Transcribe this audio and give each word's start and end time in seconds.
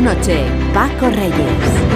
Noche, 0.00 0.44
Paco 0.72 1.08
Reyes. 1.08 1.95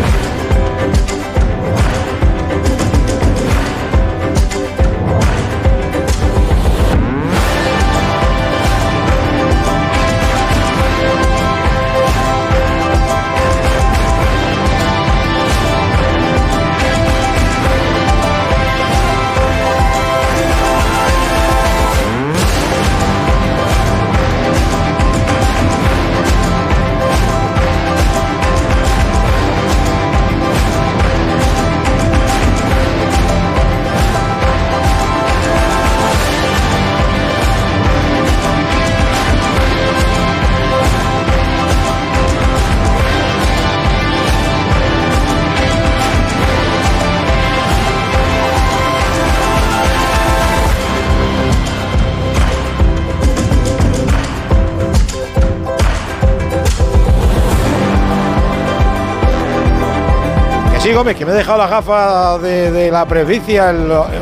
Gómez, 60.94 61.16
que 61.16 61.24
me 61.24 61.32
he 61.32 61.34
dejado 61.34 61.58
la 61.58 61.68
gafa 61.68 62.38
de, 62.38 62.90
la 62.90 63.06
presbicia 63.06 63.74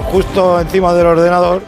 justo 0.04 0.60
encima 0.60 0.92
del 0.92 1.06
ordenador. 1.06 1.62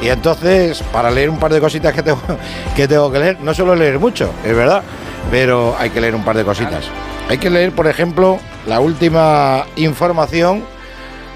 Y 0.00 0.08
entonces, 0.08 0.82
para 0.92 1.10
leer 1.10 1.28
un 1.28 1.38
par 1.38 1.52
de 1.52 1.60
cositas 1.60 1.92
que 1.92 2.02
tengo, 2.02 2.20
que 2.76 2.88
tengo 2.88 3.10
que 3.10 3.18
leer, 3.18 3.40
no 3.40 3.52
suelo 3.52 3.74
leer 3.74 3.98
mucho, 3.98 4.30
es 4.44 4.54
verdad, 4.54 4.82
pero 5.30 5.76
hay 5.78 5.90
que 5.90 6.00
leer 6.00 6.14
un 6.14 6.24
par 6.24 6.36
de 6.36 6.44
cositas. 6.44 6.84
Hay 7.28 7.38
que 7.38 7.50
leer, 7.50 7.72
por 7.72 7.86
ejemplo, 7.86 8.38
la 8.66 8.80
última 8.80 9.66
información 9.76 10.64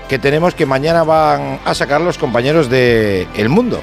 que 0.09 0.19
tenemos 0.19 0.55
que 0.55 0.65
mañana 0.65 1.03
van 1.03 1.61
a 1.65 1.75
sacar 1.75 2.01
los 2.01 2.19
compañeros 2.19 2.71
de 2.71 3.27
El 3.37 3.49
Mundo. 3.49 3.81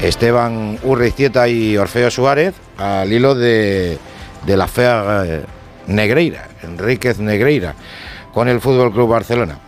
Esteban 0.00 0.78
Urriztieta 0.82 1.48
y 1.48 1.76
Orfeo 1.76 2.10
Suárez, 2.10 2.54
al 2.78 3.12
hilo 3.12 3.34
de, 3.34 3.98
de 4.44 4.56
la 4.56 4.66
fea 4.66 5.24
Negreira, 5.86 6.48
Enríquez 6.62 7.18
Negreira 7.18 7.74
con 8.34 8.48
el 8.48 8.60
Fútbol 8.60 8.92
Club 8.92 9.08
Barcelona. 9.08 9.58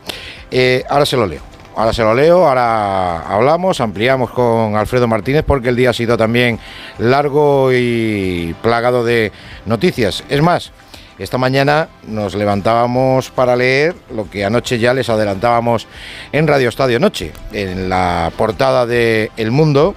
Eh, 0.50 0.84
ahora 0.90 1.06
se 1.06 1.16
lo 1.16 1.26
leo. 1.26 1.40
Ahora 1.76 1.92
se 1.92 2.02
lo 2.02 2.14
leo, 2.14 2.48
ahora 2.48 3.28
hablamos, 3.28 3.80
ampliamos 3.80 4.30
con 4.30 4.76
Alfredo 4.76 5.06
Martínez 5.06 5.44
porque 5.46 5.68
el 5.68 5.76
día 5.76 5.90
ha 5.90 5.92
sido 5.92 6.16
también 6.16 6.58
largo 6.98 7.70
y 7.70 8.54
plagado 8.62 9.04
de 9.04 9.30
noticias. 9.66 10.24
Es 10.30 10.40
más, 10.40 10.72
esta 11.18 11.36
mañana 11.36 11.88
nos 12.06 12.34
levantábamos 12.34 13.30
para 13.30 13.56
leer 13.56 13.94
lo 14.14 14.28
que 14.30 14.46
anoche 14.46 14.78
ya 14.78 14.94
les 14.94 15.10
adelantábamos 15.10 15.86
en 16.32 16.46
Radio 16.46 16.70
Estadio 16.70 16.98
Noche. 16.98 17.32
En 17.52 17.90
la 17.90 18.32
portada 18.38 18.86
de 18.86 19.30
El 19.36 19.50
Mundo 19.50 19.94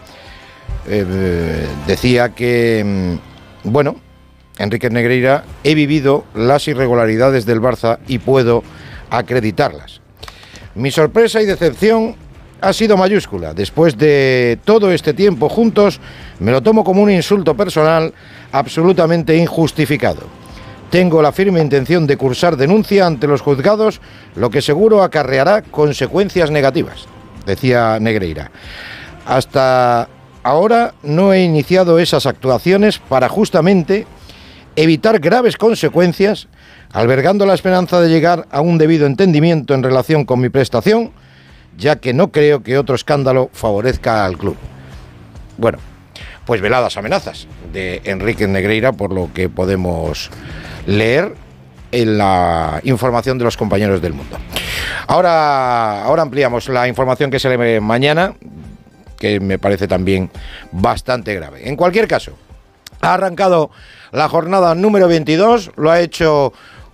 eh, 0.85 1.65
decía 1.87 2.35
que, 2.35 2.83
mm, 3.63 3.69
bueno, 3.71 3.95
Enrique 4.59 4.89
Negreira, 4.89 5.45
he 5.63 5.73
vivido 5.73 6.25
las 6.35 6.67
irregularidades 6.67 7.45
del 7.45 7.61
Barça 7.61 7.97
y 8.07 8.19
puedo 8.19 8.63
acreditarlas. 9.09 10.01
Mi 10.75 10.91
sorpresa 10.91 11.41
y 11.41 11.45
decepción 11.45 12.15
ha 12.61 12.73
sido 12.73 12.97
mayúscula. 12.97 13.53
Después 13.53 13.97
de 13.97 14.59
todo 14.65 14.91
este 14.91 15.13
tiempo 15.13 15.47
juntos, 15.47 15.99
me 16.39 16.51
lo 16.51 16.61
tomo 16.61 16.83
como 16.83 17.01
un 17.01 17.09
insulto 17.09 17.55
personal 17.55 18.13
absolutamente 18.51 19.35
injustificado. 19.35 20.23
Tengo 20.89 21.21
la 21.21 21.31
firme 21.31 21.61
intención 21.61 22.05
de 22.05 22.17
cursar 22.17 22.57
denuncia 22.57 23.05
ante 23.05 23.27
los 23.27 23.41
juzgados, 23.41 24.01
lo 24.35 24.49
que 24.49 24.61
seguro 24.61 25.03
acarreará 25.03 25.61
consecuencias 25.61 26.51
negativas, 26.51 27.05
decía 27.45 27.97
Negreira. 27.99 28.51
Hasta 29.25 30.09
ahora 30.43 30.95
no 31.03 31.31
he 31.31 31.43
iniciado 31.43 31.99
esas 31.99 32.25
actuaciones 32.25 32.99
para 32.99 33.29
justamente 33.29 34.07
evitar 34.75 35.19
graves 35.19 35.57
consecuencias, 35.57 36.47
albergando 36.91 37.45
la 37.45 37.53
esperanza 37.53 38.01
de 38.01 38.09
llegar 38.09 38.47
a 38.51 38.61
un 38.61 38.77
debido 38.77 39.05
entendimiento 39.05 39.73
en 39.73 39.83
relación 39.83 40.25
con 40.25 40.39
mi 40.39 40.49
prestación, 40.49 41.11
ya 41.77 41.97
que 41.97 42.13
no 42.13 42.31
creo 42.31 42.63
que 42.63 42.77
otro 42.77 42.95
escándalo 42.95 43.49
favorezca 43.53 44.25
al 44.25 44.37
club. 44.37 44.57
Bueno, 45.57 45.77
pues 46.45 46.61
veladas 46.61 46.97
amenazas 46.97 47.47
de 47.71 48.01
Enrique 48.05 48.47
Negreira, 48.47 48.91
por 48.91 49.13
lo 49.13 49.31
que 49.33 49.49
podemos 49.49 50.29
leer 50.85 51.35
en 51.91 52.17
la 52.17 52.81
información 52.83 53.37
de 53.37 53.43
los 53.43 53.57
compañeros 53.57 54.01
del 54.01 54.13
mundo. 54.13 54.37
Ahora, 55.07 56.03
ahora 56.03 56.21
ampliamos 56.21 56.69
la 56.69 56.87
información 56.87 57.31
que 57.31 57.39
se 57.39 57.55
lee 57.55 57.79
mañana, 57.79 58.33
que 59.17 59.39
me 59.39 59.59
parece 59.59 59.87
también 59.87 60.29
bastante 60.71 61.35
grave. 61.35 61.67
En 61.67 61.75
cualquier 61.75 62.07
caso, 62.07 62.33
ha 63.01 63.13
arrancado 63.13 63.71
la 64.11 64.29
jornada 64.29 64.75
número 64.75 65.07
22, 65.07 65.71
lo 65.75 65.91
ha 65.91 65.99
hecho 65.99 66.53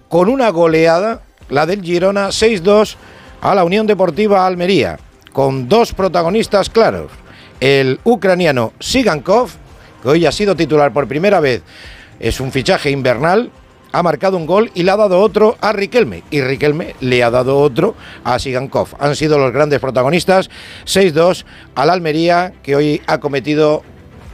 con 0.10 0.30
una 0.30 0.50
goleada, 0.50 1.22
la 1.50 1.66
del 1.66 1.82
Girona 1.82 2.30
6-2 2.30 2.96
a 3.42 3.56
la 3.56 3.64
Unión 3.64 3.88
Deportiva 3.88 4.46
Almería, 4.46 5.00
con 5.34 5.70
dos 5.70 5.94
protagonistas 5.94 6.70
claros. 6.70 7.12
El 7.60 8.00
ucraniano 8.04 8.74
Sigankov, 8.80 9.50
que 10.02 10.10
hoy 10.10 10.26
ha 10.26 10.32
sido 10.32 10.56
titular 10.56 10.92
por 10.92 11.08
primera 11.08 11.40
vez, 11.40 11.62
es 12.20 12.40
un 12.40 12.52
fichaje 12.52 12.92
invernal, 12.92 13.52
ha 13.92 14.04
marcado 14.04 14.36
un 14.36 14.46
gol 14.46 14.72
y 14.74 14.84
le 14.84 14.92
ha 14.92 14.98
dado 14.98 15.22
otro 15.22 15.56
a 15.62 15.72
Riquelme. 15.72 16.24
Y 16.30 16.42
Riquelme 16.42 16.96
le 17.00 17.24
ha 17.24 17.32
dado 17.32 17.58
otro 17.60 17.96
a 18.26 18.38
Sigankov. 18.40 18.90
Han 19.00 19.16
sido 19.16 19.38
los 19.38 19.54
grandes 19.54 19.80
protagonistas. 19.80 20.50
6-2 20.86 21.46
al 21.76 21.90
Almería, 21.90 22.52
que 22.62 22.76
hoy 22.76 23.02
ha 23.08 23.20
cometido 23.20 23.84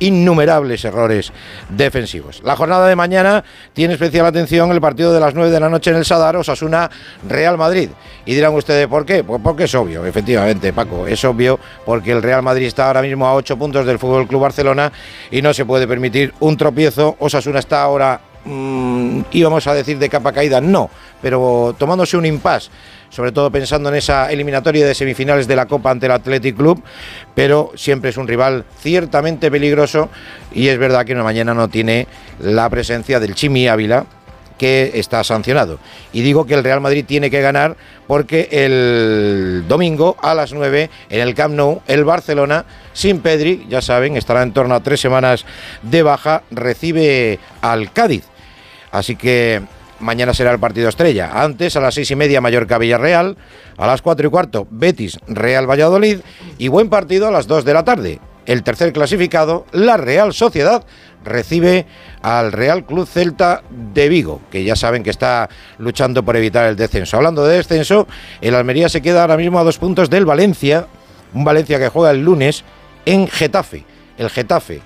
innumerables 0.01 0.84
errores 0.84 1.31
defensivos. 1.69 2.41
La 2.44 2.56
jornada 2.56 2.88
de 2.88 2.95
mañana 2.95 3.44
tiene 3.73 3.94
especial 3.94 4.25
atención 4.25 4.72
el 4.72 4.81
partido 4.81 5.13
de 5.13 5.19
las 5.19 5.34
9 5.34 5.51
de 5.51 5.59
la 5.59 5.69
noche 5.69 5.91
en 5.91 5.97
el 5.97 6.06
Sadar, 6.06 6.35
Osasuna 6.35 6.89
Real 7.29 7.57
Madrid. 7.57 7.89
Y 8.25 8.34
dirán 8.34 8.53
ustedes, 8.53 8.88
¿por 8.88 9.06
qué? 9.06 9.23
Pues 9.23 9.40
porque 9.44 9.66
es 9.66 9.75
obvio, 9.75 10.06
efectivamente, 10.06 10.73
Paco, 10.73 11.06
es 11.07 11.23
obvio 11.23 11.59
porque 11.85 12.11
el 12.11 12.23
Real 12.23 12.41
Madrid 12.41 12.66
está 12.66 12.88
ahora 12.88 13.01
mismo 13.01 13.28
a 13.28 13.35
8 13.35 13.57
puntos 13.57 13.85
del 13.85 14.00
Fútbol 14.00 14.28
Club 14.28 14.41
Barcelona 14.41 14.91
y 15.29 15.41
no 15.41 15.53
se 15.53 15.66
puede 15.66 15.88
permitir 15.88 16.34
un 16.40 16.57
tropiezo. 16.57 17.16
Osasuna 17.19 17.59
está 17.59 17.84
ahora 17.84 18.19
mmm, 18.45 19.22
íbamos 19.31 19.67
a 19.67 19.73
decir 19.73 20.00
de 20.00 20.09
capa 20.09 20.31
caída, 20.31 20.59
no, 20.61 20.90
pero 21.22 21.75
tomándose 21.78 22.17
un 22.17 22.25
impasse 22.25 22.69
sobre 23.11 23.31
todo 23.31 23.51
pensando 23.51 23.89
en 23.89 23.95
esa 23.95 24.31
eliminatoria 24.31 24.85
de 24.88 24.95
semifinales 24.95 25.47
de 25.47 25.55
la 25.55 25.67
Copa 25.67 25.91
ante 25.91 26.07
el 26.07 26.13
Athletic 26.13 26.55
Club, 26.55 26.81
pero 27.35 27.72
siempre 27.75 28.09
es 28.09 28.17
un 28.17 28.27
rival 28.27 28.66
ciertamente 28.79 29.51
peligroso 29.51 30.09
y 30.51 30.69
es 30.69 30.79
verdad 30.79 31.05
que 31.05 31.13
mañana 31.13 31.53
no 31.53 31.67
tiene 31.67 32.07
la 32.39 32.69
presencia 32.69 33.19
del 33.19 33.35
Chimi 33.35 33.67
Ávila, 33.67 34.05
que 34.57 34.91
está 34.94 35.23
sancionado. 35.23 35.79
Y 36.13 36.22
digo 36.22 36.45
que 36.45 36.53
el 36.53 36.63
Real 36.63 36.81
Madrid 36.81 37.03
tiene 37.07 37.31
que 37.31 37.41
ganar 37.41 37.75
porque 38.07 38.47
el 38.51 39.66
domingo 39.67 40.16
a 40.22 40.35
las 40.35 40.53
9 40.53 40.89
en 41.09 41.19
el 41.19 41.33
Camp 41.33 41.55
Nou, 41.55 41.81
el 41.88 42.03
Barcelona, 42.03 42.66
sin 42.93 43.22
Pedri, 43.22 43.66
ya 43.69 43.81
saben, 43.81 44.17
estará 44.17 44.43
en 44.43 44.53
torno 44.53 44.75
a 44.75 44.84
tres 44.84 45.02
semanas 45.02 45.46
de 45.81 46.03
baja, 46.03 46.43
recibe 46.52 47.40
al 47.61 47.91
Cádiz. 47.91 48.25
Así 48.91 49.16
que 49.16 49.61
mañana 50.01 50.33
será 50.33 50.51
el 50.51 50.59
partido 50.59 50.89
estrella. 50.89 51.31
Antes, 51.33 51.75
a 51.75 51.79
las 51.79 51.93
seis 51.93 52.11
y 52.11 52.15
media, 52.15 52.41
Mallorca 52.41 52.77
Villarreal. 52.77 53.37
A 53.77 53.87
las 53.87 54.01
cuatro 54.01 54.27
y 54.27 54.31
cuarto, 54.31 54.67
Betis 54.69 55.19
Real 55.27 55.69
Valladolid. 55.69 56.19
Y 56.57 56.67
buen 56.67 56.89
partido 56.89 57.27
a 57.27 57.31
las 57.31 57.47
dos 57.47 57.63
de 57.63 57.73
la 57.73 57.83
tarde. 57.83 58.19
El 58.45 58.63
tercer 58.63 58.91
clasificado, 58.91 59.65
la 59.71 59.97
Real 59.97 60.33
Sociedad, 60.33 60.83
recibe 61.23 61.85
al 62.21 62.51
Real 62.51 62.85
Club 62.85 63.07
Celta 63.07 63.61
de 63.69 64.09
Vigo, 64.09 64.41
que 64.51 64.63
ya 64.63 64.75
saben 64.75 65.03
que 65.03 65.11
está 65.11 65.47
luchando 65.77 66.23
por 66.23 66.35
evitar 66.35 66.65
el 66.65 66.75
descenso. 66.75 67.17
Hablando 67.17 67.45
de 67.45 67.57
descenso, 67.57 68.07
el 68.41 68.55
Almería 68.55 68.89
se 68.89 69.01
queda 69.01 69.21
ahora 69.21 69.37
mismo 69.37 69.59
a 69.59 69.63
dos 69.63 69.77
puntos 69.77 70.09
del 70.09 70.25
Valencia, 70.25 70.87
un 71.33 71.43
Valencia 71.43 71.77
que 71.77 71.89
juega 71.89 72.11
el 72.11 72.23
lunes 72.23 72.63
en 73.05 73.27
Getafe. 73.27 73.85
El 74.17 74.29
Getafe 74.29 74.81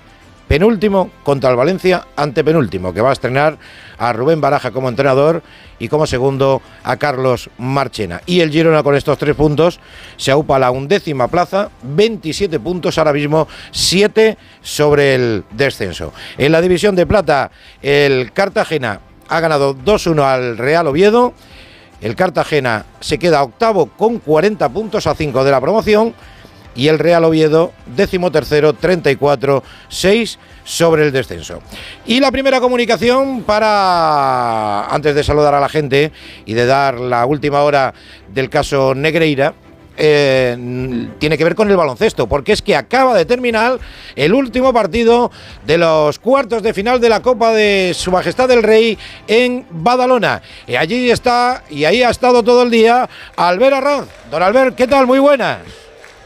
penúltimo 0.47 1.09
contra 1.23 1.49
el 1.49 1.55
Valencia, 1.55 2.05
antepenúltimo, 2.15 2.93
que 2.93 3.01
va 3.01 3.09
a 3.09 3.13
estrenar 3.13 3.57
a 3.97 4.13
Rubén 4.13 4.41
Baraja 4.41 4.71
como 4.71 4.89
entrenador 4.89 5.41
y 5.79 5.87
como 5.87 6.05
segundo 6.05 6.61
a 6.83 6.97
Carlos 6.97 7.49
Marchena. 7.57 8.21
Y 8.25 8.41
el 8.41 8.51
Girona 8.51 8.83
con 8.83 8.95
estos 8.95 9.17
tres 9.17 9.35
puntos 9.35 9.79
se 10.17 10.31
aupa 10.31 10.57
a 10.57 10.59
la 10.59 10.71
undécima 10.71 11.27
plaza, 11.27 11.69
27 11.83 12.59
puntos, 12.59 12.97
ahora 12.97 13.13
mismo 13.13 13.47
7 13.71 14.37
sobre 14.61 15.15
el 15.15 15.43
descenso. 15.51 16.13
En 16.37 16.51
la 16.51 16.61
división 16.61 16.95
de 16.95 17.05
plata, 17.05 17.51
el 17.81 18.31
Cartagena 18.31 18.99
ha 19.27 19.39
ganado 19.39 19.75
2-1 19.75 20.21
al 20.23 20.57
Real 20.57 20.87
Oviedo. 20.87 21.33
El 22.01 22.15
Cartagena 22.15 22.85
se 22.99 23.17
queda 23.17 23.41
octavo 23.41 23.87
con 23.87 24.19
40 24.19 24.69
puntos 24.69 25.07
a 25.07 25.15
5 25.15 25.43
de 25.43 25.51
la 25.51 25.61
promoción 25.61 26.13
y 26.75 26.87
el 26.89 26.99
Real 26.99 27.23
Oviedo 27.23 27.73
décimo 27.85 28.31
tercero 28.31 28.73
34 28.73 29.63
6 29.87 30.39
sobre 30.63 31.03
el 31.03 31.11
descenso. 31.11 31.61
Y 32.05 32.19
la 32.19 32.31
primera 32.31 32.59
comunicación 32.59 33.43
para 33.43 34.85
antes 34.87 35.15
de 35.15 35.23
saludar 35.23 35.53
a 35.53 35.59
la 35.59 35.69
gente 35.69 36.11
y 36.45 36.53
de 36.53 36.65
dar 36.65 36.99
la 36.99 37.25
última 37.25 37.63
hora 37.63 37.93
del 38.33 38.49
caso 38.49 38.93
Negreira 38.93 39.53
eh, 39.97 41.07
tiene 41.19 41.37
que 41.37 41.43
ver 41.43 41.55
con 41.55 41.69
el 41.69 41.77
baloncesto, 41.77 42.27
porque 42.27 42.51
es 42.51 42.61
que 42.61 42.75
acaba 42.75 43.15
de 43.15 43.25
terminar 43.25 43.79
el 44.15 44.33
último 44.33 44.73
partido 44.73 45.31
de 45.65 45.77
los 45.77 46.19
cuartos 46.19 46.63
de 46.63 46.73
final 46.73 46.99
de 46.99 47.09
la 47.09 47.21
Copa 47.21 47.53
de 47.53 47.93
Su 47.95 48.11
Majestad 48.11 48.51
el 48.51 48.63
Rey 48.63 48.97
en 49.27 49.65
Badalona. 49.69 50.41
Y 50.67 50.75
allí 50.75 51.09
está, 51.09 51.63
y 51.69 51.85
ahí 51.85 52.03
ha 52.03 52.09
estado 52.09 52.43
todo 52.43 52.63
el 52.63 52.71
día, 52.71 53.07
Albert 53.37 53.75
Arranz. 53.75 54.07
Don 54.29 54.43
Albert, 54.43 54.75
¿qué 54.75 54.87
tal? 54.87 55.07
Muy 55.07 55.19
buenas. 55.19 55.84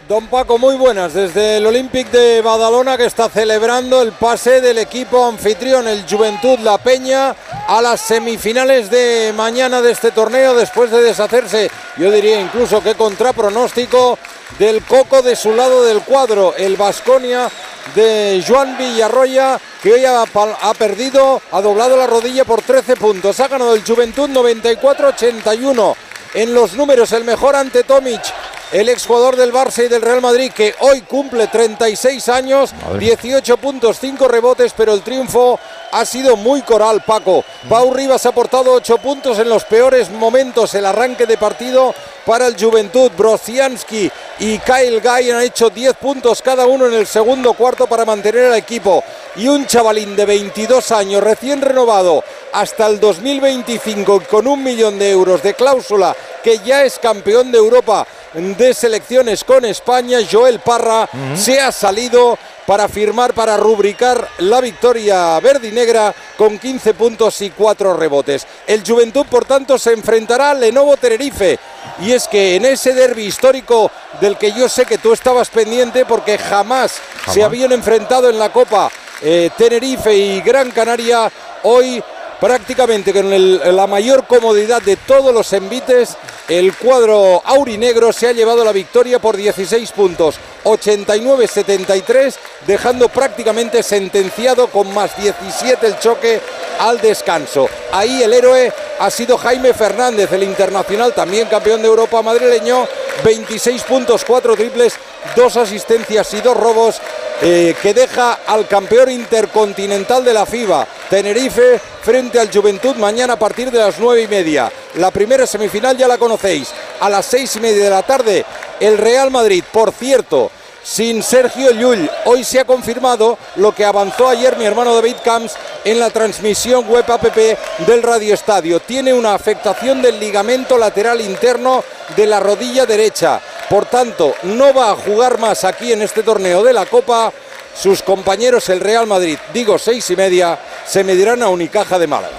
Don 0.09 0.25
Paco, 0.25 0.57
muy 0.57 0.75
buenas. 0.75 1.13
Desde 1.13 1.57
el 1.57 1.67
Olympic 1.67 2.09
de 2.09 2.41
Badalona 2.41 2.97
que 2.97 3.05
está 3.05 3.29
celebrando 3.29 4.01
el 4.01 4.11
pase 4.11 4.59
del 4.59 4.79
equipo 4.79 5.23
anfitrión, 5.23 5.87
el 5.87 6.03
Juventud 6.09 6.57
La 6.63 6.79
Peña, 6.79 7.35
a 7.67 7.79
las 7.79 8.01
semifinales 8.01 8.89
de 8.89 9.31
mañana 9.37 9.83
de 9.83 9.91
este 9.91 10.09
torneo 10.09 10.55
después 10.55 10.89
de 10.89 11.03
deshacerse, 11.03 11.69
yo 11.97 12.09
diría 12.09 12.41
incluso 12.41 12.81
que 12.81 12.95
contra 12.95 13.33
pronóstico, 13.33 14.17
del 14.57 14.83
coco 14.83 15.21
de 15.21 15.35
su 15.35 15.53
lado 15.53 15.83
del 15.83 16.01
cuadro, 16.01 16.55
el 16.57 16.75
Vasconia 16.75 17.47
de 17.93 18.43
Joan 18.47 18.79
Villarroya, 18.79 19.59
que 19.83 19.93
hoy 19.93 20.05
ha, 20.05 20.23
ha, 20.23 20.73
perdido, 20.73 21.39
ha 21.51 21.61
doblado 21.61 21.95
la 21.95 22.07
rodilla 22.07 22.45
por 22.45 22.63
13 22.63 22.95
puntos. 22.95 23.39
Ha 23.39 23.47
ganado 23.47 23.75
el 23.75 23.85
Juventud 23.85 24.27
94-81. 24.27 25.95
En 26.33 26.53
los 26.55 26.73
números, 26.73 27.11
el 27.11 27.25
mejor 27.25 27.55
ante 27.55 27.83
Tomic, 27.83 28.21
el 28.71 28.87
exjugador 28.89 29.35
del 29.35 29.51
Barça 29.51 29.85
y 29.85 29.87
del 29.87 30.01
Real 30.01 30.21
Madrid, 30.21 30.51
que 30.53 30.75
hoy 30.79 31.01
cumple 31.01 31.47
36 31.47 32.29
años, 32.29 32.71
18 32.99 33.57
puntos, 33.57 33.99
5 33.99 34.27
rebotes, 34.27 34.73
pero 34.77 34.93
el 34.93 35.01
triunfo 35.01 35.59
ha 35.91 36.05
sido 36.05 36.35
muy 36.35 36.61
coral, 36.61 37.01
Paco. 37.05 37.43
Pau 37.67 37.91
Rivas 37.93 38.25
ha 38.25 38.29
aportado 38.29 38.73
8 38.73 38.97
puntos 38.99 39.39
en 39.39 39.49
los 39.49 39.63
peores 39.63 40.11
momentos, 40.11 40.75
el 40.75 40.85
arranque 40.85 41.25
de 41.25 41.37
partido 41.37 41.95
para 42.25 42.45
el 42.45 42.63
Juventud. 42.63 43.11
Brosiansky 43.17 44.11
y 44.39 44.59
Kyle 44.59 45.01
Guy 45.01 45.31
han 45.31 45.41
hecho 45.41 45.71
10 45.71 45.95
puntos 45.95 46.43
cada 46.43 46.67
uno 46.67 46.85
en 46.85 46.93
el 46.93 47.07
segundo 47.07 47.53
cuarto 47.53 47.87
para 47.87 48.05
mantener 48.05 48.45
al 48.45 48.55
equipo. 48.55 49.03
Y 49.35 49.47
un 49.47 49.65
chavalín 49.65 50.15
de 50.15 50.25
22 50.25 50.91
años, 50.91 51.23
recién 51.23 51.61
renovado 51.61 52.23
hasta 52.53 52.85
el 52.85 52.99
2025 52.99 54.23
con 54.29 54.45
un 54.45 54.63
millón 54.63 54.99
de 54.99 55.09
euros 55.09 55.41
de 55.41 55.55
cláusula, 55.55 56.15
que 56.43 56.59
ya 56.59 56.83
es 56.83 56.99
campeón 56.99 57.51
de 57.51 57.57
Europa 57.57 58.05
de 58.33 58.73
selecciones 58.73 59.43
con 59.43 59.65
España, 59.65 60.19
Joel 60.29 60.59
Parra, 60.59 61.09
se 61.35 61.59
ha 61.59 61.71
salido 61.71 62.37
para 62.65 62.87
firmar, 62.87 63.33
para 63.33 63.57
rubricar 63.57 64.27
la 64.39 64.61
victoria 64.61 65.39
verde 65.39 65.69
y 65.69 65.71
negra 65.71 66.13
con 66.37 66.59
15 66.59 66.93
puntos 66.93 67.41
y 67.41 67.49
4 67.49 67.97
rebotes. 67.97 68.45
El 68.67 68.83
Juventud, 68.85 69.25
por 69.25 69.45
tanto, 69.45 69.79
se 69.79 69.93
enfrentará 69.93 70.51
al 70.51 70.59
Lenovo 70.59 70.95
Tenerife. 70.95 71.57
Y 72.01 72.11
es 72.11 72.27
que 72.27 72.55
en 72.55 72.65
ese 72.65 72.93
derby 72.93 73.23
histórico 73.23 73.89
del 74.21 74.37
que 74.37 74.51
yo 74.51 74.69
sé 74.69 74.85
que 74.85 74.99
tú 74.99 75.13
estabas 75.13 75.49
pendiente 75.49 76.05
porque 76.05 76.37
jamás, 76.37 77.01
se 77.27 77.43
habían 77.43 77.71
enfrentado 77.71 78.29
en 78.29 78.37
la 78.37 78.51
Copa 78.51 78.91
eh, 79.21 79.49
Tenerife 79.57 80.15
y 80.15 80.41
Gran 80.41 80.69
Canaria, 80.71 81.31
hoy 81.63 82.03
prácticamente 82.39 83.13
con 83.13 83.75
la 83.75 83.87
mayor 83.87 84.25
comodidad 84.25 84.81
de 84.81 84.95
todos 84.95 85.33
los 85.33 85.51
envites, 85.53 86.17
el 86.47 86.75
cuadro 86.75 87.41
aurinegro 87.45 88.13
se 88.13 88.27
ha 88.27 88.31
llevado 88.31 88.63
la 88.63 88.71
victoria 88.71 89.19
por 89.19 89.37
16 89.37 89.91
puntos, 89.91 90.39
89-73, 90.63 92.35
dejando 92.67 93.09
prácticamente 93.09 93.83
sentenciado 93.83 94.67
con 94.67 94.93
más 94.93 95.15
17 95.17 95.85
el 95.85 95.99
choque 95.99 96.39
al 96.79 96.99
descanso. 96.99 97.67
Ahí 97.91 98.23
el 98.23 98.33
héroe 98.33 98.71
ha 98.99 99.09
sido 99.09 99.37
Jaime 99.37 99.73
Fernández, 99.73 100.31
el 100.31 100.43
internacional, 100.43 101.13
también 101.13 101.47
campeón 101.47 101.81
de 101.81 101.87
Europa 101.87 102.21
madrileño, 102.21 102.87
26 103.23 103.83
puntos, 103.83 104.23
4 104.25 104.55
triples, 104.55 104.95
2 105.35 105.57
asistencias 105.57 106.33
y 106.33 106.41
2 106.41 106.55
robos 106.55 107.01
eh, 107.41 107.73
que 107.81 107.93
deja 107.93 108.39
al 108.45 108.67
campeón 108.67 109.09
intercontinental 109.11 110.25
de 110.25 110.33
la 110.33 110.45
FIBA, 110.45 110.85
Tenerife, 111.09 111.79
frente 112.01 112.37
al 112.37 112.51
Juventud 112.51 112.97
mañana 112.97 113.33
a 113.33 113.39
partir 113.39 113.71
de 113.71 113.79
las 113.79 113.97
nueve 113.97 114.23
y 114.23 114.27
media. 114.27 114.69
La 114.95 115.09
primera 115.09 115.47
semifinal 115.47 115.95
ya 115.95 116.05
la 116.07 116.17
conocéis. 116.17 116.73
A 116.99 117.09
las 117.09 117.25
seis 117.25 117.55
y 117.55 117.61
media 117.61 117.85
de 117.85 117.89
la 117.89 118.03
tarde, 118.03 118.45
el 118.81 118.97
Real 118.97 119.31
Madrid, 119.31 119.63
por 119.71 119.93
cierto, 119.93 120.48
sin 120.83 121.23
Sergio 121.23 121.71
Llull. 121.71 122.09
Hoy 122.25 122.43
se 122.43 122.59
ha 122.59 122.65
confirmado 122.65 123.37
lo 123.55 123.73
que 123.73 123.85
avanzó 123.85 124.29
ayer 124.29 124.57
mi 124.57 124.65
hermano 124.65 124.95
David 124.95 125.17
Camps 125.23 125.55
en 125.83 125.99
la 125.99 126.09
transmisión 126.09 126.87
web 126.87 127.05
app 127.09 127.23
del 127.25 128.03
Radio 128.03 128.33
Estadio. 128.33 128.79
Tiene 128.79 129.13
una 129.13 129.33
afectación 129.33 130.01
del 130.01 130.19
ligamento 130.19 130.77
lateral 130.77 131.21
interno 131.21 131.83
de 132.15 132.25
la 132.25 132.39
rodilla 132.39 132.85
derecha. 132.85 133.39
Por 133.69 133.85
tanto, 133.85 134.33
no 134.43 134.73
va 134.73 134.91
a 134.91 134.95
jugar 134.95 135.37
más 135.39 135.63
aquí 135.63 135.91
en 135.93 136.01
este 136.01 136.23
torneo 136.23 136.63
de 136.63 136.73
la 136.73 136.85
Copa. 136.85 137.31
Sus 137.75 138.01
compañeros, 138.01 138.67
el 138.69 138.79
Real 138.79 139.07
Madrid, 139.07 139.37
digo 139.53 139.77
seis 139.77 140.09
y 140.09 140.15
media, 140.15 140.57
se 140.85 141.03
medirán 141.03 141.43
a 141.43 141.49
Unicaja 141.49 141.99
de 141.99 142.07
Málaga. 142.07 142.35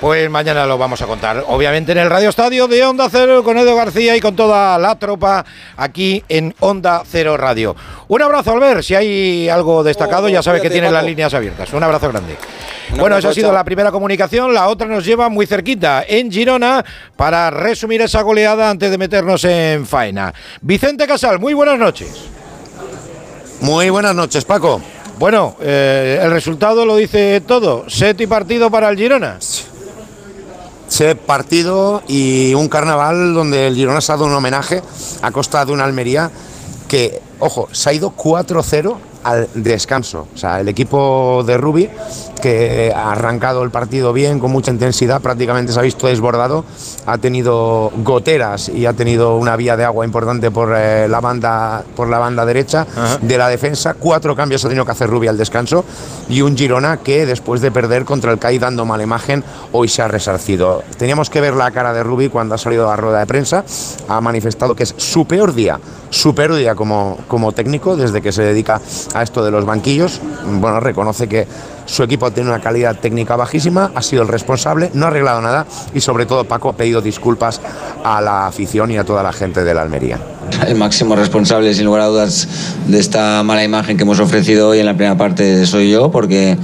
Pues 0.00 0.28
mañana 0.28 0.66
lo 0.66 0.76
vamos 0.76 1.00
a 1.02 1.06
contar, 1.06 1.44
obviamente 1.46 1.92
en 1.92 1.98
el 1.98 2.10
Radio 2.10 2.28
Estadio 2.28 2.66
de 2.66 2.84
Onda 2.84 3.08
Cero 3.10 3.44
con 3.44 3.56
Edo 3.56 3.76
García 3.76 4.16
y 4.16 4.20
con 4.20 4.34
toda 4.34 4.76
la 4.76 4.98
tropa 4.98 5.44
aquí 5.76 6.22
en 6.28 6.52
Onda 6.60 7.04
Cero 7.06 7.36
Radio. 7.36 7.76
Un 8.08 8.20
abrazo, 8.20 8.52
Albert, 8.52 8.82
si 8.82 8.96
hay 8.96 9.48
algo 9.48 9.84
destacado 9.84 10.28
ya 10.28 10.42
sabe 10.42 10.60
que 10.60 10.68
tiene 10.68 10.90
las 10.90 11.04
líneas 11.04 11.32
abiertas. 11.32 11.72
Un 11.72 11.82
abrazo 11.84 12.10
grande. 12.10 12.36
bueno, 12.96 13.16
esa 13.16 13.28
ha 13.30 13.32
sido 13.34 13.52
la 13.52 13.62
primera 13.62 13.92
comunicación, 13.92 14.52
la 14.52 14.68
otra 14.68 14.88
nos 14.88 15.06
lleva 15.06 15.28
muy 15.28 15.46
cerquita, 15.46 16.04
en 16.06 16.30
Girona, 16.30 16.84
para 17.16 17.50
resumir 17.50 18.02
esa 18.02 18.20
goleada 18.22 18.70
antes 18.70 18.90
de 18.90 18.98
meternos 18.98 19.44
en 19.44 19.86
faena. 19.86 20.34
Vicente 20.60 21.06
Casal, 21.06 21.38
muy 21.38 21.54
buenas 21.54 21.78
noches. 21.78 22.24
Muy 23.60 23.90
buenas 23.90 24.14
noches, 24.14 24.44
Paco. 24.44 24.82
Bueno, 25.18 25.56
eh, 25.60 26.20
el 26.20 26.32
resultado 26.32 26.84
lo 26.84 26.96
dice 26.96 27.40
todo. 27.46 27.88
Set 27.88 28.20
y 28.20 28.26
partido 28.26 28.70
para 28.70 28.88
el 28.90 28.96
Girona. 28.98 29.38
Set 30.94 31.18
partido 31.18 32.04
y 32.06 32.54
un 32.54 32.68
carnaval 32.68 33.34
donde 33.34 33.66
el 33.66 33.74
Girona 33.74 33.98
ha 33.98 34.06
dado 34.06 34.26
un 34.26 34.32
homenaje 34.32 34.80
a 35.22 35.32
costa 35.32 35.64
de 35.64 35.72
una 35.72 35.82
Almería 35.82 36.30
que, 36.86 37.20
ojo, 37.40 37.68
se 37.72 37.90
ha 37.90 37.92
ido 37.94 38.12
4-0 38.16 38.94
al 39.24 39.48
descanso. 39.54 40.28
O 40.34 40.38
sea, 40.38 40.60
el 40.60 40.68
equipo 40.68 41.42
de 41.44 41.56
Rubi, 41.56 41.90
que 42.40 42.92
ha 42.94 43.12
arrancado 43.12 43.62
el 43.62 43.70
partido 43.70 44.12
bien, 44.12 44.38
con 44.38 44.52
mucha 44.52 44.70
intensidad, 44.70 45.20
prácticamente 45.20 45.72
se 45.72 45.78
ha 45.78 45.82
visto 45.82 46.06
desbordado, 46.06 46.64
ha 47.06 47.18
tenido 47.18 47.90
goteras 47.96 48.68
y 48.68 48.86
ha 48.86 48.92
tenido 48.92 49.36
una 49.36 49.56
vía 49.56 49.76
de 49.76 49.84
agua 49.84 50.04
importante 50.04 50.50
por, 50.50 50.74
eh, 50.76 51.08
la, 51.08 51.20
banda, 51.20 51.82
por 51.96 52.08
la 52.08 52.18
banda 52.18 52.44
derecha 52.44 52.86
de 53.20 53.38
la 53.38 53.48
defensa. 53.48 53.94
Cuatro 53.94 54.36
cambios 54.36 54.64
ha 54.64 54.68
tenido 54.68 54.84
que 54.84 54.92
hacer 54.92 55.08
Rubi 55.08 55.26
al 55.26 55.38
descanso 55.38 55.84
y 56.28 56.42
un 56.42 56.56
Girona 56.56 56.98
que 56.98 57.24
después 57.24 57.60
de 57.60 57.70
perder 57.70 58.04
contra 58.04 58.30
el 58.30 58.38
CAI 58.38 58.58
dando 58.58 58.84
mala 58.84 59.02
imagen, 59.02 59.42
hoy 59.72 59.88
se 59.88 60.02
ha 60.02 60.08
resarcido. 60.08 60.82
Teníamos 60.98 61.30
que 61.30 61.40
ver 61.40 61.54
la 61.54 61.70
cara 61.70 61.94
de 61.94 62.02
Rubi 62.02 62.28
cuando 62.28 62.54
ha 62.54 62.58
salido 62.58 62.86
a 62.86 62.90
la 62.90 62.96
rueda 62.96 63.20
de 63.20 63.26
prensa, 63.26 63.64
ha 64.06 64.20
manifestado 64.20 64.74
que 64.76 64.82
es 64.82 64.94
su 64.98 65.26
peor 65.26 65.54
día, 65.54 65.80
su 66.10 66.34
peor 66.34 66.54
día 66.54 66.74
como, 66.74 67.18
como 67.26 67.52
técnico 67.52 67.96
desde 67.96 68.20
que 68.20 68.32
se 68.32 68.42
dedica 68.42 68.80
a 69.14 69.22
esto 69.22 69.44
de 69.44 69.50
los 69.50 69.64
banquillos. 69.64 70.20
Bueno, 70.44 70.80
reconoce 70.80 71.28
que 71.28 71.46
su 71.86 72.02
equipo 72.02 72.30
tiene 72.30 72.50
una 72.50 72.60
calidad 72.60 72.96
técnica 72.98 73.36
bajísima, 73.36 73.92
ha 73.94 74.02
sido 74.02 74.22
el 74.22 74.28
responsable, 74.28 74.90
no 74.94 75.06
ha 75.06 75.08
arreglado 75.08 75.40
nada 75.40 75.66
y 75.94 76.00
sobre 76.00 76.26
todo 76.26 76.44
Paco 76.44 76.70
ha 76.70 76.76
pedido 76.76 77.00
disculpas 77.00 77.60
a 78.04 78.20
la 78.20 78.46
afición 78.46 78.90
y 78.90 78.98
a 78.98 79.04
toda 79.04 79.22
la 79.22 79.32
gente 79.32 79.64
de 79.64 79.74
la 79.74 79.82
Almería. 79.82 80.18
El 80.66 80.76
máximo 80.76 81.16
responsable, 81.16 81.74
sin 81.74 81.86
lugar 81.86 82.02
a 82.02 82.06
dudas, 82.06 82.48
de 82.86 82.98
esta 82.98 83.42
mala 83.42 83.64
imagen 83.64 83.96
que 83.96 84.02
hemos 84.02 84.20
ofrecido 84.20 84.68
hoy 84.68 84.78
en 84.78 84.86
la 84.86 84.94
primera 84.94 85.16
parte 85.16 85.66
soy 85.66 85.90
yo, 85.90 86.10
porque 86.10 86.56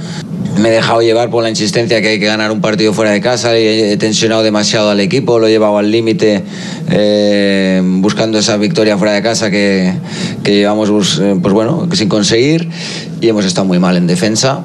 me 0.59 0.69
he 0.69 0.71
dejado 0.71 1.01
llevar 1.01 1.29
por 1.29 1.43
la 1.43 1.49
insistencia 1.49 2.01
que 2.01 2.09
hay 2.09 2.19
que 2.19 2.25
ganar 2.25 2.51
un 2.51 2.61
partido 2.61 2.93
fuera 2.93 3.11
de 3.11 3.21
casa 3.21 3.57
y 3.57 3.65
he 3.65 3.97
tensionado 3.97 4.43
demasiado 4.43 4.89
al 4.89 4.99
equipo, 4.99 5.39
lo 5.39 5.47
he 5.47 5.51
llevado 5.51 5.77
al 5.77 5.91
límite 5.91 6.43
eh, 6.89 7.81
buscando 7.83 8.37
esa 8.37 8.57
victoria 8.57 8.97
fuera 8.97 9.13
de 9.13 9.21
casa 9.21 9.49
que, 9.49 9.93
que 10.43 10.55
llevamos 10.55 10.89
pues, 10.89 11.21
pues 11.41 11.53
bueno, 11.53 11.87
sin 11.93 12.09
conseguir 12.09 12.69
y 13.21 13.29
hemos 13.29 13.45
estado 13.45 13.65
muy 13.65 13.79
mal 13.79 13.97
en 13.97 14.07
defensa. 14.07 14.63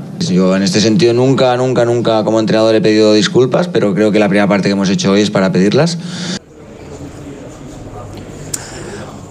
En 0.55 0.63
este 0.63 0.81
sentido 0.81 1.15
nunca, 1.15 1.57
nunca, 1.57 1.85
nunca 1.85 2.23
como 2.23 2.39
entrenador 2.39 2.75
he 2.75 2.81
pedido 2.81 3.15
disculpas, 3.15 3.67
pero 3.69 3.95
creo 3.95 4.13
que 4.13 4.19
la 4.19 4.29
primera 4.29 4.47
parte 4.47 4.69
que 4.69 4.73
hemos 4.73 4.91
hecho 4.91 5.13
hoy 5.13 5.23
es 5.23 5.31
para 5.31 5.51
pedirlas. 5.51 5.99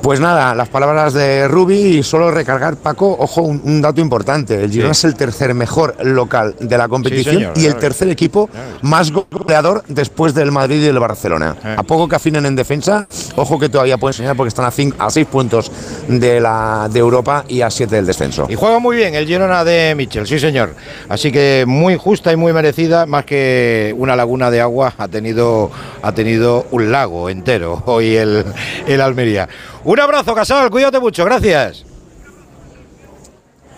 Pues 0.06 0.20
nada, 0.20 0.54
las 0.54 0.70
palabras 0.70 1.14
de 1.14 1.48
Rubi 1.48 1.80
y 1.98 2.04
solo 2.04 2.30
recargar, 2.30 2.76
Paco, 2.76 3.18
ojo, 3.20 3.42
un, 3.42 3.60
un 3.64 3.82
dato 3.82 4.02
importante. 4.02 4.64
El 4.64 4.70
Girona 4.70 4.92
es 4.92 5.04
el 5.04 5.16
tercer 5.16 5.56
mejor 5.56 5.96
local 6.06 6.56
de 6.60 6.78
la 6.78 6.88
competición 6.88 7.38
señor, 7.38 7.54
y 7.56 7.66
el 7.66 7.76
tercer 7.78 8.10
equipo 8.10 8.48
más 8.84 9.12
goleador 9.12 9.84
después 9.88 10.36
del 10.36 10.52
Madrid 10.52 10.76
y 10.76 10.86
del 10.86 11.00
Barcelona. 11.00 11.56
Eh. 11.66 11.76
A 11.80 11.82
poco 11.82 12.08
que 12.08 12.18
afinen 12.18 12.46
en 12.46 12.56
defensa, 12.56 13.08
ojo 13.36 13.58
que 13.58 13.68
todavía 13.68 13.98
pueden 13.98 14.14
enseñar 14.14 14.36
porque 14.38 14.50
están 14.50 14.66
a, 14.66 14.70
cinco, 14.70 14.96
a 15.00 15.10
seis 15.10 15.26
puntos 15.26 15.72
de, 16.08 16.40
la, 16.40 16.88
de 16.88 17.00
Europa 17.00 17.44
y 17.48 17.62
a 17.62 17.72
siete 17.72 17.96
del 17.96 18.06
descenso. 18.06 18.46
Y 18.48 18.54
juega 18.54 18.78
muy 18.78 18.98
bien 18.98 19.16
el 19.16 19.26
Girona 19.26 19.64
de 19.64 19.96
Michel, 19.96 20.28
sí 20.28 20.38
señor. 20.38 20.76
Así 21.10 21.32
que 21.32 21.64
muy 21.66 21.98
justa 21.98 22.32
y 22.32 22.36
muy 22.36 22.54
merecida, 22.54 23.08
más 23.08 23.26
que 23.26 23.92
una 23.98 24.16
laguna 24.16 24.52
de 24.52 24.62
agua, 24.62 24.94
ha 25.00 25.08
tenido, 25.08 25.72
ha 26.04 26.12
tenido 26.12 26.68
un 26.70 26.92
lago 26.92 27.28
entero 27.28 27.82
hoy 27.88 28.16
el, 28.16 28.46
el 28.86 29.02
Almería. 29.02 29.50
Un 29.86 30.00
abrazo, 30.00 30.34
Casal, 30.34 30.72
cuídate 30.72 31.00
mucho, 31.00 31.24
gracias. 31.24 31.86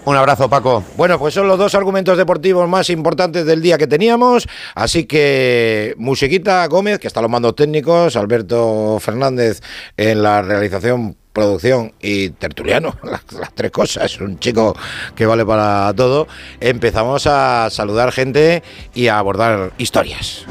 Un 0.05 0.15
abrazo, 0.15 0.49
Paco. 0.49 0.85
Bueno, 0.95 1.19
pues 1.19 1.33
son 1.33 1.49
los 1.49 1.59
dos 1.59 1.75
argumentos 1.75 2.17
deportivos 2.17 2.67
más 2.69 2.89
importantes 2.89 3.45
del 3.45 3.61
día 3.61 3.77
que 3.77 3.87
teníamos. 3.87 4.47
Así 4.73 5.03
que 5.03 5.93
Musiquita 5.97 6.65
Gómez, 6.67 6.99
que 6.99 7.07
está 7.07 7.21
los 7.21 7.29
mandos 7.29 7.57
técnicos, 7.57 8.15
Alberto 8.15 8.99
Fernández 9.01 9.59
en 9.97 10.23
la 10.23 10.41
realización, 10.41 11.17
producción 11.33 11.91
y 12.01 12.29
tertuliano, 12.29 12.95
las, 13.03 13.53
tres 13.53 13.71
cosas. 13.71 14.17
Un 14.21 14.39
chico 14.39 14.77
que 15.13 15.25
vale 15.25 15.45
para 15.45 15.93
todo. 15.93 16.29
Empezamos 16.61 17.27
a 17.27 17.67
saludar 17.69 18.13
gente 18.13 18.63
y 18.93 19.09
a 19.09 19.19
abordar 19.19 19.73
historias. 19.77 20.45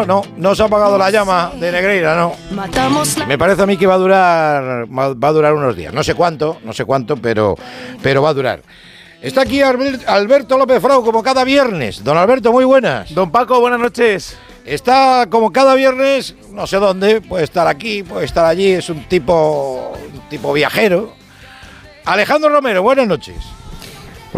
No, 0.00 0.04
no, 0.06 0.22
no 0.36 0.54
se 0.54 0.62
ha 0.62 0.66
apagado 0.66 0.98
la 0.98 1.10
llama 1.10 1.52
de 1.58 1.72
Negreira, 1.72 2.14
no. 2.16 2.34
Me 3.26 3.38
parece 3.38 3.62
a 3.62 3.66
mí 3.66 3.76
que 3.76 3.86
va 3.86 3.94
a 3.94 3.98
durar 3.98 4.86
va 4.92 5.28
a 5.28 5.32
durar 5.32 5.54
unos 5.54 5.74
días. 5.76 5.92
No 5.94 6.02
sé 6.02 6.14
cuánto, 6.14 6.58
no 6.64 6.72
sé 6.72 6.84
cuánto, 6.84 7.16
pero, 7.16 7.54
pero 8.02 8.22
va 8.22 8.30
a 8.30 8.34
durar. 8.34 8.62
Está 9.22 9.42
aquí 9.42 9.60
Albert- 9.62 10.06
Alberto 10.06 10.58
López 10.58 10.80
Frau 10.82 11.02
como 11.04 11.22
cada 11.22 11.42
viernes. 11.44 12.04
Don 12.04 12.16
Alberto, 12.16 12.52
muy 12.52 12.64
buenas. 12.64 13.14
Don 13.14 13.30
Paco, 13.30 13.58
buenas 13.60 13.80
noches. 13.80 14.36
Está 14.64 15.26
como 15.30 15.52
cada 15.52 15.74
viernes, 15.74 16.34
no 16.52 16.66
sé 16.66 16.76
dónde, 16.78 17.20
puede 17.20 17.44
estar 17.44 17.66
aquí, 17.68 18.02
puede 18.02 18.24
estar 18.24 18.44
allí, 18.44 18.72
es 18.72 18.90
un 18.90 19.04
tipo, 19.04 19.96
un 20.14 20.20
tipo 20.28 20.52
viajero. 20.52 21.12
Alejandro 22.04 22.50
Romero, 22.50 22.82
buenas 22.82 23.06
noches. 23.06 23.36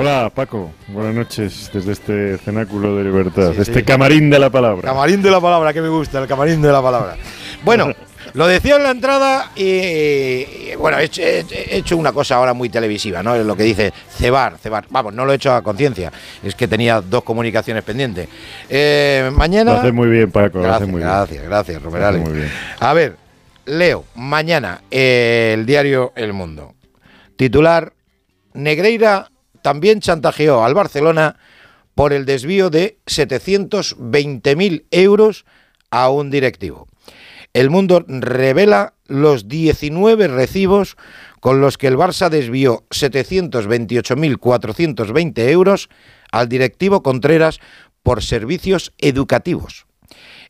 Hola 0.01 0.31
Paco, 0.33 0.71
buenas 0.87 1.13
noches 1.15 1.71
desde 1.73 1.91
este 1.93 2.39
cenáculo 2.39 2.95
de 2.97 3.03
libertad, 3.05 3.53
Sí, 3.55 3.63
este 3.63 3.81
sí. 3.81 3.83
camarín 3.83 4.31
de 4.31 4.39
la 4.39 4.49
palabra. 4.49 4.83
Camarín 4.83 5.21
de 5.23 5.31
la 5.31 5.41
palabra, 5.41 5.73
que 5.73 5.81
me 5.83 5.89
gusta, 5.89 6.21
el 6.21 6.29
camarín 6.29 6.63
de 6.63 6.71
la 6.71 6.81
palabra. 6.81 7.17
Bueno, 7.65 7.93
lo 8.35 8.47
decía 8.47 8.77
en 8.77 8.85
la 8.85 8.93
entrada 8.93 9.51
y, 9.57 9.65
y, 9.65 10.73
bueno, 10.79 10.99
he 11.01 11.05
hecho, 11.05 11.21
he- 11.23 11.45
he 11.51 11.79
hecho 11.79 11.97
una 11.97 12.13
cosa 12.13 12.37
ahora 12.37 12.53
muy 12.55 12.69
televisiva, 12.69 13.25
¿no? 13.25 13.35
Es 13.35 13.45
lo 13.45 13.57
que 13.57 13.65
dice 13.65 13.93
cebar, 14.09 14.57
cebar. 14.59 14.85
Vamos, 14.89 15.15
no 15.15 15.25
lo 15.25 15.33
he 15.33 15.35
hecho 15.35 15.53
a 15.53 15.63
conciencia, 15.63 16.13
es 16.45 16.55
que 16.55 16.69
tenía 16.69 17.01
dos 17.01 17.25
comunicaciones 17.25 17.83
pendientes. 17.83 18.29
Eh, 18.69 19.29
mañana... 19.35 19.73
Lo 19.73 19.79
hace 19.81 19.91
muy 19.93 20.09
bien 20.09 20.31
Paco, 20.31 20.59
lo 20.59 20.65
hace 20.65 20.69
Gracias, 20.69 20.89
muy 20.91 20.99
bien. 21.01 21.09
gracias, 21.11 21.43
gracias, 21.45 21.83
Romerales. 21.83 22.23
A 22.79 22.93
ver, 22.93 23.17
leo, 23.67 24.05
mañana 24.15 24.81
eh, 24.93 25.55
el 25.55 25.67
diario 25.67 26.13
El 26.15 26.33
Mundo. 26.35 26.75
Titular, 27.37 27.93
Negreira 28.55 29.31
también 29.69 30.01
chantajeó 30.01 30.65
al 30.65 30.73
Barcelona 30.73 31.37
por 31.95 32.15
el 32.15 32.25
desvío 32.25 32.71
de 32.71 32.97
720.000 33.05 34.87
euros 34.91 35.45
a 35.91 36.09
un 36.09 36.31
directivo. 36.31 36.89
El 37.53 37.69
Mundo 37.69 38.03
revela 38.09 38.95
los 39.09 39.47
19 39.47 40.29
recibos 40.29 40.97
con 41.41 41.61
los 41.61 41.77
que 41.77 41.89
el 41.89 41.99
Barça 41.99 42.31
desvió 42.31 42.87
728.420 42.89 45.39
euros 45.51 45.91
al 46.33 46.49
directivo 46.49 47.03
Contreras 47.03 47.61
por 48.03 48.23
servicios 48.23 48.95
educativos. 48.97 49.88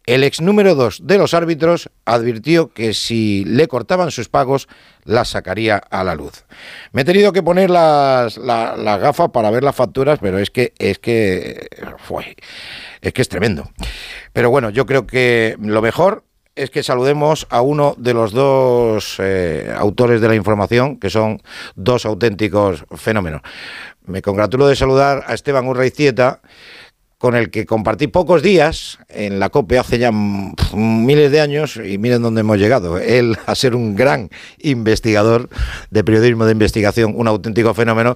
El 0.09 0.25
ex 0.25 0.41
número 0.41 0.75
2 0.75 1.07
de 1.07 1.19
los 1.19 1.35
árbitros 1.35 1.91
advirtió 2.07 2.73
que 2.73 2.95
si 2.95 3.45
le 3.45 3.69
cortaban 3.69 4.11
sus 4.11 4.31
pagos, 4.31 4.67
las 5.05 5.29
sacaría 5.29 5.77
a 5.77 6.03
la 6.03 6.15
luz. 6.15 6.47
Me 6.93 7.03
he 7.03 7.05
tenido 7.05 7.31
que 7.35 7.43
poner 7.43 7.69
las, 7.69 8.39
la- 8.39 8.75
las 8.75 9.01
gafas 9.01 9.29
para 9.31 9.51
ver 9.51 9.63
las 9.63 9.77
facturas, 9.77 10.19
pero 10.19 10.39
es 10.39 10.51
que 10.51 10.73
es 10.79 10.99
que 10.99 11.69
fue, 11.99 12.37
es 13.03 13.13
que 13.13 13.21
es 13.21 13.29
tremendo. 13.29 13.71
Pero 14.33 14.49
bueno, 14.49 14.71
yo 14.71 14.87
creo 14.87 15.07
que 15.07 15.57
lo 15.61 15.83
mejor 15.83 16.25
es 16.57 16.71
que 16.71 16.83
saludemos 16.83 17.47
a 17.51 17.61
uno 17.61 17.95
de 17.99 18.15
los 18.15 18.33
dos 18.33 19.17
eh, 19.19 19.71
autores 19.77 20.23
de 20.23 20.29
la 20.29 20.35
información, 20.37 20.99
que 20.99 21.11
son 21.11 21.43
dos 21.77 22.07
auténticos 22.07 22.87
fenómenos. 22.97 23.43
Me 24.07 24.23
congratulo 24.23 24.67
de 24.69 24.75
saludar 24.75 25.23
a 25.27 25.35
Esteban 25.35 25.67
Urraizieta, 25.69 26.41
con 27.19 27.35
el 27.35 27.51
que 27.51 27.67
compartí 27.67 28.07
pocos 28.07 28.43
días 28.43 28.99
en 29.09 29.41
la 29.41 29.49
COPE 29.49 29.79
hace 29.79 29.99
ya 29.99 30.13
mm, 30.13 30.55
miles 30.75 31.33
de 31.33 31.41
años 31.41 31.77
y 31.77 31.99
miren 31.99 32.23
dónde 32.23 32.41
hemos 32.41 32.59
llegado. 32.59 32.99
Él 32.99 33.37
a 33.47 33.55
ser 33.55 33.75
un 33.75 33.97
gran 33.97 34.31
investigador 34.59 35.49
de 35.91 36.05
periodismo 36.05 36.47
de 36.47 36.53
investigación, 36.53 37.13
un 37.17 37.27
auténtico 37.27 37.75
fenómeno 37.75 38.15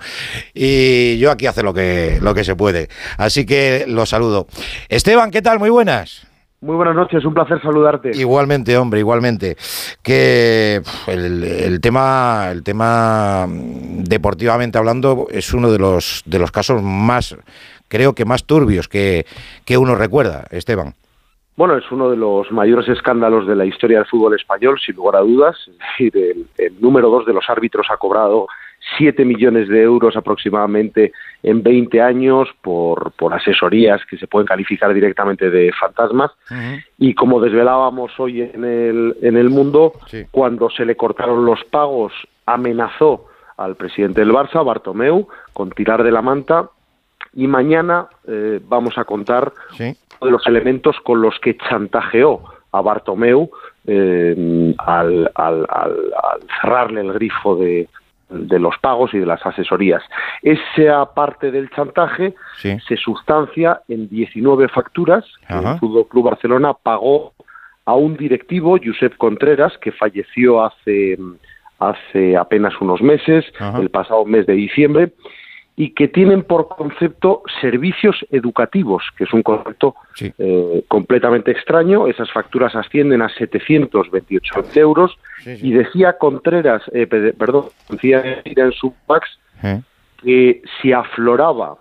y 0.55 1.19
yo 1.19 1.31
aquí 1.31 1.47
hace 1.47 1.63
lo 1.63 1.75
que, 1.75 2.19
lo 2.23 2.33
que 2.33 2.45
se 2.45 2.55
puede. 2.55 2.89
Así 3.19 3.45
que 3.45 3.85
lo 3.89 4.07
saludo. 4.07 4.47
Esteban, 4.89 5.31
¿qué 5.31 5.43
tal? 5.43 5.59
Muy 5.59 5.71
buenas. 5.71 6.27
Muy 6.63 6.77
buenas 6.77 6.95
noches, 6.95 7.25
un 7.25 7.35
placer 7.35 7.61
saludarte. 7.61 8.13
Igualmente, 8.15 8.77
hombre, 8.79 9.01
igualmente. 9.01 9.57
Que 10.01 10.81
el, 11.09 11.43
el 11.43 11.81
tema, 11.81 12.51
el 12.53 12.63
tema 12.63 13.49
mm, 13.49 14.05
deportivamente 14.05 14.79
hablando 14.79 15.27
es 15.29 15.53
uno 15.53 15.73
de 15.73 15.81
los 15.81 16.23
de 16.25 16.39
los 16.39 16.53
casos 16.53 16.81
más, 16.81 17.37
creo 17.93 18.15
que 18.15 18.25
más 18.25 18.45
turbios 18.47 18.89
que, 18.89 19.27
que 19.67 19.77
uno 19.77 19.95
recuerda, 19.95 20.47
Esteban. 20.51 20.95
Bueno, 21.55 21.77
es 21.77 21.85
uno 21.93 22.09
de 22.11 22.17
los 22.17 22.51
mayores 22.51 22.89
escándalos 22.89 23.47
de 23.47 23.55
la 23.55 23.67
historia 23.67 23.99
del 23.99 24.07
fútbol 24.07 24.35
español, 24.35 24.81
sin 24.85 24.97
lugar 24.97 25.17
a 25.17 25.21
dudas. 25.21 25.55
Es 25.69 25.79
decir, 25.79 26.13
el, 26.17 26.47
el 26.57 26.81
número 26.81 27.11
dos 27.11 27.27
de 27.27 27.35
los 27.35 27.45
árbitros 27.51 27.87
ha 27.91 27.99
cobrado 27.99 28.47
7 28.97 29.25
millones 29.27 29.69
de 29.69 29.83
euros 29.83 30.17
aproximadamente 30.17 31.13
en 31.43 31.63
20 31.63 32.01
años 32.01 32.49
por, 32.63 33.13
por 33.13 33.35
asesorías 33.35 34.01
que 34.09 34.17
se 34.17 34.27
pueden 34.27 34.47
calificar 34.47 34.93
directamente 34.95 35.51
de 35.51 35.71
fantasmas. 35.79 36.31
Y 36.99 37.13
como 37.15 37.39
desvelábamos 37.41 38.13
hoy 38.19 38.41
en 38.41 38.65
el, 38.65 39.17
en 39.21 39.37
el 39.37 39.51
mundo, 39.51 39.93
Sí. 40.07 40.25
cuando 40.31 40.71
se 40.71 40.87
le 40.87 40.97
cortaron 40.97 41.45
los 41.45 41.63
pagos, 41.65 42.13
amenazó 42.47 43.27
al 43.59 43.77
presidente 43.77 44.21
del 44.23 44.33
Barça, 44.33 44.65
Bartomeu, 44.65 45.29
con 45.53 45.71
tirar 45.71 46.03
de 46.03 46.11
la 46.11 46.23
manta. 46.23 46.71
Y 47.35 47.47
mañana 47.47 48.07
eh, 48.29 48.61
vamos 48.69 48.99
a 48.99 49.05
contar 49.05 49.53
Sí. 49.77 49.97
uno 50.21 50.27
de 50.27 50.31
los 50.31 50.47
elementos 50.47 50.97
con 51.01 51.21
los 51.23 51.39
que 51.41 51.57
chantajeó 51.57 52.43
a 52.73 52.81
Bartomeu 52.81 53.51
eh, 53.87 54.75
al, 54.79 55.31
al- 55.35 55.67
al- 55.69 56.13
al 56.23 56.41
cerrarle 56.61 57.01
el 57.01 57.13
grifo 57.13 57.57
de, 57.57 57.89
de 58.31 58.59
los 58.59 58.77
pagos 58.79 59.13
y 59.15 59.19
de 59.19 59.27
las 59.27 59.45
asesorías. 59.45 60.03
Esa 60.43 61.05
parte 61.15 61.51
del 61.51 61.69
chantaje 61.71 62.35
Sí. 62.59 62.79
se 62.87 62.97
sustancia 62.97 63.81
en 63.89 64.09
19 64.09 64.69
facturas 64.69 65.25
que 65.49 65.55
el 65.55 65.79
Fútbol 65.79 66.07
Club 66.09 66.25
Barcelona 66.31 66.73
pagó 66.75 67.33
a 67.85 67.95
un 67.95 68.17
directivo, 68.17 68.79
Josep 68.83 69.17
Contreras, 69.17 69.77
que 69.79 69.91
falleció 69.91 70.65
hace, 70.65 71.19
hace 71.81 72.37
apenas 72.37 72.73
unos 72.81 73.03
meses, 73.03 73.45
Ajá. 73.59 73.79
el 73.81 73.91
pasado 73.91 74.25
mes 74.25 74.47
de 74.47 74.53
diciembre, 74.55 75.13
y 75.75 75.95
que 75.95 76.07
tienen 76.09 76.43
por 76.43 76.69
concepto 76.69 77.43
servicios 77.61 78.25
educativos, 78.31 79.03
que 79.17 79.25
es 79.25 79.33
un 79.33 79.43
concepto 79.43 79.95
Sí. 80.15 80.31
eh, 80.39 80.85
completamente 80.87 81.51
extraño. 81.51 82.07
Esas 82.07 82.31
facturas 82.31 82.75
ascienden 82.77 83.23
a 83.23 83.29
728 83.31 84.65
euros. 84.75 85.17
Sí, 85.39 85.57
sí. 85.57 85.69
Y 85.69 85.73
decía 85.73 86.19
Contreras, 86.19 86.83
eh, 86.93 87.07
pe- 87.07 87.33
perdón, 87.33 87.67
decía 87.89 88.43
en 88.45 88.73
su 88.73 88.93
fax 89.07 89.27
¿Eh? 89.63 89.81
que 90.23 90.63
si 90.81 90.93
afloraba 90.93 91.77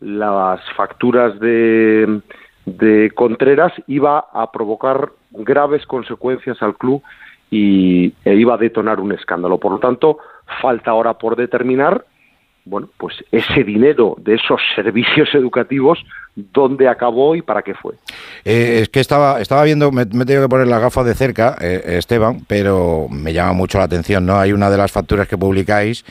las 0.00 0.60
facturas 0.74 1.38
de, 1.40 2.20
de 2.64 3.10
Contreras 3.14 3.72
iba 3.86 4.26
a 4.32 4.50
provocar 4.50 5.10
graves 5.30 5.84
consecuencias 5.86 6.62
al 6.62 6.74
club 6.76 7.02
y 7.50 8.12
e 8.24 8.34
iba 8.34 8.54
a 8.54 8.58
detonar 8.58 8.98
un 9.00 9.12
escándalo. 9.12 9.58
Por 9.58 9.72
lo 9.72 9.78
tanto, 9.78 10.18
falta 10.60 10.90
ahora 10.90 11.14
por 11.14 11.36
determinar 11.36 12.04
bueno, 12.66 12.88
pues 12.98 13.24
ese 13.30 13.62
dinero 13.62 14.16
de 14.18 14.34
esos 14.34 14.60
servicios 14.74 15.28
educativos, 15.34 16.04
dónde 16.34 16.88
acabó 16.88 17.36
y 17.36 17.40
para 17.40 17.62
qué 17.62 17.74
fue. 17.74 17.94
Eh, 18.44 18.80
es 18.82 18.88
que 18.88 18.98
estaba, 18.98 19.40
estaba 19.40 19.62
viendo, 19.62 19.92
me, 19.92 20.04
me 20.04 20.24
he 20.24 20.26
tenido 20.26 20.42
que 20.42 20.48
poner 20.48 20.66
las 20.66 20.80
gafas 20.80 21.06
de 21.06 21.14
cerca, 21.14 21.56
eh, 21.60 21.96
Esteban, 21.98 22.44
pero 22.48 23.06
me 23.08 23.32
llama 23.32 23.52
mucho 23.52 23.78
la 23.78 23.84
atención, 23.84 24.26
¿no? 24.26 24.38
Hay 24.38 24.52
una 24.52 24.68
de 24.68 24.76
las 24.78 24.90
facturas 24.90 25.28
que 25.28 25.38
publicáis 25.38 26.04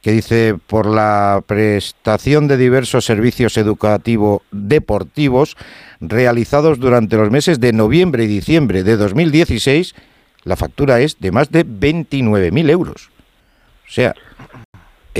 que 0.00 0.10
dice 0.10 0.56
por 0.66 0.86
la 0.86 1.42
prestación 1.46 2.48
de 2.48 2.56
diversos 2.56 3.04
servicios 3.04 3.58
educativos 3.58 4.40
deportivos 4.50 5.56
realizados 6.00 6.80
durante 6.80 7.16
los 7.16 7.30
meses 7.30 7.60
de 7.60 7.74
noviembre 7.74 8.24
y 8.24 8.28
diciembre 8.28 8.82
de 8.82 8.96
2016, 8.96 9.94
la 10.44 10.56
factura 10.56 11.00
es 11.00 11.20
de 11.20 11.32
más 11.32 11.50
de 11.50 11.66
29.000 11.66 12.70
euros. 12.70 13.10
O 13.86 13.90
sea, 13.90 14.14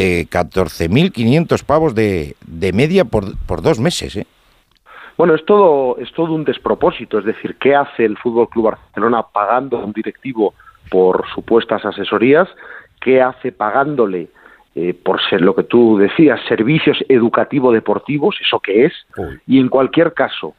eh, 0.01 0.27
14.500 0.31 1.65
pavos 1.65 1.93
de, 1.93 2.37
de 2.47 2.73
media 2.73 3.05
por, 3.05 3.37
por 3.47 3.63
dos 3.63 3.81
meses, 3.81 4.15
¿eh? 4.15 4.27
Bueno, 5.17 5.35
es 5.35 5.45
todo, 5.45 5.99
es 5.99 6.13
todo 6.13 6.35
un 6.35 6.45
despropósito, 6.45 7.19
es 7.19 7.25
decir, 7.25 7.57
¿qué 7.59 7.75
hace 7.75 8.05
el 8.05 8.17
Fútbol 8.17 8.49
Club 8.49 8.67
Barcelona 8.67 9.25
pagando 9.33 9.79
a 9.79 9.85
un 9.85 9.93
directivo 9.93 10.55
por 10.89 11.25
supuestas 11.35 11.85
asesorías? 11.85 12.49
¿Qué 13.01 13.21
hace 13.21 13.51
pagándole 13.51 14.29
eh, 14.77 14.95
por 14.95 15.21
ser 15.29 15.41
lo 15.41 15.57
que 15.57 15.65
tú 15.65 15.99
decías, 15.99 16.39
servicios 16.47 16.99
educativo 17.09 17.73
deportivos, 17.73 18.37
eso 18.41 18.61
qué 18.61 18.85
es? 18.85 18.93
Uy. 19.17 19.41
Y 19.49 19.59
en 19.59 19.69
cualquier 19.69 20.15
caso, 20.15 20.55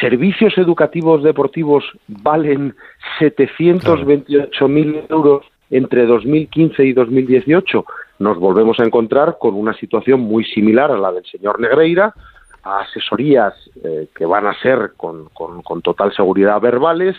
servicios 0.00 0.56
educativos 0.56 1.24
deportivos 1.24 1.82
valen 2.06 2.76
728.000 3.18 5.06
euros 5.10 5.44
entre 5.70 6.06
2015 6.06 6.84
y 6.84 6.92
2018, 6.92 7.84
nos 8.18 8.38
volvemos 8.38 8.78
a 8.80 8.84
encontrar 8.84 9.36
con 9.38 9.54
una 9.54 9.74
situación 9.74 10.20
muy 10.20 10.44
similar 10.44 10.90
a 10.90 10.96
la 10.98 11.12
del 11.12 11.24
señor 11.26 11.60
Negreira, 11.60 12.14
a 12.62 12.80
asesorías 12.80 13.54
eh, 13.84 14.08
que 14.16 14.26
van 14.26 14.46
a 14.46 14.54
ser 14.60 14.94
con, 14.96 15.28
con- 15.28 15.62
con 15.62 15.82
total 15.82 16.12
seguridad 16.14 16.60
verbales, 16.60 17.14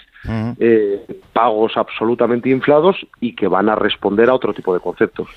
eh, 0.59 1.05
pagos 1.31 1.77
absolutamente 1.77 2.49
inflados 2.49 2.97
y 3.21 3.33
que 3.33 3.47
van 3.47 3.69
a 3.69 3.75
responder 3.75 4.29
a 4.29 4.33
otro 4.33 4.53
tipo 4.53 4.73
de 4.73 4.81
conceptos. 4.81 5.27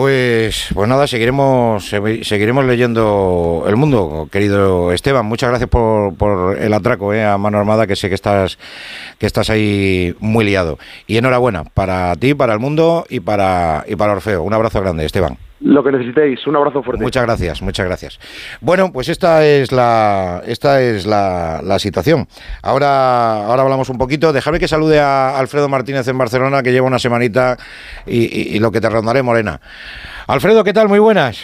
Pues, 0.00 0.66
pues 0.74 0.86
nada, 0.90 1.06
seguiremos, 1.06 1.90
segui- 1.90 2.22
seguiremos 2.22 2.66
leyendo 2.66 3.64
el 3.66 3.76
mundo, 3.76 4.28
querido 4.30 4.92
Esteban. 4.92 5.24
Muchas 5.24 5.48
gracias 5.48 5.70
por, 5.70 6.14
por 6.16 6.58
el 6.58 6.74
atraco 6.74 7.14
eh, 7.14 7.24
a 7.24 7.38
mano 7.38 7.56
armada, 7.56 7.86
que 7.86 7.96
sé 7.96 8.10
que 8.10 8.14
estás, 8.14 8.58
que 9.18 9.24
estás 9.24 9.48
ahí 9.48 10.14
muy 10.20 10.44
liado. 10.44 10.78
Y 11.06 11.16
enhorabuena 11.16 11.64
para 11.64 12.14
ti, 12.16 12.34
para 12.34 12.52
el 12.52 12.58
mundo 12.58 13.06
y 13.08 13.20
para, 13.20 13.84
y 13.88 13.96
para 13.96 14.12
Orfeo. 14.12 14.42
Un 14.42 14.52
abrazo 14.52 14.82
grande, 14.82 15.06
Esteban. 15.06 15.38
Lo 15.60 15.82
que 15.82 15.90
necesitéis, 15.90 16.46
un 16.46 16.54
abrazo 16.56 16.82
fuerte. 16.82 17.02
Muchas 17.02 17.22
gracias, 17.24 17.62
muchas 17.62 17.86
gracias. 17.86 18.18
Bueno, 18.60 18.92
pues 18.92 19.08
esta 19.08 19.44
es 19.46 19.72
la, 19.72 20.42
esta 20.46 20.82
es 20.82 21.06
la, 21.06 21.60
la 21.64 21.78
situación. 21.78 22.28
Ahora, 22.62 23.46
ahora 23.46 23.62
hablamos 23.62 23.88
un 23.88 23.96
poquito. 23.96 24.32
Déjame 24.34 24.58
que 24.58 24.68
salude 24.68 25.00
a 25.00 25.38
Alfredo 25.38 25.68
Martínez 25.70 26.06
en 26.08 26.18
Barcelona, 26.18 26.62
que 26.62 26.72
lleva 26.72 26.86
una 26.86 26.98
semanita 26.98 27.56
y, 28.04 28.24
y- 28.24 28.56
y 28.56 28.58
lo 28.58 28.70
que 28.70 28.80
te 28.82 28.90
rondaré, 28.90 29.22
Morena. 29.22 29.60
Alfredo, 30.26 30.62
¿qué 30.62 30.74
tal? 30.74 30.88
Muy 30.88 30.98
buenas. 30.98 31.38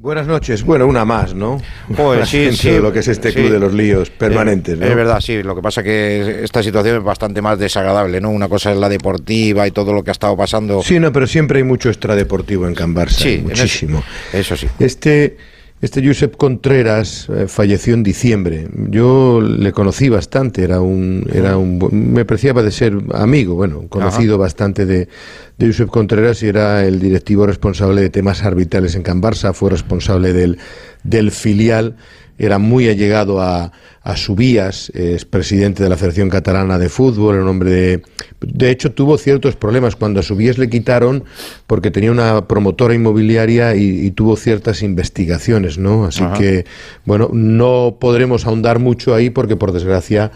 Buenas 0.00 0.26
noches. 0.26 0.64
Bueno, 0.64 0.86
una 0.86 1.04
más, 1.04 1.34
¿no? 1.34 1.60
Joder, 1.96 2.26
sí, 2.26 2.52
sí. 2.56 2.70
de 2.70 2.80
lo 2.80 2.90
que 2.90 3.00
es 3.00 3.08
este 3.08 3.28
sí. 3.32 3.34
club 3.36 3.50
de 3.50 3.58
los 3.58 3.74
líos 3.74 4.08
permanentes, 4.08 4.78
¿no? 4.78 4.86
Es 4.86 4.96
verdad, 4.96 5.20
sí. 5.20 5.42
Lo 5.42 5.54
que 5.54 5.60
pasa 5.60 5.82
que 5.82 6.42
esta 6.42 6.62
situación 6.62 6.96
es 6.96 7.02
bastante 7.02 7.42
más 7.42 7.58
desagradable, 7.58 8.18
¿no? 8.18 8.30
Una 8.30 8.48
cosa 8.48 8.72
es 8.72 8.78
la 8.78 8.88
deportiva 8.88 9.66
y 9.66 9.72
todo 9.72 9.92
lo 9.92 10.02
que 10.02 10.10
ha 10.10 10.12
estado 10.12 10.34
pasando. 10.38 10.82
Sí, 10.82 10.98
no, 10.98 11.12
pero 11.12 11.26
siempre 11.26 11.58
hay 11.58 11.64
mucho 11.64 11.90
extradeportivo 11.90 12.66
en 12.66 12.74
Can 12.74 12.94
Barça, 12.94 13.10
Sí, 13.10 13.34
en 13.34 13.50
eso- 13.50 13.62
muchísimo. 13.62 14.02
Eso 14.32 14.56
sí. 14.56 14.68
Este, 14.78 15.36
este 15.80 16.06
Josep 16.06 16.36
Contreras 16.36 17.28
eh, 17.30 17.46
falleció 17.48 17.94
en 17.94 18.02
diciembre. 18.02 18.68
Yo 18.90 19.40
le 19.40 19.72
conocí 19.72 20.08
bastante, 20.10 20.62
era 20.62 20.80
un, 20.80 21.26
era 21.32 21.56
un, 21.56 21.78
me 21.90 22.22
apreciaba 22.22 22.62
de 22.62 22.70
ser 22.70 22.98
amigo, 23.14 23.54
bueno, 23.54 23.86
conocido 23.88 24.36
bastante 24.36 24.84
de, 24.84 25.08
de 25.56 25.66
Josep 25.66 25.88
Contreras 25.88 26.42
y 26.42 26.48
era 26.48 26.84
el 26.84 27.00
directivo 27.00 27.46
responsable 27.46 28.02
de 28.02 28.10
temas 28.10 28.42
arbitrales 28.44 28.94
en 28.94 29.02
Can 29.02 29.22
Barça, 29.22 29.54
fue 29.54 29.70
responsable 29.70 30.34
del, 30.34 30.58
del 31.02 31.30
filial, 31.30 31.96
era 32.38 32.58
muy 32.58 32.88
allegado 32.88 33.40
a, 33.40 33.72
a 34.02 34.16
Subías, 34.16 34.90
es 34.94 35.24
presidente 35.26 35.82
de 35.82 35.88
la 35.90 35.96
Federación 35.96 36.30
Catalana 36.30 36.78
de 36.78 36.88
Fútbol, 36.88 37.40
un 37.40 37.48
hombre 37.48 37.70
de... 37.70 38.02
De 38.40 38.70
hecho, 38.70 38.92
tuvo 38.92 39.18
ciertos 39.18 39.56
problemas 39.56 39.96
cuando 39.96 40.20
a 40.20 40.22
Subías 40.22 40.56
le 40.56 40.70
quitaron 40.70 41.24
porque 41.66 41.90
tenía 41.90 42.10
una 42.10 42.48
promotora 42.48 42.94
inmobiliaria 42.94 43.74
y, 43.76 44.06
y 44.06 44.10
tuvo 44.12 44.36
ciertas 44.36 44.82
investigaciones, 44.82 45.76
¿no? 45.76 46.06
Así 46.06 46.22
Ajá. 46.24 46.38
que, 46.38 46.64
bueno, 47.04 47.28
no 47.32 47.98
podremos 48.00 48.46
ahondar 48.46 48.78
mucho 48.78 49.14
ahí 49.14 49.28
porque, 49.28 49.56
por 49.56 49.72
desgracia 49.72 50.30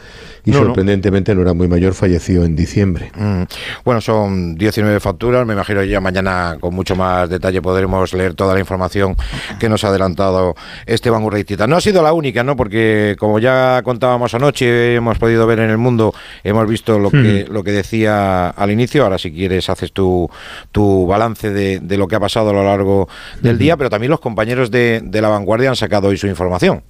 y 0.45 0.51
No, 0.51 0.59
sorprendentemente, 0.59 1.35
no 1.35 1.41
era 1.41 1.55
muy 1.55 1.69
mayor, 1.69 1.95
falleció 1.95 2.45
en 2.45 2.55
diciembre. 2.55 3.11
Mm, 3.15 3.45
Bueno, 3.87 4.03
son 4.03 4.57
19 4.57 5.01
facturas. 5.01 5.47
Me 5.47 5.55
imagino 5.55 5.83
ya 5.85 6.01
mañana 6.03 6.59
con 6.61 6.75
mucho 6.75 6.95
más 6.97 7.31
detalle 7.31 7.63
podremos 7.63 8.13
leer 8.13 8.35
toda 8.35 8.53
la 8.53 8.61
información 8.61 9.17
que 9.59 9.71
nos 9.71 9.85
ha 9.85 9.89
adelantado 9.89 10.55
Esteban 10.85 11.23
Urreitita. 11.23 11.67
No 11.67 11.77
ha 11.77 11.81
sido 11.81 12.03
la 12.03 12.13
única, 12.13 12.45
¿no? 12.45 12.57
Porque 12.57 13.17
como 13.19 13.39
ya 13.39 13.54
contábamos 13.85 14.35
anoche, 14.35 14.95
hemos 14.95 15.19
podido 15.19 15.47
ver 15.47 15.61
en 15.61 15.71
el 15.71 15.79
mundo, 15.79 16.15
hemos 16.43 16.69
visto 16.69 16.99
lo 16.99 17.11
que, 17.11 17.47
lo 17.49 17.65
que 17.65 17.73
decía 17.73 18.49
al 18.51 18.71
inicio. 18.71 19.05
Ahora, 19.05 19.19
si 19.19 19.33
quieres, 19.33 19.69
haces 19.69 19.93
tu, 19.93 20.29
tu 20.73 21.07
balance 21.07 21.51
de, 21.51 21.81
de 21.81 21.97
lo 21.97 22.09
que 22.09 22.17
ha 22.17 22.21
pasado 22.21 22.51
a 22.51 22.53
lo 22.53 22.65
largo 22.65 23.09
del 23.41 23.59
día, 23.59 23.77
pero 23.77 23.91
también 23.91 24.11
los 24.11 24.21
compañeros 24.21 24.71
de, 24.71 25.01
de 25.05 25.21
la 25.21 25.29
vanguardia 25.29 25.71
han 25.71 25.77
sacado 25.77 26.09
hoy 26.09 26.17
su 26.17 26.27
información. 26.27 26.83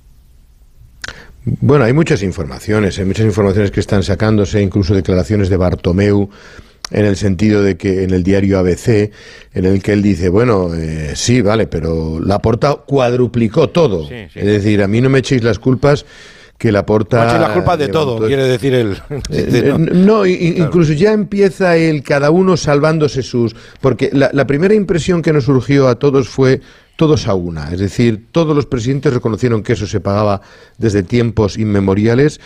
Bueno, 1.45 1.85
hay 1.85 1.93
muchas 1.93 2.23
informaciones, 2.23 2.99
hay 2.99 3.05
muchas 3.05 3.27
informaciones 3.27 3.71
que 3.71 3.81
están 3.81 4.03
sacándose, 4.03 4.63
incluso 4.63 4.95
declaraciones 4.95 5.51
de 5.51 5.59
Bartomeu 5.59 6.31
en 6.91 7.07
el 7.07 7.17
sentido 7.17 7.63
de 7.63 7.77
que 7.77 8.05
en 8.05 8.11
el 8.11 8.23
diario 8.23 8.59
ABC, 8.59 9.11
en 9.53 9.65
el 9.65 9.83
que 9.83 9.93
él 9.93 10.03
dice, 10.03 10.29
bueno, 10.29 10.75
eh, 10.75 11.13
sí, 11.15 11.41
vale, 11.41 11.67
pero 11.67 12.21
la 12.21 12.39
porta 12.41 12.77
cuadruplicó 12.87 13.69
todo. 13.69 14.07
Sí, 14.09 14.15
sí. 14.33 14.41
Es 14.41 14.47
decir, 14.47 14.83
a 14.83 14.89
mí 14.89 15.01
no 15.01 15.09
me 15.09 15.21
echéis 15.21 15.43
las 15.43 15.59
culpas 15.59 16.05
que 16.59 16.71
la 16.73 16.87
porta... 16.87 17.25
Macho, 17.25 17.37
y 17.37 17.41
la 17.41 17.53
culpa 17.53 17.77
de 17.77 17.89
todo, 17.89 18.19
quiere 18.27 18.45
decir 18.45 18.75
él. 18.75 18.97
Eh, 19.11 19.19
eh, 19.31 19.75
¿no? 19.79 20.25
i- 20.25 20.55
incluso 20.59 20.93
ya 20.93 21.13
empieza 21.13 21.77
el 21.77 22.03
cada 22.03 22.31
uno 22.31 22.57
salvándose 22.57 23.23
sus. 23.23 23.55
Porque 23.81 24.11
la, 24.13 24.31
la 24.33 24.47
primera 24.47 24.75
impresión 24.75 25.21
que 25.21 25.33
nos 25.33 25.45
surgió 25.45 25.89
a 25.89 25.99
todos 25.99 26.29
fue 26.29 26.61
todos 26.97 27.27
a 27.27 27.35
una. 27.35 27.73
Es 27.73 27.81
decir, 27.81 28.29
todos 28.31 28.55
los 28.55 28.67
presidentes 28.67 29.13
reconocieron 29.13 29.63
que 29.63 29.73
eso 29.73 29.87
se 29.87 30.01
pagaba 30.01 30.41
desde 30.79 31.03
tiempos 31.03 31.59
inmemoriales. 31.59 32.41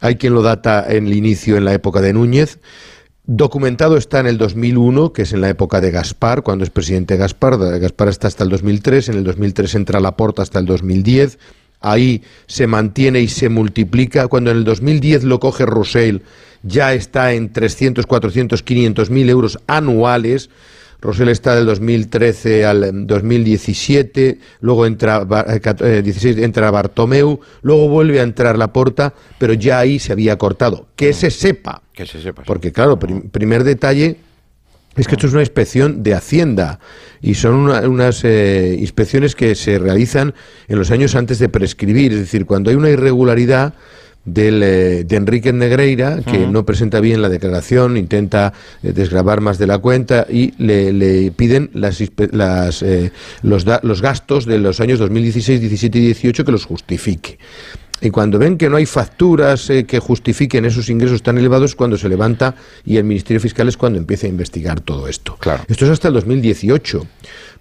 Hay 0.00 0.16
quien 0.16 0.34
lo 0.34 0.42
data 0.42 0.84
en 0.88 1.06
el 1.06 1.14
inicio, 1.14 1.56
en 1.56 1.64
la 1.64 1.72
época 1.72 2.00
de 2.00 2.12
Núñez. 2.12 2.58
Documentado 3.24 3.96
está 3.96 4.18
en 4.18 4.26
el 4.26 4.36
2001, 4.36 5.12
que 5.12 5.22
es 5.22 5.32
en 5.32 5.40
la 5.40 5.48
época 5.48 5.80
de 5.80 5.92
Gaspar, 5.92 6.42
cuando 6.42 6.64
es 6.64 6.70
presidente 6.70 7.16
Gaspar. 7.16 7.56
Gaspar 7.78 8.08
está 8.08 8.26
hasta 8.26 8.42
el 8.42 8.50
2003, 8.50 9.10
en 9.10 9.14
el 9.18 9.24
2003 9.24 9.76
entra 9.76 10.00
Laporta 10.00 10.42
hasta 10.42 10.58
el 10.58 10.66
2010. 10.66 11.38
Ahí 11.82 12.22
se 12.46 12.66
mantiene 12.66 13.20
y 13.20 13.28
se 13.28 13.48
multiplica. 13.48 14.28
Cuando 14.28 14.50
en 14.50 14.58
el 14.58 14.64
2010 14.64 15.24
lo 15.24 15.40
coge 15.40 15.66
Roussel, 15.66 16.22
ya 16.62 16.94
está 16.94 17.32
en 17.32 17.52
300, 17.52 18.06
400, 18.06 18.62
500 18.62 19.10
mil 19.10 19.28
euros 19.28 19.58
anuales. 19.66 20.50
Rosell 21.00 21.30
está 21.30 21.56
del 21.56 21.66
2013 21.66 22.64
al 22.64 22.84
em, 22.84 23.06
2017, 23.08 24.38
luego 24.60 24.86
entra, 24.86 25.26
eh, 25.48 25.60
eh, 25.80 26.02
16 26.02 26.38
entra 26.38 26.70
Bartomeu, 26.70 27.40
luego 27.62 27.88
vuelve 27.88 28.20
a 28.20 28.22
entrar 28.22 28.56
Laporta, 28.56 29.12
pero 29.38 29.52
ya 29.52 29.80
ahí 29.80 29.98
se 29.98 30.12
había 30.12 30.38
cortado. 30.38 30.86
Que 30.94 31.12
se 31.12 31.30
sepa, 31.32 31.82
Que 31.92 32.06
se 32.06 32.20
sepa. 32.22 32.44
porque 32.44 32.70
claro, 32.70 33.00
prim- 33.00 33.28
primer 33.30 33.64
detalle 33.64 34.16
es 34.96 35.06
que 35.08 35.14
esto 35.14 35.26
es 35.26 35.32
una 35.32 35.42
inspección 35.42 36.02
de 36.02 36.14
Hacienda 36.14 36.78
y 37.20 37.34
son 37.34 37.54
una- 37.54 37.80
unas 37.88 38.22
eh, 38.24 38.76
inspecciones 38.78 39.34
que 39.34 39.54
se 39.54 39.78
realizan 39.78 40.34
en 40.68 40.78
los 40.78 40.90
años 40.90 41.14
antes 41.14 41.38
de 41.38 41.48
prescribir, 41.48 42.12
es 42.12 42.18
decir, 42.20 42.44
cuando 42.46 42.70
hay 42.70 42.76
una 42.76 42.90
irregularidad 42.90 43.74
del, 44.24 44.62
eh, 44.62 45.02
de 45.04 45.16
Enrique 45.16 45.52
Negreira, 45.52 46.20
que 46.22 46.46
no 46.46 46.64
presenta 46.64 47.00
bien 47.00 47.22
la 47.22 47.28
declaración, 47.28 47.96
intenta 47.96 48.52
eh, 48.82 48.92
desgravar 48.92 49.40
más 49.40 49.58
de 49.58 49.66
la 49.66 49.78
cuenta 49.78 50.26
y 50.30 50.52
le, 50.62 50.92
le 50.92 51.32
piden 51.32 51.70
las, 51.74 52.00
las, 52.30 52.82
eh, 52.82 53.10
los, 53.42 53.64
da- 53.64 53.80
los 53.82 54.00
gastos 54.00 54.46
de 54.46 54.58
los 54.58 54.78
años 54.80 55.00
2016, 55.00 55.60
17 55.60 55.98
y 55.98 56.02
18 56.06 56.44
que 56.44 56.52
los 56.52 56.64
justifique. 56.66 57.38
Y 58.00 58.10
cuando 58.10 58.38
ven 58.38 58.58
que 58.58 58.68
no 58.68 58.76
hay 58.76 58.86
facturas 58.86 59.70
eh, 59.70 59.84
que 59.84 59.98
justifiquen 60.00 60.64
esos 60.64 60.88
ingresos 60.88 61.22
tan 61.22 61.38
elevados, 61.38 61.70
es 61.70 61.76
cuando 61.76 61.96
se 61.96 62.08
levanta 62.08 62.56
y 62.84 62.96
el 62.96 63.04
Ministerio 63.04 63.40
Fiscal 63.40 63.68
es 63.68 63.76
cuando 63.76 63.98
empieza 63.98 64.26
a 64.26 64.30
investigar 64.30 64.80
todo 64.80 65.06
esto. 65.06 65.36
Claro. 65.38 65.64
Esto 65.68 65.84
es 65.84 65.90
hasta 65.92 66.08
el 66.08 66.14
2018, 66.14 67.06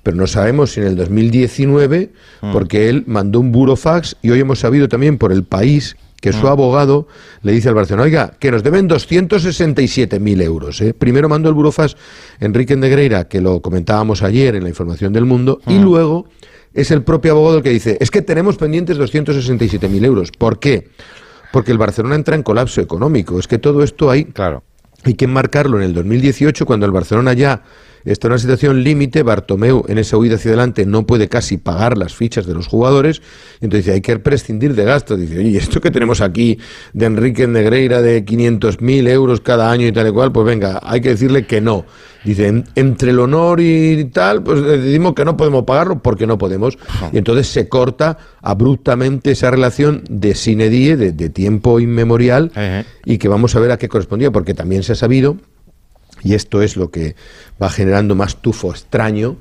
pero 0.01 0.17
no 0.17 0.25
sabemos 0.27 0.71
si 0.71 0.79
en 0.81 0.87
el 0.87 0.95
2019, 0.95 2.11
porque 2.51 2.89
él 2.89 3.03
mandó 3.05 3.39
un 3.39 3.51
burofax 3.51 4.15
y 4.21 4.31
hoy 4.31 4.39
hemos 4.39 4.59
sabido 4.59 4.87
también 4.87 5.17
por 5.17 5.31
el 5.31 5.43
país 5.43 5.95
que 6.21 6.31
su 6.31 6.47
abogado 6.47 7.07
le 7.41 7.51
dice 7.51 7.67
al 7.67 7.75
Barcelona, 7.75 8.03
oiga, 8.03 8.33
que 8.39 8.51
nos 8.51 8.61
deben 8.61 8.87
267.000 8.87 10.41
euros. 10.43 10.79
¿eh? 10.79 10.93
Primero 10.93 11.27
mandó 11.27 11.49
el 11.49 11.55
burofas 11.55 11.97
Enrique 12.39 12.75
Negreira, 12.75 13.27
que 13.27 13.41
lo 13.41 13.59
comentábamos 13.61 14.21
ayer 14.21 14.55
en 14.55 14.63
la 14.63 14.69
información 14.69 15.11
del 15.13 15.25
mundo, 15.25 15.59
y 15.65 15.79
luego 15.79 16.27
es 16.73 16.91
el 16.91 17.03
propio 17.03 17.33
abogado 17.33 17.57
el 17.57 17.63
que 17.63 17.69
dice, 17.69 17.97
es 17.99 18.11
que 18.11 18.21
tenemos 18.21 18.57
pendientes 18.57 18.97
267.000 18.97 20.05
euros. 20.05 20.31
¿Por 20.31 20.59
qué? 20.59 20.89
Porque 21.51 21.71
el 21.71 21.77
Barcelona 21.77 22.15
entra 22.15 22.35
en 22.35 22.43
colapso 22.43 22.81
económico. 22.81 23.37
Es 23.39 23.47
que 23.47 23.57
todo 23.57 23.83
esto 23.83 24.09
hay, 24.09 24.25
Claro. 24.25 24.63
hay 25.03 25.15
que 25.15 25.25
enmarcarlo 25.25 25.77
en 25.77 25.83
el 25.83 25.93
2018, 25.93 26.65
cuando 26.65 26.85
el 26.85 26.91
Barcelona 26.91 27.33
ya 27.33 27.63
está 28.05 28.27
en 28.27 28.33
una 28.33 28.39
situación 28.39 28.83
límite, 28.83 29.23
Bartomeu 29.23 29.83
en 29.87 29.97
esa 29.97 30.17
huida 30.17 30.35
hacia 30.35 30.49
adelante 30.51 30.85
no 30.85 31.05
puede 31.05 31.27
casi 31.29 31.57
pagar 31.57 31.97
las 31.97 32.13
fichas 32.15 32.45
de 32.45 32.53
los 32.53 32.67
jugadores, 32.67 33.21
entonces 33.61 33.85
dice, 33.85 33.93
hay 33.95 34.01
que 34.01 34.17
prescindir 34.19 34.73
de 34.75 34.83
gastos. 34.83 35.19
Dice, 35.19 35.37
oye, 35.39 35.49
¿y 35.49 35.57
esto 35.57 35.79
que 35.81 35.91
tenemos 35.91 36.21
aquí 36.21 36.57
de 36.93 37.05
Enrique 37.05 37.47
Negreira 37.47 38.01
de 38.01 38.23
500.000 38.25 39.07
euros 39.09 39.41
cada 39.41 39.71
año 39.71 39.87
y 39.87 39.91
tal 39.91 40.07
y 40.07 40.11
cual, 40.11 40.31
pues 40.31 40.45
venga, 40.45 40.79
hay 40.83 41.01
que 41.01 41.09
decirle 41.09 41.45
que 41.45 41.61
no. 41.61 41.85
Dice, 42.23 42.47
"En- 42.47 42.65
entre 42.75 43.09
el 43.11 43.19
honor 43.19 43.59
y 43.61 44.05
tal, 44.13 44.43
pues 44.43 44.61
decidimos 44.63 45.13
que 45.15 45.25
no 45.25 45.35
podemos 45.37 45.63
pagarlo 45.63 46.03
porque 46.03 46.27
no 46.27 46.37
podemos. 46.37 46.77
Y 47.11 47.17
entonces 47.17 47.47
se 47.47 47.67
corta 47.67 48.17
abruptamente 48.41 49.31
esa 49.31 49.49
relación 49.49 50.03
de 50.09 50.35
sine 50.35 50.69
die, 50.69 50.95
de, 50.97 51.11
de 51.13 51.29
tiempo 51.29 51.79
inmemorial, 51.79 52.51
y 53.05 53.17
que 53.17 53.27
vamos 53.27 53.55
a 53.55 53.59
ver 53.59 53.71
a 53.71 53.77
qué 53.77 53.87
correspondía, 53.89 54.29
porque 54.31 54.53
también 54.53 54.83
se 54.83 54.91
ha 54.91 54.95
sabido, 54.95 55.37
y 56.23 56.33
esto 56.33 56.61
es 56.61 56.77
lo 56.77 56.91
que 56.91 57.15
va 57.61 57.69
generando 57.69 58.15
más 58.15 58.41
tufo 58.41 58.71
extraño, 58.71 59.37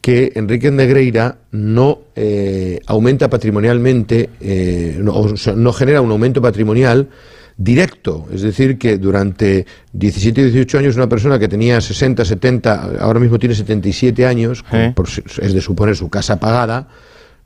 que 0.00 0.32
Enrique 0.34 0.70
Negreira 0.70 1.38
no 1.52 2.00
eh, 2.16 2.80
aumenta 2.86 3.30
patrimonialmente, 3.30 4.30
eh, 4.40 4.98
no, 5.00 5.14
o 5.14 5.36
sea, 5.36 5.54
no 5.54 5.72
genera 5.72 6.00
un 6.00 6.10
aumento 6.10 6.42
patrimonial 6.42 7.08
directo. 7.56 8.26
Es 8.32 8.42
decir, 8.42 8.78
que 8.78 8.98
durante 8.98 9.64
17 9.92 10.40
y 10.40 10.44
18 10.44 10.78
años 10.78 10.96
una 10.96 11.08
persona 11.08 11.38
que 11.38 11.48
tenía 11.48 11.80
60, 11.80 12.24
70, 12.24 12.98
ahora 13.00 13.20
mismo 13.20 13.38
tiene 13.38 13.54
77 13.54 14.26
años, 14.26 14.64
Eh. 14.72 14.92
por 14.94 15.08
es 15.08 15.54
de 15.54 15.60
suponer 15.60 15.96
su 15.96 16.08
casa 16.08 16.40
pagada, 16.40 16.88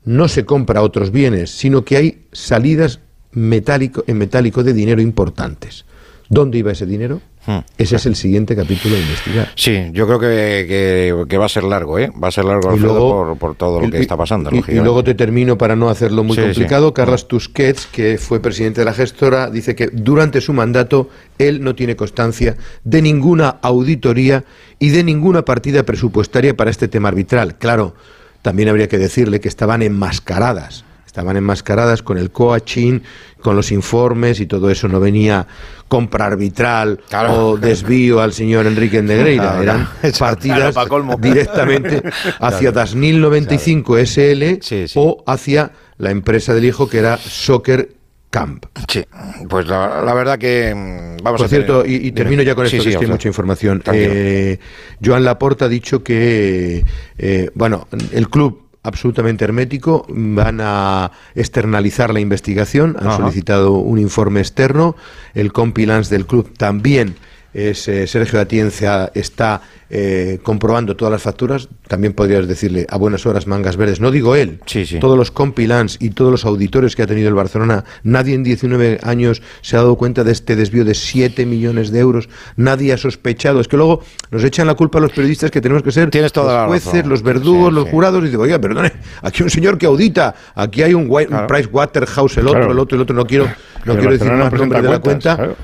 no 0.05 0.27
se 0.27 0.45
compra 0.45 0.81
otros 0.81 1.11
bienes, 1.11 1.51
sino 1.51 1.83
que 1.83 1.97
hay 1.97 2.25
salidas 2.31 3.01
metálico, 3.31 4.03
en 4.07 4.17
metálico 4.17 4.63
de 4.63 4.73
dinero 4.73 5.01
importantes. 5.01 5.85
¿Dónde 6.29 6.57
iba 6.57 6.71
ese 6.71 6.85
dinero? 6.85 7.21
Hmm. 7.47 7.59
Ese 7.77 7.95
es 7.95 8.05
el 8.05 8.15
siguiente 8.17 8.57
capítulo 8.57 8.95
a 8.95 8.99
investigar. 8.99 9.49
Sí, 9.55 9.89
yo 9.93 10.05
creo 10.05 10.19
que, 10.19 10.65
que- 10.67 11.25
que 11.29 11.37
va 11.37 11.45
a 11.45 11.49
ser 11.49 11.63
largo, 11.63 11.97
¿eh? 11.97 12.11
Va 12.21 12.27
a 12.27 12.31
ser 12.31 12.43
largo, 12.43 12.69
Alfredo, 12.69 12.99
por, 12.99 13.37
por 13.37 13.55
todo 13.55 13.79
lo 13.79 13.87
y- 13.87 13.89
que 13.91 13.99
está 14.01 14.17
pasando, 14.17 14.49
y- 14.53 14.63
y, 14.69 14.75
luego 14.75 15.01
te 15.01 15.15
termino 15.15 15.57
para 15.57 15.73
no 15.75 15.89
hacerlo 15.89 16.25
muy 16.25 16.35
Sí, 16.35 16.41
complicado. 16.43 16.87
sí. 16.89 16.93
Carlos 16.93 17.27
Tusquets, 17.29 17.87
que 17.87 18.17
fue 18.17 18.41
presidente 18.41 18.81
de 18.81 18.85
la 18.85 18.93
gestora, 18.93 19.49
dice 19.49 19.75
que 19.75 19.87
durante 19.87 20.41
su 20.41 20.51
mandato 20.51 21.09
él 21.37 21.63
no 21.63 21.73
tiene 21.73 21.95
constancia 21.95 22.57
de 22.83 23.01
ninguna 23.01 23.57
auditoría 23.61 24.43
y 24.77 24.89
de 24.89 25.05
ninguna 25.05 25.45
partida 25.45 25.83
presupuestaria 25.83 26.55
para 26.57 26.69
este 26.69 26.89
tema 26.89 27.07
arbitral. 27.07 27.55
Claro, 27.57 27.95
también 28.41 28.67
habría 28.67 28.89
que 28.89 28.97
decirle 28.97 29.39
que 29.39 29.47
estaban 29.47 29.81
enmascaradas. 29.81 30.83
Estaban 31.05 31.37
enmascaradas 31.37 32.03
con 32.03 32.17
el 32.17 32.29
coaching, 32.29 32.99
con 33.47 33.55
los 33.55 33.71
informes 33.71 34.41
y 34.41 34.45
todo 34.45 34.69
eso. 34.69 34.89
No 34.89 34.99
venía 34.99 35.47
compra 35.87 36.25
arbitral 36.25 36.99
Claro. 37.07 37.47
o 37.51 37.57
desvío 37.57 38.19
al 38.19 38.33
señor 38.33 38.67
Enrique 38.67 39.01
Negreira. 39.01 39.43
Claro, 39.43 39.63
Eran 39.63 39.87
claro. 40.01 40.15
partidas 40.19 40.75
directamente 41.21 42.03
hacia. 42.41 42.73
Dasnil 42.73 43.21
95 43.21 43.97
SL 43.99 44.43
Sí, 44.61 44.87
sí. 44.89 44.93
o 44.95 45.23
hacia 45.25 45.71
la 45.97 46.11
empresa 46.11 46.53
del 46.53 46.65
hijo 46.65 46.89
que 46.89 46.97
era 46.97 47.15
Soccer 47.17 47.93
Camp. 48.29 48.65
Sí, 48.89 49.05
pues 49.47 49.65
la, 49.67 50.01
la 50.03 50.13
verdad 50.13 50.37
que 50.37 50.75
mm, 50.75 51.23
vamos 51.23 51.39
Por 51.39 51.45
a 51.45 51.49
tener- 51.49 51.65
cierto, 51.65 51.85
y, 51.85 52.11
termino 52.11 52.43
ya 52.43 52.53
con 52.53 52.65
esto, 52.65 52.75
sí, 52.77 52.83
que 52.83 52.83
es 52.83 52.83
que 52.83 52.89
hay 52.89 52.95
Alfredo. 53.05 53.13
mucha 53.13 53.27
información. 53.29 53.81
Eh, 53.93 54.59
Joan 55.03 55.23
Laporta 55.23 55.65
ha 55.65 55.69
dicho 55.69 56.03
que, 56.03 56.83
eh, 57.17 57.49
bueno, 57.55 57.87
el 58.11 58.27
club 58.29 58.66
absolutamente 58.87 59.43
hermético, 59.43 60.05
van 60.09 60.59
a 60.61 61.11
externalizar 61.35 62.13
la 62.13 62.19
investigación, 62.19 62.95
han 62.99 63.07
Ajá. 63.07 63.17
solicitado 63.17 63.73
un 63.73 63.99
informe 63.99 64.39
externo, 64.39 64.95
el 65.33 65.51
compilance 65.51 66.13
del 66.13 66.25
club 66.25 66.53
también 66.57 67.15
es 67.57 67.87
eh, 67.87 68.05
Sergio 68.05 68.39
Atienza 68.39 69.11
está 69.15 69.61
eh, 69.89 70.37
comprobando 70.43 70.95
todas 70.95 71.11
las 71.11 71.23
facturas, 71.23 71.69
también 71.87 72.13
podrías 72.13 72.47
decirle 72.47 72.85
a 72.89 72.97
buenas 72.97 73.25
horas 73.25 73.47
mangas 73.47 73.77
verdes, 73.77 73.99
no 73.99 74.11
digo 74.11 74.35
él, 74.35 74.59
Sí, 74.67 74.85
sí. 74.85 74.99
todos 74.99 75.17
los 75.17 75.31
compilans 75.31 75.97
y 75.99 76.11
todos 76.11 76.29
los 76.29 76.45
auditores 76.45 76.95
que 76.95 77.01
ha 77.03 77.07
tenido 77.07 77.29
el 77.29 77.33
Barcelona, 77.33 77.83
nadie 78.03 78.35
en 78.35 78.43
19 78.43 78.99
años 79.01 79.41
se 79.61 79.75
ha 79.75 79.79
dado 79.79 79.95
cuenta 79.95 80.23
de 80.23 80.33
este 80.33 80.55
desvío 80.55 80.85
de 80.85 80.93
7 80.93 81.45
millones 81.47 81.89
de 81.91 81.99
euros, 81.99 82.29
nadie 82.57 82.93
ha 82.93 82.97
sospechado, 82.97 83.59
es 83.59 83.67
que 83.67 83.77
luego 83.77 84.03
nos 84.29 84.43
echan 84.43 84.67
la 84.67 84.75
culpa 84.75 84.99
a 84.99 85.01
los 85.01 85.11
periodistas 85.11 85.49
que 85.49 85.59
tenemos 85.61 85.81
que 85.81 85.91
ser 85.91 86.11
Tienes 86.11 86.31
toda 86.33 86.59
los 86.59 86.67
jueces, 86.67 87.05
los 87.07 87.23
verdugos, 87.23 87.69
Sí, 87.69 87.75
los 87.75 87.89
jurados, 87.89 88.23
y 88.23 88.27
digo, 88.29 88.43
oiga, 88.43 88.59
perdone, 88.59 88.91
aquí 89.23 89.37
hay 89.41 89.43
un 89.45 89.49
señor 89.49 89.77
que 89.79 89.87
audita, 89.87 90.35
aquí 90.53 90.83
hay 90.83 90.93
un, 90.93 91.05
White, 91.09 91.29
un 91.31 91.37
Claro. 91.37 91.47
Price 91.47 91.69
Waterhouse, 91.71 92.37
el 92.37 92.47
otro, 92.47 92.59
Claro. 92.59 92.71
el 92.73 92.79
otro, 92.79 92.95
el 92.97 93.01
otro, 93.01 93.15
no 93.15 93.25
quiero, 93.25 93.45
no 93.85 93.95
quiero 93.95 94.11
decir 94.11 94.31
más 94.31 94.51
nombres 94.53 94.83
de 94.83 94.89
la 94.89 94.99
cuentas, 94.99 95.01
cuenta. 95.01 95.35
claro. 95.37 95.55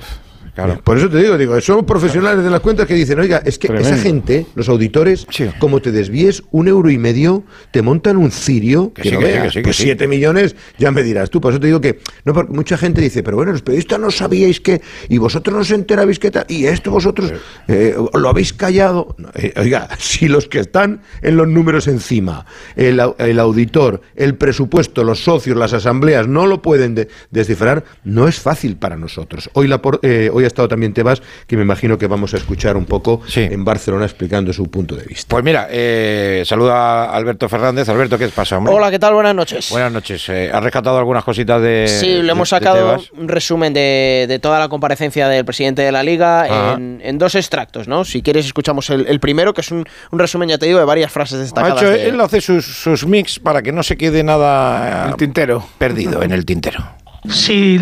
Claro. 0.55 0.79
Por 0.83 0.97
eso 0.97 1.09
te 1.09 1.17
digo, 1.17 1.37
digo, 1.37 1.59
somos 1.61 1.83
profesionales 1.85 2.43
de 2.43 2.49
las 2.51 2.59
cuentas 2.59 2.85
que 2.85 2.93
dicen, 2.93 3.19
oiga, 3.19 3.41
es 3.43 3.57
que 3.57 3.67
esa 3.75 3.97
gente, 3.97 4.45
los 4.53 4.69
auditores, 4.69 5.25
Sí. 5.31 5.49
como 5.59 5.81
te 5.81 5.91
desvíes 5.91 6.43
un 6.51 6.67
euro 6.67 6.91
y 6.91 6.97
medio, 6.99 7.43
te 7.71 7.81
montan 7.81 8.17
un 8.17 8.29
cirio 8.29 8.93
Que 8.93 9.01
que, 9.01 9.09
sí, 9.09 9.15
no 9.15 9.21
que 9.21 9.25
veas. 9.25 9.43
que 9.45 9.49
sí, 9.49 9.55
que 9.55 9.63
pues 9.63 9.75
siete 9.77 10.07
millones, 10.07 10.55
ya 10.77 10.91
me 10.91 11.01
dirás 11.01 11.29
tú. 11.31 11.41
Por 11.41 11.53
eso 11.53 11.59
te 11.59 11.67
digo 11.67 11.81
que, 11.81 11.99
no, 12.25 12.33
porque 12.33 12.53
mucha 12.53 12.77
gente 12.77 13.01
dice, 13.01 13.23
pero 13.23 13.37
bueno, 13.37 13.51
los 13.51 13.63
periodistas 13.63 13.99
no 13.99 14.11
sabíais 14.11 14.59
que, 14.59 14.81
y 15.09 15.17
vosotros 15.17 15.55
no 15.55 15.61
os 15.61 15.71
enterabais 15.71 16.19
que 16.19 16.29
tal, 16.29 16.45
y 16.47 16.65
esto 16.65 16.91
vosotros 16.91 17.33
eh, 17.67 17.95
lo 18.13 18.29
habéis 18.29 18.53
callado. 18.53 19.15
Eh, 19.33 19.53
oiga, 19.57 19.89
si 19.97 20.27
los 20.27 20.47
que 20.47 20.59
están 20.59 21.01
en 21.23 21.35
los 21.35 21.47
números 21.47 21.87
encima, 21.87 22.45
el, 22.75 23.01
el 23.17 23.39
auditor, 23.39 24.01
el 24.15 24.35
presupuesto, 24.35 25.03
los 25.03 25.23
socios, 25.23 25.57
las 25.57 25.73
asambleas, 25.73 26.27
no 26.27 26.45
lo 26.45 26.61
pueden 26.61 26.93
de- 26.93 27.07
descifrar, 27.31 27.83
no 28.03 28.27
es 28.27 28.39
fácil 28.39 28.75
para 28.75 28.97
nosotros. 28.97 29.49
Hoy, 29.53 29.67
la 29.67 29.81
por- 29.81 29.99
eh, 30.03 30.29
hoy 30.31 30.42
ha 30.45 30.47
estado 30.47 30.67
también 30.67 30.93
Tebas, 30.93 31.21
que 31.47 31.55
me 31.57 31.63
imagino 31.63 31.97
que 31.97 32.07
vamos 32.07 32.33
a 32.33 32.37
escuchar 32.37 32.77
un 32.77 32.85
poco 32.85 33.21
Sí. 33.27 33.41
en 33.41 33.63
Barcelona 33.65 34.05
explicando 34.05 34.53
su 34.53 34.69
punto 34.69 34.95
de 34.95 35.03
vista. 35.05 35.27
Pues 35.29 35.43
mira, 35.43 35.67
eh, 35.69 36.43
saluda 36.45 37.05
a 37.05 37.15
Alberto 37.15 37.47
Fernández. 37.49 37.87
Alberto, 37.89 38.17
¿qué 38.17 38.27
pasa, 38.29 38.57
hombre? 38.57 38.73
Hola, 38.73 38.91
¿qué 38.91 38.99
tal? 38.99 39.13
Buenas 39.13 39.35
noches. 39.35 39.69
Buenas 39.71 39.91
noches. 39.91 40.27
Eh, 40.29 40.51
¿Has 40.53 40.63
rescatado 40.63 40.97
algunas 40.97 41.23
cositas 41.23 41.61
de. 41.61 41.85
Sí, 41.87 42.21
le 42.21 42.31
hemos 42.31 42.49
de 42.49 42.57
sacado 42.57 42.97
un 43.17 43.27
resumen 43.27 43.73
de, 43.73 44.25
de 44.27 44.39
toda 44.39 44.59
la 44.59 44.67
comparecencia 44.69 45.27
del 45.27 45.45
presidente 45.45 45.81
de 45.81 45.91
la 45.91 46.03
liga 46.03 46.43
Ajá. 46.43 46.73
en, 46.73 47.01
en 47.03 47.17
dos 47.17 47.35
extractos, 47.35 47.87
¿no? 47.87 48.05
Si 48.05 48.21
quieres 48.21 48.45
escuchamos 48.45 48.89
el, 48.89 49.07
el 49.07 49.19
primero, 49.19 49.53
que 49.53 49.61
es 49.61 49.71
un, 49.71 49.85
un 50.11 50.19
resumen, 50.19 50.49
ya 50.49 50.57
te 50.57 50.65
digo, 50.65 50.79
de 50.79 50.85
varias 50.85 51.11
frases 51.11 51.39
Ha 51.39 51.41
destacadas. 51.41 51.77
hecho, 51.81 51.89
de- 51.91 52.09
él 52.09 52.19
hace 52.21 52.41
sus, 52.41 52.65
sus 52.65 53.05
mix 53.05 53.39
para 53.39 53.61
que 53.61 53.71
no 53.71 53.83
se 53.83 53.97
quede 53.97 54.23
nada 54.23 55.07
El 55.09 55.15
tintero. 55.15 55.65
perdido 55.77 56.21
en 56.23 56.31
el 56.31 56.45
tintero. 56.45 56.83
Si, 57.29 57.79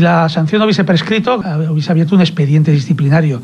la 0.00 0.28
sanción 0.28 0.58
no 0.60 0.64
hubiese 0.66 0.84
prescrito, 0.84 1.42
eh, 1.42 1.68
hubiese 1.70 1.90
abierto 1.92 2.14
un 2.14 2.20
expediente 2.20 2.70
disciplinario, 2.72 3.40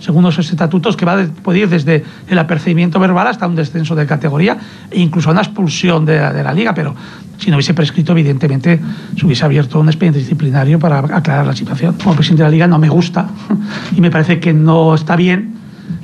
según 0.00 0.22
los 0.24 0.38
estatutos, 0.38 0.96
que 0.96 1.04
va 1.04 1.16
de- 1.16 1.26
puede 1.28 1.60
ir 1.60 1.68
desde 1.68 2.02
el 2.28 2.38
apercibimiento 2.38 2.98
verbal 2.98 3.26
hasta 3.26 3.46
un 3.46 3.54
descenso 3.56 3.94
de 3.94 4.06
categoría 4.06 4.56
e 4.90 5.00
incluso 5.00 5.30
una 5.30 5.40
expulsión 5.42 6.04
de 6.06 6.18
la 6.42 6.52
liga, 6.52 6.74
pero 6.74 6.94
si 7.38 7.50
no 7.50 7.56
hubiese 7.56 7.74
prescrito, 7.74 8.12
evidentemente 8.12 8.80
se 9.18 9.26
hubiese 9.26 9.44
abierto 9.44 9.78
un 9.80 9.88
expediente 9.88 10.18
disciplinario 10.18 10.78
para 10.78 10.98
aclarar 10.98 11.46
la 11.46 11.54
situación. 11.54 11.94
Como 12.02 12.14
presidente 12.14 12.42
de 12.44 12.48
la 12.48 12.52
liga 12.52 12.66
no 12.66 12.78
me 12.78 12.88
gusta 12.88 13.28
y 13.96 14.00
me 14.00 14.10
parece 14.10 14.40
que 14.40 14.52
no 14.54 14.94
está 14.94 15.16
bien 15.16 15.54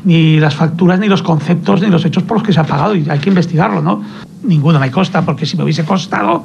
ni 0.04 0.38
las 0.38 0.54
facturas, 0.54 0.98
ni 1.00 1.08
los 1.08 1.22
conceptos, 1.22 1.80
ni 1.80 1.88
los 1.88 2.04
hechos 2.04 2.22
por 2.24 2.38
los 2.38 2.46
que 2.46 2.52
se 2.52 2.60
ha 2.60 2.64
pagado 2.64 2.94
y 2.94 3.08
hay 3.08 3.18
que 3.18 3.30
investigarlo, 3.30 3.80
¿no? 3.82 4.02
Ninguno 4.44 4.80
me 4.80 4.90
consta, 4.90 5.22
porque 5.22 5.46
si 5.46 5.56
me 5.56 5.64
hubiese 5.64 5.84
costado, 5.84 6.44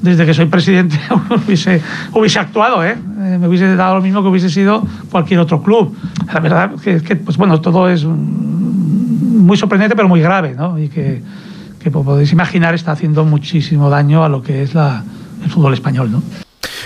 desde 0.00 0.26
que 0.26 0.34
soy 0.34 0.46
presidente, 0.46 0.98
hubiese, 1.46 2.38
actuado, 2.38 2.84
¿eh? 2.84 2.96
Eh, 3.20 3.38
Me 3.40 3.48
hubiese 3.48 3.74
dado 3.76 3.96
lo 3.96 4.02
mismo 4.02 4.22
que 4.22 4.28
hubiese 4.28 4.50
sido 4.50 4.86
cualquier 5.10 5.40
otro 5.40 5.62
club. 5.62 5.96
La 6.32 6.40
verdad 6.40 6.72
que, 6.82 7.00
que, 7.02 7.16
pues 7.16 7.36
bueno, 7.36 7.60
todo 7.60 7.88
es 7.88 8.04
mm, 8.04 9.46
muy 9.46 9.56
sorprendente, 9.56 9.96
pero 9.96 10.08
muy 10.08 10.20
grave, 10.20 10.54
¿no? 10.54 10.78
Y 10.78 10.88
que, 10.88 11.22
que 11.80 11.90
podéis 11.90 12.32
imaginar, 12.32 12.74
está 12.74 12.92
haciendo 12.92 13.24
muchísimo 13.24 13.90
daño 13.90 14.24
a 14.24 14.28
lo 14.28 14.42
que 14.42 14.62
es 14.62 14.74
la, 14.74 15.02
el 15.42 15.50
fútbol 15.50 15.74
español, 15.74 16.10
¿no? 16.12 16.22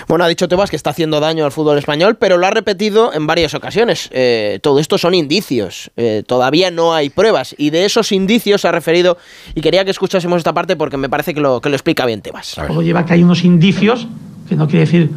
Bueno, 0.08 0.24
ha 0.24 0.28
dicho 0.28 0.46
Tebas 0.46 0.70
que 0.70 0.76
está 0.76 0.90
haciendo 0.90 1.18
daño 1.18 1.44
al 1.44 1.50
fútbol 1.50 1.78
español, 1.78 2.16
pero 2.16 2.36
lo 2.38 2.46
ha 2.46 2.50
repetido 2.50 3.12
en 3.12 3.26
varias 3.26 3.54
ocasiones. 3.54 4.08
Eh, 4.12 4.60
todo 4.62 4.78
esto 4.78 4.98
son 4.98 5.14
indicios. 5.14 5.90
Eh, 5.96 6.22
todavía 6.26 6.70
no 6.70 6.94
hay 6.94 7.10
pruebas. 7.10 7.56
Y 7.58 7.70
de 7.70 7.84
esos 7.84 8.12
indicios 8.12 8.60
se 8.60 8.68
ha 8.68 8.72
referido. 8.72 9.18
Y 9.56 9.60
quería 9.62 9.84
que 9.84 9.90
escuchásemos 9.90 10.38
esta 10.38 10.52
parte 10.54 10.76
porque 10.76 10.96
me 10.96 11.08
parece 11.08 11.34
que 11.34 11.40
lo, 11.40 11.60
que 11.60 11.68
lo 11.70 11.74
explica 11.74 12.06
bien 12.06 12.22
Tebas. 12.22 12.54
Todo 12.68 12.82
lleva 12.82 13.00
a 13.00 13.04
que 13.06 13.14
hay 13.14 13.22
unos 13.24 13.42
indicios, 13.44 14.06
que 14.48 14.54
no 14.54 14.66
quiere 14.68 14.84
decir, 14.84 15.10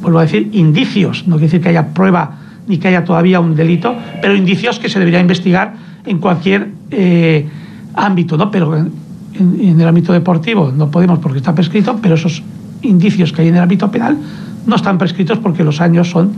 vuelvo 0.00 0.20
a 0.20 0.22
decir, 0.22 0.48
indicios, 0.52 1.26
no 1.26 1.34
quiere 1.36 1.46
decir 1.46 1.60
que 1.60 1.70
haya 1.70 1.88
prueba 1.92 2.38
ni 2.68 2.78
que 2.78 2.86
haya 2.88 3.04
todavía 3.04 3.40
un 3.40 3.56
delito, 3.56 3.96
pero 4.20 4.36
indicios 4.36 4.78
que 4.78 4.88
se 4.88 4.98
debería 5.00 5.18
investigar 5.20 5.74
en 6.06 6.18
cualquier 6.18 6.68
eh, 6.92 7.48
ámbito, 7.94 8.36
¿no? 8.36 8.50
Pero 8.52 8.76
en, 8.76 8.92
en- 9.34 9.60
en 9.68 9.80
el 9.80 9.88
ámbito 9.88 10.12
deportivo 10.12 10.70
no 10.70 10.90
podemos 10.90 11.18
porque 11.18 11.38
está 11.38 11.54
prescrito, 11.54 11.98
pero 12.00 12.14
esos 12.14 12.42
indicios 12.82 13.32
que 13.32 13.42
hay 13.42 13.48
en 13.48 13.56
el 13.56 13.62
ámbito 13.62 13.90
penal 13.90 14.16
no 14.66 14.76
están 14.76 14.98
prescritos 14.98 15.38
porque 15.38 15.64
los 15.64 15.80
años 15.80 16.10
son 16.10 16.32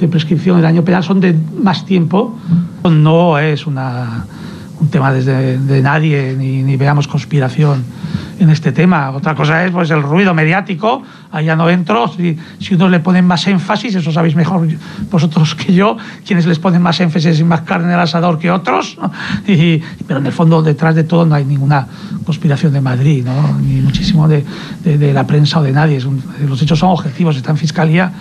de 0.00 0.08
prescripción, 0.08 0.58
el 0.58 0.64
año 0.64 0.82
penal 0.84 1.04
son 1.04 1.20
de 1.20 1.36
más 1.62 1.84
tiempo. 1.84 2.34
No 2.82 3.38
es 3.38 3.66
una, 3.66 4.24
un 4.84 4.90
tema 4.90 5.12
desde, 5.12 5.56
de 5.58 5.80
nadie, 5.80 6.34
ni, 6.36 6.62
ni 6.62 6.76
veamos 6.76 7.08
conspiración 7.08 7.82
en 8.38 8.50
este 8.50 8.70
tema. 8.70 9.10
Otra 9.10 9.34
cosa 9.34 9.64
es 9.64 9.70
pues 9.70 9.90
el 9.90 10.02
ruido 10.02 10.34
mediático, 10.34 11.02
allá 11.32 11.56
no 11.56 11.70
entro, 11.70 12.06
si, 12.08 12.36
si 12.60 12.74
unos 12.74 12.90
le 12.90 13.00
ponen 13.00 13.26
más 13.26 13.46
énfasis, 13.46 13.94
eso 13.94 14.12
sabéis 14.12 14.36
mejor 14.36 14.68
vosotros 15.10 15.54
que 15.54 15.72
yo, 15.72 15.96
quienes 16.26 16.44
les 16.44 16.58
ponen 16.58 16.82
más 16.82 17.00
énfasis 17.00 17.40
y 17.40 17.44
más 17.44 17.62
carne 17.62 17.94
al 17.94 18.00
asador 18.00 18.38
que 18.38 18.50
otros, 18.50 18.98
y, 19.46 19.78
pero 20.06 20.20
en 20.20 20.26
el 20.26 20.32
fondo 20.32 20.62
detrás 20.62 20.94
de 20.94 21.04
todo 21.04 21.24
no 21.24 21.34
hay 21.34 21.46
ninguna 21.46 21.86
conspiración 22.26 22.74
de 22.74 22.82
Madrid, 22.82 23.24
¿no? 23.24 23.58
ni 23.58 23.80
muchísimo 23.80 24.28
de, 24.28 24.44
de, 24.82 24.98
de 24.98 25.12
la 25.14 25.26
prensa 25.26 25.60
o 25.60 25.62
de 25.62 25.72
nadie, 25.72 26.04
un, 26.04 26.22
los 26.46 26.60
hechos 26.60 26.78
son 26.78 26.90
objetivos, 26.90 27.36
está 27.36 27.52
en 27.52 27.56
Fiscalía 27.56 28.12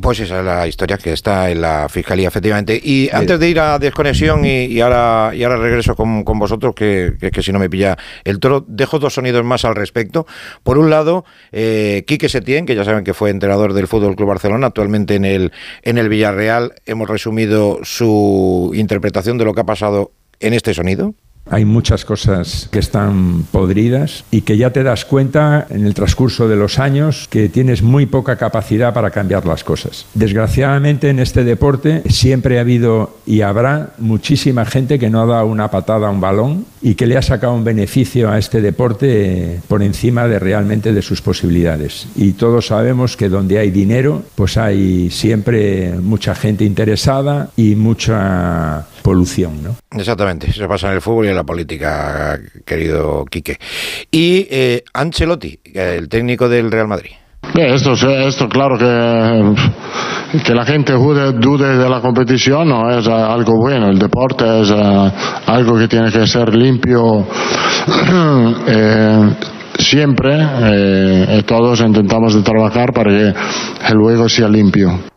pues 0.00 0.20
esa 0.20 0.38
es 0.38 0.44
la 0.44 0.66
historia 0.66 0.96
que 0.96 1.12
está 1.12 1.50
en 1.50 1.60
la 1.60 1.88
Fiscalía, 1.88 2.28
efectivamente. 2.28 2.80
Y 2.82 3.10
antes 3.12 3.38
de 3.38 3.48
ir 3.48 3.60
a 3.60 3.78
desconexión 3.78 4.44
y, 4.44 4.64
y 4.64 4.80
ahora, 4.80 5.32
y 5.34 5.42
ahora 5.42 5.56
regreso 5.56 5.94
con, 5.94 6.24
con 6.24 6.38
vosotros, 6.38 6.74
que, 6.74 7.14
que, 7.20 7.30
que, 7.30 7.42
si 7.42 7.52
no 7.52 7.58
me 7.58 7.68
pilla 7.68 7.98
el 8.24 8.40
toro, 8.40 8.64
dejo 8.66 8.98
dos 8.98 9.14
sonidos 9.14 9.44
más 9.44 9.64
al 9.64 9.74
respecto. 9.74 10.26
Por 10.62 10.78
un 10.78 10.88
lado, 10.88 11.24
eh, 11.52 12.04
Quique 12.06 12.28
Setién, 12.28 12.64
que 12.64 12.74
ya 12.74 12.84
saben 12.84 13.04
que 13.04 13.12
fue 13.12 13.30
entrenador 13.30 13.74
del 13.74 13.86
Fútbol 13.86 14.16
Club 14.16 14.28
Barcelona, 14.28 14.68
actualmente 14.68 15.14
en 15.14 15.24
el, 15.24 15.52
en 15.82 15.98
el 15.98 16.08
Villarreal. 16.08 16.74
Hemos 16.86 17.08
resumido 17.08 17.80
su 17.82 18.72
interpretación 18.74 19.36
de 19.36 19.44
lo 19.44 19.52
que 19.52 19.60
ha 19.60 19.66
pasado 19.66 20.12
en 20.40 20.54
este 20.54 20.72
sonido. 20.72 21.14
Hay 21.50 21.64
muchas 21.64 22.04
cosas 22.04 22.68
que 22.70 22.78
están 22.78 23.44
podridas 23.50 24.24
y 24.30 24.42
que 24.42 24.56
ya 24.56 24.70
te 24.70 24.82
das 24.82 25.04
cuenta 25.04 25.66
en 25.70 25.84
el 25.84 25.94
transcurso 25.94 26.48
de 26.48 26.56
los 26.56 26.78
años 26.78 27.26
que 27.28 27.48
tienes 27.48 27.82
muy 27.82 28.06
poca 28.06 28.36
capacidad 28.36 28.94
para 28.94 29.10
cambiar 29.10 29.44
las 29.44 29.64
cosas. 29.64 30.06
Desgraciadamente 30.14 31.10
en 31.10 31.18
este 31.18 31.44
deporte 31.44 32.02
siempre 32.08 32.58
ha 32.58 32.62
habido 32.62 33.18
y 33.26 33.42
habrá 33.42 33.92
muchísima 33.98 34.64
gente 34.64 34.98
que 34.98 35.10
no 35.10 35.20
ha 35.20 35.26
dado 35.26 35.46
una 35.46 35.70
patada 35.70 36.08
a 36.08 36.10
un 36.10 36.20
balón 36.20 36.64
y 36.82 36.94
que 36.94 37.06
le 37.06 37.16
ha 37.16 37.22
sacado 37.22 37.54
un 37.54 37.64
beneficio 37.64 38.30
a 38.30 38.38
este 38.38 38.60
deporte 38.60 39.60
por 39.68 39.82
encima 39.82 40.26
de 40.26 40.38
realmente 40.38 40.92
de 40.92 41.02
sus 41.02 41.22
posibilidades. 41.22 42.08
Y 42.16 42.32
todos 42.32 42.66
sabemos 42.66 43.16
que 43.16 43.28
donde 43.28 43.58
hay 43.58 43.70
dinero, 43.70 44.22
pues 44.34 44.56
hay 44.56 45.10
siempre 45.10 45.92
mucha 45.92 46.34
gente 46.34 46.64
interesada 46.64 47.50
y 47.56 47.76
mucha 47.76 48.86
polución, 49.02 49.62
¿no? 49.62 49.76
Exactamente, 49.96 50.50
eso 50.50 50.66
pasa 50.68 50.88
en 50.88 50.94
el 50.94 51.00
fútbol 51.00 51.26
y 51.26 51.28
en 51.28 51.36
la 51.36 51.44
política, 51.44 52.40
querido 52.64 53.24
Quique. 53.26 53.58
Y 54.10 54.46
eh, 54.50 54.84
Ancelotti, 54.92 55.58
el 55.74 56.08
técnico 56.08 56.48
del 56.48 56.70
Real 56.70 56.88
Madrid. 56.88 57.12
Esto, 57.54 57.92
esto 57.92 58.48
claro 58.48 58.78
que, 58.78 60.40
que 60.42 60.54
la 60.54 60.64
gente 60.64 60.94
dude, 60.94 61.32
dude, 61.32 61.76
de 61.76 61.88
la 61.88 62.00
competición 62.00 62.68
no 62.68 62.88
es 62.90 63.06
algo 63.06 63.58
bueno, 63.58 63.88
el 63.88 63.98
deporte 63.98 64.62
es 64.62 64.70
uh, 64.70 65.10
algo 65.46 65.76
que 65.76 65.86
tiene 65.86 66.10
que 66.10 66.26
ser 66.26 66.54
limpio 66.54 67.26
eh, 68.66 69.30
siempre 69.78 70.30
eh, 70.40 71.42
todos 71.46 71.80
intentamos 71.80 72.34
de 72.34 72.42
trabajar 72.42 72.92
para 72.94 73.10
que 73.10 73.34
el 73.90 73.98
juego 73.98 74.28
sea 74.28 74.48
limpio. 74.48 75.11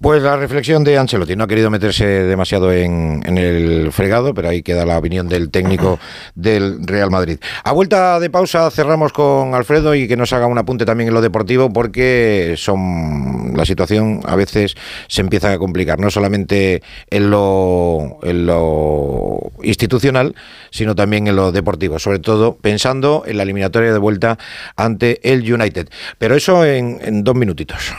Pues 0.00 0.22
la 0.22 0.36
reflexión 0.36 0.84
de 0.84 0.96
Ancelotti 0.96 1.34
no 1.34 1.42
ha 1.42 1.48
querido 1.48 1.70
meterse 1.70 2.06
demasiado 2.06 2.72
en, 2.72 3.20
en, 3.26 3.36
el 3.36 3.90
fregado, 3.90 4.32
pero 4.32 4.48
ahí 4.48 4.62
queda 4.62 4.86
la 4.86 4.96
opinión 4.96 5.28
del 5.28 5.50
técnico 5.50 5.98
del 6.36 6.86
Real 6.86 7.10
Madrid. 7.10 7.40
A 7.64 7.72
vuelta 7.72 8.20
de 8.20 8.30
pausa 8.30 8.70
cerramos 8.70 9.12
con 9.12 9.56
Alfredo 9.56 9.96
y 9.96 10.06
que 10.06 10.16
nos 10.16 10.32
haga 10.32 10.46
un 10.46 10.56
apunte 10.56 10.84
también 10.84 11.08
en 11.08 11.14
lo 11.14 11.20
deportivo 11.20 11.72
porque 11.72 12.54
son 12.56 13.56
la 13.56 13.64
situación 13.64 14.20
a 14.24 14.36
veces 14.36 14.76
se 15.08 15.20
empieza 15.20 15.52
a 15.52 15.58
complicar, 15.58 15.98
no 15.98 16.12
solamente 16.12 16.80
en 17.10 17.30
lo, 17.30 18.20
en 18.22 18.46
lo 18.46 19.50
institucional, 19.64 20.36
sino 20.70 20.94
también 20.94 21.26
en 21.26 21.34
lo 21.34 21.50
deportivo, 21.50 21.98
sobre 21.98 22.20
todo 22.20 22.56
pensando 22.56 23.24
en 23.26 23.36
la 23.36 23.42
eliminatoria 23.42 23.92
de 23.92 23.98
vuelta 23.98 24.38
ante 24.76 25.18
el 25.28 25.52
United. 25.52 25.88
Pero 26.18 26.36
eso 26.36 26.64
en, 26.64 27.00
en 27.02 27.24
dos 27.24 27.34
minutitos. 27.34 27.92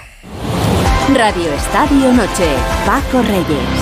Radio 1.15 1.51
Estadio 1.53 2.13
Noche, 2.13 2.55
Paco 2.85 3.21
Reyes. 3.21 3.79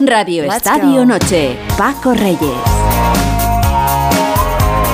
Radio 0.00 0.44
Let's 0.44 0.56
Estadio 0.56 1.00
go. 1.00 1.06
Noche, 1.06 1.56
Paco 1.76 2.14
Reyes. 2.14 2.40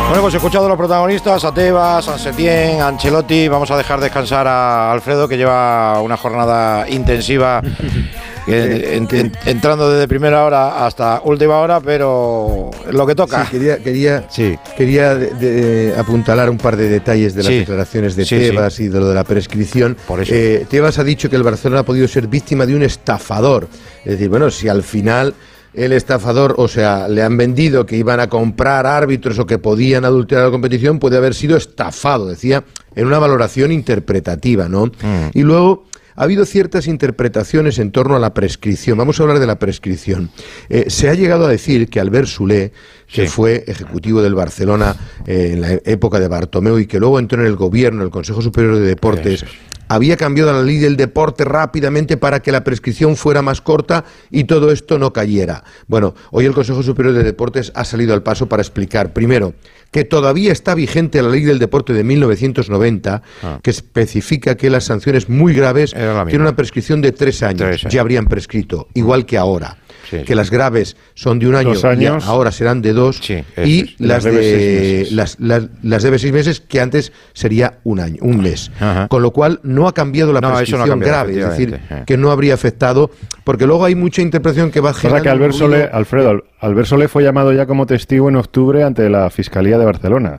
Bueno, 0.08 0.22
pues 0.22 0.34
he 0.34 0.36
escuchado 0.38 0.66
a 0.66 0.68
los 0.68 0.78
protagonistas, 0.78 1.44
a 1.44 1.52
Tebas, 1.52 2.08
a 2.08 2.18
Setién, 2.18 2.80
a 2.80 2.88
Ancelotti. 2.88 3.48
Vamos 3.48 3.70
a 3.70 3.76
dejar 3.76 4.00
descansar 4.00 4.46
a 4.48 4.90
Alfredo, 4.92 5.28
que 5.28 5.36
lleva 5.36 6.00
una 6.00 6.16
jornada 6.16 6.88
intensiva 6.88 7.60
en, 8.46 9.08
en, 9.10 9.32
entrando 9.44 9.90
desde 9.90 10.06
primera 10.08 10.44
hora 10.44 10.86
hasta 10.86 11.20
última 11.24 11.58
hora, 11.58 11.80
pero 11.80 12.70
lo 12.90 13.06
que 13.06 13.14
toca. 13.14 13.44
Sí, 13.44 13.52
quería, 13.52 13.78
quería, 13.78 14.24
sí. 14.30 14.56
quería 14.76 15.14
de, 15.14 15.34
de, 15.34 15.94
apuntalar 15.98 16.48
un 16.50 16.58
par 16.58 16.76
de 16.76 16.88
detalles 16.88 17.34
de 17.34 17.42
las 17.42 17.52
sí. 17.52 17.58
declaraciones 17.60 18.16
de 18.16 18.24
Tebas 18.24 18.80
y 18.80 18.88
de 18.88 19.00
lo 19.00 19.08
de 19.08 19.14
la 19.14 19.24
prescripción. 19.24 19.96
Por 20.06 20.20
eso. 20.20 20.34
Eh, 20.34 20.66
Tebas 20.68 20.98
ha 20.98 21.04
dicho 21.04 21.28
que 21.28 21.36
el 21.36 21.42
Barcelona 21.42 21.80
ha 21.80 21.84
podido 21.84 22.06
ser 22.08 22.28
víctima 22.28 22.66
de 22.66 22.74
un 22.74 22.82
estafador. 22.82 23.68
Es 24.04 24.12
decir, 24.12 24.28
bueno, 24.28 24.50
si 24.50 24.68
al 24.68 24.82
final 24.82 25.34
el 25.76 25.92
estafador, 25.92 26.54
o 26.56 26.68
sea, 26.68 27.06
le 27.06 27.22
han 27.22 27.36
vendido 27.36 27.84
que 27.84 27.96
iban 27.96 28.18
a 28.18 28.28
comprar 28.28 28.86
árbitros 28.86 29.38
o 29.38 29.46
que 29.46 29.58
podían 29.58 30.04
adulterar 30.04 30.46
la 30.46 30.50
competición, 30.50 30.98
puede 30.98 31.18
haber 31.18 31.34
sido 31.34 31.56
estafado, 31.56 32.26
decía, 32.26 32.64
en 32.94 33.06
una 33.06 33.18
valoración 33.18 33.72
interpretativa, 33.72 34.68
¿no? 34.68 34.86
Mm. 34.86 35.30
Y 35.34 35.42
luego 35.42 35.84
ha 36.16 36.24
habido 36.24 36.44
ciertas 36.44 36.86
interpretaciones 36.86 37.78
en 37.78 37.92
torno 37.92 38.16
a 38.16 38.18
la 38.18 38.34
prescripción. 38.34 38.98
Vamos 38.98 39.20
a 39.20 39.22
hablar 39.22 39.38
de 39.38 39.46
la 39.46 39.58
prescripción. 39.58 40.30
Eh, 40.68 40.86
se 40.88 41.08
ha 41.08 41.14
llegado 41.14 41.46
a 41.46 41.48
decir 41.48 41.88
que 41.88 42.00
Albert 42.00 42.26
Soler, 42.26 42.72
que 43.06 43.26
sí. 43.26 43.28
fue 43.28 43.64
ejecutivo 43.66 44.22
del 44.22 44.34
Barcelona 44.34 44.96
eh, 45.26 45.50
en 45.52 45.60
la 45.60 45.72
época 45.84 46.18
de 46.18 46.28
Bartomeu 46.28 46.78
y 46.78 46.86
que 46.86 46.98
luego 46.98 47.18
entró 47.18 47.40
en 47.40 47.46
el 47.46 47.56
gobierno, 47.56 48.02
el 48.02 48.10
Consejo 48.10 48.42
Superior 48.42 48.76
de 48.76 48.86
Deportes, 48.86 49.40
sí, 49.40 49.46
sí 49.46 49.75
había 49.88 50.16
cambiado 50.16 50.52
la 50.52 50.62
ley 50.62 50.78
del 50.78 50.96
deporte 50.96 51.44
rápidamente 51.44 52.16
para 52.16 52.40
que 52.40 52.52
la 52.52 52.64
prescripción 52.64 53.16
fuera 53.16 53.42
más 53.42 53.60
corta 53.60 54.04
y 54.30 54.44
todo 54.44 54.70
esto 54.70 54.98
no 54.98 55.12
cayera. 55.12 55.64
Bueno, 55.86 56.14
hoy 56.30 56.46
el 56.46 56.54
Consejo 56.54 56.82
Superior 56.82 57.14
de 57.14 57.22
Deportes 57.22 57.72
ha 57.74 57.84
salido 57.84 58.14
al 58.14 58.22
paso 58.22 58.48
para 58.48 58.62
explicar, 58.62 59.12
primero, 59.12 59.54
que 59.90 60.04
todavía 60.04 60.52
está 60.52 60.74
vigente 60.74 61.22
la 61.22 61.28
ley 61.28 61.42
del 61.42 61.58
deporte 61.58 61.92
de 61.92 62.04
1990, 62.04 63.22
ah. 63.42 63.60
que 63.62 63.70
especifica 63.70 64.56
que 64.56 64.70
las 64.70 64.84
sanciones 64.84 65.28
muy 65.28 65.54
graves 65.54 65.92
tienen 65.92 66.40
una 66.40 66.56
prescripción 66.56 67.00
de 67.00 67.12
tres 67.12 67.42
años, 67.42 67.58
tres 67.58 67.84
años, 67.84 67.92
ya 67.92 68.00
habrían 68.00 68.26
prescrito, 68.26 68.88
igual 68.94 69.26
que 69.26 69.38
ahora 69.38 69.78
sí. 70.08 70.18
que 70.24 70.34
las 70.34 70.50
graves 70.50 70.96
son 71.14 71.38
de 71.38 71.48
un 71.48 71.54
año 71.54 71.72
años, 71.84 72.24
y 72.24 72.28
ahora 72.28 72.52
serán 72.52 72.82
de 72.82 72.92
dos 72.92 73.18
sí, 73.22 73.44
y 73.64 73.94
las, 73.98 74.24
las, 74.24 74.24
de, 74.24 75.08
las, 75.10 75.40
las, 75.40 75.64
las, 75.82 76.02
debe 76.02 76.18
seis 76.18 76.32
meses 76.32 76.60
que 76.60 76.80
antes 76.80 77.12
sería 77.32 77.78
un 77.84 78.00
año, 78.00 78.18
un 78.20 78.42
mes. 78.42 78.70
Ajá. 78.80 79.08
Con 79.08 79.22
lo 79.22 79.30
cual 79.32 79.60
no 79.62 79.88
ha 79.88 79.94
cambiado 79.94 80.32
la 80.32 80.40
no, 80.40 80.48
prescripción 80.48 80.80
no 80.80 80.86
cambiado, 80.86 81.12
grave, 81.12 81.40
es 81.40 81.48
decir, 81.48 81.80
eh. 81.90 82.02
que 82.06 82.16
no 82.16 82.30
habría 82.30 82.54
afectado, 82.54 83.10
porque 83.44 83.66
luego 83.66 83.84
hay 83.84 83.94
mucha 83.94 84.22
interpretación 84.22 84.70
que 84.70 84.80
va 84.80 84.94
generando... 84.94 85.22
que 85.22 85.30
Albert 85.30 85.54
Sole, 85.54 85.88
Alfredo, 85.92 86.44
Albert 86.60 86.88
Sole 86.88 87.08
fue 87.08 87.22
llamado 87.22 87.52
ya 87.52 87.66
como 87.66 87.86
testigo 87.86 88.28
en 88.28 88.36
octubre 88.36 88.82
ante 88.82 89.08
la 89.10 89.30
Fiscalía 89.30 89.78
de 89.78 89.84
Barcelona 89.84 90.38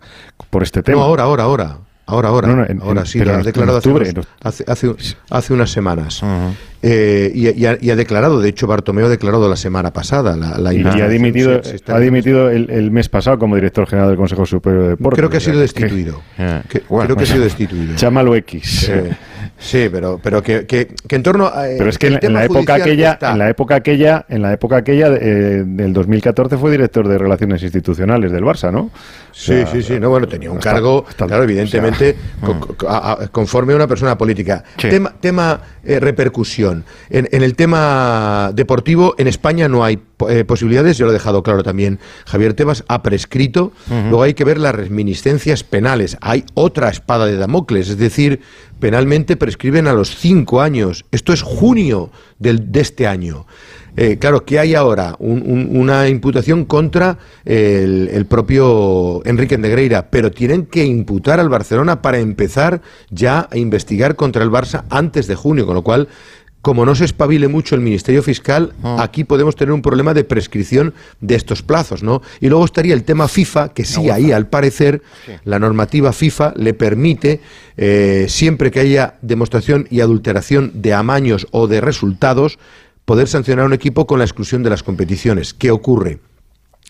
por 0.49 0.63
este 0.63 0.83
tema. 0.83 0.99
No, 0.99 1.03
ahora, 1.03 1.23
ahora, 1.23 1.43
ahora. 1.43 1.77
Ahora, 2.07 2.29
ahora. 2.29 2.47
No, 2.47 2.55
no, 2.55 2.65
en, 2.65 2.81
ahora 2.81 3.05
sí, 3.05 3.19
ha 3.19 3.37
declarado 3.43 3.79
octubre, 3.79 4.09
hace, 4.41 4.63
hace, 4.65 4.89
hace, 4.89 5.15
hace, 5.29 5.53
unas 5.53 5.69
semanas. 5.69 6.23
Uh 6.23 6.25
-huh. 6.25 6.53
eh, 6.81 7.31
y, 7.35 7.49
y, 7.49 7.65
ha, 7.65 7.77
y, 7.79 7.89
ha, 7.89 7.97
declarado, 7.97 8.39
de 8.39 8.47
hecho, 8.47 8.65
Bartomeo 8.65 9.07
ha 9.07 9.09
declarado 9.09 9.49
la 9.49 9.57
semana 9.57 9.91
pasada. 9.91 10.37
La, 10.37 10.57
la 10.57 10.73
y, 10.73 10.77
y, 10.77 11.01
ha 11.01 11.09
dimitido, 11.09 11.61
se, 11.61 11.79
se 11.79 11.91
ha 11.91 11.99
dimitido 11.99 12.49
el, 12.49 12.69
el, 12.69 12.91
mes 12.91 13.09
pasado 13.09 13.37
como 13.37 13.55
director 13.55 13.87
general 13.87 14.09
del 14.09 14.17
Consejo 14.17 14.45
Superior 14.45 14.83
de 14.83 14.89
Deportes. 14.91 15.17
Creo 15.17 15.29
que 15.29 15.37
ha 15.37 15.41
sido 15.41 15.59
destituido. 15.67 16.21
Que, 16.69 16.83
bueno, 16.87 17.05
creo 17.05 17.17
que 17.17 17.23
ha 17.23 17.27
sido 17.27 17.43
destituido. 17.43 17.95
Chámalo 17.95 18.35
X. 18.35 18.87
Eh, 18.87 19.11
Sí, 19.59 19.89
pero, 19.91 20.19
pero 20.21 20.43
que, 20.43 20.65
que, 20.65 20.87
que 21.07 21.15
en 21.15 21.23
torno 21.23 21.47
a. 21.47 21.69
Eh, 21.69 21.75
pero 21.77 21.89
es 21.89 21.97
que 21.97 22.07
en, 22.07 22.19
en, 22.21 22.33
la 22.33 22.45
época 22.45 22.75
aquella, 22.75 23.13
está... 23.13 23.31
en 23.31 23.39
la 23.39 23.49
época 23.49 23.75
aquella, 23.75 24.25
en 24.29 24.41
la 24.41 24.53
época 24.53 24.77
aquella 24.77 25.07
eh, 25.07 25.63
del 25.65 25.93
2014 25.93 26.57
fue 26.57 26.71
director 26.71 27.07
de 27.07 27.17
Relaciones 27.17 27.63
Institucionales 27.63 28.31
del 28.31 28.43
Barça, 28.43 28.71
¿no? 28.71 28.91
Sí, 29.31 29.53
o 29.53 29.55
sea, 29.57 29.67
sí, 29.67 29.83
sí. 29.83 29.99
No, 29.99 30.09
bueno, 30.09 30.27
tenía 30.27 30.51
un 30.51 30.59
cargo, 30.59 31.05
claro, 31.15 31.43
evidentemente, 31.43 32.15
o 32.41 32.45
sea, 32.45 32.59
con, 32.59 32.89
a, 32.89 33.11
a, 33.23 33.27
conforme 33.27 33.73
a 33.73 33.75
una 33.75 33.87
persona 33.87 34.17
política. 34.17 34.63
Sí. 34.77 34.89
Tema, 34.89 35.13
tema 35.19 35.61
eh, 35.83 35.99
repercusión. 35.99 36.83
En, 37.09 37.27
en, 37.31 37.43
el 37.43 37.55
tema 37.55 38.51
deportivo, 38.53 39.15
en 39.17 39.27
España 39.27 39.67
no 39.67 39.83
hay 39.83 39.99
eh, 40.27 40.43
posibilidades, 40.43 40.97
yo 40.97 41.05
lo 41.05 41.11
he 41.11 41.13
dejado 41.13 41.43
claro 41.43 41.63
también. 41.63 41.99
Javier 42.25 42.53
Tebas 42.53 42.83
ha 42.87 43.03
prescrito. 43.03 43.71
Uh 43.89 43.93
-huh. 43.93 44.09
Luego 44.09 44.23
hay 44.23 44.33
que 44.33 44.43
ver 44.43 44.57
las 44.57 44.73
reminiscencias 44.73 45.63
penales. 45.63 46.17
Hay 46.21 46.43
otra 46.55 46.89
espada 46.89 47.25
de 47.25 47.37
Damocles, 47.37 47.89
es 47.89 47.97
decir, 47.97 48.41
penalmente 48.79 49.35
prescriben 49.35 49.87
a 49.87 49.93
los 49.93 50.15
cinco 50.15 50.61
años. 50.61 51.05
Esto 51.11 51.33
es 51.33 51.41
junio 51.41 52.11
del, 52.39 52.71
de 52.71 52.81
este 52.81 53.07
año. 53.07 53.45
Eh, 53.99 54.19
claro, 54.19 54.45
¿qué 54.45 54.59
hay 54.59 54.75
ahora? 54.75 55.15
una 55.17 56.07
imputación 56.07 56.65
contra 56.65 57.17
el, 57.45 58.09
el, 58.13 58.27
propio 58.27 59.25
Enrique 59.25 59.57
Negreira, 59.57 60.11
pero 60.11 60.29
tienen 60.29 60.67
que 60.67 60.85
imputar 60.85 61.39
al 61.39 61.49
Barcelona 61.49 61.99
para 62.03 62.19
empezar 62.19 62.81
ya 63.09 63.47
a 63.49 63.57
investigar 63.57 64.15
contra 64.15 64.43
el 64.43 64.51
Barça 64.51 64.83
antes 64.91 65.25
de 65.25 65.33
junio, 65.33 65.65
con 65.65 65.73
lo 65.73 65.81
cual 65.81 66.09
como 66.67 66.85
no 66.85 66.95
se 66.95 67.05
espabile 67.05 67.47
mucho 67.47 67.75
el 67.75 67.81
Ministerio 67.81 68.21
Fiscal, 68.21 68.73
ah. 68.83 68.97
aquí 68.99 69.23
podemos 69.23 69.55
tener 69.55 69.71
un 69.71 69.81
problema 69.81 70.13
de 70.13 70.25
prescripción 70.25 70.93
de 71.21 71.35
estos 71.35 71.61
plazos, 71.61 72.03
¿no? 72.03 72.21
Y 72.41 72.49
luego 72.49 72.65
estaría 72.65 72.93
el 72.93 73.05
tema 73.05 73.29
FIFA, 73.29 73.69
que 73.69 73.85
sí, 73.85 74.09
ahí 74.09 74.33
al 74.33 74.47
parecer 74.47 75.01
la 75.45 75.59
normativa 75.59 76.11
FIFA 76.11 76.55
le 76.57 76.73
permite, 76.73 77.39
eh, 77.77 78.25
siempre 78.27 78.69
que 78.69 78.81
haya 78.81 79.13
demostración 79.21 79.87
y 79.89 80.01
adulteración 80.01 80.73
de 80.73 80.93
amaños 80.93 81.47
o 81.51 81.67
de 81.67 81.79
resultados, 81.79 82.59
poder 83.05 83.29
sancionar 83.29 83.63
a 83.63 83.67
un 83.67 83.73
equipo 83.73 84.05
con 84.05 84.19
la 84.19 84.25
exclusión 84.25 84.61
de 84.61 84.69
las 84.69 84.83
competiciones. 84.83 85.53
¿Qué 85.53 85.71
ocurre? 85.71 86.19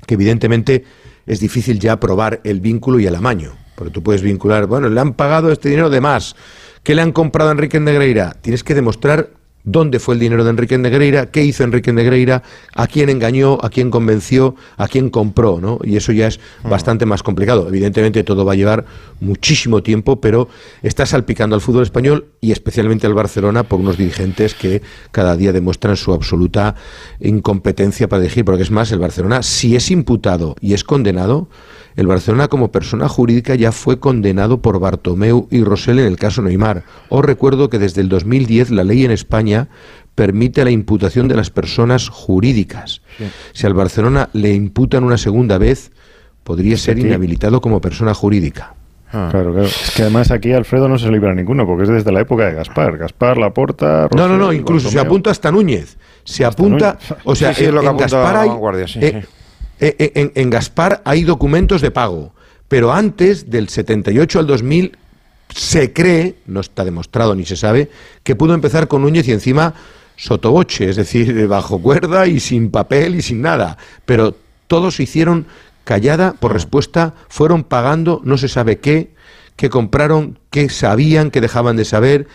Que 0.08 0.16
evidentemente 0.16 0.86
es 1.28 1.40
difícil 1.40 1.78
ya 1.78 2.00
probar 2.00 2.42
el 2.44 2.62
vínculo 2.62 3.00
y 3.00 3.06
el 3.06 3.14
amaño, 3.14 3.52
porque 3.76 3.94
tú 3.94 4.02
puedes 4.02 4.24
vincular, 4.24 4.66
bueno, 4.66 4.90
le 4.90 5.00
han 5.00 5.14
pagado 5.14 5.52
este 5.52 5.70
dinero 5.70 5.92
de 5.92 6.02
más. 6.02 6.36
¿Qué 6.82 6.96
le 6.96 7.04
han 7.04 7.12
comprado 7.12 7.52
a 7.52 7.54
Enrique 7.54 7.80
Negreira? 7.80 8.36
Tienes 8.42 8.64
que 8.64 8.74
demostrar 8.74 9.38
dónde 9.64 10.00
fue 10.00 10.16
el 10.16 10.20
dinero 10.20 10.44
de 10.44 10.52
Enrique 10.52 10.78
Negreira, 10.78 11.30
qué 11.30 11.44
hizo 11.44 11.64
Enrique 11.64 11.92
Negreira, 11.92 12.44
a 12.74 12.88
quién 12.88 13.10
engañó, 13.10 13.58
a 13.62 13.70
quién 13.70 13.92
convenció, 13.92 14.56
a 14.78 14.88
quién 14.88 15.10
compró, 15.10 15.60
¿no? 15.60 15.80
Y 15.84 15.98
eso 15.98 16.12
ya 16.12 16.28
es 16.28 16.40
bastante 16.64 17.06
más 17.06 17.22
complicado. 17.22 17.68
Evidentemente 17.68 18.24
todo 18.24 18.46
va 18.46 18.54
a 18.54 18.56
llevar 18.56 18.86
muchísimo 19.20 19.84
tiempo, 19.84 20.22
pero 20.22 20.48
está 20.84 21.06
salpicando 21.06 21.56
al 21.56 21.62
fútbol 21.62 21.84
español 21.84 22.28
y 22.40 22.52
especialmente 22.52 23.08
al 23.08 23.14
Barcelona 23.14 23.64
por 23.64 23.80
unos 23.80 23.98
dirigentes 23.98 24.54
que 24.54 24.82
cada 25.12 25.36
día 25.36 25.52
demuestran 25.52 25.98
su 25.98 26.14
absoluta 26.14 26.76
incompetencia 27.20 28.08
para 28.08 28.22
elegir, 28.22 28.46
porque 28.46 28.64
es 28.64 28.72
más, 28.72 28.92
el 28.92 29.00
Barcelona 29.00 29.44
si 29.44 29.76
es 29.76 29.92
imputado 29.92 30.56
y 30.62 30.74
es 30.74 30.84
condenado, 30.84 31.50
el 31.98 32.08
Barcelona 32.08 32.48
como 32.48 32.72
persona 32.72 33.10
jurídica 33.10 33.56
ya 33.56 33.72
fue 33.72 34.00
condenado 34.00 34.62
por 34.62 34.80
Bartomeu 34.80 35.48
y 35.50 35.64
Rosell 35.64 36.00
en 36.00 36.06
el 36.06 36.16
caso 36.16 36.44
Neymar. 36.44 36.84
Os 37.10 37.26
recuerdo 37.26 37.70
que 37.70 37.80
desde 37.80 38.02
el 38.02 38.08
2010 38.08 38.70
la 38.70 38.84
ley 38.84 39.04
en 39.04 39.12
España 39.12 39.68
permite 40.14 40.64
la 40.64 40.72
imputación 40.72 41.28
de 41.28 41.36
las 41.36 41.50
personas 41.50 42.10
jurídicas. 42.10 43.02
Si 43.54 43.66
al 43.66 43.74
Barcelona 43.74 44.30
le 44.34 44.54
imputan 44.54 45.04
una 45.04 45.18
segunda 45.18 45.58
vez, 45.58 45.92
podría 46.44 46.78
ser 46.78 47.00
inhabilitado 47.00 47.62
como 47.62 47.82
persona 47.82 48.14
jurídica. 48.14 48.76
Ah. 49.12 49.30
Claro, 49.32 49.54
claro. 49.54 49.68
Es 49.68 49.94
que 49.96 50.02
además 50.04 50.32
aquí 50.32 50.52
Alfredo 50.52 50.88
no 50.88 51.00
se 51.00 51.10
libra 51.10 51.34
ninguno, 51.34 51.66
porque 51.66 51.84
es 51.84 51.90
desde 51.90 52.12
la 52.12 52.22
época 52.22 52.46
de 52.46 52.54
Gaspar. 52.54 52.98
Gaspar, 52.98 53.38
Laporta. 53.38 54.08
no, 54.16 54.28
no, 54.28 54.38
no, 54.38 54.54
incluso 54.54 54.90
se 54.90 55.00
apunta 55.00 55.32
hasta 55.32 55.52
Núñez. 55.52 55.98
Se 56.24 56.46
apunta. 56.46 56.98
O 57.24 57.36
sea, 57.36 57.54
en, 57.58 57.98
Gaspar 57.98 58.38
hay, 58.38 58.50
eh, 58.50 58.90
eh, 59.02 59.26
eh, 59.80 60.32
en, 60.34 60.50
Gaspar 60.50 61.02
hay 61.06 61.24
documentos 61.24 61.82
de 61.82 61.92
pago, 61.92 62.34
pero 62.68 62.94
antes 62.94 63.50
del 63.50 63.70
78 63.70 64.40
al 64.40 64.48
2000 64.48 64.98
se 65.54 65.94
cree, 65.94 66.36
no 66.46 66.60
está 66.60 66.84
demostrado 66.84 67.36
ni 67.36 67.46
se 67.46 67.56
sabe, 67.56 67.90
que 68.24 68.36
pudo 68.36 68.54
empezar 68.54 68.88
con 68.88 69.02
Núñez 69.02 69.28
y 69.28 69.32
encima 69.32 69.74
sotoboche, 70.16 70.90
es 70.90 70.96
decir, 70.96 71.48
bajo 71.50 71.80
cuerda 71.82 72.28
y 72.28 72.40
sin 72.40 72.72
papel 72.72 73.16
y 73.16 73.22
sin 73.22 73.42
nada. 73.42 73.78
Pero 74.06 74.36
todos 74.68 75.00
hicieron 75.00 75.46
callada 75.84 76.34
por 76.34 76.52
respuesta, 76.52 77.14
fueron 77.30 77.64
pagando 77.64 78.22
no 78.26 78.38
se 78.38 78.50
sabe 78.50 78.80
qué, 78.80 79.14
que 79.56 79.70
compraron, 79.70 80.38
que 80.52 80.70
sabían, 80.70 81.32
que 81.32 81.42
dejaban 81.42 81.78
de 81.78 81.86
saber, 81.86 82.28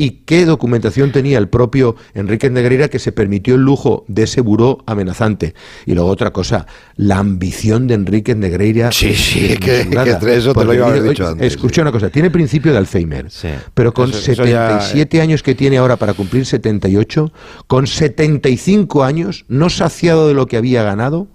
y 0.00 0.22
qué 0.24 0.46
documentación 0.46 1.12
tenía 1.12 1.36
el 1.36 1.50
propio 1.50 1.94
Enrique 2.14 2.48
Negreira 2.48 2.88
que 2.88 2.98
se 2.98 3.12
permitió 3.12 3.56
el 3.56 3.60
lujo 3.60 4.06
de 4.08 4.22
ese 4.22 4.40
buró 4.40 4.78
amenazante. 4.86 5.54
Y 5.84 5.92
luego 5.92 6.08
otra 6.08 6.30
cosa, 6.32 6.66
la 6.96 7.18
ambición 7.18 7.86
de 7.86 7.94
Enrique 7.94 8.34
Negreira. 8.34 8.92
Sí, 8.92 9.14
sí, 9.14 9.58
que, 9.58 9.86
eso 10.34 10.54
te 10.54 10.64
lo 10.64 10.72
iba 10.72 10.86
a 10.86 10.88
haber 10.88 11.02
dicho 11.02 11.28
antes. 11.28 11.46
Escucha 11.46 11.82
una 11.82 11.92
cosa, 11.92 12.08
tiene 12.08 12.30
principio 12.30 12.72
de 12.72 12.78
Alzheimer, 12.78 13.28
pero 13.74 13.92
con 13.92 14.10
77 14.10 15.20
años 15.20 15.42
que 15.42 15.54
tiene 15.54 15.76
ahora 15.76 15.96
para 15.96 16.14
cumplir 16.14 16.46
78, 16.46 17.30
con 17.66 17.86
75 17.86 19.04
años, 19.04 19.44
no 19.48 19.68
saciado 19.68 20.28
de 20.28 20.32
lo 20.32 20.46
que 20.46 20.56
había 20.56 20.82
ganado, 20.82 21.28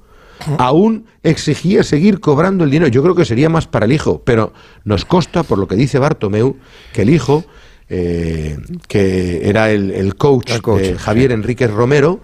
aún 0.58 1.06
exigía 1.22 1.84
seguir 1.84 2.20
cobrando 2.20 2.64
el 2.64 2.72
dinero. 2.72 2.90
Yo 2.90 3.04
creo 3.04 3.14
que 3.14 3.26
sería 3.26 3.48
más 3.48 3.68
para 3.68 3.86
el 3.86 3.92
hijo, 3.92 4.24
pero 4.26 4.54
nos 4.86 5.06
consta, 5.06 5.44
por 5.44 5.60
lo 5.60 5.68
que 5.68 5.76
dice 5.76 6.00
Bartomeu, 6.00 6.58
que 6.94 7.04
el 7.04 7.12
hijo 7.12 7.46
eh, 7.88 8.58
que 8.88 9.48
era 9.48 9.70
el, 9.70 10.16
coach, 10.16 10.52
de 10.52 10.96
Javier 10.98 11.32
Enríquez 11.32 11.70
Romero, 11.70 12.20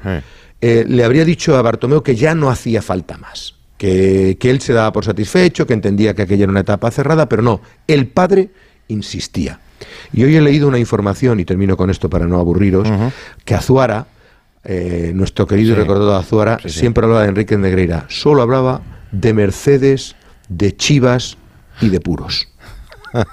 eh, 0.60 0.86
le 0.88 1.04
habría 1.04 1.24
dicho 1.24 1.56
a 1.56 1.62
Bartomeu 1.62 2.02
que 2.02 2.16
ya 2.16 2.34
no 2.34 2.50
hacía 2.50 2.82
falta 2.82 3.18
más, 3.18 3.56
que, 3.78 4.38
él 4.42 4.62
se 4.62 4.74
daba 4.74 4.92
por 4.92 5.06
satisfecho, 5.06 5.68
que 5.68 5.74
entendía 5.74 6.14
que 6.14 6.24
aquella 6.24 6.44
era 6.44 6.52
una 6.52 6.62
etapa 6.62 6.90
cerrada, 6.92 7.30
pero 7.30 7.42
no, 7.42 7.62
el 7.88 8.08
padre 8.08 8.50
insistía. 8.88 9.60
Y 10.14 10.24
hoy 10.24 10.36
he 10.36 10.42
leído 10.42 10.68
una 10.68 10.80
información, 10.80 11.40
y 11.40 11.46
termino 11.46 11.78
con 11.78 11.90
esto 11.90 12.10
para 12.10 12.28
no 12.28 12.40
aburriros, 12.40 12.88
que 13.46 13.56
Azuara, 13.56 14.08
eh, 14.64 15.12
nuestro 15.16 15.48
querido 15.48 15.74
y 15.74 15.76
recordado 15.76 16.16
Azuara, 16.16 16.60
siempre 16.66 17.06
hablaba 17.06 17.24
de 17.24 17.30
Enrique 17.30 17.58
Negreira, 17.58 18.06
solo 18.10 18.42
hablaba 18.42 18.82
de 19.12 19.34
Mercedes, 19.34 20.16
de 20.50 20.76
Chivas 20.76 21.38
y 21.82 21.90
de 21.90 22.00
puros. 22.00 22.48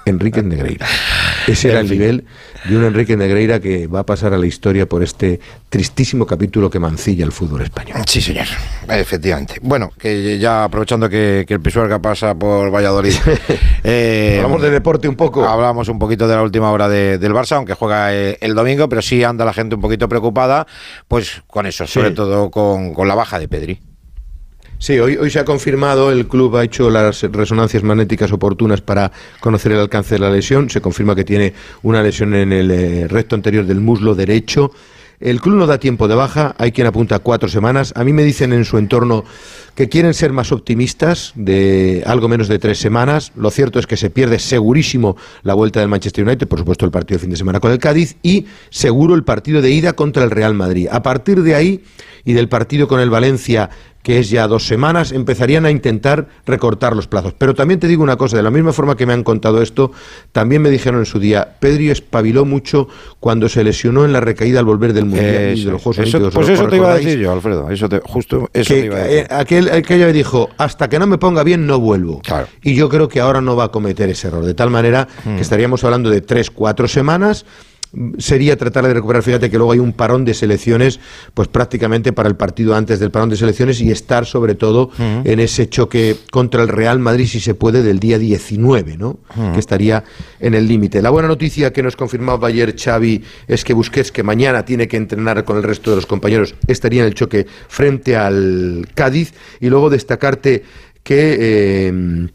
Enrique 0.05 0.41
Negreira. 0.43 0.87
Ese 1.47 1.69
era 1.69 1.79
el 1.79 1.89
nivel 1.89 2.25
de 2.65 2.77
un 2.77 2.83
Enrique 2.83 3.17
Negreira 3.17 3.59
que 3.59 3.87
va 3.87 4.01
a 4.01 4.05
pasar 4.05 4.33
a 4.33 4.37
la 4.37 4.45
historia 4.45 4.87
por 4.87 5.01
este 5.01 5.39
tristísimo 5.69 6.25
capítulo 6.25 6.69
que 6.69 6.79
mancilla 6.79 7.25
el 7.25 7.31
fútbol 7.31 7.61
español. 7.61 8.01
Sí, 8.05 8.21
señor, 8.21 8.45
efectivamente. 8.87 9.55
Bueno, 9.61 9.91
que 9.97 10.37
ya 10.37 10.65
aprovechando 10.65 11.09
que, 11.09 11.45
el 11.47 11.61
Pisuerga 11.61 11.99
pasa 11.99 12.35
por 12.35 12.73
Valladolid. 12.73 13.13
Eh, 13.81 14.35
hablamos 14.35 14.61
de 14.61 14.71
deporte 14.71 15.07
un 15.07 15.15
poco. 15.15 15.47
Hablamos 15.47 15.87
un 15.87 15.97
poquito 15.97 16.27
de 16.27 16.35
la 16.35 16.43
última 16.43 16.69
hora 16.69 16.89
del 16.89 17.31
Barça, 17.31 17.53
aunque 17.53 17.75
juega 17.75 18.13
el, 18.13 18.53
domingo, 18.53 18.89
pero 18.89 19.01
sí 19.01 19.23
anda 19.23 19.45
la 19.45 19.53
gente 19.53 19.75
un 19.75 19.81
poquito 19.81 20.09
preocupada, 20.09 20.67
pues 21.07 21.41
con 21.47 21.65
eso, 21.65 21.87
sobre 21.87 22.11
todo 22.11 22.51
con, 22.51 22.93
con 22.93 23.07
la 23.07 23.15
baja 23.15 23.39
de 23.39 23.47
Pedri. 23.47 23.79
Sí, 24.81 24.97
hoy, 24.97 25.17
hoy 25.17 25.29
se 25.29 25.39
ha 25.39 25.43
confirmado, 25.43 26.09
el 26.09 26.25
club 26.25 26.55
ha 26.55 26.63
hecho 26.63 26.89
las 26.89 27.23
resonancias 27.23 27.83
magnéticas 27.83 28.31
oportunas 28.31 28.79
para 28.79 29.11
conocer 29.41 29.73
el 29.73 29.79
alcance 29.79 30.15
de 30.15 30.19
la 30.19 30.29
lesión. 30.29 30.69
Se 30.69 30.79
confirma 30.79 31.15
que 31.15 31.25
tiene 31.25 31.53
una 31.83 32.01
lesión 32.01 32.33
en 32.33 32.53
el 32.53 32.71
eh, 32.71 33.07
recto 33.09 33.35
anterior 33.35 33.65
del 33.65 33.81
muslo 33.81 34.15
derecho. 34.15 34.71
El 35.19 35.41
club 35.41 35.57
no 35.57 35.67
da 35.67 35.81
tiempo 35.81 36.07
de 36.07 36.15
baja, 36.15 36.55
hay 36.57 36.71
quien 36.71 36.87
apunta 36.87 37.19
cuatro 37.19 37.49
semanas. 37.49 37.91
A 37.97 38.05
mí 38.05 38.13
me 38.13 38.23
dicen 38.23 38.53
en 38.53 38.63
su 38.63 38.77
entorno 38.77 39.25
que 39.75 39.89
quieren 39.89 40.13
ser 40.13 40.31
más 40.31 40.53
optimistas, 40.53 41.33
de 41.35 42.01
algo 42.05 42.29
menos 42.29 42.47
de 42.47 42.57
tres 42.57 42.79
semanas. 42.79 43.33
Lo 43.35 43.51
cierto 43.51 43.79
es 43.79 43.85
que 43.85 43.97
se 43.97 44.09
pierde 44.09 44.39
segurísimo 44.39 45.17
la 45.43 45.55
vuelta 45.55 45.81
del 45.81 45.89
Manchester 45.89 46.25
United, 46.25 46.47
por 46.47 46.59
supuesto 46.59 46.85
el 46.85 46.91
partido 46.91 47.17
de 47.17 47.21
fin 47.23 47.31
de 47.31 47.35
semana 47.35 47.59
con 47.59 47.73
el 47.73 47.79
Cádiz, 47.79 48.15
y 48.23 48.45
seguro 48.69 49.13
el 49.13 49.25
partido 49.25 49.61
de 49.61 49.71
ida 49.71 49.91
contra 49.91 50.23
el 50.23 50.31
Real 50.31 50.53
Madrid. 50.53 50.87
A 50.89 51.03
partir 51.03 51.43
de 51.43 51.53
ahí 51.53 51.83
y 52.23 52.31
del 52.31 52.47
partido 52.47 52.87
con 52.87 53.01
el 53.01 53.09
Valencia 53.09 53.69
que 54.03 54.19
es 54.19 54.29
ya 54.29 54.47
dos 54.47 54.65
semanas, 54.65 55.11
empezarían 55.11 55.65
a 55.65 55.71
intentar 55.71 56.27
recortar 56.45 56.95
los 56.95 57.07
plazos. 57.07 57.33
Pero 57.37 57.53
también 57.53 57.79
te 57.79 57.87
digo 57.87 58.03
una 58.03 58.17
cosa, 58.17 58.37
de 58.37 58.43
la 58.43 58.51
misma 58.51 58.73
forma 58.73 58.95
que 58.95 59.05
me 59.05 59.13
han 59.13 59.23
contado 59.23 59.61
esto, 59.61 59.91
también 60.31 60.61
me 60.61 60.69
dijeron 60.69 60.99
en 60.99 61.05
su 61.05 61.19
día, 61.19 61.57
Pedri 61.59 61.89
espabiló 61.89 62.45
mucho 62.45 62.87
cuando 63.19 63.49
se 63.49 63.63
lesionó 63.63 64.05
en 64.05 64.13
la 64.13 64.21
recaída 64.21 64.59
al 64.59 64.65
volver 64.65 64.93
del 64.93 65.05
Mundial 65.05 65.55
de 65.55 65.71
los 65.71 65.81
Juegos 65.81 65.99
Olímpicos. 65.99 66.33
Pues 66.33 66.49
eso 66.49 66.67
te 66.67 66.77
iba 66.77 66.91
a 66.91 66.95
decir 66.95 67.19
yo, 67.19 67.31
Alfredo, 67.31 67.69
eso 67.69 67.87
justo 68.03 68.49
eso 68.53 68.73
te 68.73 68.85
iba 68.85 68.95
a 68.95 68.99
decir. 68.99 69.19
Eh, 69.19 69.27
aquel, 69.29 69.69
aquella 69.69 70.05
me 70.05 70.13
dijo, 70.13 70.49
hasta 70.57 70.87
que 70.89 70.99
no 70.99 71.07
me 71.07 71.17
ponga 71.17 71.43
bien 71.43 71.67
no 71.67 71.79
vuelvo. 71.79 72.21
Y 72.63 72.75
yo 72.75 72.89
creo 72.89 73.07
que 73.07 73.19
ahora 73.19 73.41
no 73.41 73.55
va 73.55 73.65
a 73.65 73.71
cometer 73.71 74.09
ese 74.09 74.27
error, 74.27 74.45
de 74.45 74.53
tal 74.53 74.69
manera 74.69 75.07
que 75.23 75.29
mm. 75.29 75.39
estaríamos 75.39 75.83
hablando 75.83 76.09
de 76.09 76.21
tres, 76.21 76.49
cuatro 76.49 76.87
semanas 76.87 77.45
sería 78.17 78.57
tratar 78.57 78.85
de 78.87 78.93
recuperar. 78.93 79.23
Fíjate 79.23 79.49
que 79.49 79.57
luego 79.57 79.71
hay 79.71 79.79
un 79.79 79.93
parón 79.93 80.25
de 80.25 80.33
selecciones, 80.33 80.99
pues 81.33 81.47
prácticamente 81.47 82.13
para 82.13 82.29
el 82.29 82.35
partido 82.35 82.75
antes 82.75 82.99
del 82.99 83.11
parón 83.11 83.29
de 83.29 83.37
selecciones 83.37 83.81
y 83.81 83.91
estar 83.91 84.25
sobre 84.25 84.55
todo 84.55 84.91
en 84.97 85.39
ese 85.39 85.67
choque 85.69 86.15
contra 86.31 86.61
el 86.61 86.67
Real 86.67 86.99
Madrid, 86.99 87.27
si 87.27 87.39
se 87.39 87.55
puede, 87.55 87.81
del 87.83 87.99
día 87.99 88.19
19, 88.19 88.97
¿no? 88.97 89.19
Que 89.53 89.59
estaría 89.59 90.03
en 90.39 90.53
el 90.53 90.67
límite. 90.67 91.01
La 91.01 91.09
buena 91.09 91.27
noticia 91.27 91.73
que 91.73 91.83
nos 91.83 91.95
confirmaba 91.95 92.47
ayer 92.47 92.75
Xavi 92.77 93.23
es 93.47 93.63
que 93.63 93.73
Busquets, 93.73 94.11
que 94.11 94.23
mañana 94.23 94.65
tiene 94.65 94.87
que 94.87 94.97
entrenar 94.97 95.43
con 95.43 95.57
el 95.57 95.63
resto 95.63 95.89
de 95.89 95.97
los 95.97 96.05
compañeros, 96.05 96.55
estaría 96.67 97.01
en 97.01 97.07
el 97.07 97.13
choque 97.13 97.47
frente 97.67 98.15
al 98.15 98.87
Cádiz. 98.93 99.33
Y 99.59 99.69
luego 99.69 99.89
destacarte 99.89 100.63
que. 101.03 101.37
Eh, 101.39 102.29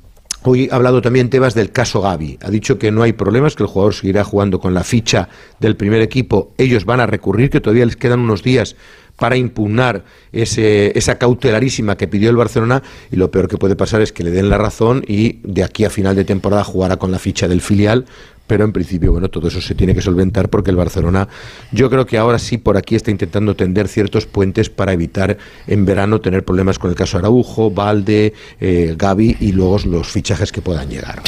Hoy 0.47 0.69
ha 0.71 0.77
hablado 0.77 1.01
también 1.01 1.31
Tebas 1.31 1.55
del 1.55 1.73
caso 1.73 2.03
Gaby. 2.03 2.39
Ha 2.43 2.51
dicho 2.51 2.79
que 2.79 2.91
no 2.91 3.03
hay 3.03 3.15
problemas, 3.15 3.57
que 3.57 3.63
el 3.63 3.67
jugador 3.67 3.95
seguirá 3.95 4.25
jugando 4.25 4.61
con 4.61 4.75
la 4.75 4.85
ficha 4.85 5.31
del 5.59 5.75
primer 5.75 6.03
equipo. 6.03 6.53
Ellos 6.59 6.85
van 6.85 7.01
a 7.01 7.07
recurrir, 7.07 7.49
que 7.49 7.63
todavía 7.63 7.87
les 7.87 7.97
quedan 7.97 8.21
unos 8.21 8.43
días 8.43 8.77
para 9.17 9.37
impugnar 9.37 10.05
ese, 10.33 10.99
esa 10.99 11.17
cautelarísima 11.17 11.97
que 11.97 12.09
pidió 12.09 12.29
el 12.29 12.37
Barcelona 12.37 12.83
y 13.11 13.17
lo 13.17 13.31
peor 13.31 13.49
que 13.49 13.57
puede 13.57 13.75
pasar 13.75 14.03
es 14.03 14.13
que 14.13 14.23
le 14.23 14.33
den 14.33 14.51
la 14.51 14.59
razón 14.59 15.03
y 15.07 15.39
de 15.45 15.65
aquí 15.65 15.87
a 15.87 15.91
final 15.91 16.15
de 16.15 16.25
temporada 16.25 16.63
jugará 16.63 16.99
con 16.99 17.11
la 17.11 17.19
ficha 17.19 17.49
del 17.49 17.63
filial 17.63 18.05
pero 18.47 18.65
en 18.65 18.73
principio, 18.73 19.13
bueno, 19.13 19.29
todo 19.29 19.49
eso 19.49 19.61
se 19.61 19.75
tiene 19.75 19.95
que 19.95 20.03
solventar 20.03 20.49
porque 20.49 20.71
el 20.71 20.77
Barcelona, 20.77 21.29
yo 21.73 21.89
creo 21.89 22.07
que 22.07 22.19
ahora 22.19 22.39
sí 22.39 22.59
por 22.59 22.77
aquí 22.77 22.95
está 22.95 23.11
intentando 23.11 23.57
tender 23.57 23.89
ciertos 23.89 24.27
puentes 24.27 24.71
para 24.71 24.93
evitar 24.93 25.37
en 25.67 25.85
verano 25.87 26.21
tener 26.21 26.45
problemas 26.45 26.79
con 26.79 26.91
el 26.91 26.97
caso 26.97 27.19
Araujo, 27.19 27.71
Valde, 27.71 28.35
eh, 28.61 28.95
Gaby 28.99 29.39
y 29.41 29.53
luego 29.53 29.79
los 29.87 30.09
fichajes 30.09 30.53
que 30.53 30.61
puedan 30.61 30.89
llegar. 30.89 31.23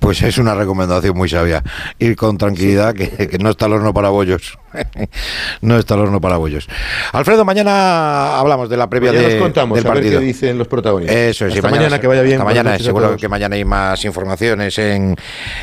pues 0.00 0.22
es 0.22 0.38
una 0.38 0.54
recomendación 0.54 1.16
muy 1.16 1.28
sabia. 1.28 1.62
Ir 1.98 2.16
con 2.16 2.36
tranquilidad, 2.36 2.94
que, 2.94 3.08
que 3.28 3.38
no 3.38 3.50
está 3.50 3.66
el 3.66 3.72
horno 3.74 3.94
para 3.94 4.10
bollos. 4.10 4.58
no 5.62 5.78
está 5.78 5.94
el 5.94 6.00
horno 6.00 6.20
para 6.20 6.36
bollos. 6.36 6.68
Alfredo, 7.12 7.44
mañana 7.44 8.38
hablamos 8.38 8.68
de 8.68 8.76
la 8.76 8.88
previa 8.88 9.12
Mañana 9.12 9.28
de, 9.28 9.34
os 9.36 9.42
contamos, 9.42 9.76
del 9.76 9.86
a 9.86 9.90
ver 9.90 9.98
partido. 10.02 10.20
qué 10.20 10.26
dicen 10.26 10.58
los 10.58 10.68
protagonistas. 10.68 11.16
Eso 11.16 11.46
es, 11.46 11.54
y 11.54 11.58
Hasta 11.58 11.70
mañana, 11.70 12.00
que 12.00 12.06
vaya 12.06 12.22
bien. 12.22 12.34
hasta 12.36 12.44
mañana, 12.44 12.78
seguro 12.78 13.16
que 13.16 13.28
mañana 13.28 13.56
hay 13.56 13.64
más 13.64 14.04
informaciones 14.04 14.78
en, 14.78 15.16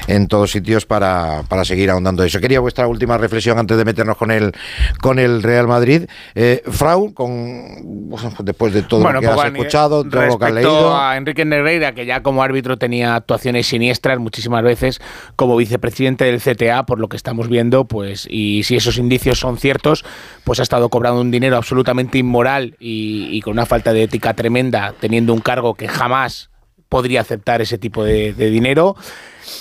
en 0.07 0.27
todos 0.27 0.51
sitios 0.51 0.85
para, 0.87 1.43
para 1.47 1.65
seguir 1.65 1.89
ahondando 1.89 2.23
eso. 2.23 2.39
Quería 2.39 2.59
vuestra 2.59 2.87
última 2.87 3.17
reflexión 3.17 3.59
antes 3.59 3.77
de 3.77 3.85
meternos 3.85 4.17
con 4.17 4.31
el, 4.31 4.53
con 5.01 5.19
el 5.19 5.43
Real 5.43 5.67
Madrid. 5.67 6.05
Eh, 6.35 6.63
Frau, 6.69 7.13
con, 7.13 8.09
después 8.39 8.73
de 8.73 8.83
todo 8.83 9.11
lo 9.11 9.19
que 9.19 9.27
has 9.27 9.45
escuchado, 9.45 10.03
todo 10.03 10.25
lo 10.25 10.39
que 10.39 10.45
has 10.45 10.53
leído. 10.53 10.97
a 10.97 11.17
Enrique 11.17 11.45
Negreira, 11.45 11.93
que 11.93 12.05
ya 12.05 12.23
como 12.23 12.41
árbitro 12.43 12.77
tenía 12.77 13.15
actuaciones 13.15 13.67
siniestras 13.67 14.19
muchísimas 14.19 14.63
veces, 14.63 15.01
como 15.35 15.55
vicepresidente 15.57 16.25
del 16.25 16.41
CTA, 16.41 16.85
por 16.85 16.99
lo 16.99 17.09
que 17.09 17.17
estamos 17.17 17.49
viendo, 17.49 17.85
pues, 17.85 18.27
y 18.29 18.63
si 18.63 18.75
esos 18.75 18.97
indicios 18.97 19.39
son 19.39 19.57
ciertos, 19.57 20.05
pues 20.43 20.59
ha 20.59 20.63
estado 20.63 20.89
cobrando 20.89 21.21
un 21.21 21.31
dinero 21.31 21.57
absolutamente 21.57 22.17
inmoral 22.17 22.75
y, 22.79 23.29
y 23.31 23.41
con 23.41 23.53
una 23.53 23.65
falta 23.65 23.93
de 23.93 24.03
ética 24.03 24.33
tremenda, 24.33 24.93
teniendo 24.99 25.33
un 25.33 25.41
cargo 25.41 25.75
que 25.75 25.87
jamás 25.87 26.49
podría 26.89 27.21
aceptar 27.21 27.61
ese 27.61 27.77
tipo 27.77 28.03
de, 28.03 28.33
de 28.33 28.49
dinero. 28.49 28.95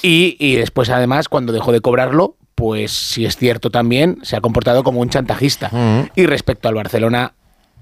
Y, 0.03 0.37
y 0.39 0.57
después, 0.57 0.91
además, 0.91 1.29
cuando 1.29 1.53
dejó 1.53 1.73
de 1.73 1.81
cobrarlo, 1.81 2.37
pues 2.57 2.91
si 2.91 3.27
es 3.27 3.37
cierto 3.37 3.71
también, 3.71 4.19
se 4.23 4.35
ha 4.35 4.41
comportado 4.41 4.83
como 4.83 5.01
un 5.01 5.11
chantajista. 5.11 5.71
Y 6.17 6.27
respecto 6.27 6.69
al 6.69 6.75
Barcelona, 6.75 7.35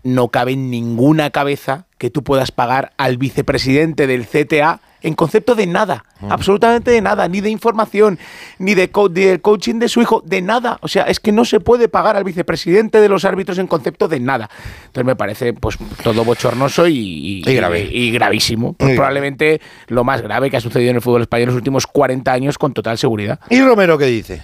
no 0.03 0.29
cabe 0.29 0.53
en 0.53 0.71
ninguna 0.71 1.31
cabeza 1.31 1.87
que 1.97 2.11
tú 2.11 2.25
puedas 2.25 2.51
pagar 2.51 2.93
al 2.99 3.17
vicepresidente 3.17 4.07
del 4.07 4.27
CTA 4.27 4.81
en 5.05 5.15
concepto 5.15 5.55
de 5.55 5.67
nada, 5.69 6.05
absolutamente 6.29 6.91
de 6.91 7.01
nada, 7.01 7.29
ni 7.29 7.41
de 7.41 7.51
información, 7.51 8.19
ni 8.59 8.75
de 8.75 8.91
co- 8.91 9.09
del 9.09 9.41
coaching 9.41 9.77
de 9.79 9.89
su 9.89 10.01
hijo, 10.03 10.23
de 10.27 10.43
nada. 10.43 10.79
O 10.81 10.89
sea, 10.89 11.05
es 11.05 11.21
que 11.21 11.31
no 11.31 11.45
se 11.45 11.61
puede 11.61 11.89
pagar 11.89 12.17
al 12.17 12.25
vicepresidente 12.25 13.01
de 13.01 13.09
los 13.09 13.25
árbitros 13.25 13.59
en 13.59 13.67
concepto 13.69 14.09
de 14.09 14.19
nada. 14.19 14.51
Entonces 14.87 15.05
me 15.07 15.15
parece 15.15 15.53
pues 15.53 15.79
todo 16.03 16.25
bochornoso 16.25 16.89
y, 16.89 16.97
y- 16.97 17.43
Y 17.51 17.55
grave. 17.55 17.89
y 17.91 18.11
gravísimo. 18.11 18.73
Pues 18.73 18.95
probablemente 18.97 19.61
lo 19.89 20.03
más 20.05 20.23
grave 20.23 20.51
que 20.51 20.57
ha 20.57 20.61
sucedido 20.61 20.91
en 20.91 20.97
el 20.97 21.03
fútbol 21.03 21.23
español 21.23 21.43
en 21.45 21.49
los 21.51 21.57
últimos 21.57 21.87
40 21.87 22.33
años 22.33 22.59
con 22.59 22.73
total 22.73 22.99
seguridad. 22.99 23.39
¿Y 23.51 23.61
Romero 23.61 23.97
qué 23.99 24.07
dice? 24.07 24.43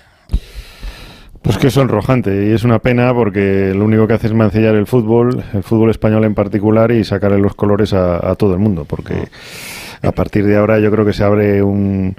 Pues 1.43 1.57
que 1.57 1.69
es 1.69 1.73
sonrojante 1.75 2.49
y 2.49 2.53
es 2.53 2.65
una 2.65 2.81
pena 2.81 3.15
porque 3.15 3.73
lo 3.75 3.87
único 3.87 4.07
que 4.07 4.13
hace 4.13 4.27
es 4.27 4.35
mancillar 4.35 4.75
el 4.75 4.87
fútbol, 4.87 5.43
el 5.55 5.63
fútbol 5.63 5.89
español 5.89 6.25
en 6.25 6.35
particular 6.35 6.91
y 6.93 7.03
sacarle 7.03 7.39
los 7.39 7.55
colores 7.55 7.95
a, 7.95 8.31
a 8.31 8.35
todo 8.35 8.53
el 8.53 8.59
mundo, 8.59 8.85
porque 8.85 9.29
a 10.03 10.13
partir 10.13 10.47
de 10.47 10.57
ahora 10.57 10.79
yo 10.79 10.91
creo 10.91 11.05
que 11.05 11.13
se 11.13 11.25
abre 11.25 11.63
un, 11.63 12.17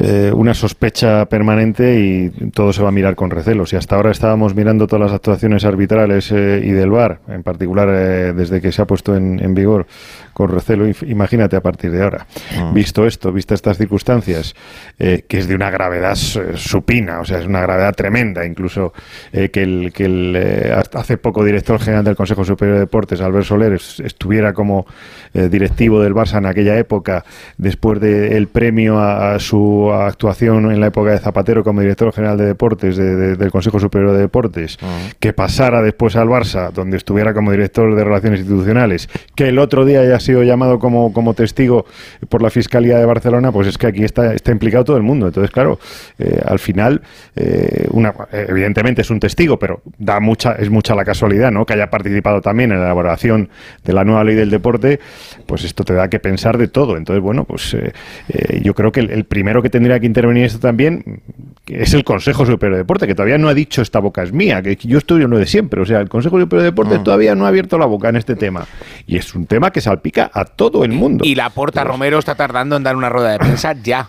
eh, 0.00 0.30
una 0.32 0.54
sospecha 0.54 1.26
permanente 1.26 1.98
y 2.00 2.30
todo 2.52 2.72
se 2.72 2.82
va 2.82 2.88
a 2.88 2.92
mirar 2.92 3.16
con 3.16 3.30
recelo. 3.30 3.66
Si 3.66 3.74
hasta 3.76 3.96
ahora 3.96 4.12
estábamos 4.12 4.54
mirando 4.54 4.86
todas 4.86 5.06
las 5.06 5.12
actuaciones 5.12 5.64
arbitrales 5.64 6.30
eh, 6.32 6.62
y 6.64 6.70
del 6.70 6.90
VAR, 6.90 7.18
en 7.28 7.42
particular 7.42 7.88
eh, 7.90 8.32
desde 8.32 8.60
que 8.60 8.70
se 8.70 8.80
ha 8.80 8.86
puesto 8.86 9.16
en, 9.16 9.40
en 9.42 9.54
vigor 9.54 9.86
con 10.32 10.50
recelo, 10.50 10.86
imagínate 11.04 11.56
a 11.56 11.60
partir 11.60 11.90
de 11.90 12.00
ahora. 12.04 12.26
Visto 12.72 13.06
esto, 13.06 13.32
vistas 13.32 13.56
estas 13.56 13.76
circunstancias, 13.76 14.54
eh, 15.00 15.24
que 15.26 15.38
es 15.38 15.48
de 15.48 15.56
una 15.56 15.68
gravedad 15.70 16.14
supina, 16.14 17.18
o 17.18 17.24
sea, 17.24 17.40
es 17.40 17.46
una 17.46 17.60
gravedad 17.60 17.92
tremenda, 17.96 18.46
incluso 18.46 18.92
que 19.32 19.50
el, 19.62 19.92
que 19.92 20.04
el 20.04 20.72
hasta 20.72 21.00
hace 21.00 21.16
poco 21.16 21.42
director 21.44 21.80
general 21.80 22.04
del 22.04 22.14
Consejo 22.14 22.44
Superior 22.44 22.76
de 22.76 22.80
Deportes, 22.82 23.20
Albert 23.20 23.46
Soler, 23.46 23.72
es- 23.72 23.98
estuviera 23.98 24.52
como 24.52 24.86
directivo 25.34 26.00
del 26.00 26.14
Barça 26.14 26.38
en 26.38 26.46
aquella 26.46 26.78
época, 26.78 27.24
después 27.56 27.98
del 28.00 28.46
premio 28.46 28.98
a, 29.00 29.34
a 29.34 29.38
su 29.40 29.87
actuación 29.94 30.70
en 30.72 30.80
la 30.80 30.86
época 30.88 31.10
de 31.12 31.18
Zapatero 31.18 31.62
como 31.64 31.80
director 31.80 32.12
general 32.12 32.36
de 32.38 32.46
Deportes 32.46 32.96
de- 32.96 33.14
de- 33.16 33.36
del 33.36 33.50
Consejo 33.50 33.78
Superior 33.80 34.12
de 34.12 34.18
Deportes, 34.18 34.78
que 35.20 35.32
pasara 35.32 35.82
después 35.82 36.16
al 36.16 36.28
Barça, 36.28 36.70
donde 36.72 36.96
estuviera 36.96 37.34
como 37.34 37.50
director 37.52 37.94
de 37.94 38.04
Relaciones 38.04 38.40
Institucionales, 38.40 39.08
que 39.34 39.48
el 39.48 39.58
otro 39.58 39.84
día 39.84 40.00
haya 40.00 40.20
sido 40.20 40.42
llamado 40.42 40.78
como, 40.78 41.12
como 41.12 41.34
testigo 41.34 41.86
por 42.28 42.42
la 42.42 42.50
Fiscalía 42.50 42.98
de 42.98 43.04
Barcelona, 43.04 43.52
pues 43.52 43.68
es 43.68 43.78
que 43.78 43.86
aquí 43.88 44.04
está, 44.04 44.34
está 44.34 44.52
implicado 44.52 44.84
todo 44.84 44.96
el 44.96 45.02
mundo. 45.02 45.26
Entonces, 45.26 45.50
claro, 45.50 45.78
eh, 46.18 46.40
al 46.46 46.58
final, 46.58 47.02
eh, 47.36 47.86
una, 47.90 48.12
evidentemente 48.32 49.02
es 49.02 49.10
un 49.10 49.20
testigo, 49.20 49.58
pero 49.58 49.82
da 49.98 50.20
mucha, 50.20 50.52
es 50.52 50.70
mucha 50.70 50.94
la 50.94 51.04
casualidad, 51.04 51.50
¿no? 51.50 51.64
Que 51.66 51.74
haya 51.74 51.90
participado 51.90 52.40
también 52.40 52.72
en 52.72 52.78
la 52.78 52.86
elaboración 52.86 53.48
de 53.84 53.92
la 53.92 54.04
nueva 54.04 54.24
ley 54.24 54.34
del 54.34 54.50
deporte, 54.50 55.00
pues 55.46 55.64
esto 55.64 55.84
te 55.84 55.94
da 55.94 56.08
que 56.08 56.18
pensar 56.20 56.58
de 56.58 56.68
todo. 56.68 56.96
Entonces, 56.96 57.22
bueno, 57.22 57.44
pues 57.44 57.74
eh, 57.74 58.60
yo 58.62 58.74
creo 58.74 58.92
que 58.92 59.00
el, 59.00 59.10
el 59.10 59.24
primero 59.24 59.62
que 59.62 59.70
tendría 59.78 60.00
que 60.00 60.06
intervenir 60.06 60.44
esto 60.44 60.58
también 60.58 61.22
que 61.64 61.82
es 61.82 61.92
el 61.94 62.02
Consejo 62.02 62.46
Superior 62.46 62.76
de 62.76 62.78
Deporte, 62.78 63.06
que 63.06 63.14
todavía 63.14 63.36
no 63.38 63.48
ha 63.48 63.54
dicho 63.54 63.82
esta 63.82 63.98
boca 63.98 64.22
es 64.22 64.32
mía, 64.32 64.62
que 64.62 64.74
yo 64.76 64.96
estoy 64.98 65.22
en 65.22 65.28
lo 65.30 65.38
de 65.38 65.44
siempre. 65.46 65.82
O 65.82 65.84
sea, 65.86 66.00
el 66.00 66.08
Consejo 66.08 66.40
Superior 66.40 66.62
de 66.62 66.70
Deportes 66.70 67.04
todavía 67.04 67.34
no 67.34 67.44
ha 67.44 67.48
abierto 67.48 67.76
la 67.78 67.84
boca 67.86 68.08
en 68.08 68.16
este 68.16 68.36
tema. 68.36 68.66
Y 69.06 69.18
es 69.18 69.34
un 69.34 69.46
tema 69.46 69.70
que 69.70 69.80
salpica 69.82 70.30
a 70.32 70.46
todo 70.46 70.82
el 70.84 70.92
mundo. 70.92 71.24
Y 71.26 71.34
la 71.34 71.50
Porta 71.50 71.84
Romero 71.84 72.18
está 72.18 72.34
tardando 72.34 72.76
en 72.76 72.82
dar 72.84 72.96
una 72.96 73.10
rueda 73.10 73.32
de 73.32 73.38
prensa 73.38 73.74
ya. 73.82 74.08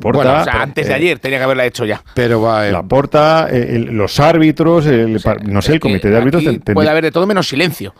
Porta, 0.00 0.18
Bueno, 0.22 0.40
o 0.40 0.44
sea, 0.44 0.62
antes 0.62 0.86
de 0.86 0.92
eh, 0.92 0.96
ayer 0.96 1.18
tenía 1.20 1.38
que 1.38 1.44
haberla 1.44 1.64
hecho 1.66 1.84
ya. 1.84 2.02
Pero 2.14 2.40
va. 2.42 2.64
La 2.66 2.82
porta, 2.82 3.48
eh, 3.50 3.76
el- 3.76 3.84
los 3.96 4.18
árbitros, 4.18 4.86
el- 4.86 5.20
no 5.44 5.62
sé, 5.62 5.74
el 5.74 5.80
comité 5.80 6.10
de 6.10 6.16
árbitros. 6.16 6.42
Puede 6.74 6.88
haber 6.90 7.04
de 7.04 7.12
todo 7.12 7.26
menos 7.26 7.46
silencio. 7.48 7.94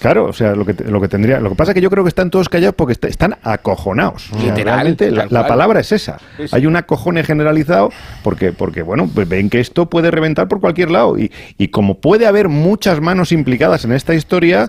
Claro, 0.00 0.26
o 0.26 0.32
sea, 0.32 0.54
lo 0.54 0.64
que, 0.64 0.74
lo 0.84 1.00
que 1.00 1.08
tendría. 1.08 1.40
Lo 1.40 1.50
que 1.50 1.56
pasa 1.56 1.72
es 1.72 1.74
que 1.74 1.80
yo 1.80 1.90
creo 1.90 2.04
que 2.04 2.08
están 2.08 2.30
todos 2.30 2.48
callados 2.48 2.74
porque 2.76 2.92
est- 2.92 3.04
están 3.06 3.36
acojonados. 3.42 4.30
O 4.32 4.38
sea, 4.38 4.50
Literal, 4.50 4.74
realmente 4.76 5.10
la, 5.10 5.46
palabra 5.46 5.80
es 5.80 5.90
esa. 5.92 6.18
Sí, 6.36 6.46
sí. 6.46 6.56
Hay 6.56 6.66
un 6.66 6.76
acojone 6.76 7.24
generalizado 7.24 7.90
porque, 8.22 8.52
porque 8.52 8.82
bueno, 8.82 9.10
pues 9.12 9.28
ven 9.28 9.50
que 9.50 9.58
esto 9.60 9.86
puede 9.90 10.10
reventar 10.12 10.46
por 10.46 10.60
cualquier 10.60 10.90
lado. 10.92 11.18
Y, 11.18 11.32
y 11.58 11.68
como 11.68 11.98
puede 12.00 12.26
haber 12.26 12.48
muchas 12.48 13.00
manos 13.00 13.32
implicadas 13.32 13.84
en 13.84 13.92
esta 13.92 14.14
historia. 14.14 14.68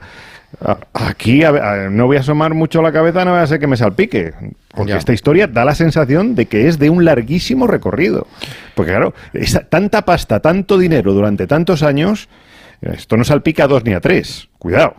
Aquí 0.93 1.43
a- 1.43 1.49
a- 1.49 1.89
no 1.89 2.07
voy 2.07 2.17
a 2.17 2.21
asomar 2.21 2.55
mucho 2.55 2.81
la 2.81 2.91
cabeza, 2.91 3.23
no 3.23 3.31
voy 3.33 3.39
a 3.41 3.45
ser 3.47 3.59
que 3.59 3.67
me 3.67 3.77
salpique. 3.77 4.33
Porque 4.73 4.93
Ya. 4.93 4.97
esta 4.97 5.13
historia 5.13 5.45
da 5.45 5.63
la 5.63 5.75
sensación 5.75 6.33
de 6.33 6.47
que 6.47 6.67
es 6.67 6.79
de 6.79 6.89
un 6.89 7.05
larguísimo 7.05 7.67
recorrido. 7.67 8.25
Porque 8.73 8.91
claro, 8.91 9.13
esa- 9.33 9.61
tanta 9.61 10.05
pasta, 10.05 10.39
tanto 10.39 10.79
dinero 10.79 11.13
durante 11.13 11.45
tantos 11.45 11.83
años, 11.83 12.29
esto 12.81 13.15
no 13.15 13.23
salpica 13.23 13.65
a 13.65 13.67
dos 13.67 13.83
ni 13.83 13.93
a 13.93 13.99
tres. 14.01 14.47
Cuidado. 14.57 14.95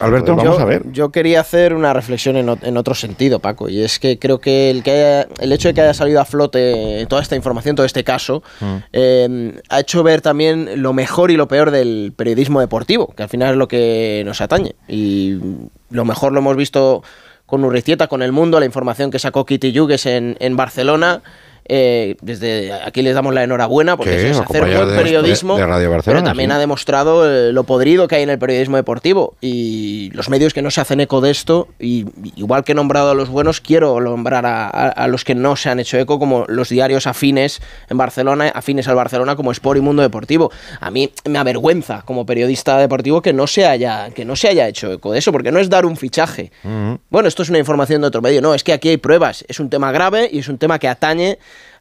Alberto, 0.00 0.34
Pues 0.36 0.44
vamos 0.46 0.58
yo, 0.58 0.62
a 0.62 0.64
ver. 0.64 0.82
Yo 0.92 1.10
quería 1.10 1.40
hacer 1.40 1.74
una 1.74 1.92
reflexión 1.92 2.36
en, 2.36 2.76
otro 2.76 2.94
sentido, 2.94 3.40
Paco, 3.40 3.68
y 3.68 3.82
es 3.82 3.98
que 3.98 4.16
creo 4.16 4.38
que 4.38 4.70
el, 4.70 4.84
que 4.84 4.92
haya- 4.92 5.28
el 5.40 5.50
hecho 5.52 5.66
de 5.68 5.74
que 5.74 5.80
haya 5.80 5.92
salido 5.94 6.20
a 6.20 6.24
flote 6.24 7.04
toda 7.08 7.20
esta 7.20 7.34
información, 7.34 7.74
todo 7.74 7.84
este 7.84 8.04
caso, 8.04 8.44
eh, 8.92 9.60
ha 9.68 9.80
hecho 9.80 10.04
ver 10.04 10.20
también 10.20 10.82
lo 10.82 10.92
mejor 10.92 11.32
y 11.32 11.36
lo 11.36 11.48
peor 11.48 11.72
del 11.72 12.12
periodismo 12.14 12.60
deportivo, 12.60 13.12
que 13.16 13.24
al 13.24 13.28
final 13.28 13.50
es 13.52 13.56
lo 13.56 13.66
que 13.66 14.22
nos 14.24 14.40
atañe. 14.40 14.76
Y 14.86 15.38
lo 15.90 16.04
mejor 16.04 16.32
lo 16.32 16.38
hemos 16.38 16.56
visto 16.56 17.02
con 17.46 17.64
Urricieta, 17.64 18.06
con 18.06 18.22
El 18.22 18.30
Mundo, 18.30 18.60
la 18.60 18.66
información 18.66 19.10
que 19.10 19.18
sacó 19.18 19.44
Kitty 19.46 19.72
Yugues 19.72 20.06
en, 20.06 20.36
en 20.38 20.56
Barcelona. 20.56 21.22
Eh, 21.68 22.16
desde 22.22 22.72
aquí 22.72 23.02
les 23.02 23.14
damos 23.14 23.34
la 23.34 23.44
enhorabuena 23.44 23.96
porque 23.96 24.18
Sí, 24.18 24.26
es 24.28 24.38
hacer 24.40 24.60
buen 24.62 24.96
periodismo, 24.96 25.54
de- 25.56 25.60
de 25.60 25.66
Radio 25.66 25.90
Barcelona, 25.90 26.20
pero 26.20 26.30
también 26.30 26.50
sí. 26.50 26.56
ha 26.56 26.58
demostrado 26.58 27.30
eh, 27.30 27.52
lo 27.52 27.64
podrido 27.64 28.08
que 28.08 28.16
hay 28.16 28.22
en 28.22 28.30
el 28.30 28.38
periodismo 28.38 28.76
deportivo 28.76 29.34
y 29.42 30.10
los 30.14 30.28
medios 30.30 30.54
que 30.54 30.62
no 30.62 30.70
se 30.70 30.80
hacen 30.80 31.00
eco 31.00 31.20
de 31.20 31.30
esto, 31.30 31.68
y 31.78 32.06
igual 32.36 32.64
que 32.64 32.72
he 32.72 32.74
nombrado 32.74 33.10
a 33.10 33.14
los 33.14 33.28
buenos, 33.28 33.60
quiero 33.60 34.00
nombrar 34.00 34.46
a, 34.46 34.66
a- 34.66 34.88
a 34.88 35.08
los 35.08 35.24
que 35.24 35.34
no 35.34 35.56
se 35.56 35.68
han 35.68 35.78
hecho 35.78 35.98
eco, 35.98 36.18
como 36.18 36.44
los 36.48 36.70
diarios 36.70 37.06
afines 37.06 37.60
en 37.90 37.98
Barcelona, 37.98 38.48
afines 38.54 38.88
al 38.88 38.94
Barcelona, 38.96 39.36
como 39.36 39.52
Sport 39.52 39.78
y 39.78 39.82
Mundo 39.82 40.02
Deportivo. 40.02 40.50
A 40.80 40.90
mí 40.90 41.12
me 41.26 41.38
avergüenza 41.38 42.02
como 42.04 42.24
periodista 42.24 42.78
deportivo 42.78 43.20
que 43.20 43.32
no 43.32 43.46
se 43.46 43.66
haya, 43.66 44.10
que 44.10 44.24
no 44.24 44.36
se 44.36 44.48
haya 44.48 44.66
hecho 44.68 44.90
eco 44.92 45.12
de 45.12 45.18
eso, 45.18 45.32
porque 45.32 45.52
no 45.52 45.58
es 45.60 45.68
dar 45.68 45.84
un 45.84 45.96
fichaje. 45.96 46.50
Bueno, 47.10 47.28
esto 47.28 47.42
es 47.42 47.50
una 47.50 47.58
información 47.58 48.00
de 48.00 48.06
otro 48.08 48.22
medio. 48.22 48.40
No, 48.40 48.54
es 48.54 48.64
que 48.64 48.72
aquí 48.72 48.88
hay 48.88 48.96
pruebas. 48.96 49.44
Es 49.48 49.60
un 49.60 49.68
tema 49.68 49.92
grave 49.92 50.28
y 50.32 50.38
es 50.38 50.48
un 50.48 50.56
tema 50.58 50.78
que 50.78 50.88
atañe 50.88 51.38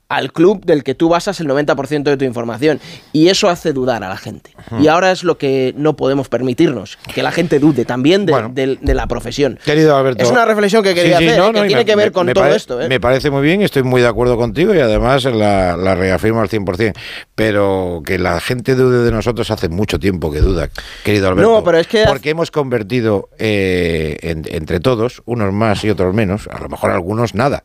al 0.10 0.32
club 0.32 0.64
del 0.66 0.84
que 0.84 0.96
tú 0.96 1.10
basas 1.10 1.40
el 1.42 1.48
90% 1.48 2.04
de 2.04 2.16
tu 2.16 2.24
información. 2.24 2.80
Y 3.12 3.28
eso 3.28 3.50
hace 3.50 3.74
dudar 3.74 4.04
a 4.06 4.10
la 4.10 4.16
gente. 4.18 4.52
Y 4.80 4.88
ahora 4.88 5.12
es 5.12 5.24
lo 5.24 5.38
que 5.38 5.74
no 5.78 5.96
podemos 5.98 6.30
permitirnos, 6.30 6.98
que 7.14 7.22
la 7.24 7.32
gente 7.32 7.60
dude 7.60 7.84
también 7.84 8.26
de, 8.26 8.48
de- 8.54 8.78
de 8.82 8.94
la 8.94 9.08
profesión. 9.08 9.60
Querido 9.66 9.98
Alberto. 9.98 10.24
Es 10.24 10.32
una 10.32 10.46
reflexión 10.46 10.82
que 10.84 10.94
quería 10.96 11.18
Sí, 11.18 11.24
sí, 11.26 11.30
hacer, 11.32 11.40
no, 11.42 11.48
que 11.52 11.68
tiene 11.68 11.76
me- 11.82 11.86
que 11.86 11.96
ver 11.98 12.12
con 12.14 12.26
me 12.26 12.34
todo 12.34 12.46
pare- 12.46 12.56
esto. 12.56 12.82
¿eh? 12.82 12.88
Me 12.88 13.00
parece 13.02 13.30
muy 13.32 13.42
bien, 13.42 13.62
estoy 13.62 13.84
muy 13.84 14.02
de 14.02 14.08
acuerdo 14.08 14.38
contigo 14.38 14.74
y 14.74 14.80
además 14.80 15.26
la, 15.26 15.76
la 15.76 15.96
reafirmo 15.96 16.40
al 16.42 16.48
100%. 16.50 16.94
pero 17.36 18.02
que 18.06 18.18
la 18.18 18.40
gente 18.40 18.76
dude 18.76 19.04
de 19.04 19.12
nosotros 19.12 19.52
hace 19.52 19.68
mucho 19.70 20.00
tiempo 20.00 20.32
que 20.32 20.40
duda, 20.40 20.70
querido 21.04 21.28
Alberto. 21.28 21.52
No, 21.52 21.64
pero 21.64 21.78
es 21.80 21.88
que- 21.88 22.06
Porque 22.08 22.30
hemos 22.30 22.50
convertido 22.52 23.30
eh, 23.40 24.18
en- 24.22 24.46
entre 24.50 24.80
todos, 24.80 25.22
unos 25.26 25.52
más 25.54 25.84
y 25.84 25.90
otros 25.90 26.14
menos, 26.16 26.48
a 26.48 26.60
lo 26.60 26.70
mejor 26.70 26.92
algunos 26.92 27.36
nada, 27.36 27.64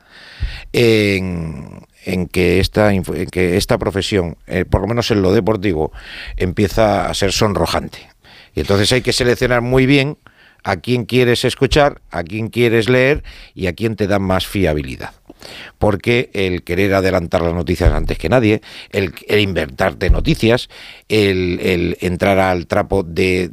en, 0.73 1.83
en 2.05 2.27
que 2.27 2.61
esta, 2.61 2.93
en 2.93 3.03
que 3.03 3.57
esta 3.57 3.79
profesión, 3.79 4.37
eh, 4.47 4.65
por 4.65 4.81
lo 4.81 4.87
menos 4.87 5.11
en 5.11 5.23
lo 5.23 5.33
deportivo, 5.33 5.93
empieza 6.37 7.09
a 7.09 7.15
ser 7.15 7.33
sonrojante. 7.33 8.09
Y 8.55 8.61
entonces 8.61 8.93
hay 8.93 9.03
que 9.03 9.13
seleccionar 9.13 9.63
muy 9.63 9.87
bien 9.87 10.19
a 10.65 10.77
quién 10.77 11.05
quieres 11.05 11.45
escuchar, 11.45 12.01
a 12.11 12.23
quién 12.23 12.49
quieres 12.49 12.89
leer 12.89 13.25
y 13.55 13.67
a 13.67 13.73
quién 13.73 13.97
te 13.97 14.07
da 14.07 14.19
más 14.19 14.47
fiabilidad. 14.47 15.13
Porque 15.79 16.31
el 16.35 16.63
querer 16.63 16.95
adelantar 16.95 17.43
las 17.43 17.55
noticias 17.55 17.93
antes 17.93 18.17
que 18.19 18.29
nadie, 18.29 18.63
el, 18.91 19.13
el 19.27 19.41
inventarte 19.41 20.09
noticias, 20.09 20.69
el, 21.09 21.97
entrar 22.01 22.39
al 22.39 22.67
trapo 22.67 23.03
de 23.03 23.49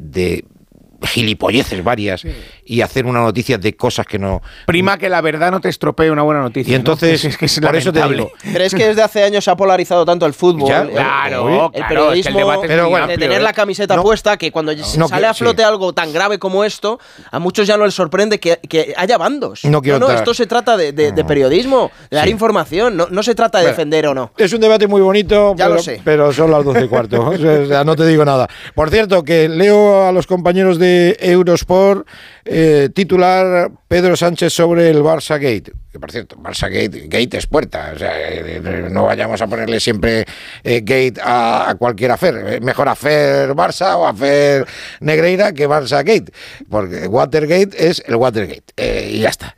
gilipolleces 1.03 1.83
varias 1.83 2.23
y 2.65 2.81
hacer 2.81 3.05
una 3.05 3.21
noticia 3.21 3.57
de 3.57 3.75
cosas 3.75 4.05
que 4.05 4.19
no... 4.19 4.41
Prima 4.65 4.97
que 4.97 5.09
la 5.09 5.21
verdad 5.21 5.51
no 5.51 5.59
te 5.61 5.69
estropee 5.69 6.11
una 6.11 6.21
buena 6.23 6.41
noticia. 6.41 6.71
Y 6.71 6.75
entonces, 6.75 7.23
¿no? 7.23 7.29
Es 7.29 7.37
que 7.37 7.45
es 7.45 7.59
por 7.59 7.75
eso 7.75 7.91
te 7.93 8.03
digo, 8.07 8.31
¿Crees 8.53 8.73
que 8.73 8.87
desde 8.87 9.01
hace 9.01 9.23
años 9.23 9.43
se 9.43 9.51
ha 9.51 9.55
polarizado 9.55 10.05
tanto 10.05 10.25
el 10.25 10.33
fútbol? 10.33 10.69
Ya, 10.69 10.81
el, 10.81 10.89
claro, 10.89 11.47
el 11.47 11.53
claro, 11.53 11.65
es 11.65 11.71
que 11.71 11.77
el 11.79 11.85
periodismo 11.87 12.37
debate 12.37 12.61
es 12.63 12.67
Pero 12.67 12.83
muy 12.83 12.89
bueno, 12.91 13.07
de 13.07 13.13
amplio, 13.13 13.27
tener 13.29 13.41
¿eh? 13.41 13.43
la 13.43 13.53
camiseta 13.53 13.95
No. 13.95 14.03
puesta, 14.03 14.37
que 14.37 14.51
cuando 14.51 14.73
No 14.97 15.07
sale 15.07 15.27
a 15.27 15.33
flote 15.33 15.61
sí. 15.61 15.67
algo 15.67 15.93
tan 15.93 16.11
grave 16.13 16.39
como 16.39 16.63
esto, 16.63 16.99
a 17.31 17.39
muchos 17.39 17.67
ya 17.67 17.77
no 17.77 17.85
les 17.85 17.93
sorprende 17.93 18.39
que, 18.39 18.57
que 18.67 18.93
haya 18.97 19.17
bandos. 19.17 19.63
No 19.65 19.81
quiero 19.81 19.97
entrar- 19.97 20.17
esto 20.17 20.33
se 20.33 20.47
trata 20.47 20.77
de, 20.77 20.91
de- 20.91 21.11
de 21.11 21.25
periodismo, 21.25 21.91
de 22.09 22.17
dar 22.17 22.25
Sí. 22.25 22.31
información, 22.31 22.97
no, 22.97 23.07
no 23.09 23.23
se 23.23 23.35
trata 23.35 23.59
de 23.59 23.65
Bueno. 23.65 23.75
defender 23.77 24.07
o 24.07 24.13
no. 24.13 24.31
Es 24.37 24.51
un 24.53 24.59
debate 24.61 24.87
muy 24.87 25.01
bonito, 25.01 25.55
Ya 25.55 25.65
pero, 25.65 25.75
lo 25.75 25.81
sé. 25.83 26.01
pero 26.03 26.33
son 26.33 26.51
las 26.51 26.63
12 26.63 26.85
y 26.85 26.87
cuarto. 26.87 27.29
O 27.29 27.65
sea, 27.67 27.83
no 27.83 27.95
te 27.95 28.05
digo 28.05 28.25
nada. 28.25 28.47
Por 28.75 28.89
cierto, 28.89 29.23
que 29.23 29.47
leo 29.49 30.07
a 30.07 30.11
los 30.11 30.25
compañeros 30.27 30.77
de 30.79 30.88
Eurosport 31.19 32.07
eh, 32.45 32.89
titular 32.93 33.71
Pedro 33.87 34.15
Sánchez 34.15 34.53
sobre 34.53 34.89
el 34.89 35.03
Barça 35.03 35.39
Gate. 35.39 35.71
Que 35.91 35.99
por 35.99 36.11
cierto, 36.11 36.35
Barça 36.37 36.67
Gate, 36.67 37.07
Gate 37.07 37.37
es 37.37 37.47
puerta. 37.47 37.91
O 37.95 37.99
sea, 37.99 38.17
eh, 38.17 38.61
eh, 38.63 38.87
no 38.89 39.03
vayamos 39.03 39.41
a 39.41 39.47
ponerle 39.47 39.79
siempre 39.79 40.25
Gate 40.63 41.19
a, 41.23 41.75
cualquier 41.77 42.11
afer. 42.11 42.61
Mejor 42.61 42.89
afer 42.89 43.53
Barça 43.53 43.97
o 43.97 44.07
afer 44.07 44.65
Negreira 44.99 45.53
que 45.53 45.67
Barça 45.67 46.03
Gate. 46.03 46.31
Porque 46.69 47.07
Watergate 47.07 47.89
es 47.89 48.03
el 48.07 48.15
Watergate. 48.15 48.73
Y 49.09 49.19
ya 49.19 49.29
está. 49.29 49.55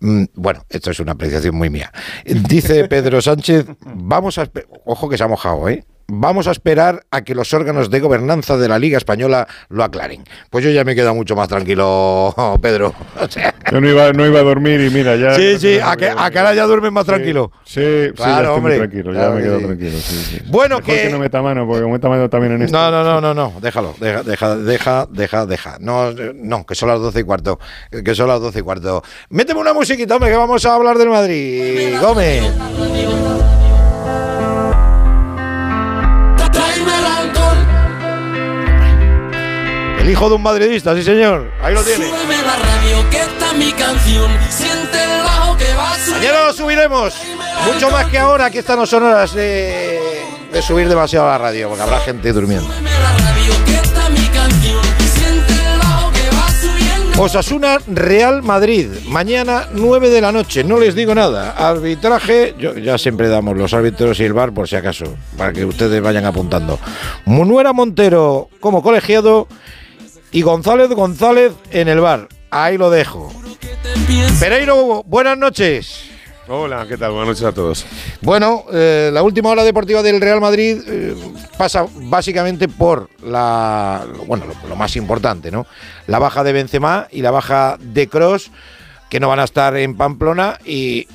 Mm, 0.00 0.24
bueno, 0.34 0.64
esto 0.68 0.90
es 0.90 1.00
una 1.00 1.12
apreciación 1.12 1.56
muy 1.56 1.70
mía. 1.70 1.92
Dice 2.24 2.86
Pedro 2.88 3.20
Sánchez, 3.20 3.66
vamos 3.80 4.38
a... 4.38 4.48
Ojo 4.84 5.08
que 5.08 5.16
se 5.16 5.24
ha 5.24 5.28
mojado, 5.28 5.68
¿eh? 5.68 5.84
Vamos 6.10 6.46
a 6.46 6.52
esperar 6.52 7.04
a 7.10 7.20
que 7.22 7.34
los 7.34 7.52
órganos 7.52 7.90
de 7.90 8.00
gobernanza 8.00 8.56
de 8.56 8.66
la 8.66 8.78
Liga 8.78 8.96
Española 8.96 9.46
lo 9.68 9.84
aclaren. 9.84 10.24
Pues 10.48 10.64
yo 10.64 10.70
ya 10.70 10.82
me 10.82 10.94
quedo 10.94 11.14
mucho 11.14 11.36
más 11.36 11.48
tranquilo, 11.48 12.34
Pedro. 12.62 12.94
O 13.20 13.28
sea, 13.30 13.54
Yo 13.70 13.78
no 13.78 13.90
iba, 13.90 14.10
no 14.14 14.24
iba 14.26 14.40
a 14.40 14.42
dormir 14.42 14.80
y 14.80 14.88
mira, 14.88 15.16
ya. 15.16 15.34
sí, 15.34 15.58
sí, 15.58 15.78
a 15.78 15.96
que, 15.96 16.08
a 16.08 16.30
que 16.30 16.38
ahora 16.38 16.54
ya 16.54 16.64
duermes 16.64 16.92
más 16.92 17.04
Sí, 17.04 17.08
tranquilo. 17.10 17.52
Sí, 17.62 17.74
sí, 17.82 18.12
Claro, 18.14 18.14
ya 18.16 18.38
estoy 18.40 18.56
hombre. 18.56 18.78
muy 18.78 18.88
tranquilo, 18.88 19.12
Claro 19.12 19.28
ya 19.28 19.34
me 19.34 19.40
que 19.42 19.46
quedo 19.46 19.58
sí. 19.58 19.64
tranquilo. 19.66 19.98
sí, 20.00 20.16
sí. 20.30 20.40
Bueno, 20.46 20.78
Mejor 20.78 20.94
que- 20.94 21.02
que 21.02 21.10
no 21.10 21.18
meta 21.18 21.42
mano, 21.42 21.66
porque 21.66 21.82
como 21.82 21.92
meta 21.92 22.08
mano 22.08 22.30
también 22.30 22.52
en 22.54 22.62
esto. 22.62 22.76
No, 22.78 22.90
no, 22.90 23.04
no, 23.04 23.20
no, 23.20 23.34
no, 23.34 23.60
déjalo, 23.60 23.94
deja, 24.00 24.22
deja, 24.22 24.56
deja, 24.56 25.06
deja, 25.10 25.44
deja. 25.46 25.76
No, 25.78 26.12
no, 26.36 26.64
que 26.64 26.74
son 26.74 26.88
las 26.88 27.00
doce 27.00 27.20
y 27.20 27.24
cuarto, 27.24 27.58
que 28.02 28.14
son 28.14 28.28
las 28.28 28.40
doce 28.40 28.60
y 28.60 28.62
cuarto. 28.62 29.02
Méteme 29.28 29.60
una 29.60 29.74
musiquita, 29.74 30.14
hombre, 30.16 30.30
que 30.30 30.36
vamos 30.36 30.64
a 30.64 30.74
hablar 30.74 30.96
del 30.96 31.10
Madrid. 31.10 31.96
Gómez. 32.00 32.44
El 40.08 40.12
hijo 40.12 40.30
de 40.30 40.36
un 40.36 40.42
madridista, 40.42 40.96
sí 40.96 41.02
señor. 41.02 41.52
Ahí 41.62 41.74
lo 41.74 41.82
tiene. 41.82 42.06
Súbeme 42.06 42.38
la 42.38 42.56
radio, 42.56 43.10
que 43.10 43.18
esta 43.18 43.46
es 43.48 43.58
mi 43.58 43.72
canción. 43.72 44.30
Siente 44.48 45.04
el 45.04 45.22
bajo 45.22 45.54
que 45.58 45.74
va 45.74 45.92
a 45.92 45.96
subir. 45.96 46.14
Mañana 46.16 46.44
lo 46.46 46.52
subiremos. 46.54 47.14
Mucho 47.66 47.90
más 47.90 48.06
que 48.06 48.18
ahora, 48.18 48.50
que 48.50 48.60
estas 48.60 48.78
no 48.78 48.86
son 48.86 49.02
horas 49.02 49.34
de, 49.34 50.00
de 50.50 50.62
subir 50.62 50.88
demasiado 50.88 51.26
a 51.28 51.32
la 51.32 51.36
radio, 51.36 51.68
porque 51.68 51.82
habrá 51.82 52.00
gente 52.00 52.32
durmiendo. 52.32 52.72
Osasuna 57.18 57.78
Real 57.86 58.42
Madrid, 58.42 58.88
mañana 59.08 59.68
9 59.74 60.08
de 60.08 60.20
la 60.22 60.32
noche, 60.32 60.64
no 60.64 60.78
les 60.78 60.94
digo 60.94 61.14
nada. 61.14 61.50
Arbitraje, 61.50 62.54
yo, 62.58 62.78
ya 62.78 62.96
siempre 62.96 63.28
damos 63.28 63.58
los 63.58 63.74
árbitros 63.74 64.20
y 64.20 64.24
el 64.24 64.32
bar 64.32 64.54
por 64.54 64.68
si 64.68 64.76
acaso, 64.76 65.04
para 65.36 65.52
que 65.52 65.66
ustedes 65.66 66.00
vayan 66.00 66.24
apuntando. 66.24 66.78
Munuera 67.26 67.74
Montero 67.74 68.48
como 68.60 68.82
colegiado 68.82 69.48
y 70.32 70.42
González 70.42 70.90
González 70.90 71.52
en 71.70 71.88
el 71.88 72.00
bar. 72.00 72.28
Ahí 72.50 72.78
lo 72.78 72.90
dejo. 72.90 73.32
Pereiro, 74.40 75.02
buenas 75.04 75.36
noches. 75.36 76.04
Hola, 76.50 76.86
¿qué 76.88 76.96
tal? 76.96 77.10
Buenas 77.10 77.28
noches 77.28 77.44
a 77.44 77.52
todos. 77.52 77.84
Bueno, 78.22 78.64
eh, 78.72 79.10
la 79.12 79.22
última 79.22 79.50
hora 79.50 79.64
deportiva 79.64 80.02
del 80.02 80.20
Real 80.20 80.40
Madrid 80.40 80.78
eh, 80.86 81.14
pasa 81.58 81.86
básicamente 81.94 82.68
por 82.68 83.10
la, 83.22 84.06
bueno, 84.26 84.46
lo, 84.46 84.68
lo 84.68 84.76
más 84.76 84.96
importante, 84.96 85.50
¿no? 85.50 85.66
La 86.06 86.18
baja 86.18 86.42
de 86.44 86.52
Benzema 86.52 87.06
y 87.10 87.20
la 87.20 87.30
baja 87.30 87.76
de 87.78 88.08
Cross, 88.08 88.50
que 89.10 89.20
no 89.20 89.28
van 89.28 89.40
a 89.40 89.44
estar 89.44 89.76
en 89.76 89.94
Pamplona 89.94 90.58
y 90.64 91.06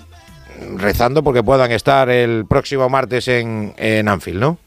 rezando 0.77 1.23
porque 1.23 1.41
puedan 1.41 1.71
estar 1.71 2.09
el 2.09 2.45
próximo 2.47 2.87
martes 2.89 3.27
en, 3.27 3.73
en 3.77 4.07
Anfield, 4.07 4.39
¿no? 4.39 4.57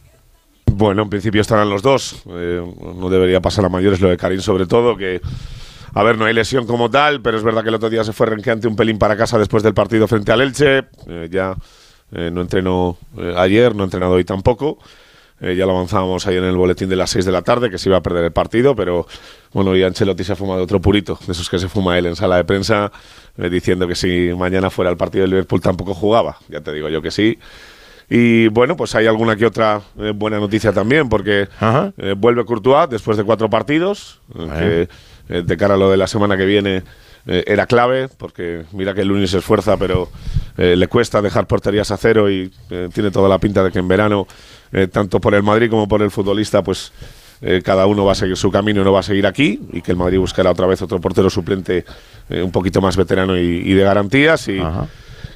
Bueno, 0.77 1.05
en 1.05 1.09
principio 1.09 1.41
estarán 1.41 1.71
los 1.71 1.81
dos. 1.81 2.23
Eh, 2.29 2.63
no 2.97 3.09
debería 3.09 3.41
pasar 3.41 3.65
a 3.65 3.71
mayores 3.71 3.99
lo 4.03 4.11
de 4.11 4.19
Karim, 4.19 4.41
sobre 4.41 4.67
todo, 4.67 4.95
que. 4.95 5.23
A 5.95 6.03
ver, 6.03 6.19
no 6.19 6.27
hay 6.27 6.35
lesión 6.35 6.67
como 6.67 6.91
tal, 6.91 7.23
pero 7.23 7.39
es 7.39 7.43
verdad 7.43 7.63
que 7.63 7.71
el 7.71 7.77
otro 7.77 7.89
día 7.89 8.05
se 8.05 8.13
fue 8.13 8.27
renqueante 8.27 8.69
un 8.69 8.77
pelín 8.77 8.99
para 8.99 9.17
casa 9.17 9.39
después 9.39 9.63
del 9.63 9.73
partido 9.73 10.07
frente 10.07 10.33
al 10.33 10.43
Elche. 10.43 10.85
Eh, 11.07 11.29
ya 11.31 11.57
eh, 12.13 12.31
no 12.31 12.43
entrenó 12.43 12.99
ayer, 13.39 13.75
no 13.75 13.85
ha 13.85 13.87
entrenado 13.87 14.13
hoy 14.13 14.25
tampoco. 14.25 14.77
Ya 15.41 15.67
lo 15.67 15.73
avanzábamos 15.73 16.27
ahí 16.27 16.37
en 16.37 16.45
el 16.45 16.57
boletín 16.57 16.89
de 16.91 16.97
las 16.97 17.11
6 17.11 17.25
de 17.25 17.33
la 17.33 17.43
tarde, 17.43 17.71
que 17.71 17.79
se 17.79 17.89
iba 17.91 17.99
a 17.99 18.03
perder 18.03 18.25
el 18.25 18.33
partido, 18.33 18.75
pero 18.75 19.07
bueno, 19.53 19.77
y 19.77 19.83
Ancelotti 19.83 20.25
se 20.25 20.33
ha 20.33 20.37
fumado 20.37 20.63
otro 20.63 20.81
purito, 20.81 21.19
de 21.27 21.33
esos 21.33 21.51
que 21.51 21.59
se 21.59 21.69
fuma 21.69 21.99
él 21.99 22.07
en 22.07 22.17
sala 22.17 22.37
de 22.37 22.45
prensa, 22.45 22.91
diciendo 23.37 23.87
que 23.87 23.95
si 23.95 24.31
mañana 24.35 24.71
fuera 24.71 24.91
el 24.91 24.97
partido 24.97 25.23
del 25.23 25.31
Liverpool 25.31 25.61
tampoco 25.61 25.93
jugaba. 25.93 26.39
Ya 26.49 26.63
te 26.63 26.73
digo 26.73 26.89
yo 26.89 27.03
que 27.03 27.11
sí. 27.11 27.39
Y 28.09 28.49
bueno, 28.49 28.77
pues 28.77 28.95
hay 28.95 29.07
alguna 29.07 29.37
que 29.37 29.47
otra 29.47 29.81
eh, 29.99 30.13
buena 30.15 30.39
noticia 30.39 30.73
también, 30.73 31.09
porque 31.09 31.49
eh, 31.97 32.15
vuelve 32.17 32.45
Courtois 32.45 32.89
después 32.89 33.17
de 33.17 33.25
cuatro 33.25 33.51
partidos, 33.51 34.21
eh, 34.39 34.87
que 35.29 35.43
de 35.43 35.57
cara 35.57 35.75
a 35.75 35.77
lo 35.77 35.91
de 35.91 35.97
la 35.97 36.07
semana 36.07 36.37
que 36.37 36.47
viene 36.47 36.83
era 37.29 37.67
clave, 37.67 38.09
porque 38.17 38.63
mira 38.71 38.95
que 38.95 39.01
el 39.01 39.09
lunes 39.09 39.33
se 39.33 39.39
esfuerza, 39.39 39.77
pero 39.77 40.09
eh, 40.57 40.77
le 40.77 40.87
cuesta 40.87 41.21
dejar 41.21 41.47
porterías 41.47 41.91
a 41.91 41.97
cero 41.97 42.31
y 42.31 42.53
eh, 42.71 42.89
tiene 42.95 43.11
toda 43.11 43.29
la 43.29 43.39
pinta 43.39 43.65
de 43.65 43.73
que 43.73 43.81
en 43.81 43.89
verano, 43.89 44.29
eh, 44.73 44.87
tanto 44.87 45.21
por 45.21 45.35
el 45.35 45.43
Madrid 45.43 45.69
como 45.69 45.89
por 45.89 46.03
el 46.03 46.11
futbolista, 46.11 46.63
pues 46.63 46.93
cada 47.65 47.85
uno 47.87 48.07
va 48.07 48.13
a 48.13 48.15
seguir 48.15 48.35
su 48.35 48.51
camino 48.51 48.81
y 48.81 48.85
no 48.85 48.93
va 48.93 49.01
a 49.01 49.03
seguir 49.03 49.27
aquí, 49.27 49.61
y 49.71 49.83
que 49.83 49.91
el 49.91 49.99
Madrid 49.99 50.19
buscará 50.19 50.51
otra 50.53 50.67
vez 50.67 50.81
otro 50.81 50.99
portero 51.03 51.29
suplente 51.29 51.85
un 52.31 52.51
poquito 52.51 52.81
más 52.81 52.97
veterano 52.97 53.37
y, 53.37 53.43
y 53.43 53.75
de 53.75 53.83
garantías. 53.85 54.49
Y, 54.49 54.59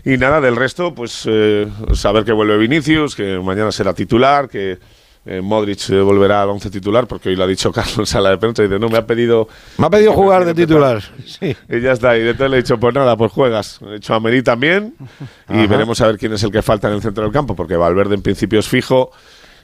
y 0.05 0.16
nada, 0.16 0.40
del 0.40 0.57
resto, 0.57 0.94
pues 0.94 1.24
eh, 1.26 1.66
saber 1.92 2.24
que 2.24 2.32
vuelve 2.32 2.57
Vinicius, 2.59 3.14
que 3.14 3.38
mañana 3.38 3.72
será 3.72 3.92
titular, 3.94 4.48
que 4.48 4.78
eh, 5.26 5.42
Modric 5.42 5.90
eh, 5.90 6.01
volverá 6.01 6.42
al 6.42 6.48
once 6.48 6.70
titular, 6.70 7.07
porque 7.07 7.28
hoy 7.28 7.36
lo 7.36 7.44
ha 7.44 7.46
dicho 7.46 7.70
Carlos 7.74 7.98
en 7.98 8.07
sala 8.07 8.30
de 8.30 8.38
prensa, 8.38 8.62
y 8.62 8.68
dice, 8.68 8.78
no, 8.78 8.88
me 8.88 8.98
ha 8.98 9.07
pedido... 9.07 9.48
Me 9.76 9.86
ha 9.86 9.90
pedido 9.90 10.12
jugar 10.12 10.44
de 10.44 10.55
titular. 10.55 11.03
Sí. 11.26 11.57
Y 11.68 11.80
ya 11.80 11.92
está, 11.92 12.16
y 12.16 12.22
entonces 12.22 12.51
le 12.51 12.57
he 12.59 12.62
dicho, 12.62 12.78
pues 12.78 12.94
nada, 12.94 13.16
pues 13.16 13.30
juegas. 13.32 13.80
He 13.86 13.96
hecho 13.96 14.14
a 14.14 14.20
Meri 14.20 14.42
también, 14.42 14.94
y 15.48 15.53
Ajá. 15.53 15.66
veremos 15.66 16.01
a 16.01 16.07
ver 16.07 16.18
quién 16.18 16.32
es 16.32 16.42
el 16.42 16.51
que 16.51 16.62
falta 16.62 16.88
en 16.88 16.94
el 16.94 17.03
centro 17.03 17.24
del 17.24 17.32
campo, 17.32 17.55
porque 17.55 17.76
Valverde 17.76 18.14
en 18.14 18.22
principio 18.22 18.59
es 18.59 18.68
fijo, 18.68 19.12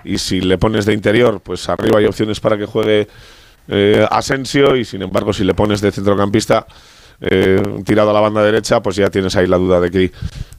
y 0.05 0.19
si 0.19 0.41
le 0.41 0.59
pones 0.59 0.85
de 0.85 0.93
interior, 0.93 1.41
pues 1.41 1.69
arriba 1.69 1.99
hay 1.99 2.05
opciones 2.05 2.39
para 2.39 2.59
que 2.59 2.67
juegue 2.67 3.09
eh, 3.69 4.07
Asensio, 4.11 4.77
y 4.77 4.85
sin 4.85 5.03
embargo, 5.03 5.33
si 5.33 5.45
le 5.45 5.55
pones 5.55 5.81
de 5.81 5.91
centrocampista... 5.91 6.67
eh, 7.21 7.63
tirado 7.85 8.11
a 8.11 8.13
la 8.13 8.21
banda 8.21 8.43
derecha, 8.43 8.81
pues 8.83 8.97
ya 8.97 9.09
tienes 9.11 9.35
ahí 9.37 9.47
la 9.47 9.57
duda 9.57 9.81
de 9.81 9.91
que 9.91 10.13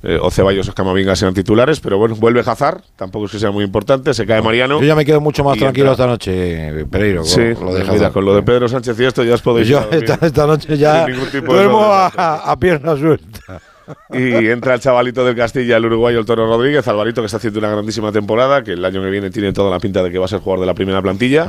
eh, 0.03 0.19
o 0.21 0.29
Ceballos 0.31 0.67
o 0.69 0.73
Camavinga 0.73 1.15
sean 1.15 1.33
titulares, 1.33 1.79
pero 1.79 1.97
bueno, 1.97 2.15
vuelve 2.15 2.41
Hazard, 2.45 2.81
tampoco 2.95 3.25
es 3.25 3.31
que 3.31 3.39
sea 3.39 3.51
muy 3.51 3.63
importante, 3.63 4.13
se 4.13 4.25
cae 4.25 4.41
Mariano. 4.41 4.79
Yo 4.79 4.85
ya 4.87 4.95
me 4.95 5.05
quedo 5.05 5.21
mucho 5.21 5.43
más 5.43 5.57
tranquilo 5.57 5.91
entra- 5.91 5.93
esta 5.93 6.07
noche, 6.07 6.85
Pereiro. 6.89 7.21
con 7.21 7.29
Sí, 7.29 7.41
lo 7.59 7.73
de 7.73 7.83
mira, 7.85 8.09
con 8.11 8.25
lo 8.25 8.35
de 8.35 8.43
Pedro 8.43 8.67
Sánchez 8.67 8.99
y 8.99 9.03
esto 9.05 9.23
ya 9.23 9.33
os 9.35 9.41
podéis 9.41 9.67
Yo 9.67 9.87
esta, 9.91 10.17
esta 10.25 10.45
noche 10.47 10.77
ya 10.77 11.05
duermo 11.45 11.83
a, 11.83 12.07
a 12.51 12.59
pierna 12.59 12.95
suelta. 12.95 13.61
Y 14.11 14.47
entra 14.49 14.73
el 14.75 14.79
chavalito 14.79 15.23
del 15.25 15.35
Castilla, 15.35 15.77
el 15.77 15.85
uruguayo, 15.85 16.19
el 16.19 16.25
Toro 16.25 16.47
Rodríguez, 16.47 16.87
Alvarito, 16.87 17.21
que 17.21 17.25
está 17.27 17.37
haciendo 17.37 17.59
una 17.59 17.69
grandísima 17.69 18.11
temporada, 18.11 18.63
que 18.63 18.73
el 18.73 18.83
año 18.85 19.01
que 19.01 19.09
viene 19.09 19.29
tiene 19.29 19.53
toda 19.53 19.69
la 19.71 19.79
pinta 19.79 20.03
de 20.03 20.11
que 20.11 20.17
va 20.19 20.25
a 20.25 20.27
ser 20.27 20.39
jugador 20.39 20.61
de 20.61 20.67
la 20.67 20.73
primera 20.73 21.01
plantilla. 21.01 21.45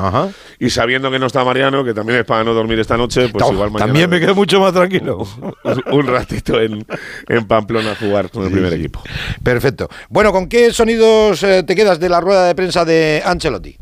Y 0.59 0.71
sabiendo 0.71 1.11
que 1.11 1.19
no 1.19 1.27
está 1.27 1.45
Mariano, 1.45 1.85
que 1.85 1.95
también 1.95 2.21
es 2.21 2.25
para 2.25 2.45
no 2.45 2.55
dormir 2.55 2.79
esta 2.79 2.97
noche, 2.97 3.29
pues 3.29 3.45
Ta- 3.45 3.53
igual 3.53 3.71
mañana. 3.71 3.87
también 3.87 4.11
me 4.11 4.21
quedo 4.21 4.35
mucho 4.35 4.61
más 4.61 4.73
tranquilo. 4.73 5.27
un 5.93 6.07
ratito 6.07 6.61
en, 6.61 6.85
en 7.29 7.47
Pamplona 7.47 7.93
a 7.93 7.97
jugar 7.97 8.31
con 8.31 8.45
el 8.45 8.51
primer 8.53 8.73
equipo. 8.75 9.03
Perfecto. 9.43 9.89
Bueno, 10.09 10.33
¿con 10.33 10.49
qué 10.49 10.73
sonidos 10.73 11.43
eh, 11.43 11.63
te 11.63 11.75
quedas 11.75 11.99
de 12.01 12.09
la 12.09 12.21
rueda 12.21 12.47
de 12.47 12.55
prensa 12.55 12.85
de 12.85 13.23
Ancelotti? 13.25 13.77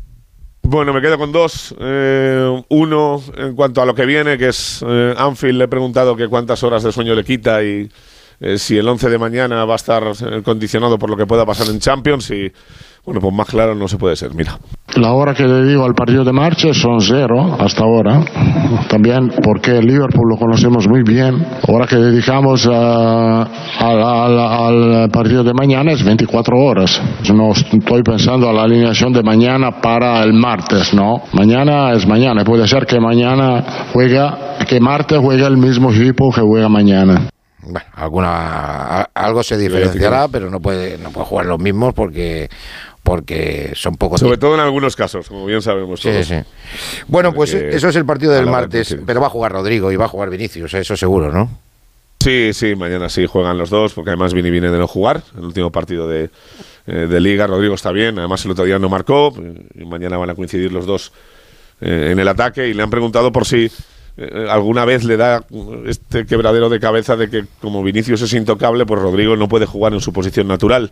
Bueno, 0.63 0.91
me 0.93 0.99
quedo 1.01 1.17
con 1.17 1.31
dos. 1.31 1.73
Eh, 1.79 2.61
uno, 2.69 3.21
en 3.37 3.55
cuanto 3.55 3.81
a 3.81 3.85
lo 3.85 3.95
que 3.95 4.05
viene, 4.05 4.37
que 4.37 4.49
es 4.49 4.83
eh, 4.85 5.13
Anfield, 5.17 5.57
le 5.59 5.63
he 5.63 5.67
preguntado 5.69 6.15
que 6.17 6.27
cuántas 6.27 6.61
horas 6.61 6.83
de 6.83 6.91
sueño 6.91 7.15
le 7.15 7.23
quita 7.23 7.63
y 7.63 7.89
eh, 8.39 8.57
si 8.57 8.77
el 8.77 8.87
11 8.87 9.09
de 9.09 9.17
mañana 9.17 9.65
va 9.65 9.73
a 9.73 9.77
estar 9.77 10.03
eh, 10.03 10.41
condicionado 10.43 10.97
por 10.97 11.09
lo 11.09 11.17
que 11.17 11.25
pueda 11.25 11.45
pasar 11.45 11.67
en 11.67 11.79
Champions. 11.79 12.29
Y 12.31 12.51
bueno, 13.05 13.21
pues 13.21 13.33
más 13.33 13.47
claro 13.47 13.73
no 13.73 13.87
se 13.87 13.97
puede 13.97 14.15
ser. 14.15 14.33
Mira. 14.35 14.57
La 14.95 15.13
hora 15.13 15.33
que 15.33 15.43
dedico 15.43 15.85
al 15.85 15.93
partido 15.93 16.23
de 16.25 16.33
marcha 16.33 16.73
son 16.73 16.99
cero 16.99 17.55
hasta 17.59 17.83
ahora. 17.83 18.23
También 18.89 19.29
porque 19.43 19.81
Liverpool 19.81 20.29
lo 20.29 20.37
conocemos 20.37 20.87
muy 20.89 21.03
bien. 21.03 21.35
Ahora 21.67 21.85
que 21.87 21.95
dedicamos 21.95 22.65
al- 22.67 23.47
al 23.79 25.09
partido 25.09 25.43
de 25.43 25.53
mañana 25.53 25.91
es 25.91 26.03
24 26.03 26.57
horas. 26.57 27.01
No 27.33 27.51
estoy 27.51 28.01
pensando 28.03 28.49
a 28.49 28.53
la 28.53 28.63
alineación 28.63 29.13
de 29.13 29.23
mañana 29.23 29.71
para 29.81 30.23
el 30.23 30.33
martes, 30.33 30.93
¿no? 30.93 31.21
Mañana 31.33 31.93
es 31.93 32.07
mañana. 32.07 32.43
Puede 32.43 32.67
ser 32.67 32.85
que 32.85 32.99
mañana 32.99 33.87
juega, 33.93 34.57
que 34.67 34.79
martes 34.79 35.19
juega 35.19 35.47
el 35.47 35.57
mismo 35.57 35.91
equipo 35.91 36.29
que 36.31 36.41
juega 36.41 36.67
mañana. 36.69 37.29
Bueno, 37.61 37.87
alguna, 37.93 39.01
algo 39.13 39.43
se 39.43 39.57
diferenciará, 39.57 40.27
pero 40.27 40.49
no 40.49 40.59
puede, 40.59 40.97
no 40.97 41.11
puede 41.11 41.25
jugar 41.25 41.45
los 41.47 41.59
mismos 41.59 41.93
porque, 41.93 42.49
porque 43.03 43.71
son 43.75 43.95
pocos. 43.95 44.19
Sobre 44.19 44.37
todo 44.37 44.53
en 44.53 44.59
algunos 44.61 44.95
casos, 44.95 45.27
como 45.27 45.45
bien 45.45 45.61
sabemos. 45.61 45.99
Sí, 46.01 46.09
todos. 46.09 46.27
sí. 46.27 46.35
Bueno, 47.07 47.33
pues 47.33 47.51
Que- 47.51 47.69
eso 47.75 47.89
es 47.89 47.95
el 47.95 48.05
partido 48.05 48.31
del 48.33 48.45
martes, 48.45 48.95
pero 49.05 49.19
va 49.21 49.27
a 49.27 49.31
jugar 49.31 49.51
Rodrigo 49.53 49.91
y 49.91 49.95
va 49.95 50.05
a 50.05 50.09
jugar 50.09 50.29
Vinicius, 50.29 50.73
eso 50.75 50.95
seguro, 50.95 51.31
¿no? 51.31 51.49
Sí, 52.19 52.51
sí, 52.53 52.75
mañana 52.75 53.09
sí 53.09 53.25
juegan 53.25 53.57
los 53.57 53.69
dos, 53.69 53.93
porque 53.93 54.09
además 54.09 54.33
Vini 54.33 54.49
viene 54.49 54.69
de 54.71 54.77
no 54.77 54.87
jugar. 54.87 55.21
El 55.37 55.45
último 55.45 55.71
partido 55.71 56.07
de, 56.07 56.29
eh, 56.87 56.91
de 57.07 57.19
Liga, 57.19 57.47
Rodrigo 57.47 57.75
está 57.75 57.91
bien, 57.91 58.17
además 58.19 58.43
el 58.45 58.51
otro 58.51 58.65
día 58.65 58.79
no 58.79 58.89
marcó, 58.89 59.33
y 59.75 59.85
mañana 59.85 60.17
van 60.17 60.29
a 60.31 60.35
coincidir 60.35 60.71
los 60.73 60.85
dos 60.85 61.11
eh, 61.79 62.09
en 62.11 62.19
el 62.19 62.27
ataque. 62.27 62.67
Y 62.67 62.73
le 62.73 62.81
han 62.83 62.89
preguntado 62.89 63.31
por 63.31 63.45
si 63.45 63.71
eh, 64.17 64.47
alguna 64.49 64.83
vez 64.83 65.03
le 65.03 65.15
da 65.15 65.45
este 65.85 66.25
quebradero 66.25 66.69
de 66.69 66.79
cabeza 66.79 67.15
de 67.15 67.29
que, 67.29 67.45
como 67.61 67.83
Vinicius 67.83 68.21
es 68.23 68.33
intocable, 68.33 68.85
pues 68.85 69.01
Rodrigo 69.01 69.35
no 69.35 69.47
puede 69.47 69.65
jugar 69.65 69.93
en 69.93 70.01
su 70.01 70.11
posición 70.11 70.47
natural. 70.47 70.91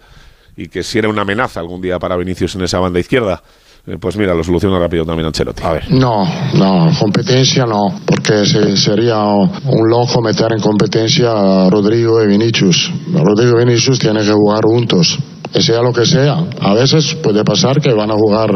Y 0.56 0.70
que 0.70 0.84
si 0.84 1.00
era 1.00 1.10
una 1.10 1.24
amenaza 1.24 1.60
algún 1.60 1.82
día 1.82 2.00
para 2.00 2.16
Vinicius 2.16 2.56
en 2.56 2.64
esa 2.64 2.80
banda 2.80 3.00
izquierda. 3.00 3.42
Eh, 3.88 3.98
pues 4.00 4.18
mira, 4.18 4.34
lo 4.34 4.44
soluciona 4.44 4.80
rápido 4.80 5.06
también 5.06 5.28
Ancelotti. 5.28 5.62
A 5.64 5.74
ver. 5.74 5.92
No, 5.92 6.26
no, 6.56 6.90
competencia 7.00 7.66
no, 7.66 8.00
porque 8.06 8.46
se- 8.46 8.76
sería 8.78 9.24
un 9.26 9.90
loco 9.90 10.22
meter 10.24 10.48
en 10.54 10.60
competencia 10.60 11.32
a 11.66 11.70
Rodrigo 11.70 12.24
y 12.24 12.28
Vinicius. 12.28 12.92
Rodrigo 13.14 13.60
y 13.62 13.66
Vinicius 13.66 14.00
tienen 14.00 14.26
que 14.26 14.32
jugar 14.34 14.64
juntos, 14.64 15.20
que 15.54 15.62
sea 15.62 15.82
lo 15.84 15.94
que 15.94 16.06
sea. 16.06 16.36
A 16.62 16.74
veces 16.74 17.14
puede 17.16 17.44
pasar 17.44 17.80
que 17.80 17.94
van 17.94 18.10
a 18.10 18.16
jugar, 18.16 18.50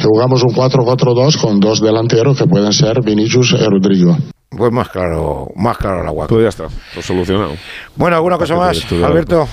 que 0.00 0.04
jugamos 0.04 0.42
un 0.42 0.52
4-4-2 0.52 1.36
con 1.40 1.60
dos 1.60 1.80
delanteros 1.80 2.36
que 2.36 2.46
pueden 2.46 2.72
ser 2.72 3.02
Vinicius 3.04 3.52
y 3.52 3.64
Rodrigo. 3.64 4.16
Pues 4.50 4.72
más 4.72 4.88
claro, 4.88 5.46
más 5.54 5.76
claro 5.76 6.02
el 6.02 6.08
agua. 6.08 6.26
Pues 6.28 6.42
ya 6.42 6.48
está, 6.48 6.64
lo 6.96 7.02
solucionado. 7.02 7.52
Bueno, 7.94 8.16
¿alguna 8.16 8.36
cosa 8.38 8.56
más. 8.56 8.80
Alberto? 8.92 9.46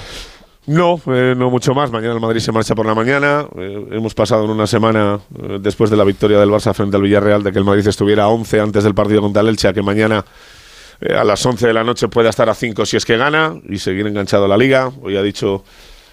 No, 0.66 1.02
eh, 1.08 1.36
no 1.36 1.50
mucho 1.50 1.74
más. 1.74 1.92
Mañana 1.92 2.14
el 2.14 2.22
Madrid 2.22 2.40
se 2.40 2.52
marcha 2.52 2.74
por 2.74 2.86
la 2.86 2.96
mañana. 2.96 3.46
Eh, 3.58 3.88
hemos 3.92 4.14
pasado 4.14 4.46
en 4.46 4.52
una 4.52 4.66
semana, 4.66 5.20
eh, 5.38 5.58
después 5.60 5.90
de 5.90 5.98
la 5.98 6.06
victoria 6.06 6.40
del 6.40 6.50
Barça 6.50 6.74
frente 6.74 6.96
al 6.96 7.04
Villarreal, 7.04 7.44
de 7.44 7.52
que 7.52 7.60
el 7.60 7.66
Madrid 7.66 7.86
estuviera 7.86 8.24
a 8.24 8.28
11 8.30 8.62
antes 8.62 8.84
del 8.86 8.96
partido 8.96 9.22
contra 9.22 9.42
el 9.42 9.50
Elche, 9.50 9.68
a 9.68 9.74
que 9.74 9.82
mañana 9.82 10.24
eh, 11.02 11.14
a 11.14 11.26
las 11.26 11.46
11 11.46 11.68
de 11.68 11.74
la 11.74 11.84
noche 11.84 12.08
pueda 12.08 12.30
estar 12.30 12.50
a 12.50 12.54
5 12.54 12.86
si 12.86 12.96
es 12.96 13.04
que 13.04 13.18
gana 13.18 13.56
y 13.68 13.78
seguir 13.78 14.08
enganchado 14.08 14.46
a 14.46 14.48
la 14.48 14.56
liga. 14.56 14.90
Hoy 15.02 15.18
ha 15.18 15.22
dicho 15.22 15.66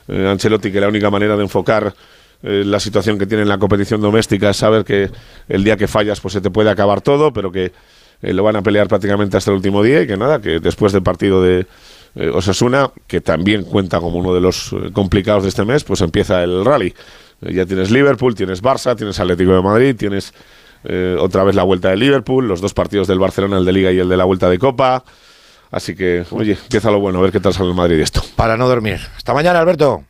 Ancelotti 0.08 0.72
que 0.72 0.80
la 0.80 0.88
única 0.88 1.10
manera 1.10 1.36
de 1.36 1.42
enfocar 1.42 1.94
la 2.42 2.80
situación 2.80 3.18
que 3.18 3.26
tiene 3.26 3.42
en 3.42 3.48
la 3.48 3.58
competición 3.58 4.00
doméstica 4.00 4.50
es 4.50 4.56
saber 4.56 4.82
que 4.82 5.10
el 5.46 5.62
día 5.62 5.76
que 5.76 5.86
fallas 5.86 6.20
pues 6.20 6.32
se 6.32 6.40
te 6.40 6.50
puede 6.50 6.70
acabar 6.70 7.02
todo, 7.02 7.32
pero 7.32 7.52
que 7.52 7.70
lo 8.22 8.42
van 8.42 8.56
a 8.56 8.62
pelear 8.62 8.88
prácticamente 8.88 9.36
hasta 9.36 9.50
el 9.50 9.58
último 9.58 9.82
día 9.82 10.02
y 10.02 10.06
que 10.06 10.16
nada, 10.16 10.40
que 10.40 10.58
después 10.58 10.92
del 10.92 11.02
partido 11.02 11.42
de 11.42 11.66
eh, 12.14 12.28
Osasuna, 12.28 12.90
que 13.06 13.20
también 13.20 13.64
cuenta 13.64 14.00
como 14.00 14.18
uno 14.18 14.34
de 14.34 14.40
los 14.40 14.72
eh, 14.72 14.90
complicados 14.92 15.44
de 15.44 15.50
este 15.50 15.64
mes, 15.64 15.84
pues 15.84 16.00
empieza 16.00 16.42
el 16.42 16.64
rally. 16.64 16.94
Eh, 17.42 17.54
ya 17.54 17.66
tienes 17.66 17.90
Liverpool, 17.90 18.34
tienes 18.34 18.62
Barça, 18.62 18.96
tienes 18.96 19.18
Atlético 19.20 19.52
de 19.52 19.62
Madrid, 19.62 19.96
tienes 19.96 20.32
eh, 20.84 21.16
otra 21.18 21.44
vez 21.44 21.54
la 21.54 21.62
vuelta 21.62 21.90
de 21.90 21.96
Liverpool, 21.96 22.46
los 22.48 22.60
dos 22.60 22.74
partidos 22.74 23.06
del 23.06 23.18
Barcelona, 23.18 23.58
el 23.58 23.64
de 23.64 23.72
Liga 23.72 23.92
y 23.92 23.98
el 23.98 24.08
de 24.08 24.16
la 24.16 24.24
vuelta 24.24 24.48
de 24.48 24.58
Copa. 24.58 25.04
Así 25.70 25.94
que, 25.94 26.24
oye, 26.30 26.52
empieza 26.52 26.90
lo 26.90 26.98
bueno, 26.98 27.20
a 27.20 27.22
ver 27.22 27.32
qué 27.32 27.40
tal 27.40 27.52
sale 27.52 27.68
el 27.68 27.76
Madrid 27.76 28.00
esto. 28.00 28.22
Para 28.34 28.56
no 28.56 28.68
dormir. 28.68 28.98
Hasta 29.16 29.32
mañana, 29.32 29.60
Alberto. 29.60 30.04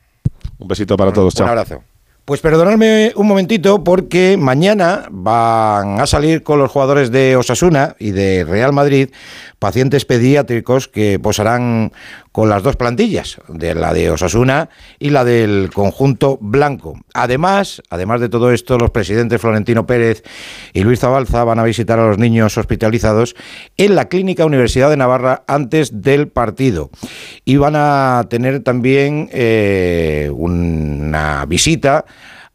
Un 0.59 0.69
besito 0.69 0.97
para 0.97 1.13
todos, 1.13 1.35
chao. 1.35 1.45
Un 1.45 1.51
abrazo. 1.51 1.90
Pues 2.25 2.41
perdonadme 2.41 3.13
un 3.17 3.27
momentito 3.27 3.83
porque 3.83 4.37
mañana 4.37 5.09
van 5.11 6.01
a 6.01 6.07
salir 6.07 6.43
con 6.43 6.59
los 6.59 6.71
jugadores 6.71 7.11
de 7.11 7.37
Osasuna 7.37 7.97
y 7.99 8.13
de 8.13 8.45
Real 8.45 8.73
Madrid 8.73 9.11
pacientes 9.59 10.05
pediátricos 10.05 10.89
que 10.89 11.19
posarán 11.19 11.93
con 12.33 12.49
las 12.49 12.63
dos 12.63 12.77
plantillas, 12.77 13.41
de 13.49 13.75
la 13.75 13.93
de 13.93 14.11
Osasuna 14.11 14.71
y 14.99 15.11
la 15.11 15.25
del 15.25 15.71
conjunto 15.75 16.39
blanco. 16.41 16.99
Además, 17.13 17.83
además 17.91 18.21
de 18.21 18.29
todo 18.29 18.53
esto, 18.53 18.79
los 18.79 18.91
presidentes 18.91 19.41
Florentino 19.41 19.87
Pérez 19.87 20.23
y 20.73 20.83
Luis 20.83 21.01
Zabalza 21.01 21.45
van 21.45 21.59
a 21.59 21.65
visitar 21.65 21.99
a 21.99 22.07
los 22.07 22.19
niños 22.19 22.57
hospitalizados 22.57 23.35
en 23.77 23.95
la 23.97 24.09
Clínica 24.09 24.47
Universidad 24.47 24.89
de 24.89 24.97
Navarra 24.97 25.45
antes 25.47 26.01
del 26.01 26.29
partido. 26.29 26.91
Y 27.45 27.57
van 27.57 27.75
a 27.77 28.27
tener 28.31 28.61
también 28.61 29.29
eh, 29.33 30.31
una 30.33 31.45
visita 31.47 32.07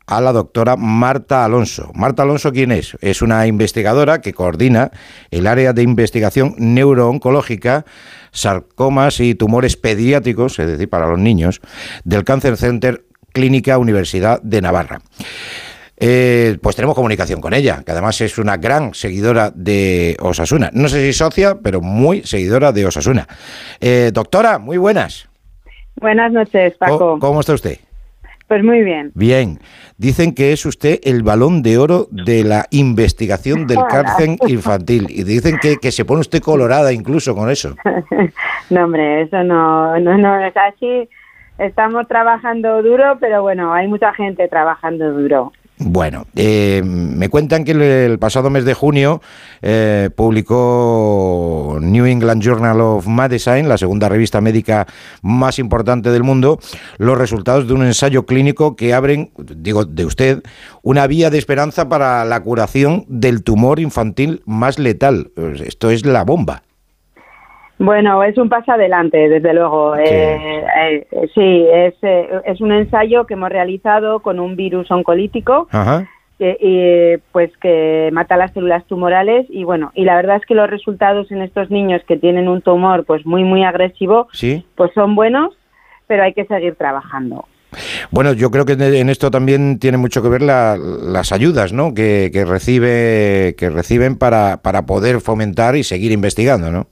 a 0.08 0.22
la 0.22 0.32
doctora 0.32 0.76
Marta 0.76 1.44
Alonso. 1.46 1.92
Marta 1.96 2.24
Alonso, 2.24 2.52
¿quién 2.52 2.72
es? 2.72 2.98
Es 3.02 3.22
una 3.22 3.48
investigadora 3.48 4.22
que 4.22 4.34
coordina 4.34 4.92
el 5.32 5.48
área 5.48 5.74
de 5.74 5.82
investigación 5.82 6.56
neurooncológica, 6.58 7.86
sarcomas 8.32 9.20
y 9.20 9.36
tumores 9.36 9.78
pediátricos, 9.78 10.60
es 10.60 10.68
decir, 10.68 10.90
para 10.90 11.08
los 11.08 11.20
niños, 11.20 11.62
del 12.04 12.24
Cancer 12.24 12.58
Center 12.58 13.06
Clínica 13.34 13.78
Universidad 13.78 14.42
de 14.42 14.62
Navarra. 14.62 15.02
Eh, 15.98 16.58
pues 16.62 16.76
tenemos 16.76 16.96
comunicación 16.96 17.40
con 17.40 17.54
ella, 17.54 17.82
que 17.86 17.92
además 17.94 18.20
es 18.20 18.38
una 18.38 18.58
gran 18.58 18.94
seguidora 18.94 19.52
de 19.56 20.18
Osasuna. 20.20 20.70
No 20.74 20.90
sé 20.90 21.06
si 21.06 21.14
socia, 21.14 21.60
pero 21.62 21.82
muy 21.82 22.22
seguidora 22.24 22.72
de 22.72 22.86
Osasuna. 22.86 23.28
Eh, 23.80 24.12
doctora, 24.14 24.60
muy 24.60 24.78
buenas. 24.78 25.30
Buenas 25.96 26.32
noches, 26.34 26.74
Paco. 26.78 26.98
¿Cómo, 26.98 27.20
cómo 27.20 27.40
está 27.40 27.54
usted? 27.54 27.80
Pues 28.48 28.64
muy 28.64 28.84
bien. 28.84 29.12
Bien. 29.16 29.60
Dicen 29.98 30.36
que 30.36 30.54
es 30.54 30.66
usted 30.66 31.00
el 31.04 31.24
balón 31.24 31.64
de 31.64 31.78
oro 31.78 32.08
de 32.12 32.44
la 32.44 32.66
investigación 32.70 33.66
del 33.66 33.80
cáncer 33.90 34.38
infantil. 34.48 35.08
Y 35.10 35.24
dicen 35.24 35.58
que, 35.60 35.78
que 35.78 35.92
se 35.92 36.06
pone 36.06 36.22
usted 36.22 36.42
colorada 36.42 36.94
incluso 36.94 37.36
con 37.36 37.50
eso. 37.50 37.76
no, 38.70 38.84
hombre, 38.84 39.24
eso 39.24 39.44
no, 39.44 40.00
no, 40.00 40.18
no 40.18 40.40
es 40.46 40.56
así. 40.56 41.10
Estamos 41.58 42.08
trabajando 42.08 42.84
duro, 42.84 43.18
pero 43.20 43.42
bueno, 43.42 43.74
hay 43.74 43.88
mucha 43.88 44.14
gente 44.14 44.48
trabajando 44.48 45.12
duro. 45.14 45.54
Bueno, 45.78 46.26
eh, 46.38 46.82
me 46.86 47.28
cuentan 47.28 47.66
que 47.66 47.72
el, 47.72 48.18
pasado 48.18 48.50
mes 48.50 48.64
de 48.64 48.74
junio 48.74 49.22
eh, 49.62 50.10
publicó 50.16 51.80
New 51.82 52.06
England 52.06 52.42
Journal 52.42 52.80
of 52.80 53.08
Medicine, 53.08 53.64
la 53.64 53.78
segunda 53.78 54.08
revista 54.08 54.40
médica 54.40 54.88
más 55.22 55.60
importante 55.60 56.12
del 56.12 56.24
mundo, 56.24 56.60
los 56.98 57.18
resultados 57.18 57.68
de 57.68 57.74
un 57.74 57.86
ensayo 57.86 58.26
clínico 58.26 58.78
que 58.78 58.94
abren, 58.94 59.32
digo, 59.38 59.84
de 59.84 60.06
usted, 60.06 60.44
una 60.82 61.08
vía 61.08 61.30
de 61.30 61.40
esperanza 61.40 61.90
para 61.90 62.24
la 62.24 62.40
curación 62.42 63.04
del 63.10 63.44
tumor 63.44 63.82
infantil 63.82 64.44
más 64.46 64.80
letal. 64.80 65.32
Pues 65.36 65.60
Esto 65.60 65.90
es 65.90 66.06
la 66.06 66.24
bomba. 66.24 66.64
Bueno, 67.78 68.24
es 68.24 68.38
un 68.38 68.48
paso 68.48 68.72
adelante, 68.72 69.18
desde 69.30 69.54
luego. 69.54 69.96
Eh, 69.98 70.64
eh, 70.82 71.08
sí, 71.34 71.66
es, 71.74 71.94
eh, 72.04 72.30
es 72.46 72.62
un 72.62 72.72
ensayo 72.72 73.26
que 73.26 73.34
hemos 73.34 73.50
realizado 73.50 74.20
con 74.22 74.40
un 74.40 74.56
virus 74.56 74.90
oncolítico 74.92 75.68
Ajá. 75.72 76.08
que, 76.40 76.58
y, 76.60 77.22
pues 77.34 77.52
que 77.62 78.10
mata 78.14 78.38
las 78.38 78.54
células 78.54 78.86
tumorales 78.86 79.46
y 79.50 79.66
bueno, 79.66 79.92
y 79.94 80.06
la 80.06 80.16
verdad 80.16 80.38
es 80.38 80.46
que 80.46 80.56
los 80.56 80.70
resultados 80.70 81.30
en 81.32 81.42
estos 81.42 81.70
niños 81.70 82.02
que 82.08 82.16
tienen 82.18 82.48
un 82.48 82.62
tumor 82.62 83.04
pues 83.06 83.26
muy 83.26 83.44
muy 83.44 83.64
agresivo, 83.66 84.28
Sí. 84.32 84.66
pues 84.76 84.92
son 84.94 85.16
buenos, 85.16 85.54
pero 86.08 86.24
hay 86.24 86.34
que 86.34 86.46
seguir 86.46 86.76
trabajando. 86.76 87.46
Bueno, 88.10 88.32
yo 88.32 88.52
creo 88.52 88.66
que 88.66 88.74
en 88.74 89.10
esto 89.10 89.30
también 89.32 89.80
tiene 89.80 89.98
mucho 89.98 90.22
que 90.24 90.30
ver 90.30 90.42
la- 90.42 90.78
las 90.78 91.34
ayudas 91.34 91.74
¿no? 91.74 91.94
que, 91.94 92.30
que, 92.32 92.46
recibe, 92.46 93.54
que 93.58 93.70
reciben 93.70 94.18
para, 94.18 94.62
para 94.62 94.86
poder 94.86 95.20
fomentar 95.20 95.76
y 95.76 95.84
seguir 95.84 96.14
investigando, 96.14 96.72
¿no? 96.72 96.88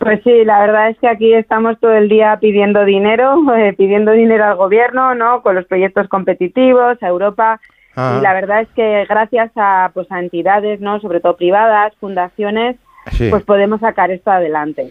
Pues 0.00 0.22
sí, 0.24 0.44
la 0.46 0.58
verdad 0.60 0.88
es 0.88 0.98
que 0.98 1.08
aquí 1.08 1.34
estamos 1.34 1.78
todo 1.78 1.92
el 1.92 2.08
día 2.08 2.38
pidiendo 2.40 2.86
dinero, 2.86 3.36
eh, 3.54 3.74
pidiendo 3.74 4.12
dinero 4.12 4.44
al 4.44 4.56
gobierno, 4.56 5.14
¿no? 5.14 5.42
Con 5.42 5.54
los 5.54 5.66
proyectos 5.66 6.08
competitivos, 6.08 7.00
a 7.02 7.06
Europa. 7.06 7.60
Ah. 7.94 8.16
Y 8.18 8.22
la 8.22 8.32
verdad 8.32 8.62
es 8.62 8.68
que 8.74 9.04
gracias 9.06 9.50
a, 9.56 9.90
pues, 9.92 10.10
a 10.10 10.18
entidades, 10.18 10.80
¿no? 10.80 11.00
Sobre 11.00 11.20
todo 11.20 11.36
privadas, 11.36 11.92
fundaciones, 12.00 12.76
Sí. 13.10 13.28
pues 13.30 13.44
podemos 13.44 13.80
sacar 13.80 14.10
esto 14.10 14.30
adelante. 14.30 14.90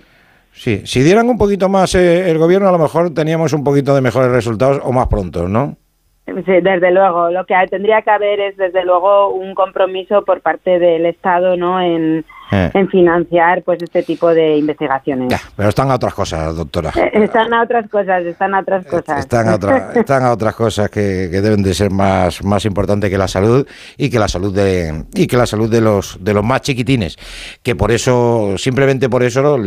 Sí, 0.52 0.86
si 0.86 1.02
dieran 1.02 1.28
un 1.30 1.38
poquito 1.38 1.70
más 1.70 1.96
eh, 1.96 2.30
el 2.30 2.38
gobierno, 2.38 2.68
a 2.68 2.72
lo 2.72 2.80
mejor 2.80 3.14
teníamos 3.14 3.54
un 3.54 3.64
poquito 3.64 3.96
de 3.96 4.02
mejores 4.02 4.32
resultados 4.32 4.80
o 4.84 4.92
más 4.92 5.08
pronto, 5.08 5.48
¿no? 5.48 5.76
Sí, 6.26 6.54
desde 6.62 6.92
luego. 6.92 7.32
Lo 7.32 7.46
que 7.46 7.56
tendría 7.70 8.04
que 8.04 8.12
haber 8.12 8.40
es, 8.40 8.58
desde 8.58 8.84
luego, 8.84 9.30
un 9.30 9.56
compromiso 9.56 10.24
por 10.24 10.42
parte 10.42 10.78
del 10.78 11.06
Estado, 11.08 11.56
¿no? 11.58 11.82
En, 11.82 12.26
Eh. 12.52 12.72
en 12.74 12.88
financiar, 12.90 13.62
pues, 13.64 13.82
este 13.84 14.04
tipo 14.04 14.30
de 14.34 14.58
investigaciones. 14.58 15.34
Pero 15.56 15.70
están 15.70 15.92
a 15.92 15.96
otras 15.96 16.14
cosas, 16.14 16.56
doctora. 16.56 16.92
Eh, 16.96 17.12
Están 17.24 17.54
a 17.54 17.62
otras 17.64 17.88
cosas, 17.90 18.24
están 18.26 18.56
a 18.56 18.60
otras 18.62 18.86
cosas. 18.88 19.20
Están 19.20 19.48
a, 19.50 19.56
otra- 19.56 19.92
están 19.96 20.24
a 20.24 20.32
otras 20.32 20.56
cosas 20.56 20.90
que, 20.90 21.30
que 21.32 21.42
deben 21.42 21.62
de 21.62 21.74
ser 21.74 21.92
más, 21.92 22.44
más 22.44 22.66
importantes 22.66 23.10
que 23.10 23.18
la 23.18 23.28
salud 23.28 23.68
y 23.98 24.10
que 24.10 24.18
la 24.20 24.28
salud 24.28 24.54
de 24.56 25.06
y 25.14 25.28
que 25.28 25.38
la 25.38 25.46
salud 25.46 25.70
de 25.70 25.82
los 25.82 26.18
de 26.24 26.34
los 26.34 26.44
más 26.44 26.62
chiquitines. 26.62 27.18
Que 27.62 27.76
por 27.76 27.92
eso, 27.92 28.56
simplemente 28.58 29.10
por 29.10 29.24
eso, 29.24 29.58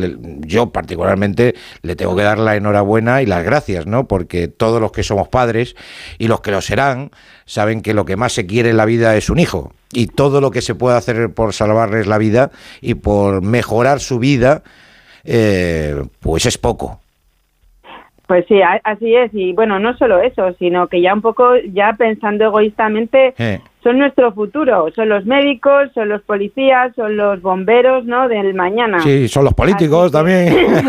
yo 0.40 0.70
particularmente 0.72 1.54
le 1.82 1.94
tengo 1.96 2.16
que 2.16 2.22
dar 2.22 2.38
la 2.38 2.56
enhorabuena 2.56 3.22
y 3.22 3.26
las 3.26 3.44
gracias, 3.44 3.86
¿no? 3.86 4.08
Porque 4.08 4.48
todos 4.48 4.80
los 4.80 4.92
que 4.92 5.02
somos 5.02 5.28
padres 5.28 5.74
y 6.18 6.26
los 6.28 6.40
que 6.40 6.50
lo 6.50 6.60
serán 6.60 7.10
saben 7.45 7.82
que 7.82 7.95
lo 7.95 8.05
que 8.05 8.16
más 8.16 8.32
se 8.32 8.47
quiere 8.47 8.70
en 8.70 8.76
la 8.76 8.84
vida 8.84 9.16
es 9.16 9.30
un 9.30 9.38
hijo. 9.38 9.72
Y 9.93 10.07
todo 10.07 10.40
lo 10.40 10.51
que 10.51 10.62
se 10.62 10.74
puede 10.74 10.97
hacer 10.97 11.30
por 11.34 11.53
salvarles 11.53 12.07
la 12.07 12.18
vida 12.18 12.51
y 12.80 12.95
por 12.95 13.43
mejorar 13.43 14.01
su 14.01 14.18
vida, 14.18 14.62
eh, 15.24 16.03
pues 16.20 16.47
es 16.47 16.59
poco. 16.59 17.01
Pues 18.26 18.47
sí, 18.49 18.61
así 18.84 19.14
es. 19.14 19.30
Y 19.34 19.53
bueno, 19.53 19.78
no 19.78 19.97
solo 19.97 20.22
eso, 20.22 20.55
sino 20.59 20.86
que 20.86 21.03
ya 21.03 21.12
un 21.12 21.20
poco, 21.20 21.57
ya 21.72 21.95
pensando 21.99 22.45
egoístamente, 22.45 23.34
Eh. 23.36 23.61
Son 23.82 23.98
nuestro 23.98 24.32
futuro. 24.32 24.86
Son 24.94 25.08
los 25.08 25.24
médicos, 25.24 25.90
son 25.94 26.08
los 26.08 26.22
policías, 26.22 26.94
son 26.94 27.16
los 27.16 27.42
bomberos, 27.42 28.04
¿no? 28.04 28.28
Del 28.28 28.54
mañana. 28.54 29.02
Sí, 29.02 29.26
son 29.28 29.44
los 29.44 29.54
políticos 29.54 30.12
también. 30.12 30.54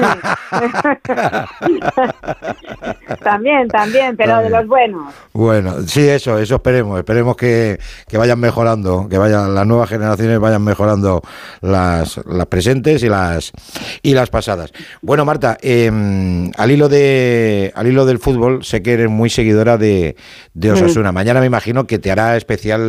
también, 3.23 3.67
también, 3.67 4.15
pero 4.15 4.37
de 4.39 4.49
los 4.49 4.67
buenos. 4.67 5.13
Bueno, 5.33 5.81
sí, 5.87 6.07
eso, 6.07 6.37
eso 6.37 6.55
esperemos. 6.55 6.99
Esperemos 6.99 7.35
que, 7.35 7.79
que 8.07 8.17
vayan 8.17 8.39
mejorando, 8.39 9.07
que 9.09 9.17
vayan 9.17 9.55
las 9.55 9.65
nuevas 9.65 9.89
generaciones 9.89 10.39
vayan 10.39 10.63
mejorando 10.63 11.21
las, 11.61 12.21
las 12.27 12.45
presentes 12.47 13.01
y 13.03 13.09
las 13.09 13.51
y 14.03 14.13
las 14.13 14.29
pasadas. 14.29 14.71
Bueno, 15.01 15.25
Marta, 15.25 15.57
eh, 15.61 15.89
al 16.57 16.71
hilo 16.71 16.89
de 16.89 17.71
al 17.75 17.87
hilo 17.87 18.05
del 18.05 18.19
fútbol, 18.19 18.63
sé 18.63 18.83
que 18.83 18.93
eres 18.93 19.09
muy 19.09 19.31
seguidora 19.31 19.77
de, 19.77 20.15
de 20.53 20.71
Osasuna. 20.71 21.11
Mañana 21.11 21.39
me 21.39 21.47
imagino 21.47 21.87
que 21.87 21.97
te 21.97 22.11
hará 22.11 22.37
especial 22.37 22.82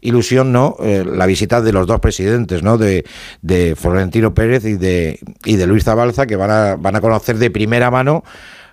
ilusión, 0.00 0.52
¿no? 0.52 0.76
Eh, 0.80 1.04
la 1.06 1.26
visita 1.26 1.60
de 1.60 1.72
los 1.72 1.86
dos 1.86 2.00
presidentes, 2.00 2.62
¿no? 2.62 2.78
De, 2.78 3.04
de 3.42 3.74
Florentino 3.76 4.34
Pérez 4.34 4.64
y 4.64 4.76
de 4.76 5.18
y 5.44 5.56
de 5.56 5.66
Luis 5.66 5.84
Zabalza, 5.84 6.26
que 6.26 6.36
van 6.36 6.50
a 6.50 6.76
van 6.76 6.96
a 6.96 7.00
conocer 7.00 7.38
de 7.38 7.50
primera 7.50 7.90
mano 7.90 8.24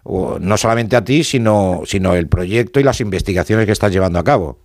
no 0.05 0.57
solamente 0.57 0.95
a 0.95 1.03
ti, 1.03 1.23
sino, 1.23 1.81
sino 1.85 2.13
el 2.13 2.27
proyecto 2.27 2.79
y 2.79 2.83
las 2.83 3.01
investigaciones 3.01 3.65
que 3.65 3.71
estás 3.71 3.91
llevando 3.91 4.19
a 4.19 4.23
cabo. 4.23 4.59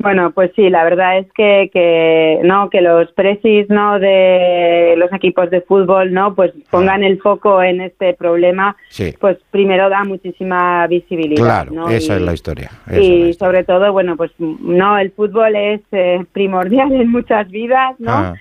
Bueno, 0.00 0.32
pues 0.32 0.50
sí, 0.54 0.68
la 0.68 0.84
verdad 0.84 1.18
es 1.18 1.26
que, 1.32 1.70
que 1.72 2.40
no 2.42 2.68
que 2.68 2.80
los 2.82 3.10
presis 3.12 3.68
no 3.70 3.98
de 3.98 4.94
los 4.98 5.10
equipos 5.12 5.48
de 5.50 5.60
fútbol 5.62 6.12
no 6.12 6.34
pues 6.34 6.52
pongan 6.70 7.02
el 7.04 7.20
foco 7.20 7.62
en 7.62 7.80
este 7.80 8.12
problema 8.14 8.76
Sí. 8.88 9.14
pues 9.18 9.38
primero 9.50 9.88
da 9.88 10.04
muchísima 10.04 10.86
visibilidad 10.88 11.42
Claro, 11.44 11.72
¿no? 11.72 11.88
esa 11.88 12.14
Y- 12.14 12.16
es 12.16 12.22
la 12.22 12.32
historia. 12.34 12.70
esa 12.86 13.00
y 13.00 13.32
sobre 13.34 13.64
todo 13.64 13.92
bueno 13.92 14.16
pues 14.16 14.30
no 14.38 14.98
el 14.98 15.10
fútbol 15.12 15.56
es 15.56 15.80
eh, 15.92 16.24
primordial 16.32 16.92
en 16.92 17.10
muchas 17.10 17.48
vidas 17.50 17.94
no 17.98 18.12
Ah, 18.12 18.34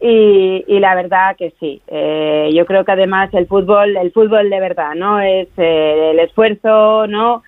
y, 0.00 0.64
y 0.66 0.78
la 0.80 0.94
verdad 0.94 1.36
que 1.36 1.52
sí 1.60 1.80
Eh, 1.88 2.50
yo 2.54 2.66
creo 2.66 2.84
que 2.84 2.92
además 2.92 3.32
el 3.34 3.46
fútbol 3.46 3.96
el 3.96 4.10
fútbol 4.12 4.50
de 4.50 4.60
verdad 4.60 4.94
no 4.94 5.20
es 5.20 5.48
eh, 5.56 6.10
el 6.12 6.18
esfuerzo 6.20 7.06
no 7.06 7.42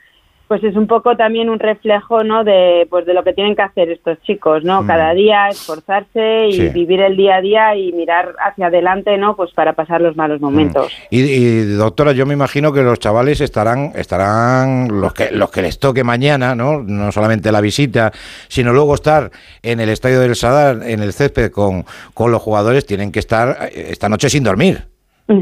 pues 0.48 0.64
es 0.64 0.74
un 0.76 0.86
poco 0.86 1.14
también 1.16 1.50
un 1.50 1.58
reflejo 1.58 2.24
no 2.24 2.42
de 2.42 2.86
pues 2.88 3.04
de 3.06 3.12
lo 3.14 3.22
que 3.22 3.34
tienen 3.34 3.54
que 3.54 3.62
hacer 3.62 3.90
estos 3.90 4.20
chicos 4.22 4.64
no 4.64 4.82
Mm. 4.82 4.86
cada 4.86 5.12
día 5.14 5.48
esforzarse 5.50 6.46
y 6.48 6.52
Sí. 6.52 6.68
vivir 6.70 7.00
el 7.02 7.16
día 7.16 7.36
a 7.36 7.40
día 7.42 7.76
y 7.76 7.92
mirar 7.92 8.34
hacia 8.40 8.66
adelante 8.68 9.16
no 9.18 9.36
pues 9.36 9.52
para 9.52 9.74
pasar 9.74 10.00
los 10.00 10.16
malos 10.16 10.40
momentos 10.40 10.90
Y, 11.10 11.20
y, 11.20 11.64
doctora, 11.74 12.12
yo 12.12 12.24
me 12.26 12.32
imagino 12.34 12.72
que 12.72 12.82
los 12.82 12.98
chavales 12.98 13.40
estarán, 13.42 13.92
estarán 13.94 14.88
los 15.00 15.12
que 15.12 15.30
los 15.30 15.50
que 15.50 15.62
les 15.62 15.78
toque 15.78 16.02
mañana, 16.02 16.54
¿no? 16.54 16.82
No 16.82 17.12
solamente 17.12 17.52
la 17.52 17.60
visita, 17.60 18.10
sino 18.48 18.72
luego 18.72 18.94
estar 18.94 19.30
en 19.62 19.80
el 19.80 19.88
estadio 19.90 20.18
del 20.20 20.34
Sadar, 20.34 20.78
en 20.88 21.00
el 21.00 21.12
césped 21.12 21.50
con, 21.50 21.84
con 22.14 22.32
los 22.32 22.40
jugadores, 22.42 22.86
tienen 22.86 23.12
que 23.12 23.18
estar 23.18 23.68
eh, 23.70 23.88
esta 23.90 24.08
noche 24.08 24.28
sin 24.30 24.44
dormir. 24.44 24.84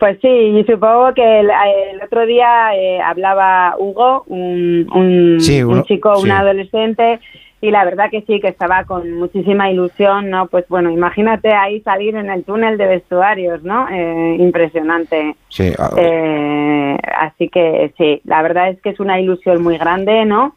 Pues 0.00 0.18
sí, 0.22 0.28
y 0.28 0.64
supongo 0.64 1.12
que 1.14 1.40
el, 1.40 1.50
el 1.50 2.02
otro 2.02 2.24
día 2.24 2.74
eh, 2.74 3.00
hablaba 3.02 3.74
Hugo, 3.78 4.24
un, 4.28 4.88
un, 4.94 5.38
Sí, 5.40 5.62
uno- 5.62 5.76
un 5.76 5.84
chico, 5.84 6.18
un 6.18 6.30
adolescente, 6.30 7.20
y 7.60 7.70
la 7.70 7.84
verdad 7.84 8.08
que 8.10 8.22
sí, 8.22 8.40
que 8.40 8.48
estaba 8.48 8.84
con 8.84 9.12
muchísima 9.12 9.70
ilusión, 9.70 10.30
¿no? 10.30 10.46
Pues 10.46 10.64
bueno, 10.68 10.90
imagínate 10.90 11.52
ahí 11.52 11.82
salir 11.82 12.16
en 12.16 12.30
el 12.30 12.44
túnel 12.44 12.78
de 12.78 12.86
vestuarios, 12.86 13.62
¿no? 13.62 13.86
Eh, 13.90 14.36
impresionante. 14.38 15.36
Sí, 15.50 15.70
ah, 15.78 15.90
Eh, 15.98 16.96
así 17.18 17.50
que 17.50 17.92
sí, 17.98 18.22
la 18.24 18.40
verdad 18.40 18.70
es 18.70 18.80
que 18.80 18.88
es 18.88 19.00
una 19.00 19.20
ilusión 19.20 19.62
muy 19.62 19.76
grande, 19.76 20.24
¿no? 20.24 20.54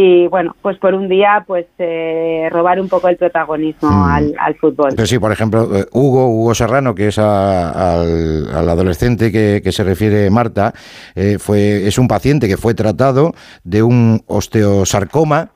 Y 0.00 0.28
bueno, 0.28 0.54
pues 0.62 0.78
por 0.78 0.94
un 0.94 1.08
día, 1.08 1.42
pues 1.44 1.66
eh, 1.78 2.48
robar 2.52 2.80
un 2.80 2.88
poco 2.88 3.08
el 3.08 3.16
protagonismo 3.16 3.90
Mm. 3.90 4.02
al, 4.04 4.34
al 4.38 4.54
fútbol. 4.54 4.90
Pero 4.94 5.06
sí, 5.06 5.18
por 5.18 5.32
ejemplo, 5.32 5.76
eh, 5.76 5.86
Hugo, 5.92 6.28
Hugo 6.28 6.54
Serrano, 6.54 6.94
que 6.94 7.08
es 7.08 7.18
a- 7.18 7.70
al, 8.00 8.48
al 8.54 8.68
adolescente 8.68 9.32
que, 9.32 9.60
que 9.64 9.72
se 9.72 9.82
refiere 9.82 10.30
Marta, 10.30 10.72
eh, 11.16 11.38
fue, 11.40 11.88
es 11.88 11.98
un 11.98 12.06
paciente 12.06 12.46
que 12.46 12.56
fue 12.56 12.74
tratado 12.74 13.32
de 13.64 13.82
un 13.82 14.22
osteosarcoma 14.26 15.50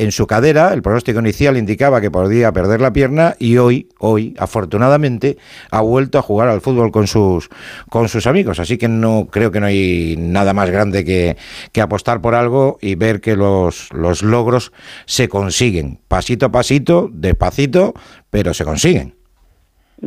en 0.00 0.12
su 0.12 0.26
cadera. 0.26 0.72
El 0.72 0.80
pronóstico 0.80 1.20
inicial 1.20 1.58
indicaba 1.58 2.00
que 2.00 2.10
podía 2.10 2.52
perder 2.52 2.80
la 2.80 2.90
pierna 2.92 3.36
y 3.38 3.58
hoy, 3.58 3.88
hoy, 3.98 4.34
afortunadamente, 4.38 5.36
ha 5.70 5.82
vuelto 5.82 6.18
a 6.18 6.22
jugar 6.22 6.48
al 6.48 6.62
fútbol 6.62 6.90
con 6.90 7.06
sus, 7.06 7.50
con 7.90 8.08
sus 8.08 8.26
amigos. 8.26 8.58
Así 8.60 8.78
que 8.78 8.88
no 8.88 9.28
creo 9.30 9.50
que 9.50 9.60
no 9.60 9.66
hay 9.66 10.16
nada 10.18 10.54
más 10.54 10.70
grande 10.70 11.04
que, 11.04 11.36
que 11.72 11.82
apostar 11.82 12.22
por 12.22 12.34
algo 12.34 12.78
y 12.80 12.94
ver 12.94 13.20
que 13.20 13.36
los, 13.36 13.92
los 13.92 14.22
logros 14.22 14.72
se 15.04 15.28
consiguen. 15.28 16.00
Pasito 16.08 16.46
a 16.46 16.50
pasito, 16.50 17.10
despacito, 17.12 17.92
pero 18.30 18.54
se 18.54 18.64
consiguen. 18.64 19.19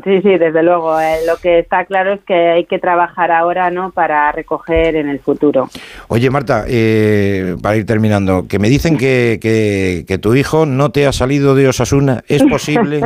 Sí, 0.03 0.21
sí, 0.23 0.37
desde 0.37 0.63
luego. 0.63 0.99
eh, 0.99 1.17
lo 1.27 1.37
que 1.37 1.59
está 1.59 1.85
claro 1.85 2.13
es 2.13 2.21
que 2.23 2.33
hay 2.33 2.65
que 2.65 2.79
trabajar 2.79 3.31
ahora, 3.31 3.69
¿no? 3.69 3.91
Para 3.91 4.31
recoger 4.31 4.95
en 4.95 5.07
el 5.07 5.19
futuro. 5.19 5.69
Oye, 6.07 6.29
Marta, 6.31 6.65
eh, 6.67 7.55
para 7.61 7.75
ir 7.75 7.85
terminando, 7.85 8.47
que 8.47 8.57
me 8.57 8.69
dicen 8.69 8.97
que, 8.97 9.37
que, 9.41 10.03
que 10.07 10.17
tu 10.17 10.33
hijo 10.33 10.65
no 10.65 10.91
te 10.91 11.05
ha 11.05 11.11
salido 11.11 11.53
de 11.53 11.67
Osasuna. 11.67 12.23
¿Es 12.27 12.43
posible? 12.49 13.01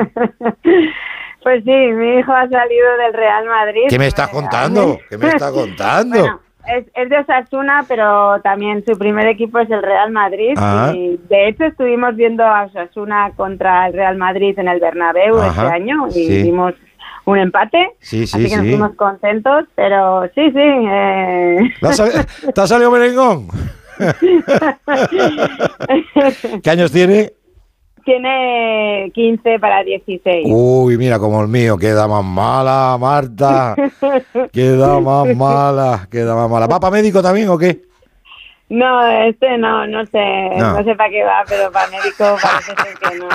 Pues 1.44 1.64
sí, 1.64 1.72
mi 1.72 2.20
hijo 2.20 2.32
ha 2.32 2.48
salido 2.50 2.98
del 3.04 3.14
Real 3.14 3.46
Madrid. 3.46 3.84
¿Qué 3.90 4.00
me 4.00 4.08
estás 4.08 4.30
contando? 4.30 4.98
¿Qué 5.10 5.18
me 5.18 5.28
estás 5.28 5.52
contando? 5.52 6.20
Bueno, 6.20 6.47
es, 6.68 6.86
es 6.94 7.10
de 7.10 7.18
Osasuna, 7.20 7.86
pero 7.88 8.40
también 8.42 8.84
su 8.86 8.98
primer 8.98 9.28
equipo 9.28 9.60
es 9.60 9.70
el 9.70 9.82
Real 9.82 10.12
Madrid. 10.12 10.54
Ah. 10.58 10.92
Y 10.96 11.18
de 11.30 11.48
hecho 11.50 11.66
estuvimos 11.66 12.16
viendo 12.16 12.44
a 12.44 12.64
Osasuna 12.66 13.32
contra 13.36 13.88
el 13.88 13.94
Real 13.94 14.18
Madrid 14.18 14.58
en 14.60 14.68
el 14.68 14.80
Bernabéu 14.80 15.38
Ajá, 15.40 15.64
este 15.64 15.74
año 15.76 16.08
y 16.08 16.12
sí. 16.12 16.44
vimos 16.44 16.74
un 17.26 17.38
empate. 17.40 17.92
Sí, 18.00 18.26
sí, 18.26 18.38
así 18.38 18.50
que 18.50 18.58
nos 18.58 18.66
fuimos 18.66 18.96
contentos, 18.96 19.66
pero 19.76 20.24
sí, 20.36 20.50
sí. 20.52 20.60
eh, 20.60 21.58
¿Te 21.82 21.88
ha 21.88 21.94
sali- 21.94 22.26
te 22.54 22.62
ha 22.62 22.68
salido 22.68 22.92
merengón? 22.92 23.48
¿Qué 26.64 26.70
años 26.70 26.92
tiene? 26.92 27.32
Tiene 28.08 29.12
15 29.14 29.60
para 29.60 29.84
16. 29.84 30.46
Uy, 30.50 30.98
mira 30.98 31.20
como 31.20 31.42
el 31.42 31.50
mío, 31.50 31.78
queda 31.78 32.08
más 32.08 32.24
mala, 32.24 32.98
Marta. 32.98 33.76
Queda 34.54 35.02
más 35.02 35.36
mala, 35.36 36.08
queda 36.10 36.34
más 36.34 36.50
mala. 36.50 36.68
¿Va 36.68 36.80
para 36.80 36.92
médico 36.92 37.22
también 37.22 37.50
o 37.50 37.58
qué? 37.58 37.82
No, 38.70 39.08
este 39.08 39.58
no, 39.58 39.88
no 39.88 40.06
sé, 40.08 40.50
No. 40.58 40.74
no, 40.74 40.84
sé 40.84 40.94
para 40.96 41.10
qué 41.10 41.24
va, 41.24 41.44
pero 41.48 41.72
para 41.72 41.90
médico 41.90 42.38
parece 42.42 42.74
ser 42.76 42.98
que 43.00 43.18
no. 43.18 43.30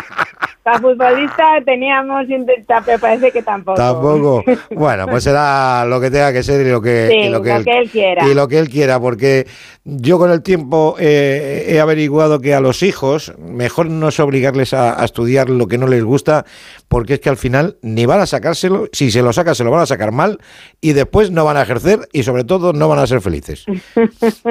Para 0.63 0.79
futbolista 0.79 1.45
teníamos 1.65 2.29
intentado, 2.29 2.83
pero 2.87 2.99
parece 2.99 3.33
que 3.33 3.43
tampoco. 3.43 3.77
Tampoco. 3.77 4.45
Bueno, 4.71 5.07
pues 5.07 5.25
será 5.25 5.85
lo 5.87 6.01
que 6.01 6.11
tenga 6.11 6.33
que 6.33 6.43
ser 6.43 6.65
y 6.67 6.71
lo 6.71 6.81
que, 6.81 7.09
Sí, 7.11 7.17
y 7.17 7.29
lo 7.31 7.43
que 7.43 7.53
él 7.53 7.91
quiera. 7.91 8.29
Y 8.29 8.35
lo 8.35 8.47
que 8.47 8.59
él 8.59 8.69
quiera, 8.69 9.01
porque 9.01 9.47
yo 9.85 10.19
con 10.19 10.31
el 10.31 10.43
tiempo 10.43 10.97
eh, 10.99 11.67
he 11.69 11.81
averiguado 11.81 12.41
que 12.41 12.55
a 12.55 12.61
los 12.61 12.83
hijos 12.83 13.33
mejor 13.39 13.87
no 13.87 14.09
es 14.09 14.21
obligarles 14.21 14.73
a, 14.75 15.01
a 15.01 15.05
estudiar 15.05 15.51
lo 15.51 15.67
que 15.67 15.79
no 15.79 15.87
les 15.89 16.05
gusta, 16.05 16.45
porque 16.89 17.15
es 17.15 17.21
que 17.21 17.29
al 17.29 17.37
final 17.37 17.77
ni 17.83 18.07
van 18.07 18.21
a 18.21 18.27
sacárselo, 18.27 18.89
si 18.93 19.11
se 19.11 19.23
lo 19.23 19.33
sacan 19.33 19.55
se 19.55 19.65
lo 19.65 19.71
van 19.71 19.81
a 19.81 19.87
sacar 19.87 20.13
mal 20.13 20.39
y 20.81 20.93
después 20.93 21.31
no 21.31 21.45
van 21.45 21.57
a 21.57 21.63
ejercer 21.63 22.09
y 22.13 22.23
sobre 22.23 22.45
todo 22.45 22.73
no 22.73 22.89
van 22.89 22.99
a 22.99 23.07
ser 23.07 23.21
felices. 23.21 23.65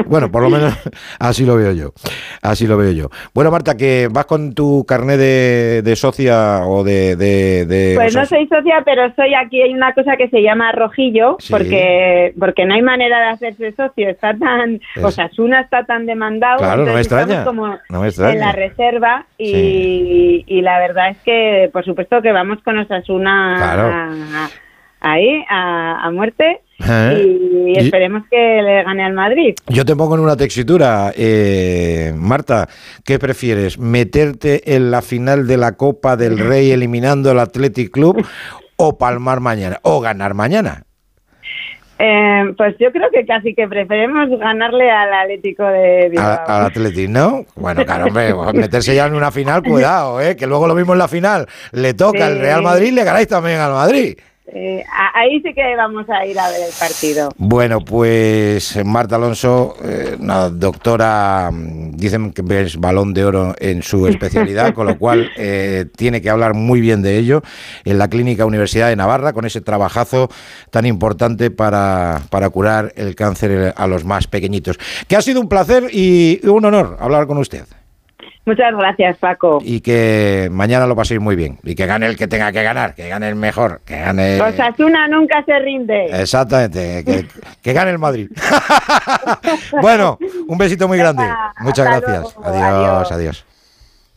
Bueno, 0.05 0.31
por 0.31 0.41
lo 0.41 0.49
menos 0.49 0.70
así 1.19 1.45
lo 1.45 1.55
veo 1.55 1.71
yo. 1.73 1.91
Así 2.41 2.67
lo 2.67 2.77
veo 2.77 2.91
yo. 2.91 3.09
Bueno, 3.33 3.51
Marta, 3.51 3.75
que 3.77 4.07
vas 4.11 4.25
con 4.25 4.53
tu 4.53 4.85
carnet 4.87 5.17
de, 5.17 5.81
de 5.83 5.95
socia 5.95 6.65
o 6.65 6.83
de... 6.83 7.15
de, 7.15 7.65
de- 7.65 7.93
Pues 7.95 8.07
o 8.09 8.11
sea, 8.11 8.21
no 8.21 8.27
soy 8.27 8.47
socia, 8.47 8.81
pero 8.85 9.13
soy 9.15 9.33
aquí. 9.33 9.61
Hay 9.61 9.73
una 9.73 9.93
cosa 9.93 10.17
que 10.17 10.29
se 10.29 10.41
llama 10.41 10.71
rojillo, 10.71 11.37
Sí. 11.39 11.51
porque 11.51 12.33
porque 12.39 12.65
no 12.65 12.73
hay 12.73 12.81
manera 12.81 13.19
de 13.19 13.27
hacerse 13.29 13.71
socio. 13.73 14.09
Está 14.09 14.35
tan, 14.37 14.79
Es- 14.95 15.03
Osasuna 15.03 15.61
está 15.61 15.85
tan 15.85 16.05
demandado. 16.05 16.57
Claro, 16.59 16.85
no 16.85 16.93
me 16.93 16.99
extraña, 17.01 17.43
Como 17.43 17.67
no 17.89 18.01
me 18.01 18.07
extraña. 18.07 18.33
En 18.33 18.39
la 18.39 18.51
reserva 18.51 19.25
y, 19.37 20.43
y 20.47 20.61
la 20.61 20.79
verdad 20.79 21.09
es 21.09 21.17
que, 21.19 21.69
por 21.71 21.85
supuesto, 21.85 22.21
que 22.21 22.31
vamos 22.31 22.59
con 22.63 22.77
Osasuna 22.77 23.55
Claro. 23.57 23.83
a- 23.83 24.45
a- 24.45 24.49
ahí 25.01 25.43
a, 25.49 26.05
a 26.05 26.11
muerte 26.11 26.61
¿Eh? 26.87 27.37
y, 27.67 27.79
esperemos 27.79 28.23
que 28.29 28.61
le 28.61 28.83
gane 28.83 29.03
al 29.03 29.13
Madrid. 29.13 29.55
Yo 29.67 29.85
te 29.85 29.95
pongo 29.95 30.15
en 30.15 30.21
una 30.21 30.35
textura, 30.35 31.11
eh, 31.15 32.13
Marta, 32.15 32.67
¿qué 33.05 33.19
prefieres? 33.19 33.79
¿Meterte 33.79 34.75
en 34.75 34.91
la 34.91 35.01
final 35.01 35.47
de 35.47 35.57
la 35.57 35.73
Copa 35.73 36.17
del 36.17 36.37
Rey 36.37 36.71
eliminando 36.71 37.31
al 37.31 37.39
Athletic 37.39 37.91
Club 37.91 38.25
o 38.77 38.97
palmar 38.97 39.39
mañana? 39.39 39.79
¿O 39.83 40.01
ganar 40.01 40.33
mañana? 40.33 40.83
Eh, 42.03 42.53
pues 42.57 42.75
yo 42.79 42.91
creo 42.91 43.11
que 43.11 43.27
casi 43.27 43.53
que 43.53 43.67
preferimos 43.67 44.27
ganarle 44.39 44.89
al 44.89 45.13
Atlético 45.13 45.63
de 45.65 46.09
Bilbao. 46.09 46.39
Al 46.47 46.65
Athletic, 46.65 47.09
¿no? 47.09 47.45
Bueno, 47.55 47.85
claro, 47.85 48.05
hombre, 48.07 48.33
pues 48.35 48.53
meterse 48.55 48.95
ya 48.95 49.05
en 49.05 49.13
una 49.13 49.29
final, 49.29 49.61
cuidado, 49.61 50.19
¿eh? 50.19 50.35
Que 50.35 50.47
luego 50.47 50.67
lo 50.67 50.73
mismo 50.73 50.93
en 50.93 50.99
la 50.99 51.07
final. 51.07 51.45
Le 51.71 51.93
toca 51.93 52.25
al 52.25 52.33
Sí. 52.33 52.39
Real 52.39 52.63
Madrid, 52.63 52.91
le 52.91 53.03
ganáis 53.03 53.27
también 53.27 53.59
al 53.59 53.73
Madrid. 53.73 54.17
Eh, 54.53 54.83
ahí 55.13 55.41
sí 55.41 55.53
que 55.53 55.75
vamos 55.77 56.09
a 56.09 56.25
ir 56.25 56.37
a 56.37 56.49
ver 56.49 56.61
el 56.67 56.73
partido. 56.77 57.29
Bueno, 57.37 57.79
pues 57.79 58.77
Marta 58.83 59.15
Alonso, 59.15 59.75
eh, 59.81 60.17
una 60.19 60.49
doctora, 60.49 61.49
mm, 61.51 61.91
dicen 61.91 62.33
que 62.33 62.43
es 62.59 62.75
balón 62.77 63.13
de 63.13 63.23
oro 63.23 63.55
en 63.59 63.81
su 63.81 64.07
especialidad, 64.09 64.73
con 64.73 64.87
lo 64.87 64.97
cual 64.97 65.31
eh, 65.37 65.85
tiene 65.95 66.21
que 66.21 66.29
hablar 66.29 66.53
muy 66.53 66.81
bien 66.81 67.01
de 67.01 67.17
ello 67.17 67.41
en 67.85 67.97
la 67.97 68.09
Clínica 68.09 68.45
Universidad 68.45 68.89
de 68.89 68.97
Navarra, 68.97 69.31
con 69.31 69.45
ese 69.45 69.61
trabajazo 69.61 70.29
tan 70.69 70.85
importante 70.85 71.49
para, 71.49 72.21
para 72.29 72.49
curar 72.49 72.91
el 72.97 73.15
cáncer 73.15 73.73
a 73.77 73.87
los 73.87 74.03
más 74.03 74.27
pequeñitos. 74.27 74.77
Que 75.07 75.15
ha 75.15 75.21
sido 75.21 75.39
un 75.39 75.47
placer 75.47 75.87
y 75.93 76.45
un 76.45 76.65
honor 76.65 76.97
hablar 76.99 77.25
con 77.25 77.37
usted. 77.37 77.63
Muchas 78.45 78.73
gracias, 78.75 79.17
Paco. 79.17 79.59
Y 79.63 79.81
que 79.81 80.49
mañana 80.51 80.87
lo 80.87 80.95
paséis 80.95 81.19
muy 81.19 81.35
bien. 81.35 81.59
Y 81.63 81.75
que 81.75 81.85
gane 81.85 82.07
el 82.07 82.17
que 82.17 82.27
tenga 82.27 82.51
que 82.51 82.63
ganar, 82.63 82.95
que 82.95 83.07
gane 83.07 83.29
el 83.29 83.35
mejor, 83.35 83.81
que 83.85 83.99
gane... 83.99 84.41
Osasuna 84.41 85.07
nunca 85.07 85.43
se 85.45 85.59
rinde. 85.59 86.05
Exactamente, 86.05 87.03
que, 87.05 87.27
que 87.61 87.73
gane 87.73 87.91
el 87.91 87.99
Madrid. 87.99 88.29
bueno, 89.81 90.17
un 90.47 90.57
besito 90.57 90.87
muy 90.87 90.97
grande. 90.97 91.23
Muchas 91.59 91.87
hasta 91.87 91.99
gracias. 91.99 92.35
luego, 92.35 92.43
Adiós, 92.43 92.67
adiós. 92.67 93.11
adiós. 93.11 93.45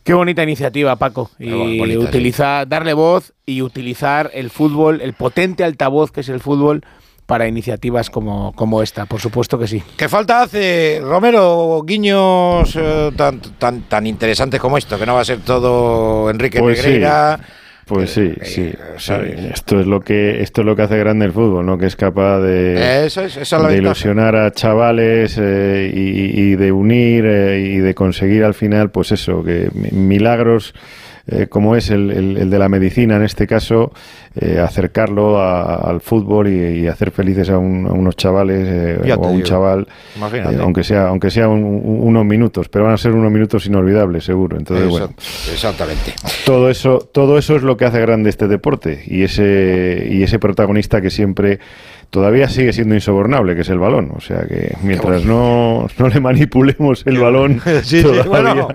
Qué 0.03 0.13
bonita 0.13 0.43
iniciativa, 0.43 0.95
Paco. 0.97 1.31
Y 1.39 1.79
bonita, 1.79 2.01
sí. 2.01 2.07
utilizar, 2.07 2.67
darle 2.67 2.93
voz 2.93 3.33
y 3.45 3.63
utilizar 3.63 4.29
el 4.33 4.51
fútbol, 4.51 5.01
el 5.01 5.13
potente 5.13 5.63
altavoz 5.63 6.11
que 6.11 6.21
es 6.21 6.29
el 6.29 6.39
fútbol, 6.39 6.83
para 7.25 7.47
iniciativas 7.47 8.09
como, 8.09 8.53
como 8.53 8.81
esta. 8.83 9.05
Por 9.05 9.19
supuesto 9.19 9.57
que 9.57 9.67
sí. 9.67 9.81
¿Qué 9.97 10.07
falta 10.09 10.43
hace, 10.43 10.99
Romero, 11.03 11.81
guiños 11.85 12.75
eh, 12.79 13.11
tan, 13.15 13.39
tan, 13.57 13.81
tan 13.83 14.05
interesantes 14.07 14.59
como 14.59 14.77
esto? 14.77 14.97
Que 14.99 15.05
no 15.05 15.15
va 15.15 15.21
a 15.21 15.25
ser 15.25 15.39
todo 15.39 16.29
Enrique 16.29 16.59
Pues 16.59 16.79
sí. 16.79 16.85
Negreira. 16.87 17.39
Pues 17.87 18.09
sí, 18.13 18.33
Eh, 18.41 18.45
sí. 18.45 18.71
sí. 18.97 19.13
Esto 19.53 19.79
es 19.79 19.85
lo 19.85 19.99
que 20.01 20.41
esto 20.41 20.61
es 20.61 20.65
lo 20.65 20.75
que 20.75 20.81
hace 20.81 20.97
grande 20.97 21.25
el 21.25 21.31
fútbol, 21.33 21.67
¿no? 21.67 21.77
Que 21.77 21.85
es 21.85 21.95
capaz 21.95 22.39
de, 22.39 23.05
Eso 23.05 23.21
es, 23.21 23.37
esa 23.37 23.57
es 23.57 23.61
la 23.61 23.69
de 23.69 23.77
ilusionar 23.77 24.35
a 24.35 24.51
chavales 24.51 25.37
eh, 25.39 25.91
y, 25.93 25.99
y 26.41 26.55
de 26.55 26.71
unir 26.71 27.25
eh, 27.27 27.59
y 27.59 27.77
de 27.77 27.93
conseguir 27.93 28.43
al 28.43 28.55
final, 28.55 28.89
pues 28.89 29.11
eso, 29.11 29.43
que 29.43 29.69
mi- 29.75 29.91
milagros 29.91 30.73
eh, 31.27 31.47
como 31.47 31.75
es 31.75 31.89
el, 31.89 32.11
el- 32.11 32.37
el 32.37 32.49
de 32.49 32.59
la 32.59 32.69
medicina 32.69 33.15
en 33.15 33.23
este 33.23 33.47
caso, 33.47 33.91
eh, 34.39 34.59
acercarlo 34.59 35.39
a- 35.39 35.75
al 35.75 36.01
fútbol 36.01 36.47
y, 36.49 36.81
y 36.81 36.87
hacer 36.87 37.09
felices 37.11 37.49
a, 37.49 37.57
un- 37.57 37.87
a 37.87 37.91
unos 37.93 38.15
chavales 38.15 38.67
eh, 38.69 38.99
o 39.01 39.25
a 39.25 39.27
un 39.29 39.35
digo. 39.37 39.47
chaval, 39.47 39.87
eh, 40.51 40.57
aunque 40.61 40.83
sea 40.83 41.07
aunque 41.07 41.31
sea 41.31 41.47
un- 41.47 41.63
un- 41.63 41.99
unos 42.01 42.25
minutos, 42.25 42.69
pero 42.69 42.85
van 42.85 42.93
a 42.93 42.97
ser 42.97 43.13
unos 43.13 43.31
minutos 43.31 43.65
inolvidables 43.65 44.23
seguro. 44.23 44.57
Entonces, 44.57 44.87
bueno. 44.87 45.07
Exact- 45.07 45.51
Exactamente. 45.53 46.13
Todo 46.45 46.69
eso, 46.69 46.99
todo 47.11 47.37
eso 47.37 47.55
es 47.55 47.63
lo 47.63 47.75
que 47.77 47.85
hace 47.85 47.99
grande 48.01 48.29
este 48.29 48.47
deporte 48.47 49.03
y 49.07 49.23
ese, 49.23 50.07
y 50.09 50.21
ese 50.23 50.37
protagonista 50.39 51.01
que 51.01 51.09
siempre 51.09 51.59
todavía 52.15 52.47
sigue 52.47 52.71
siendo 52.71 52.95
insobornable, 52.95 53.55
que 53.55 53.61
es 53.61 53.69
el 53.69 53.77
balón. 53.77 54.11
O 54.15 54.21
sea 54.21 54.43
que 54.47 54.73
mientras 54.81 55.25
no, 55.25 55.85
no 55.97 56.07
le 56.07 56.19
manipulemos 56.21 57.03
el 57.05 57.19
balón, 57.19 57.59
Sí, 57.83 57.97
sí, 57.97 58.03
todavía- 58.03 58.23
bueno. 58.23 58.67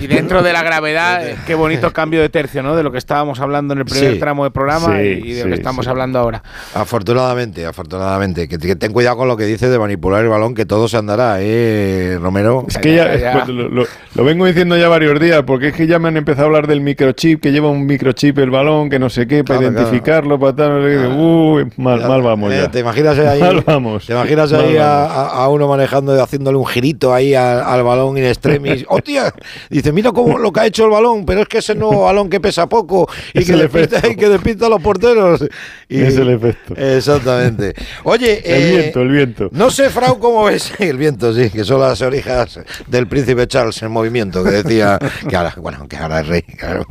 Y 0.00 0.08
dentro 0.08 0.42
de 0.42 0.52
la 0.52 0.64
gravedad, 0.64 1.22
qué 1.46 1.54
bonito 1.54 1.92
cambio 1.92 2.20
de 2.20 2.28
tercio, 2.30 2.64
¿no? 2.64 2.74
De 2.74 2.82
lo 2.82 2.90
que 2.90 2.98
estábamos 2.98 3.38
hablando 3.38 3.74
en 3.74 3.78
el 3.80 3.84
primer 3.84 4.14
Sí. 4.14 4.18
tramo 4.18 4.42
del 4.42 4.52
programa 4.52 4.96
Sí, 4.98 5.20
y 5.24 5.32
de 5.34 5.44
lo 5.44 5.50
que 5.50 5.54
estamos 5.54 5.84
sí. 5.84 5.90
hablando 5.90 6.18
ahora. 6.18 6.42
Afortunadamente, 6.74 7.64
afortunadamente. 7.66 8.48
Que, 8.48 8.58
que 8.58 8.74
ten 8.74 8.92
cuidado 8.92 9.16
con 9.18 9.28
lo 9.28 9.36
que 9.36 9.44
dice 9.44 9.68
de 9.68 9.78
manipular 9.78 10.22
el 10.24 10.28
balón, 10.28 10.54
que 10.54 10.66
todo 10.66 10.88
se 10.88 10.96
andará, 10.96 11.36
¿eh, 11.38 12.18
Romero? 12.20 12.64
Es 12.68 12.78
que 12.78 12.96
ya, 12.96 13.32
pues, 13.44 13.48
lo, 13.48 13.68
lo- 13.68 13.84
lo 14.16 14.24
vengo 14.24 14.46
diciendo 14.46 14.76
ya 14.76 14.88
varios 14.88 15.20
días, 15.20 15.42
porque 15.46 15.68
es 15.68 15.74
que 15.74 15.86
ya 15.86 16.00
me 16.00 16.08
han 16.08 16.16
empezado 16.16 16.44
a 16.44 16.46
hablar 16.46 16.66
del 16.66 16.80
microchip, 16.80 17.40
que 17.40 17.52
lleva 17.52 17.70
un 17.70 17.86
microchip 17.86 18.38
el 18.38 18.50
balón, 18.50 18.90
que 18.90 18.98
no 18.98 19.08
sé 19.08 19.28
qué, 19.28 19.44
para 19.44 19.60
Claro, 19.60 19.72
claro. 19.72 19.86
identificarlo, 19.88 20.40
para 20.40 20.56
tal, 20.56 20.80
no 20.80 20.84
sé 20.88 20.96
qué. 20.96 21.06
Uy, 21.08 21.66
mal, 21.76 22.00
mal 22.08 22.22
vamos 22.22 22.52
ya. 22.52 22.70
¿Te 22.70 22.79
imaginas 22.80 23.18
ahí, 23.18 23.40
Mal 23.40 23.62
vamos. 23.66 24.06
¿te 24.06 24.12
imaginas 24.12 24.52
ahí 24.52 24.76
a, 24.78 25.46
uno 25.48 25.68
manejando, 25.68 26.20
haciéndole 26.22 26.58
un 26.58 26.66
girito 26.66 27.12
ahí 27.14 27.34
al, 27.34 27.60
al 27.62 27.82
balón 27.82 28.18
in 28.18 28.24
extremis? 28.24 28.84
¡Hostia! 28.88 29.32
Dice, 29.68 29.92
mira 29.92 30.12
cómo 30.12 30.38
lo 30.38 30.52
que 30.52 30.60
ha 30.60 30.66
hecho 30.66 30.84
el 30.84 30.90
balón, 30.90 31.24
pero 31.24 31.42
es 31.42 31.48
que 31.48 31.58
ese 31.58 31.74
nuevo 31.74 32.02
balón 32.04 32.28
que 32.30 32.40
pesa 32.40 32.68
poco 32.68 33.08
y 33.34 33.40
Es 33.40 33.46
que, 33.46 33.52
despista, 33.56 34.06
y 34.08 34.16
que 34.16 34.28
despista 34.28 34.66
a 34.66 34.68
los 34.68 34.82
porteros. 34.82 35.44
Y- 35.88 36.00
Es 36.02 36.16
el 36.16 36.30
efecto. 36.30 36.74
Exactamente. 36.76 37.74
Oye, 38.04 38.40
El 38.44 38.62
eh, 38.62 38.76
viento, 38.80 39.00
el 39.02 39.08
viento. 39.08 39.48
no 39.52 39.70
sé, 39.70 39.90
Frau, 39.90 40.18
cómo 40.18 40.44
ves 40.44 40.72
el 40.78 40.96
viento, 40.96 41.32
sí, 41.34 41.50
que 41.50 41.64
son 41.64 41.80
las 41.80 42.00
orejas 42.02 42.60
del 42.86 43.06
príncipe 43.06 43.46
Charles 43.46 43.82
en 43.82 43.90
movimiento, 43.90 44.42
que 44.44 44.50
decía 44.50 44.98
que 45.28 45.36
ahora, 45.36 45.54
bueno, 45.56 45.86
que 45.88 45.96
ahora 45.96 46.20
es 46.20 46.26
rey, 46.28 46.42
claro. 46.42 46.86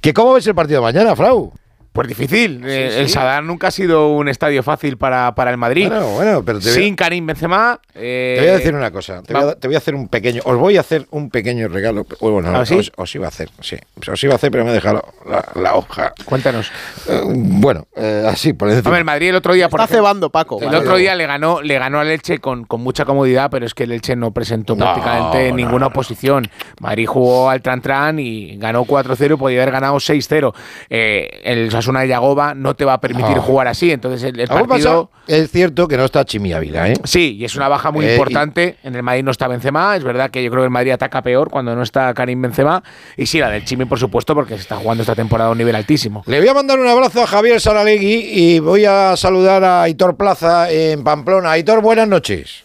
Que 0.00 0.12
cómo 0.14 0.34
ves 0.34 0.46
el 0.46 0.54
partido 0.54 0.80
de 0.80 0.84
mañana, 0.92 1.14
Frau? 1.16 1.52
Pues 1.98 2.06
difícil. 2.06 2.62
Eh, 2.64 2.98
El 3.00 3.08
sí. 3.08 3.14
Sadar 3.14 3.42
nunca 3.42 3.66
ha 3.66 3.70
sido 3.72 4.10
un 4.12 4.28
estadio 4.28 4.62
fácil 4.62 4.96
para, 4.96 5.34
para 5.34 5.50
el 5.50 5.56
Madrid. 5.56 5.88
Bueno, 5.88 6.06
bueno, 6.10 6.42
pero 6.44 6.60
te 6.60 6.66
voy 6.66 6.72
a- 6.72 6.80
Sin 6.80 6.94
Karim 6.94 7.26
Benzema. 7.26 7.80
eh, 7.92 8.34
Te 8.38 8.42
voy 8.44 8.50
a 8.50 8.56
decir 8.58 8.74
una 8.76 8.90
cosa, 8.92 9.20
te 9.22 9.34
voy, 9.34 9.42
a, 9.42 9.54
te 9.56 9.66
voy 9.66 9.74
a 9.74 9.78
hacer 9.78 9.96
un 9.96 10.06
pequeño, 10.06 10.40
os 10.44 10.56
voy 10.58 10.76
a 10.76 10.80
hacer 10.80 11.06
un 11.10 11.28
pequeño 11.28 11.66
regalo. 11.66 12.06
Bueno, 12.20 12.52
no, 12.52 12.60
¿Ah, 12.60 12.64
sí? 12.66 12.76
os, 12.76 12.92
os 12.94 13.12
iba 13.16 13.24
a 13.26 13.28
hacer, 13.30 13.50
sí, 13.62 13.76
os 14.12 14.22
iba 14.22 14.34
a 14.34 14.36
hacer, 14.36 14.52
pero 14.52 14.64
me 14.64 14.70
he 14.70 14.74
dejado 14.74 15.02
la, 15.28 15.44
la 15.60 15.74
hoja. 15.74 16.12
Cuéntanos. 16.24 16.70
Eh, 17.08 17.20
bueno, 17.24 17.88
eh, 17.96 18.24
así, 18.28 18.52
por 18.52 18.68
encima. 18.68 18.90
Hombre, 18.90 19.00
el 19.00 19.04
Madrid 19.04 19.30
el 19.30 19.34
otro 19.34 19.54
día. 19.54 19.68
por 19.68 19.80
Está 19.80 19.92
ejemplo, 19.92 20.06
cebando, 20.08 20.30
Paco. 20.30 20.60
El 20.60 20.66
Vale. 20.66 20.78
otro 20.78 20.96
día 20.98 21.16
le 21.16 21.26
ganó, 21.26 21.62
le 21.62 21.78
ganó 21.80 21.98
a 21.98 22.04
Leche 22.04 22.38
con, 22.38 22.64
con 22.64 22.80
mucha 22.80 23.04
comodidad, 23.06 23.50
pero 23.50 23.66
es 23.66 23.74
que 23.74 23.82
el 23.82 23.88
Leche 23.90 24.14
no 24.14 24.30
presentó 24.30 24.76
No, 24.76 24.84
prácticamente 24.84 25.50
no, 25.50 25.56
ninguna 25.56 25.86
oposición. 25.88 26.48
Madrid 26.80 27.06
jugó 27.08 27.50
al 27.50 27.60
Tran 27.60 27.82
Tran 27.82 28.20
y 28.20 28.56
ganó 28.56 28.84
4-0 28.84 29.34
y 29.34 29.36
podía 29.36 29.62
haber 29.62 29.72
ganado 29.72 29.96
6-0. 29.96 30.54
Eh, 30.90 31.40
el 31.42 31.70
Sasuna 31.88 32.00
de 32.02 32.08
Yagoba 32.08 32.54
no 32.54 32.74
te 32.76 32.84
va 32.84 32.92
a 32.92 33.00
permitir 33.00 33.36
No. 33.36 33.42
jugar 33.42 33.66
así, 33.66 33.90
entonces 33.90 34.22
el, 34.22 34.46
partido... 34.46 35.10
es 35.26 35.50
cierto 35.50 35.88
que 35.88 35.96
no 35.96 36.04
está 36.04 36.22
Chimi 36.26 36.52
Ávila, 36.52 36.86
¿eh? 36.90 36.94
Sí, 37.04 37.36
y 37.38 37.46
es 37.46 37.56
una 37.56 37.66
baja 37.68 37.90
muy 37.90 38.04
Eh, 38.04 38.08
y- 38.08 38.12
importante. 38.12 38.76
En 38.82 38.94
el 38.94 39.02
Madrid 39.02 39.24
no 39.24 39.30
está 39.30 39.48
Benzema. 39.48 39.96
Es 39.96 40.04
verdad 40.04 40.30
que 40.30 40.44
yo 40.44 40.50
creo 40.50 40.62
que 40.62 40.66
el 40.66 40.70
Madrid 40.70 40.90
ataca 40.92 41.22
peor 41.22 41.48
cuando 41.48 41.74
no 41.74 41.82
está 41.82 42.12
Karim 42.12 42.42
Benzema. 42.42 42.82
Y 43.16 43.24
sí, 43.24 43.38
la 43.38 43.48
del 43.48 43.64
Chimi, 43.64 43.86
por 43.86 43.98
supuesto, 43.98 44.34
porque 44.34 44.54
se 44.56 44.60
está 44.60 44.76
jugando 44.76 45.02
esta 45.02 45.14
temporada 45.14 45.48
a 45.48 45.52
un 45.52 45.58
nivel 45.58 45.74
altísimo. 45.76 46.22
Le 46.26 46.40
voy 46.40 46.48
a 46.48 46.52
mandar 46.54 46.78
un 46.78 46.86
abrazo 46.86 47.22
a 47.22 47.26
Javier 47.26 47.58
Saralegui 47.58 48.28
y 48.32 48.58
voy 48.58 48.84
a 48.84 49.16
saludar 49.16 49.64
a 49.64 49.82
Aitor 49.84 50.16
Plaza 50.16 50.70
en 50.70 51.02
Pamplona. 51.04 51.52
Aitor, 51.52 51.80
buenas 51.80 52.06
noches. 52.06 52.64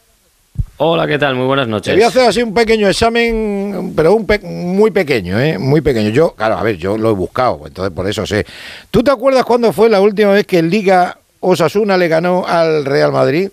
Hola, 0.78 1.08
¿qué 1.08 1.20
tal? 1.20 1.36
Muy 1.36 1.46
buenas 1.46 1.66
Te 1.68 1.72
noches. 1.72 1.94
voy 1.94 2.04
a 2.04 2.08
hacer 2.08 2.28
así 2.28 2.42
un 2.42 2.54
pequeño 2.54 2.88
examen, 2.90 3.94
pero 3.96 4.14
un 4.16 4.26
pe- 4.26 4.40
muy 4.40 4.92
pequeño, 4.92 5.40
¿eh? 5.40 5.58
Muy 5.58 5.82
pequeño. 5.82 6.10
Yo, 6.10 6.34
claro, 6.36 6.58
a 6.58 6.64
ver, 6.64 6.78
yo 6.78 6.98
lo 6.98 7.12
he 7.12 7.14
buscado, 7.14 7.62
entonces 7.68 7.94
por 7.94 8.08
eso 8.10 8.26
sé. 8.26 8.46
¿Tú 8.90 9.04
te 9.04 9.12
acuerdas 9.12 9.46
cuándo 9.46 9.72
fue 9.72 9.88
la 9.90 10.02
última 10.02 10.32
vez 10.32 10.46
que 10.48 10.58
en 10.58 10.70
Liga 10.70 11.18
Osasuna 11.40 11.96
le 11.96 12.08
ganó 12.08 12.46
al 12.48 12.86
Real 12.86 13.12
Madrid? 13.12 13.50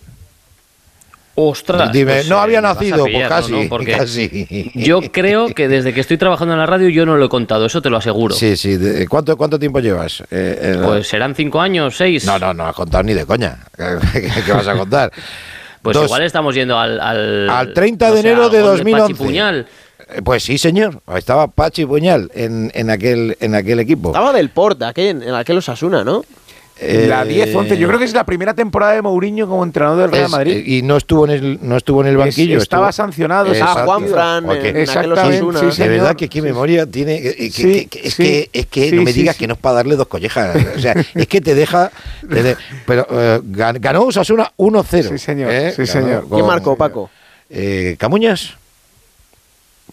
Ostras. 1.37 1.93
Dime, 1.93 2.15
pues, 2.15 2.29
no 2.29 2.37
eh, 2.37 2.41
había 2.41 2.61
nacido, 2.61 3.05
pues 3.05 3.29
casi, 3.29 3.53
¿no? 3.53 3.69
Porque 3.69 3.93
casi. 3.93 4.73
Yo 4.75 5.01
creo 5.13 5.49
que 5.55 5.69
desde 5.69 5.95
que 5.95 6.01
estoy 6.01 6.19
trabajando 6.19 6.55
en 6.55 6.61
la 6.61 6.67
radio 6.67 6.89
yo 6.89 7.07
no 7.07 7.17
lo 7.17 7.27
he 7.27 7.29
contado, 7.29 7.67
eso 7.67 7.81
te 7.81 7.91
lo 7.91 7.99
aseguro. 7.99 8.35
Sí, 8.35 8.57
sí. 8.57 8.79
¿Cuánto, 9.09 9.37
cuánto 9.37 9.59
tiempo 9.59 9.79
llevas? 9.81 10.23
Eh, 10.23 10.25
eh, 10.31 10.81
Pues 10.83 11.07
serán 11.07 11.35
cinco 11.35 11.61
años, 11.61 11.97
seis. 11.97 12.25
No, 12.25 12.39
no, 12.39 12.53
no 12.55 12.67
has 12.67 12.75
contado 12.75 13.05
ni 13.05 13.15
de 13.15 13.25
coña. 13.25 13.59
¿Qué, 13.77 14.29
qué 14.45 14.53
vas 14.53 14.67
a 14.67 14.75
contar? 14.77 15.13
Pues 15.83 15.95
Dos- 15.97 16.07
igual 16.07 16.23
estamos 16.23 16.55
yendo 16.55 16.79
al... 16.79 17.01
Al, 17.01 17.49
Al 17.51 17.73
30 17.75 18.09
no 18.09 18.15
de 18.15 18.21
enero 18.21 18.49
de 18.51 18.61
gol 18.61 18.77
2011. 18.79 19.03
Pachi 19.03 19.15
Puñal. 19.25 19.67
Eh, 20.09 20.23
Pues 20.23 20.43
sí, 20.43 20.59
señor. 20.59 21.01
Estaba 21.17 21.47
Pachi 21.49 21.87
Puñal 21.87 22.31
en, 22.35 22.71
en, 22.75 22.91
aquel, 22.91 23.37
en 23.41 23.55
aquel 23.55 23.81
equipo. 23.81 24.09
Estaba 24.11 24.33
del 24.33 24.51
Port, 24.51 24.83
aquel, 24.83 25.23
en 25.23 25.35
aquel 25.35 25.59
Osasuna, 25.59 26.05
¿no? 26.05 26.25
La 26.81 27.25
10, 27.25 27.55
11. 27.55 27.77
Yo 27.77 27.87
creo 27.89 27.99
que 27.99 28.07
es 28.07 28.15
la 28.15 28.25
primera 28.25 28.55
temporada 28.55 28.93
de 28.95 29.03
Mourinho 29.03 29.47
como 29.47 29.65
entrenador 29.65 29.99
del 30.03 30.11
Real 30.13 30.25
Es- 30.25 30.31
Madrid. 30.31 30.63
y 30.67 30.83
no 30.83 30.97
estuvo 30.97 31.27
en 31.27 31.31
el, 31.33 31.59
no 31.63 31.77
estuvo 31.77 32.01
en 32.01 32.07
el 32.07 32.15
Es- 32.15 32.19
banquillo. 32.19 32.59
estaba 32.59 32.89
estuvo- 32.89 33.05
sancionado. 33.05 33.53
Ah, 33.61 33.83
Juan 33.85 34.07
Fran, 34.09 34.45
Ok. 34.47 34.51
en 34.53 34.59
aquel 34.61 34.77
Exactamente, 34.77 35.43
Osasuna. 35.45 35.73
sí, 35.73 35.83
de 35.83 35.89
verdad 35.89 36.17
que 36.17 36.29
qué 36.29 36.41
memoria 36.43 36.87
tiene. 36.87 37.17
eh, 37.17 37.35
que- 37.37 37.51
Sí, 37.51 37.63
que- 37.63 37.87
que- 37.87 38.09
es 38.09 38.15
sí. 38.15 38.23
que, 38.23 38.51
es 38.53 38.67
que 38.67 38.91
Sí, 38.91 38.97
no 38.97 39.03
me 39.03 39.13
digas 39.13 39.37
sí. 39.37 39.41
que 39.41 39.47
no 39.49 39.55
es 39.55 39.61
para 39.61 39.75
darle 39.77 39.97
dos 39.97 40.07
collejas. 40.09 40.57
O 40.77 40.79
sea, 40.81 40.95
es 41.15 41.27
que 41.29 41.41
te 41.41 41.55
deja. 41.55 41.91
te 42.29 42.43
de- 42.43 42.57
pero 42.87 43.07
eh, 43.11 43.41
gan- 43.51 43.79
ganó 43.81 44.05
Osasuna 44.05 44.51
1-0. 44.57 45.09
Sí, 45.11 45.19
señor, 45.19 45.51
¿eh? 45.53 45.73
sí, 45.73 45.83
Ganó 45.85 45.93
señor. 45.93 46.27
¿Quién 46.31 46.47
marcó, 46.47 46.77
Paco? 46.77 47.11
Eh, 47.51 47.97
¿Camuñas? 47.99 48.55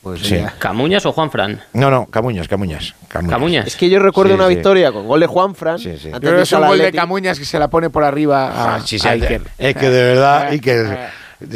Pues 0.07 0.21
Sí. 0.21 0.37
¿Camuñas 0.59 1.05
o 1.05 1.11
Juan 1.11 1.29
Fran? 1.31 1.61
No, 1.73 1.89
no, 1.91 2.05
Camuñas, 2.05 2.47
Camuñas. 2.47 2.93
Camuñas. 3.07 3.31
Camuñas. 3.33 3.67
Es 3.67 3.75
que 3.75 3.89
yo 3.89 3.99
recuerdo 3.99 4.31
Sí, 4.33 4.35
una 4.39 4.47
sí. 4.47 4.55
victoria 4.55 4.91
con 4.91 5.05
gol 5.07 5.19
de 5.19 5.27
Juan 5.27 5.53
Fran. 5.55 5.77
Sí, 5.79 5.91
sí. 5.97 6.07
antes 6.07 6.13
Yo 6.13 6.19
creo 6.19 6.31
de 6.31 6.37
que 6.37 6.43
es 6.43 6.51
un 6.53 6.67
gol 6.67 6.77
de. 6.77 6.91
Camuñas 6.91 7.39
que 7.39 7.45
se 7.45 7.59
la 7.59 7.67
pone 7.69 7.89
por 7.89 8.03
arriba 8.03 8.47
a, 8.47 8.75
Ah, 8.75 8.79
sí, 8.85 8.97
sí, 8.99 9.07
a 9.07 9.15
es, 9.15 9.21
Iker. 9.23 9.41
es 9.57 9.75
que 9.75 9.89
de 9.89 10.03
verdad, 10.03 10.51
y 10.51 10.59
que 10.59 10.83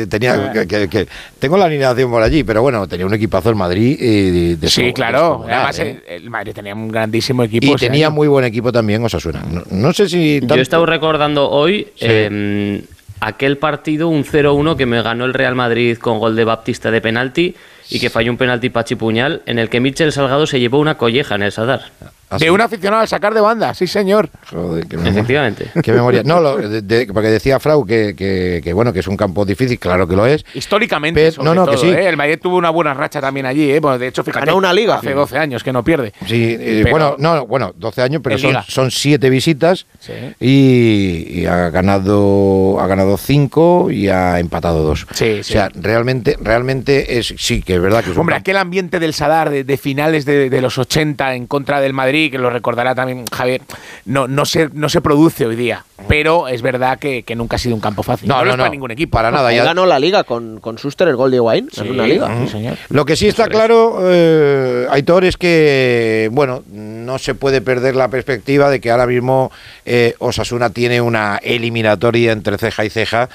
tenía 0.08 0.52
que, 0.54 0.68
que- 0.68 0.88
que- 0.88 1.08
tengo 1.40 1.58
la 1.58 1.66
alineación 1.66 2.12
por 2.12 2.22
allí, 2.22 2.44
pero 2.44 2.62
bueno, 2.62 2.88
tenía 2.88 3.06
un 3.06 3.14
equipazo 3.16 3.50
el 3.50 3.56
Madrid 3.56 3.98
y 4.00 4.56
de 4.56 4.70
Sí, 4.70 4.94
claro. 4.94 5.44
Además, 5.48 5.80
¿eh? 5.80 6.04
el, 6.08 6.30
Madrid 6.30 6.52
tenía 6.54 6.76
un 6.76 6.88
grandísimo 6.90 7.44
equipo. 7.44 7.66
y 7.74 7.76
tenía 7.78 8.08
año. 8.08 8.16
muy 8.16 8.28
buen 8.28 8.46
equipo 8.46 8.72
también 8.72 9.04
Osasuna. 9.04 9.44
No, 9.50 9.64
no 9.72 9.92
sé 9.94 10.08
si 10.08 10.40
Yo 10.44 10.56
he 10.56 10.62
estado 10.62 10.86
recordando 10.86 11.50
hoy 11.50 11.88
Sí. 11.96 12.06
eh, 12.08 12.84
aquel 13.22 13.58
partido, 13.58 14.10
un 14.10 14.26
0-1 14.26 14.76
que 14.76 14.86
me 14.86 15.02
ganó 15.02 15.26
el 15.26 15.34
Real 15.34 15.56
Madrid 15.56 15.98
con 15.98 16.20
gol 16.20 16.36
de 16.36 16.44
Baptista 16.44 16.92
de 16.92 17.00
penalti 17.00 17.56
y 17.90 18.00
que 18.00 18.10
falló 18.10 18.32
un 18.32 18.38
penalti 18.38 18.70
Pachi 18.70 18.96
Puñal, 18.96 19.44
en 19.46 19.60
el 19.60 19.70
que 19.70 19.80
Michel 19.80 20.12
Salgado 20.12 20.48
se 20.48 20.60
llevó 20.60 20.80
una 20.80 20.98
colleja 20.98 21.36
en 21.36 21.44
el 21.44 21.52
Sadar. 21.52 21.92
Así. 22.32 22.46
De 22.46 22.52
un 22.52 22.62
aficionado 22.62 23.02
al 23.02 23.08
sacar 23.08 23.34
de 23.34 23.42
banda, 23.42 23.74
sí, 23.74 23.86
señor. 23.88 24.30
Joder, 24.50 24.88
qué 24.88 24.96
memoria. 24.98 25.12
Efectivamente. 25.20 25.68
Qué 25.84 25.92
memoria. 25.92 26.24
No, 26.24 26.40
lo- 26.40 26.58
de- 26.58 26.82
de- 26.82 27.06
porque 27.14 27.28
decía 27.30 27.60
Frau 27.60 27.86
que, 27.86 28.16
que- 28.16 28.62
que, 28.64 28.74
bueno 28.74 28.92
que 28.94 29.02
es 29.02 29.08
un 29.08 29.18
campo 29.18 29.46
difícil, 29.46 29.78
claro 29.78 30.08
que 30.08 30.16
lo 30.16 30.26
es. 30.26 30.44
Históricamente, 30.54 31.20
Pero- 31.20 31.32
sobre 31.34 31.46
no, 31.50 31.54
no, 31.54 31.70
que 31.72 31.78
sí. 31.78 31.90
¿eh? 31.90 32.08
El 32.08 32.18
Madrid 32.18 32.40
tuvo 32.42 32.56
una 32.58 32.70
buena 32.70 32.94
racha 32.94 33.20
también 33.22 33.46
allí, 33.46 33.70
¿eh? 33.70 33.80
Bueno, 33.80 34.00
de 34.00 34.08
hecho, 34.08 34.24
fíjate. 34.24 34.46
Ganó 34.46 34.58
una 34.58 34.74
liga. 34.74 34.96
Hace 34.96 35.14
12 35.14 35.38
años 35.38 35.64
que 35.64 35.72
no 35.74 35.84
pierde. 35.84 36.14
Sí, 36.26 36.56
eh, 36.60 36.80
Pero- 36.84 36.92
bueno, 36.92 37.16
no, 37.20 37.46
bueno, 37.46 37.74
12 37.76 38.02
años, 38.02 38.22
pero 38.24 38.38
son, 38.38 38.56
son 38.68 38.92
siete 38.92 39.30
visitas 39.30 39.86
Sí. 40.00 40.14
y, 40.40 41.42
y 41.42 41.46
ha 41.46 41.70
ganado 41.70 42.80
ha 42.80 42.88
ganado 42.88 43.18
cinco 43.18 43.90
y 43.92 44.08
ha 44.10 44.40
empatado 44.40 44.84
dos. 44.84 45.06
Sí, 45.14 45.40
O 45.40 45.44
sea, 45.44 45.70
realmente, 45.74 46.38
realmente 46.42 47.18
es 47.20 47.34
sí 47.38 47.62
que 47.62 47.76
es 47.76 47.82
verdad 47.82 48.04
que 48.04 48.12
es 48.12 48.16
un 48.16 48.22
Hombre, 48.22 48.36
aquel 48.36 48.58
ambiente 48.58 49.00
del 49.00 49.14
Sadar 49.14 49.50
de, 49.50 49.64
de 49.64 49.78
finales 49.78 50.26
de, 50.26 50.50
de 50.50 50.62
los 50.62 50.78
80 50.78 51.36
en 51.36 51.48
contra 51.48 51.82
del 51.82 51.94
Madrid, 51.94 52.21
que 52.30 52.38
lo 52.38 52.50
recordará 52.50 52.94
también 52.94 53.26
Javier, 53.26 53.62
no, 54.06 54.28
no, 54.28 54.46
se, 54.46 54.70
no 54.74 54.90
se 54.90 55.02
produce 55.02 55.46
hoy 55.46 55.56
día. 55.56 55.86
Pero 56.08 56.48
es 56.48 56.62
verdad 56.62 57.00
que, 57.00 57.24
que 57.24 57.36
nunca 57.36 57.56
ha 57.56 57.60
sido 57.60 57.76
un 57.76 57.82
campo 57.82 58.04
fácil. 58.04 58.28
No, 58.28 58.36
no, 58.44 58.50
es 58.52 58.58
para 58.58 58.66
no, 58.66 58.72
ningún 58.72 58.92
equipo. 58.92 59.12
para 59.12 59.32
nada. 59.32 59.54
Ya- 59.54 59.64
ganó 59.64 59.86
la 59.86 60.00
liga 60.00 60.24
con, 60.24 60.60
con 60.60 60.76
Schuster 60.78 61.08
el 61.08 61.16
gol 61.16 61.32
de 61.32 61.40
Wayne. 61.40 61.70
Sí, 61.72 61.88
una 61.90 62.06
liga. 62.06 62.30
sí, 62.44 62.52
señor. 62.52 62.78
Lo 62.90 63.06
que 63.06 63.16
sí 63.16 63.28
está 63.28 63.48
claro, 63.48 64.00
eh, 64.04 64.88
Aitor, 64.92 65.26
es 65.26 65.38
que, 65.38 66.30
bueno, 66.32 66.64
no 66.72 67.18
se 67.20 67.36
puede 67.36 67.62
perder 67.62 67.96
la 67.96 68.10
perspectiva 68.10 68.70
de 68.70 68.82
que 68.82 68.92
ahora 68.92 69.08
mismo 69.08 69.52
eh, 69.86 70.16
Osasuna 70.20 70.72
tiene 70.72 71.02
una 71.02 71.38
eliminatoria 71.44 72.32
entre 72.32 72.58
ceja 72.58 72.84
y 72.84 72.90
ceja, 72.90 73.30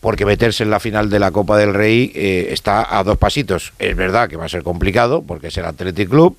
porque 0.00 0.26
meterse 0.26 0.64
en 0.64 0.70
la 0.70 0.80
final 0.80 1.08
de 1.10 1.18
la 1.18 1.30
Copa 1.30 1.56
del 1.56 1.72
Rey 1.74 2.12
eh, 2.14 2.48
está 2.50 2.98
a 2.98 3.02
dos 3.04 3.16
pasitos. 3.18 3.72
Es 3.78 3.96
verdad 3.96 4.28
que 4.28 4.36
va 4.36 4.44
a 4.46 4.48
ser 4.48 4.62
complicado, 4.62 5.22
porque 5.22 5.46
es 5.48 5.56
el 5.56 5.64
Athletic 5.64 6.08
Club, 6.08 6.36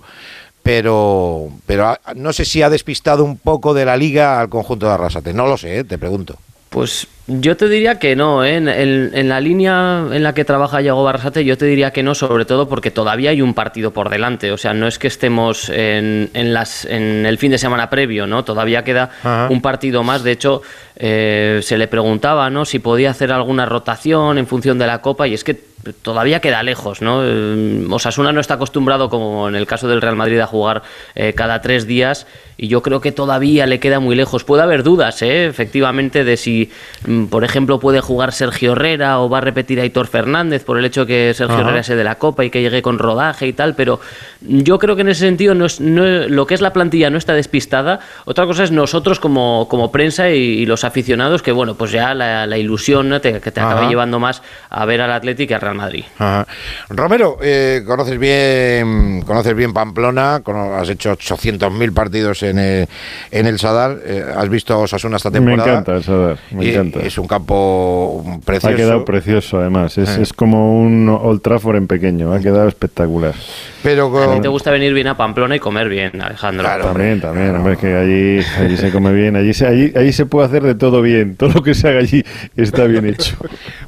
pero, 0.64 1.50
pero 1.66 1.88
ha- 1.88 2.00
no 2.16 2.34
sé 2.34 2.46
si 2.46 2.62
ha 2.62 2.70
despistado 2.70 3.24
un 3.24 3.38
poco 3.38 3.74
de 3.74 3.86
la 3.86 3.98
liga 3.98 4.40
al 4.40 4.50
conjunto 4.50 4.88
de 4.88 4.94
Arrasate. 4.94 5.34
No 5.34 5.46
lo 5.46 5.58
sé, 5.58 5.80
eh, 5.80 5.84
te 5.84 5.98
pregunto. 5.98 6.36
Pues 6.70 7.06
yo 7.28 7.56
te 7.56 7.70
diría 7.70 8.00
que 8.00 8.16
no, 8.16 8.44
¿eh? 8.44 8.56
en, 8.56 8.68
en- 8.68 9.12
en 9.14 9.30
la 9.30 9.40
línea 9.40 10.06
en 10.12 10.24
la 10.24 10.34
que 10.34 10.44
trabaja 10.44 10.82
Yago 10.82 11.04
Barrasate 11.04 11.46
yo 11.46 11.56
te 11.56 11.66
diría 11.68 11.92
que 11.94 12.02
no, 12.02 12.16
sobre 12.16 12.46
todo 12.46 12.68
porque 12.68 12.90
todavía 12.90 13.30
hay 13.30 13.44
un 13.44 13.54
partido 13.54 13.92
por 13.92 14.10
delante, 14.10 14.52
o 14.52 14.58
sea, 14.58 14.74
no 14.74 14.88
es 14.88 14.98
que 14.98 15.06
estemos 15.08 15.70
en, 15.70 16.32
en 16.34 16.52
las, 16.52 16.86
en 16.86 17.28
el 17.28 17.38
fin 17.38 17.52
de 17.52 17.60
semana 17.60 17.92
previo, 17.92 18.26
¿no? 18.26 18.44
Todavía 18.44 18.84
queda 18.84 19.12
Ajá. 19.20 19.50
un 19.52 19.62
partido 19.62 20.02
más, 20.02 20.24
de 20.24 20.32
hecho 20.32 20.64
eh, 20.96 21.60
se 21.62 21.78
le 21.78 21.88
preguntaba, 21.88 22.50
¿no? 22.50 22.66
Si 22.66 22.80
podía 22.80 23.12
hacer 23.12 23.32
alguna 23.32 23.68
rotación 23.68 24.40
en 24.40 24.48
función 24.48 24.80
de 24.80 24.88
la 24.88 25.00
Copa 25.02 25.28
y 25.28 25.36
es 25.36 25.44
que 25.44 25.73
todavía 26.02 26.40
queda 26.40 26.64
lejos, 26.64 27.02
¿no? 27.02 27.22
Eh, 27.24 27.86
Osasuna 27.90 28.32
no 28.32 28.40
está 28.40 28.56
acostumbrado, 28.56 29.10
como 29.10 29.48
en 29.50 29.56
el 29.56 29.66
caso 29.68 29.88
del 29.88 30.02
Real 30.02 30.16
Madrid, 30.16 30.40
a 30.40 30.48
jugar 30.48 30.84
eh, 31.16 31.34
cada 31.34 31.62
tres 31.62 31.86
días 31.88 32.26
y 32.56 32.68
yo 32.68 32.82
creo 32.84 33.02
que 33.02 33.12
todavía 33.12 33.66
le 33.66 33.80
queda 33.80 34.00
muy 34.00 34.16
lejos. 34.16 34.44
Puede 34.44 34.64
haber 34.64 34.84
dudas, 34.84 35.22
¿eh? 35.22 35.48
efectivamente, 35.48 36.24
de 36.24 36.38
si, 36.38 36.72
mm, 37.08 37.26
por 37.26 37.44
ejemplo, 37.44 37.80
puede 37.80 38.00
jugar 38.00 38.32
Sergio 38.32 38.74
Herrera 38.74 39.20
o 39.20 39.30
va 39.30 39.40
a 39.40 39.42
repetir 39.42 39.80
Aitor 39.80 40.08
Fernández 40.08 40.64
por 40.64 40.78
el 40.78 40.86
hecho 40.86 41.06
que 41.06 41.34
Sergio 41.34 41.56
Ajá. 41.56 41.64
Herrera 41.68 41.84
sea 41.84 41.96
de 41.96 42.04
la 42.04 42.16
Copa 42.16 42.46
y 42.46 42.50
que 42.50 42.62
llegue 42.62 42.82
con 42.82 43.00
rodaje 43.00 43.48
y 43.48 43.54
tal, 43.54 43.76
pero 43.76 44.00
yo 44.42 44.78
creo 44.80 44.96
que 44.96 45.02
en 45.02 45.10
ese 45.10 45.22
sentido 45.26 45.56
no 45.56 45.66
es, 45.66 45.82
no- 45.82 46.28
lo 46.28 46.46
que 46.46 46.54
es 46.54 46.62
la 46.62 46.72
plantilla 46.74 47.10
no 47.10 47.18
está 47.18 47.34
despistada. 47.34 48.00
Otra 48.26 48.46
cosa 48.46 48.64
es 48.64 48.72
nosotros 48.72 49.20
como, 49.20 49.68
como 49.70 49.92
prensa 49.92 50.30
y, 50.30 50.36
y 50.38 50.66
los 50.66 50.84
aficionados, 50.84 51.42
que 51.42 51.52
bueno, 51.52 51.76
pues 51.76 51.92
ya 51.92 52.14
la, 52.14 52.46
la 52.48 52.58
ilusión 52.58 53.10
¿no? 53.10 53.20
te- 53.20 53.42
que 53.42 53.52
te 53.52 53.60
acaba 53.60 53.90
llevando 53.90 54.20
más 54.20 54.42
a 54.70 54.86
ver 54.86 55.02
al 55.02 55.12
Atlético 55.12 55.56
al 55.56 55.62
Real 55.62 55.73
Madrid. 55.74 56.04
Ajá. 56.18 56.48
Romero, 56.90 57.38
eh, 57.42 57.84
conoces 57.86 58.18
bien 58.20 59.22
conoces 59.26 59.56
bien 59.56 59.74
Pamplona, 59.74 60.42
has 60.80 60.90
hecho 60.90 61.12
800.000 61.18 61.94
partidos 61.94 62.44
en 62.44 62.60
el, 62.60 62.88
en 63.32 63.46
el 63.48 63.60
Sadar, 63.60 63.98
eh, 64.06 64.24
has 64.36 64.50
visto 64.50 64.74
a 64.74 64.78
Osasuna 64.78 65.18
esta 65.18 65.30
Me 65.30 65.40
temporada. 65.40 65.72
encanta 65.72 65.96
el 65.96 66.04
Sadar, 66.04 66.38
me 66.52 66.66
Y 66.66 66.70
encanta. 66.72 67.00
Es 67.00 67.18
un 67.18 67.28
campo 67.28 68.24
precioso. 68.46 68.74
Ha 68.74 68.78
quedado 68.78 69.06
precioso, 69.06 69.60
además. 69.60 69.98
Es, 69.98 70.10
Eh. 70.18 70.22
es 70.22 70.34
como 70.34 70.80
un 70.82 71.10
Old 71.10 71.42
Trafford 71.42 71.78
en 71.78 71.88
pequeño. 71.88 72.34
Ha 72.34 72.40
quedado 72.40 72.68
espectacular. 72.68 73.34
Pero 73.82 74.08
A 74.18 74.22
ti 74.28 74.28
con, 74.34 74.42
te 74.42 74.48
gusta 74.48 74.72
venir 74.72 74.94
bien 74.94 75.08
a 75.08 75.18
Pamplona 75.18 75.56
y 75.58 75.60
comer 75.60 75.90
bien, 75.90 76.22
Alejandro. 76.22 76.66
también, 76.82 77.20
también. 77.20 77.56
Hombre, 77.56 77.74
es 77.74 77.80
que 77.80 77.94
allí, 77.96 78.40
allí 78.64 78.78
se 78.78 78.92
come 78.92 79.12
bien. 79.14 79.36
Allí 79.36 79.54
se, 79.54 79.68
allí, 79.68 79.92
allí 79.96 80.14
se 80.14 80.26
puede 80.26 80.48
hacer 80.48 80.64
de 80.64 80.76
todo 80.76 81.02
bien. 81.02 81.36
Todo 81.36 81.50
lo 81.50 81.64
que 81.64 81.74
se 81.74 81.90
haga 81.90 82.00
allí 82.00 82.24
está 82.56 82.86
bien 82.86 83.06
hecho. 83.06 83.36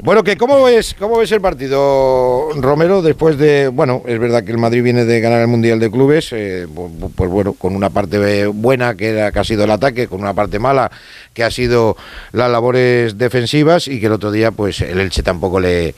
Bueno, 0.02 0.24
que 0.24 0.36
¿cómo 0.36 0.64
ves, 0.64 0.96
¿cómo 1.00 1.18
ves 1.18 1.32
el 1.32 1.40
partido, 1.42 1.75
Romero? 1.76 3.02
Después 3.02 3.38
de, 3.38 3.68
bueno, 3.68 4.04
es 4.06 4.20
verdad 4.20 4.44
que 4.44 4.52
el 4.52 4.58
Madrid 4.58 4.84
viene 4.84 5.06
de 5.06 5.20
ganar 5.20 5.42
el 5.42 5.48
Mundial 5.48 5.80
de 5.80 5.92
Clubes, 5.92 6.30
eh, 6.32 6.68
pues 7.16 7.30
bueno, 7.30 7.54
con 7.54 7.76
una 7.76 7.90
parte 7.90 8.48
buena 8.48 8.96
que, 8.96 9.22
ha 9.22 9.44
sido 9.44 9.64
el 9.64 9.72
ataque, 9.72 10.08
con 10.08 10.22
una 10.22 10.34
parte 10.34 10.60
mala 10.60 10.92
que 11.34 11.44
ha 11.44 11.52
sido 11.52 11.98
las 12.32 12.50
labores 12.50 13.18
defensivas 13.18 13.88
y 13.88 14.00
que 14.00 14.06
el 14.06 14.14
otro 14.14 14.32
día, 14.32 14.52
pues 14.52 14.82
el 14.82 15.00
Elche 15.00 15.24
tampoco 15.24 15.60
le, 15.60 15.96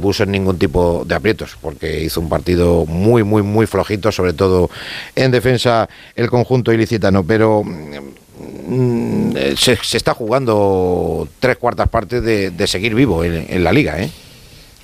puso 0.00 0.24
en 0.24 0.32
ningún 0.32 0.58
tipo 0.58 1.04
de 1.06 1.14
aprietos, 1.14 1.56
porque 1.60 2.02
hizo 2.02 2.20
un 2.20 2.28
partido 2.28 2.86
muy, 2.86 3.22
muy, 3.22 3.42
muy 3.42 3.66
flojito, 3.66 4.12
sobre 4.12 4.32
todo 4.32 4.70
en 5.14 5.30
defensa 5.30 5.88
el 6.16 6.28
conjunto 6.30 6.72
ilicitano, 6.72 7.24
pero 7.24 7.62
mm, 7.64 9.36
eh, 9.36 9.54
se, 9.56 9.78
está 9.96 10.14
jugando 10.14 11.28
tres 11.38 11.56
cuartas 11.56 11.88
partes 11.88 12.22
de, 12.22 12.50
de 12.50 12.66
seguir 12.66 12.94
vivo 12.94 13.24
en, 13.24 13.46
en 13.48 13.64
la 13.64 13.72
liga, 13.72 14.00
¿eh? 14.00 14.10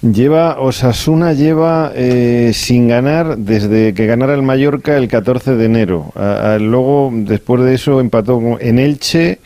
Lleva, 0.03 0.61
Osasuna 0.61 1.33
lleva 1.33 1.91
eh, 1.95 2.53
sin 2.55 2.87
ganar 2.87 3.39
desde 3.39 3.95
que 3.95 4.07
ganara 4.07 4.35
el 4.35 4.43
Mallorca 4.43 4.97
el 4.97 5.09
14 5.09 5.57
de 5.57 5.65
enero. 5.65 6.13
A- 6.15 6.55
a- 6.55 6.59
luego, 6.59 7.11
después 7.13 7.63
de 7.63 7.75
eso, 7.75 7.99
empató 8.01 8.41
en 8.61 8.79
Elche, 8.79 9.39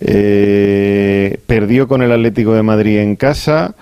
eh, 0.00 1.38
perdió 1.46 1.86
con 1.86 2.02
el 2.02 2.12
Atlético 2.12 2.54
de 2.54 2.62
Madrid 2.62 2.98
en 2.98 3.14
casa 3.16 3.74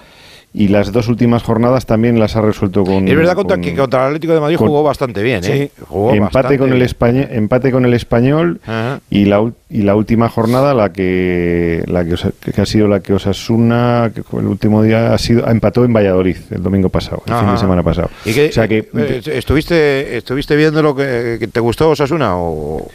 y 0.55 0.69
las 0.69 0.93
dos 0.93 1.09
últimas 1.09 1.43
jornadas 1.43 1.87
también 1.87 2.21
las 2.21 2.37
ha 2.37 2.43
resuelto 2.43 2.85
con... 2.85 3.09
Es 3.09 3.17
verdad 3.17 3.35
con- 3.35 3.61
que 3.63 3.75
contra 3.75 4.01
el 4.03 4.07
Atlético 4.09 4.35
de 4.35 4.41
Madrid 4.41 4.57
con- 4.57 4.69
jugó 4.69 4.83
bastante 4.83 5.23
bien, 5.23 5.43
¿eh? 5.45 5.71
Jugó 5.89 6.11
empate 6.13 6.25
bastante 6.35 6.59
con 6.59 6.69
el 6.69 6.75
bien. 6.75 6.85
español 6.87 7.29
empate 7.31 7.73
con 7.73 7.85
el 7.87 7.95
español 7.95 8.61
Ajá. 8.67 9.01
y 9.09 9.25
la 9.25 9.51
y 9.71 9.81
la 9.83 9.97
última 9.97 10.29
jornada 10.29 10.75
la 10.75 10.93
que 10.93 11.83
la 11.87 12.05
que, 12.05 12.15
que 12.53 12.61
ha 12.61 12.67
sido 12.67 12.89
la 12.89 13.01
que 13.01 13.15
Osasuna 13.15 14.13
que 14.15 14.23
el 14.37 14.47
último 14.47 14.83
día 14.83 15.15
ha 15.15 15.19
sido 15.19 15.49
empató 15.49 15.85
en 15.87 15.95
Valladolid 15.95 16.37
el 16.51 16.63
domingo 16.63 16.91
pasado 16.91 17.23
el 17.27 17.33
fin 17.35 17.51
de 17.53 17.57
semana 17.59 17.83
pasado 17.83 18.11
¿Y 18.27 18.35
qué- 18.35 18.49
o 18.51 18.53
sea 18.53 18.69
que 18.69 18.87
eh, 18.95 19.23
estuviste 19.33 20.19
estuviste 20.19 20.55
viendo 20.57 20.83
lo 20.83 20.95
que, 20.95 21.39
que 21.41 21.49
te 21.49 21.61
gustó 21.61 21.89
Osasuna 21.89 22.37
o 22.37 22.87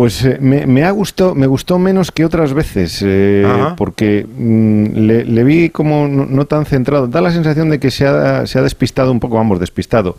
Pues 0.00 0.24
eh, 0.24 0.38
me, 0.40 0.66
me 0.66 0.84
ha 0.84 0.90
gustado, 0.92 1.34
me 1.34 1.46
gustó 1.46 1.78
menos 1.78 2.10
que 2.10 2.24
otras 2.24 2.54
veces, 2.54 3.02
eh, 3.04 3.44
porque 3.76 4.24
mm, 4.26 4.84
le, 4.96 5.24
le 5.26 5.44
vi 5.44 5.68
como 5.68 6.08
no, 6.08 6.24
no 6.24 6.46
tan 6.46 6.64
centrado. 6.64 7.06
Da 7.06 7.20
la 7.20 7.30
sensación 7.30 7.68
de 7.68 7.78
que 7.78 7.90
se 7.90 8.06
ha, 8.06 8.46
se 8.46 8.58
ha 8.58 8.62
despistado 8.62 9.12
un 9.12 9.20
poco, 9.20 9.36
vamos, 9.36 9.60
despistado. 9.60 10.16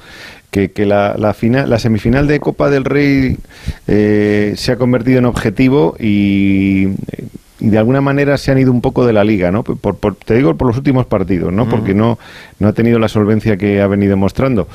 Que, 0.52 0.70
que 0.70 0.86
la, 0.86 1.16
la, 1.18 1.34
final, 1.34 1.68
la 1.68 1.80
semifinal 1.80 2.28
de 2.28 2.40
Copa 2.40 2.70
del 2.70 2.86
Rey 2.86 3.38
eh, 3.88 4.54
se 4.56 4.72
ha 4.72 4.76
convertido 4.76 5.18
en 5.18 5.26
objetivo 5.26 5.96
y, 6.00 6.90
y 7.60 7.68
de 7.72 7.78
alguna 7.80 8.02
manera 8.02 8.38
se 8.38 8.52
han 8.52 8.60
ido 8.60 8.72
un 8.72 8.82
poco 8.82 9.04
de 9.08 9.14
la 9.14 9.24
liga, 9.24 9.50
¿no? 9.52 9.64
Por, 9.64 9.96
por- 9.96 10.14
te 10.14 10.36
digo 10.36 10.56
por 10.58 10.68
los 10.68 10.78
últimos 10.78 11.08
partidos, 11.08 11.52
¿no? 11.52 11.68
Porque 11.68 11.96
no, 11.96 12.20
no 12.60 12.68
ha 12.68 12.74
tenido 12.74 13.00
la 13.00 13.08
solvencia 13.08 13.58
que 13.58 13.82
ha 13.82 13.88
venido 13.88 14.16
mostrando. 14.16 14.68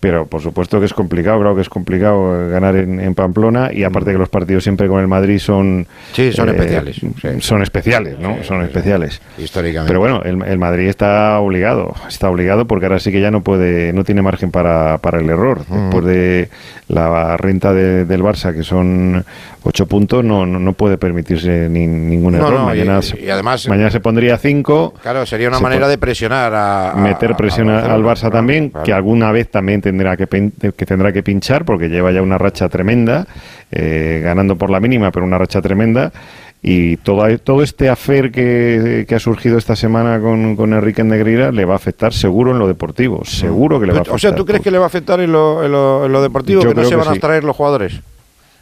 Pero 0.00 0.26
por 0.26 0.40
supuesto 0.40 0.78
que 0.78 0.86
es 0.86 0.94
complicado, 0.94 1.40
creo 1.40 1.54
que 1.56 1.62
es 1.62 1.68
complicado 1.68 2.46
eh, 2.46 2.50
ganar 2.50 2.76
en, 2.76 3.00
en 3.00 3.14
Pamplona 3.16 3.70
y 3.72 3.82
aparte 3.82 4.12
que 4.12 4.18
los 4.18 4.28
partidos 4.28 4.62
siempre 4.62 4.86
con 4.86 5.00
el 5.00 5.08
Madrid 5.08 5.38
son... 5.40 5.80
Mm. 5.80 5.86
Sí, 6.12 6.32
son 6.32 6.48
eh, 6.48 6.52
especiales, 6.52 6.96
sí. 6.96 7.10
Son 7.40 7.62
especiales, 7.62 8.16
¿no? 8.20 8.36
Son 8.44 8.62
especiales. 8.62 9.20
Históricamente. 9.36 9.88
Pero 9.88 9.98
bueno, 9.98 10.22
el, 10.22 10.40
el 10.48 10.58
Madrid 10.58 10.86
está 10.86 11.40
obligado, 11.40 11.94
está 12.08 12.30
obligado 12.30 12.64
porque 12.66 12.86
ahora 12.86 13.00
sí 13.00 13.10
que 13.10 13.20
ya 13.20 13.32
no 13.32 13.40
puede, 13.42 13.92
no 13.92 14.04
tiene 14.04 14.22
margen 14.22 14.52
para, 14.52 14.98
para 14.98 15.18
el 15.18 15.28
error. 15.30 15.64
Después 15.68 16.04
de 16.04 16.48
la 16.86 17.36
renta 17.36 17.72
de- 17.74 18.04
del 18.04 18.22
Barça, 18.22 18.54
que 18.54 18.62
son 18.62 19.24
ocho 19.64 19.86
puntos, 19.86 20.24
no, 20.24 20.46
no, 20.46 20.58
no 20.60 20.72
puede 20.74 20.96
permitirse 20.96 21.68
ni- 21.68 21.86
ningún 21.88 22.36
error. 22.36 22.52
no, 22.52 22.66
mañana, 22.66 23.00
y 23.00 23.02
se- 23.02 23.32
además- 23.32 23.68
mañana 23.68 23.90
se 23.90 23.98
pondría 24.00 24.38
cinco. 24.38 24.94
Claro, 25.02 25.26
sería 25.26 25.48
una 25.48 25.58
manera 25.60 25.88
de 25.88 25.98
presionar 25.98 26.54
a. 26.54 26.92
a- 26.92 26.94
meter 26.94 27.34
presión 27.34 27.68
al 27.68 28.02
Barça 28.04 28.30
también, 28.30 28.70
Claro. 28.70 28.84
que 28.84 28.92
alguna 28.92 29.32
vez 29.32 29.50
también 29.50 29.82
tendrá 29.88 30.16
que, 30.16 30.26
pin- 30.26 30.52
que 30.76 30.86
tendrá 30.86 31.12
que 31.12 31.22
pinchar, 31.22 31.64
porque 31.64 31.88
lleva 31.88 32.12
ya 32.12 32.22
una 32.22 32.36
racha 32.38 32.68
tremenda, 32.68 33.26
eh, 33.70 34.20
ganando 34.22 34.56
por 34.56 34.70
la 34.70 34.80
mínima, 34.80 35.10
pero 35.10 35.24
una 35.26 35.38
racha 35.38 35.60
tremenda. 35.62 36.12
Y 36.60 36.96
todo, 36.98 37.22
todo 37.38 37.62
este 37.62 37.88
afer 37.88 38.32
que, 38.32 39.04
que 39.08 39.14
ha 39.14 39.20
surgido 39.20 39.58
esta 39.58 39.76
semana 39.76 40.18
con, 40.20 40.56
con 40.56 40.72
Enrique 40.72 41.04
Negreira 41.04 41.52
le 41.52 41.64
va 41.64 41.74
a 41.74 41.76
afectar 41.76 42.12
seguro 42.12 42.50
en 42.50 42.58
lo 42.58 42.66
deportivo, 42.66 43.24
seguro 43.24 43.78
que 43.78 43.86
le 43.86 43.92
va 43.92 43.98
a 43.98 44.02
afectar. 44.02 44.14
O 44.16 44.18
sea, 44.18 44.34
¿tú 44.34 44.44
crees 44.44 44.62
que 44.62 44.70
le 44.72 44.78
va 44.78 44.84
a 44.84 44.88
afectar 44.88 45.20
en 45.20 45.30
lo, 45.32 45.64
en 45.64 45.70
lo- 45.72 46.04
en 46.06 46.12
lo 46.12 46.20
deportivo? 46.20 46.62
Yo 46.62 46.70
que 46.70 46.74
no 46.74 46.88
se 46.88 46.96
van 46.96 47.06
a 47.08 47.10
extraer 47.14 47.44
los 47.44 47.54
jugadores. 47.56 48.00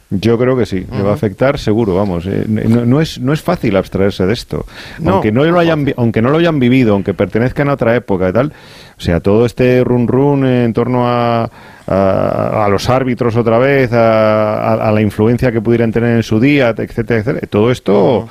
Yo 0.09 0.37
creo 0.37 0.55
que 0.55 0.65
sí, 0.65 0.85
le 0.89 1.01
va 1.03 1.09
a 1.11 1.13
afectar 1.15 1.59
seguro, 1.59 1.93
vamos. 1.95 2.25
eh, 2.27 2.45
no, 2.47 2.85
no 2.85 3.01
es, 3.01 3.19
no 3.19 3.33
es 3.33 3.41
fácil 3.41 3.75
abstraerse 3.75 4.25
de 4.25 4.31
esto. 4.31 4.65
No, 4.99 5.13
aunque, 5.15 5.33
no 5.33 5.43
lo 5.43 5.59
hayan, 5.59 5.93
aunque 5.97 6.21
no 6.21 6.29
lo 6.29 6.37
hayan 6.37 6.59
vivido, 6.59 6.93
aunque 6.93 7.13
pertenezcan 7.13 7.67
a 7.67 7.73
otra 7.73 7.93
época 7.93 8.29
y 8.29 8.31
tal. 8.31 8.53
O 8.97 9.01
sea, 9.01 9.19
todo 9.19 9.45
este 9.45 9.83
run 9.83 10.07
run 10.07 10.45
en 10.45 10.73
torno 10.73 11.07
a, 11.07 11.49
a, 11.87 12.65
a 12.65 12.67
los 12.69 12.89
árbitros 12.89 13.35
otra 13.35 13.59
vez, 13.59 13.91
a, 13.93 14.91
la 14.91 15.01
influencia 15.01 15.51
que 15.51 15.61
pudieran 15.61 15.91
tener 15.91 16.15
en 16.15 16.23
su 16.23 16.39
día, 16.39 16.69
etcétera, 16.69 17.19
etcétera. 17.19 17.47
Todo 17.47 17.69
esto 17.71 18.27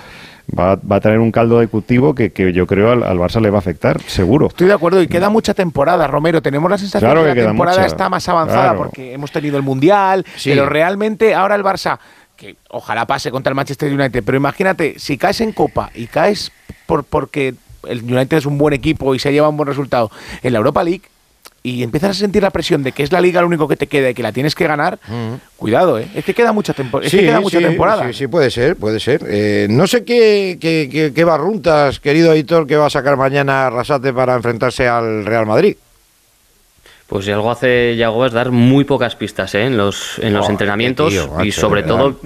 va, 0.58 0.74
va 0.76 0.96
a 0.96 1.00
traer 1.00 1.20
un 1.20 1.30
caldo 1.30 1.60
de 1.60 1.68
cultivo 1.68 2.16
que, 2.16 2.32
que 2.32 2.52
yo 2.52 2.66
creo 2.66 2.90
al, 2.90 3.04
al 3.04 3.16
Barça 3.16 3.40
le 3.40 3.50
va 3.50 3.58
a 3.58 3.60
afectar, 3.60 4.00
seguro. 4.02 4.48
Estoy 4.48 4.66
de 4.66 4.72
acuerdo 4.74 5.00
y 5.00 5.06
queda 5.06 5.30
mucha 5.30 5.54
temporada, 5.54 6.08
Romero. 6.08 6.42
Tenemos 6.42 6.68
la 6.68 6.78
sensación 6.78 7.12
Claro 7.12 7.24
que 7.26 7.34
que 7.34 7.42
la 7.42 7.48
temporada 7.50 7.76
mucha, 7.78 7.86
está 7.86 8.08
más 8.08 8.28
avanzada 8.28 8.62
claro. 8.70 8.78
porque 8.78 9.12
hemos 9.12 9.30
tenido 9.30 9.56
el 9.56 9.62
Mundial, 9.62 10.24
Sí. 10.34 10.50
pero 10.50 10.66
realmente 10.68 11.32
ahora 11.36 11.54
el 11.54 11.62
Barça, 11.62 11.98
que 12.36 12.56
ojalá 12.70 13.06
pase 13.06 13.30
contra 13.30 13.50
el 13.50 13.54
Manchester 13.54 13.92
United, 13.92 14.24
pero 14.26 14.36
imagínate, 14.36 14.98
si 14.98 15.16
caes 15.16 15.40
en 15.40 15.52
Copa 15.52 15.90
y 15.94 16.06
caes 16.08 16.50
por, 16.86 17.04
porque 17.04 17.54
el 17.89 18.03
United 18.03 18.39
es 18.39 18.47
un 18.47 18.59
buen 18.59 18.74
equipo 18.74 19.14
y 19.14 19.18
se 19.18 19.32
lleva 19.32 19.49
un 19.49 19.57
buen 19.57 19.66
resultado 19.68 20.11
en 20.43 20.53
la 20.53 20.59
Europa 20.59 20.82
League 20.84 21.03
y 21.62 21.82
empiezas 21.82 22.11
a 22.11 22.14
sentir 22.14 22.43
la 22.45 22.51
presión 22.51 22.84
de 22.84 22.93
que 22.93 23.03
es 23.03 23.11
la 23.11 23.20
liga 23.20 23.41
lo 23.41 23.49
único 23.49 23.66
que 23.66 23.76
te 23.76 23.89
queda 23.89 24.11
y 24.11 24.14
que 24.14 24.22
la 24.22 24.30
tienes 24.30 24.55
que 24.55 24.68
ganar, 24.68 25.01
cuidado, 25.57 25.99
¿eh? 25.99 26.07
es 26.14 26.24
que 26.24 26.32
queda 26.32 26.53
mucha, 26.53 26.72
tempo- 26.74 27.01
es 27.01 27.11
que 27.11 27.18
queda 27.22 27.41
mucha 27.41 27.59
sí, 27.59 27.64
temporada. 27.64 28.07
Sí, 28.07 28.12
sí, 28.14 28.26
puede 28.28 28.51
ser, 28.53 28.76
puede 28.76 29.01
ser. 29.01 29.24
Eh, 29.28 29.66
no 29.68 29.89
sé 29.89 30.05
qué, 30.05 30.59
qué, 30.61 30.89
qué- 30.93 31.12
qué 31.12 31.24
barruntas, 31.24 31.99
querido 31.99 32.32
editor, 32.32 32.68
que 32.68 32.76
va 32.76 32.87
a 32.87 32.91
sacar 32.91 33.16
mañana 33.16 33.68
Rasate 33.68 34.12
para 34.12 34.37
enfrentarse 34.37 34.87
al 34.87 35.26
Real 35.26 35.45
Madrid. 35.47 35.76
Pues 37.09 37.24
si 37.24 37.30
algo 37.32 37.51
hace 37.51 37.97
Yago 37.97 38.26
es 38.26 38.32
dar 38.32 38.51
muy 38.53 38.84
pocas 38.84 39.14
pistas 39.16 39.55
¿eh? 39.57 39.64
en 39.66 39.76
los, 39.76 40.18
en 40.20 40.34
los 40.34 40.49
entrenamientos 40.49 41.12
tío, 41.12 41.28
macho, 41.28 41.45
y 41.45 41.53
sobre 41.53 41.82
verdad. 41.82 41.97
todo 41.97 42.20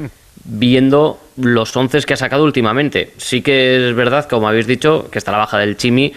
viendo 0.51 1.19
los 1.37 1.75
once 1.77 2.01
que 2.03 2.15
ha 2.15 2.17
sacado 2.17 2.45
últimamente. 2.45 3.13
Sí 3.17 3.41
que 3.41 3.89
es 3.89 3.95
verdad, 3.95 4.27
como 4.29 4.49
habéis 4.49 4.67
dicho, 4.67 5.09
que 5.11 5.19
está 5.19 5.33
la 5.33 5.39
baja 5.39 5.59
del 5.59 5.77
Chimi. 5.77 6.13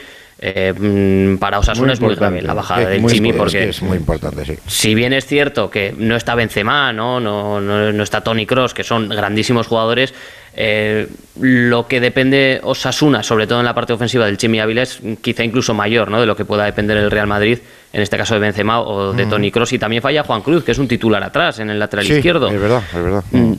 eh, 0.46 0.74
mm, 0.78 1.38
para 1.38 1.60
Osasuna 1.60 1.88
Muy 1.88 1.94
es 1.94 2.02
muy 2.02 2.16
grave 2.16 2.42
la 2.42 2.54
bajada 2.54 2.90
del 2.90 3.06
Chimi 3.06 3.32
porque 3.32 3.70
es 3.70 3.82
muy 3.82 3.96
importante, 3.98 4.44
sí. 4.44 4.56
si 4.68 4.94
bien 4.94 5.14
es 5.14 5.26
cierto 5.26 5.70
que 5.70 5.94
no 5.98 6.18
está 6.18 6.36
Benzema, 6.36 6.92
no, 6.92 7.22
no, 7.22 7.62
no, 7.62 7.94
no 7.94 8.04
está 8.04 8.22
Tony 8.22 8.46
Cross, 8.46 8.74
que 8.74 8.84
son 8.84 9.08
grandísimos 9.08 9.68
jugadores, 9.68 10.14
eh, 10.56 11.08
lo 11.40 11.88
que 11.88 12.02
depende 12.02 12.60
Osasuna, 12.64 13.24
sobre 13.24 13.48
todo 13.48 13.60
en 13.60 13.66
la 13.66 13.74
parte 13.74 13.94
ofensiva 13.94 14.26
del 14.26 14.38
Chimi 14.38 14.60
Ávila, 14.60 14.82
es 14.82 15.00
quizá 15.22 15.46
incluso 15.46 15.74
mayor 15.74 16.12
¿no? 16.12 16.20
de 16.20 16.26
lo 16.26 16.36
que 16.36 16.44
pueda 16.44 16.66
depender 16.66 16.98
el 16.98 17.10
Real 17.10 17.28
Madrid, 17.28 17.60
en 17.94 18.02
este 18.02 18.18
caso 18.18 18.34
de 18.34 18.42
Benzema 18.42 18.82
o 18.82 19.14
de. 19.14 19.26
Tony 19.28 19.50
Cross. 19.50 19.74
Y 19.74 19.80
también 19.80 20.02
falla 20.02 20.24
Juan 20.24 20.42
Cruz, 20.42 20.64
que 20.64 20.74
es 20.74 20.78
un 20.78 20.88
titular 20.88 21.24
atrás 21.24 21.60
en 21.60 21.70
el 21.70 21.80
lateral 21.80 22.06
Sí, 22.06 22.14
izquierdo. 22.14 22.50
Es 22.50 22.60
verdad, 22.60 22.84
es 22.94 23.04
verdad. 23.04 23.24
Mm. 23.32 23.54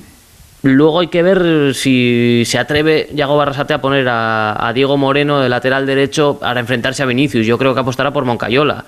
Luego 0.65 1.01
hay 1.01 1.09
que 1.09 1.23
ver 1.23 1.75
si 1.75 2.43
se 2.47 2.59
atreve 2.59 3.09
Yago 3.15 3.37
Barrasate 3.37 3.75
a 3.75 3.81
poner 3.83 4.09
a, 4.09 4.67
a 4.67 4.73
Diego 4.73 4.97
Moreno 4.97 5.41
de 5.41 5.49
lateral 5.51 5.85
derecho 5.85 6.39
para 6.41 6.59
enfrentarse 6.59 7.03
a 7.03 7.07
Vinicius. 7.07 7.47
Yo 7.47 7.59
creo 7.59 7.75
que 7.75 7.81
apostará 7.81 8.13
por 8.13 8.25
Moncayola. 8.25 8.87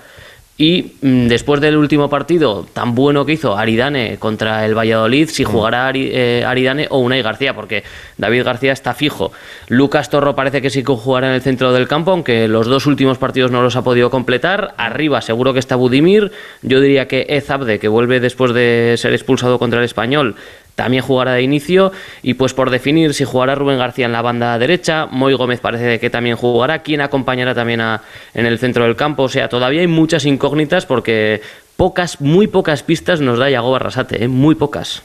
Y 0.59 0.95
mm, 1.03 1.27
después 1.27 1.61
del 1.61 1.77
último 1.77 2.09
partido 2.09 2.67
tan 2.73 2.95
bueno 2.95 3.27
que 3.27 3.35
hizo 3.35 3.59
Aridane 3.59 4.17
contra 4.19 4.65
el 4.65 4.75
Valladolid, 4.75 5.29
si 5.29 5.45
jugará 5.45 5.87
Ari- 5.93 6.09
eh, 6.11 6.45
Aridane 6.47 6.87
o 6.89 6.97
Unai 7.01 7.21
García, 7.21 7.53
porque 7.55 7.85
David 8.17 8.45
García 8.45 8.73
está 8.73 8.95
fijo. 8.95 9.33
Lucas 9.69 10.09
Torro 10.09 10.35
parece 10.35 10.63
que 10.63 10.71
sí 10.71 10.83
que 10.83 10.95
jugará 10.95 11.29
en 11.29 11.35
el 11.35 11.43
centro 11.43 11.75
del 11.75 11.87
campo, 11.87 12.11
aunque 12.13 12.49
los 12.49 12.69
dos 12.69 12.87
últimos 12.87 13.19
partidos 13.19 13.51
no 13.51 13.61
los 13.61 13.77
ha 13.77 13.85
podido 13.85 14.09
completar. 14.09 14.73
Arriba 14.79 15.21
seguro 15.21 15.53
que 15.53 15.59
está 15.59 15.77
Budimir. 15.77 16.33
Yo 16.63 16.81
diría 16.81 17.07
que 17.07 17.27
Ezabde, 17.29 17.79
que 17.79 17.89
vuelve 17.89 18.19
después 18.19 18.55
de 18.55 18.95
ser 18.97 19.13
expulsado 19.13 19.59
contra 19.59 19.81
el 19.81 19.85
Español, 19.85 20.37
también 20.77 21.03
jugará 21.03 21.33
de 21.33 21.43
inicio 21.43 21.91
y 22.23 22.35
pues 22.35 22.55
por 22.55 22.71
definir 22.71 23.13
si 23.15 23.25
jugará 23.25 23.57
Rubén 23.57 23.79
García 23.79 24.07
en 24.07 24.13
la 24.13 24.23
banda 24.23 24.57
derecha, 24.59 25.07
Moy 25.11 25.35
Gómez 25.35 25.59
parece 25.59 25.99
que 25.99 26.11
también 26.11 26.37
jugará, 26.37 26.83
quién 26.83 27.01
acompañará 27.01 27.55
también 27.55 27.81
a- 27.81 28.03
en 28.35 28.47
el 28.47 28.59
centro 28.61 28.85
del 28.85 28.95
campo, 28.95 29.25
o 29.25 29.29
sea, 29.29 29.49
todavía 29.49 29.81
hay 29.81 29.87
muchas 29.89 30.25
incógnitas 30.27 30.87
porque 30.87 31.41
pocas, 31.77 32.21
muy 32.21 32.47
pocas 32.47 32.83
pistas 32.85 33.21
nos 33.21 33.39
da 33.39 33.51
Yago 33.51 33.73
Barrasate, 33.73 34.23
¿eh? 34.23 34.29
muy 34.29 34.55
pocas. 34.55 35.03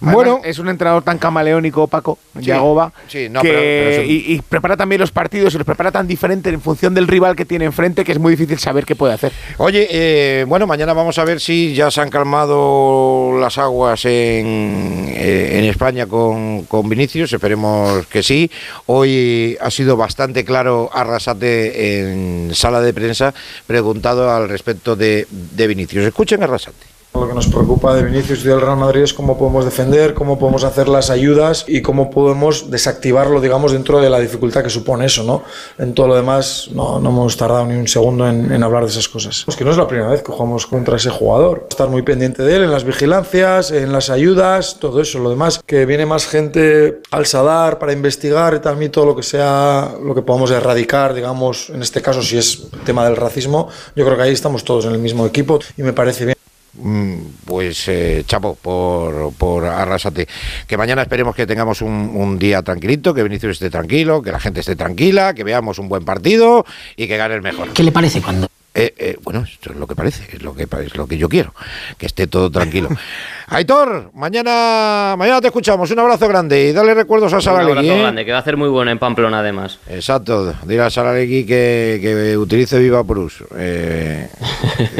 Bueno, 0.00 0.40
es 0.44 0.58
un 0.58 0.68
entrenador 0.68 1.02
tan 1.02 1.18
camaleónico, 1.18 1.86
Paco, 1.88 2.18
Yagoba, 2.34 2.92
sí, 3.08 3.28
no, 3.28 3.42
que- 3.42 3.48
pero- 3.48 3.60
pero 3.96 4.02
y, 4.04 4.24
y 4.34 4.40
prepara 4.42 4.76
también 4.76 5.00
los 5.00 5.10
partidos 5.10 5.54
y 5.54 5.58
los 5.58 5.66
prepara 5.66 5.90
tan 5.90 6.06
diferente 6.06 6.50
en 6.50 6.60
función 6.60 6.94
del 6.94 7.08
rival 7.08 7.34
que 7.34 7.44
tiene 7.44 7.64
enfrente 7.64 8.04
que 8.04 8.12
es 8.12 8.18
muy 8.18 8.30
difícil 8.32 8.58
saber 8.58 8.84
qué 8.84 8.94
puede 8.94 9.14
hacer. 9.14 9.32
Oye, 9.56 9.88
eh, 9.90 10.44
bueno, 10.46 10.66
mañana 10.66 10.92
vamos 10.92 11.18
a 11.18 11.24
ver 11.24 11.40
si 11.40 11.74
ya 11.74 11.90
se 11.90 12.00
han 12.00 12.10
calmado 12.10 13.38
las 13.40 13.58
aguas 13.58 14.04
en, 14.04 15.06
eh, 15.08 15.58
en 15.58 15.64
España 15.64 16.06
con, 16.06 16.62
con 16.64 16.88
Vinicius, 16.88 17.32
esperemos 17.32 18.06
que 18.06 18.22
sí. 18.22 18.50
Hoy 18.86 19.56
ha 19.60 19.70
sido 19.70 19.96
bastante 19.96 20.44
claro 20.44 20.90
Arrasate 20.92 22.00
en 22.00 22.50
sala 22.54 22.80
de 22.80 22.92
prensa 22.92 23.34
preguntado 23.66 24.30
al 24.34 24.48
respecto 24.48 24.94
de, 24.96 25.26
de 25.30 25.66
Vinicius. 25.66 26.04
Escuchen 26.04 26.42
Arrasate. 26.42 26.97
Lo 27.14 27.26
que 27.26 27.34
nos 27.34 27.48
preocupa 27.48 27.94
de 27.94 28.04
Vinicius 28.04 28.44
y 28.44 28.48
del 28.48 28.60
Real 28.60 28.76
Madrid 28.76 29.02
es 29.02 29.12
cómo 29.12 29.36
podemos 29.36 29.64
defender, 29.64 30.14
cómo 30.14 30.38
podemos 30.38 30.62
hacer 30.62 30.88
las 30.88 31.10
ayudas 31.10 31.64
y 31.66 31.82
cómo 31.82 32.10
podemos 32.10 32.70
desactivarlo, 32.70 33.40
digamos, 33.40 33.72
dentro 33.72 34.00
de 34.00 34.08
la 34.08 34.20
dificultad 34.20 34.62
que 34.62 34.70
supone 34.70 35.06
eso, 35.06 35.24
¿no? 35.24 35.42
En 35.78 35.94
todo 35.94 36.08
lo 36.08 36.14
demás 36.14 36.68
no, 36.72 37.00
no 37.00 37.10
hemos 37.10 37.36
tardado 37.36 37.66
ni 37.66 37.74
un 37.74 37.88
segundo 37.88 38.28
en, 38.28 38.52
en 38.52 38.62
hablar 38.62 38.84
de 38.84 38.90
esas 38.90 39.08
cosas. 39.08 39.44
Es 39.48 39.56
que 39.56 39.64
no 39.64 39.72
es 39.72 39.76
la 39.76 39.88
primera 39.88 40.10
vez 40.10 40.22
que 40.22 40.30
jugamos 40.30 40.66
contra 40.66 40.96
ese 40.96 41.10
jugador. 41.10 41.66
Estar 41.68 41.88
muy 41.88 42.02
pendiente 42.02 42.42
de 42.42 42.56
él 42.56 42.62
en 42.62 42.70
las 42.70 42.84
vigilancias, 42.84 43.70
en 43.72 43.92
las 43.92 44.10
ayudas, 44.10 44.76
todo 44.78 45.00
eso. 45.00 45.18
Lo 45.18 45.30
demás, 45.30 45.60
que 45.66 45.86
viene 45.86 46.06
más 46.06 46.26
gente 46.26 47.00
al 47.10 47.26
Sadar 47.26 47.78
para 47.78 47.92
investigar 47.92 48.54
y 48.54 48.60
también 48.60 48.92
todo 48.92 49.06
lo 49.06 49.16
que 49.16 49.22
sea, 49.22 49.94
lo 50.02 50.14
que 50.14 50.22
podamos 50.22 50.50
erradicar, 50.50 51.14
digamos, 51.14 51.70
en 51.70 51.82
este 51.82 52.00
caso 52.00 52.22
si 52.22 52.38
es 52.38 52.68
tema 52.84 53.04
del 53.04 53.16
racismo, 53.16 53.68
yo 53.96 54.04
creo 54.04 54.16
que 54.16 54.22
ahí 54.22 54.32
estamos 54.32 54.62
todos 54.62 54.84
en 54.84 54.92
el 54.92 54.98
mismo 54.98 55.26
equipo 55.26 55.58
y 55.76 55.82
me 55.82 55.92
parece 55.92 56.24
bien. 56.26 56.37
Mm, 56.80 57.14
Pues 57.44 57.88
eh, 57.88 58.24
chapo 58.26 58.54
por, 58.60 59.32
por 59.34 59.64
Arrasate. 59.64 60.28
Que 60.66 60.76
mañana 60.76 61.02
esperemos 61.02 61.34
que 61.34 61.46
tengamos 61.46 61.82
un, 61.82 61.92
un 62.14 62.38
día 62.38 62.62
tranquilito, 62.62 63.14
que 63.14 63.22
Vinicius 63.22 63.52
esté 63.56 63.70
tranquilo, 63.70 64.22
que 64.22 64.32
la 64.32 64.40
gente 64.40 64.60
esté 64.60 64.76
tranquila, 64.76 65.34
que 65.34 65.44
veamos 65.44 65.78
un 65.78 65.88
buen 65.88 66.04
partido 66.04 66.64
y 66.96 67.06
que 67.08 67.16
gane 67.16 67.34
el 67.34 67.42
mejor. 67.42 67.72
¿Qué 67.72 67.82
le 67.82 67.92
parece 67.92 68.20
cuando? 68.22 68.48
Eh, 68.74 68.94
eh, 68.96 69.18
bueno, 69.22 69.40
esto 69.50 69.72
es 69.72 69.76
lo 69.76 69.86
que 69.88 69.96
parece, 69.96 70.24
es 70.36 70.42
lo 70.42 70.54
que, 70.54 70.68
es 70.84 70.96
lo 70.96 71.06
que 71.08 71.18
yo 71.18 71.28
quiero, 71.28 71.52
que 71.96 72.06
esté 72.06 72.26
todo 72.28 72.48
tranquilo. 72.50 72.88
Aitor, 73.48 74.10
mañana, 74.14 75.14
mañana 75.18 75.40
te 75.40 75.48
escuchamos. 75.48 75.90
Un 75.90 75.98
abrazo 75.98 76.28
grande 76.28 76.68
y 76.68 76.72
dale 76.72 76.94
recuerdos 76.94 77.32
a 77.32 77.36
Un 77.36 77.42
Sara 77.42 77.60
abrazo 77.62 77.80
¿eh? 77.80 78.00
grande, 78.00 78.24
que 78.24 78.30
va 78.30 78.36
a 78.36 78.40
hacer 78.40 78.56
muy 78.56 78.68
bueno 78.68 78.90
en 78.92 78.98
Pamplona 78.98 79.40
además. 79.40 79.78
Exacto, 79.88 80.54
dile 80.64 80.82
a 80.82 80.90
Sara 80.90 81.12
Legui 81.14 81.44
que, 81.44 81.98
que 82.00 82.36
utilice 82.36 82.78
Viva 82.78 83.02
Prus. 83.04 83.42
eh, 83.56 84.28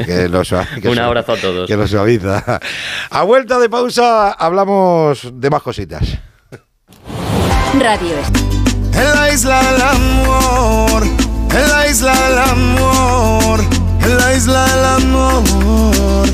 que 0.05 0.29
lo 0.29 0.45
sua- 0.45 0.67
que 0.83 0.89
Un 0.89 0.99
abrazo 0.99 1.33
a 1.33 1.37
todos. 1.37 1.69
Que 1.69 1.77
lo 1.77 1.87
suaviza. 1.87 2.61
A 3.11 3.23
vuelta 3.23 3.59
de 3.61 3.69
pausa 3.69 4.33
hablamos 4.33 5.29
de 5.33 5.51
más 5.51 5.63
cositas. 5.63 6.19
Radio 7.79 8.15
En 8.95 9.15
la 9.15 9.33
isla 9.33 9.63
del 9.73 9.83
amor, 9.83 11.03
en 11.51 11.69
la 11.69 11.89
isla 11.89 12.15
del 12.29 12.39
amor, 12.39 13.61
en 14.03 14.17
la 14.17 14.35
isla 14.35 14.67
del 14.67 14.85
amor. 14.85 16.29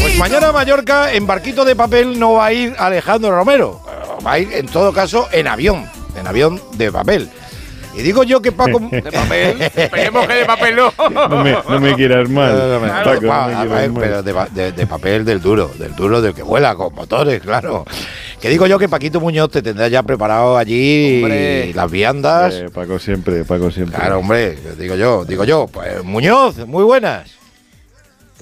Pues 0.00 0.18
mañana 0.18 0.52
Mallorca 0.52 1.12
en 1.12 1.26
barquito 1.26 1.64
de 1.64 1.76
papel 1.76 2.18
no 2.18 2.34
va 2.34 2.46
a 2.46 2.52
ir 2.52 2.74
Alejandro 2.78 3.30
Romero. 3.30 3.80
Va 4.24 4.32
a 4.32 4.38
ir 4.38 4.52
en 4.52 4.66
todo 4.66 4.92
caso 4.92 5.28
en 5.32 5.46
avión, 5.48 5.88
en 6.16 6.26
avión 6.26 6.60
de 6.74 6.92
papel. 6.92 7.30
Y 7.94 8.02
digo 8.02 8.22
yo 8.22 8.40
que 8.40 8.52
Paco... 8.52 8.78
De 8.90 9.02
papel. 9.12 9.60
Esperemos 9.62 10.26
que 10.26 10.34
de 10.34 10.44
papel 10.46 10.76
no. 10.76 10.92
No 11.28 11.44
me, 11.44 11.52
no 11.52 11.80
me 11.80 11.94
quieras 11.94 12.28
mal. 12.28 12.52
No, 12.56 12.66
no, 12.80 12.86
no, 12.86 13.04
Paco, 13.04 13.20
no 13.22 13.28
pa- 13.28 13.46
me 13.48 13.54
a 13.54 13.60
quieras 13.60 13.68
ver, 13.80 13.90
mal. 13.90 14.02
pero 14.02 14.22
de, 14.22 14.34
pa- 14.34 14.48
de- 14.50 14.72
de 14.72 14.86
papel 14.86 15.24
del 15.24 15.40
duro, 15.40 15.70
del 15.78 15.94
duro 15.94 16.22
del 16.22 16.32
que 16.34 16.42
vuela 16.42 16.74
con 16.74 16.94
motores, 16.94 17.40
claro. 17.42 17.84
Que 18.40 18.48
digo 18.48 18.66
yo 18.66 18.78
que 18.78 18.88
Paquito 18.88 19.20
Muñoz 19.20 19.50
te 19.50 19.62
tendrá 19.62 19.88
ya 19.88 20.02
preparado 20.02 20.56
allí 20.56 21.22
Hombre. 21.22 21.72
las 21.74 21.90
viandas. 21.90 22.54
Eh, 22.54 22.66
Paco 22.72 22.98
siempre, 22.98 23.44
Paco 23.44 23.70
siempre. 23.70 23.98
Claro, 23.98 24.18
hombre, 24.18 24.58
digo 24.78 24.96
yo, 24.96 25.24
digo 25.24 25.44
yo. 25.44 25.66
Pues 25.70 26.02
Muñoz, 26.02 26.66
muy 26.66 26.82
buenas. 26.84 27.30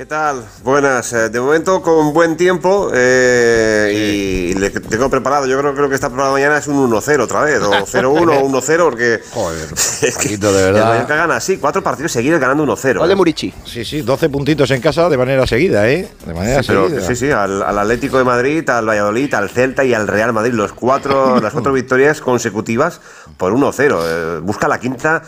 ¿Qué 0.01 0.07
tal? 0.07 0.43
Buenas. 0.65 1.13
Eh, 1.13 1.29
De 1.29 1.39
momento 1.39 1.83
con 1.83 2.15
buen 2.15 2.35
tiempo 2.39 2.91
eh, 2.95 3.93
y 3.95 4.55
le 4.59 4.71
tengo 4.71 5.11
preparado. 5.11 5.45
Yo 5.45 5.59
creo, 5.59 5.75
creo 5.75 5.91
que 5.91 5.95
está 5.95 6.09
preparado 6.09 6.33
mañana 6.33 6.57
es 6.57 6.67
un 6.69 6.91
1-0 6.91 7.21
otra 7.21 7.43
vez, 7.43 7.61
o 7.61 7.71
0-1 7.71 8.07
o 8.43 8.49
1-0, 8.49 8.83
porque. 8.83 9.21
Joder, 9.31 9.69
es 9.75 10.01
que 10.01 10.11
Paquito, 10.13 10.55
de 10.55 10.69
el 10.69 10.73
verdad. 10.73 10.89
Mallorca 10.89 11.17
gana 11.17 11.37
así, 11.37 11.59
cuatro 11.59 11.83
partidos 11.83 12.13
seguidos 12.13 12.41
ganando 12.41 12.65
1-0. 12.65 12.97
Gol 12.97 13.09
de 13.11 13.15
Murici. 13.15 13.53
Sí, 13.67 13.85
sí, 13.85 14.01
12 14.01 14.31
puntitos 14.31 14.71
en 14.71 14.81
casa 14.81 15.07
de 15.11 15.19
manera 15.19 15.47
seguida, 15.47 15.87
¿eh? 15.91 16.09
De 16.25 16.33
manera 16.33 16.63
Sí, 16.63 16.69
pero, 16.69 16.89
seguida. 16.89 17.07
sí, 17.07 17.17
sí, 17.17 17.31
al, 17.31 17.63
al 17.63 17.79
Atlético 17.79 18.17
de 18.17 18.25
Madrid, 18.25 18.67
al 18.71 18.89
Valladolid, 18.89 19.35
al 19.35 19.51
Celta 19.51 19.85
y 19.85 19.93
al 19.93 20.09
Real 20.09 20.33
Madrid, 20.33 20.55
los 20.55 20.73
cuatro, 20.73 21.39
las 21.43 21.53
cuatro 21.53 21.75
victorias 21.75 22.23
consecutivas 22.23 23.03
por 23.37 23.53
1-0. 23.53 23.99
Eh, 24.03 24.39
busca 24.43 24.67
la 24.67 24.81
quinta, 24.81 25.21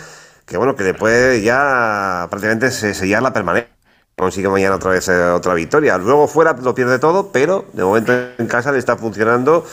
que 0.46 0.56
bueno, 0.56 0.74
que 0.76 0.84
le 0.84 0.94
puede 0.94 1.42
ya 1.42 2.26
prácticamente 2.30 2.70
se- 2.70 2.94
sellar 2.94 3.22
la 3.22 3.34
permanencia. 3.34 3.71
Consigue 4.16 4.48
mañana 4.48 4.76
otra 4.76 4.90
vez 4.90 5.08
eh, 5.08 5.30
otra 5.30 5.54
victoria. 5.54 5.98
Luego 5.98 6.28
fuera 6.28 6.52
lo 6.52 6.74
pierde 6.74 6.98
todo, 6.98 7.30
pero 7.32 7.64
de 7.72 7.82
momento 7.82 8.12
en 8.38 8.46
casa 8.46 8.70
le 8.70 8.78
está 8.78 8.96
funcionando 8.96 9.64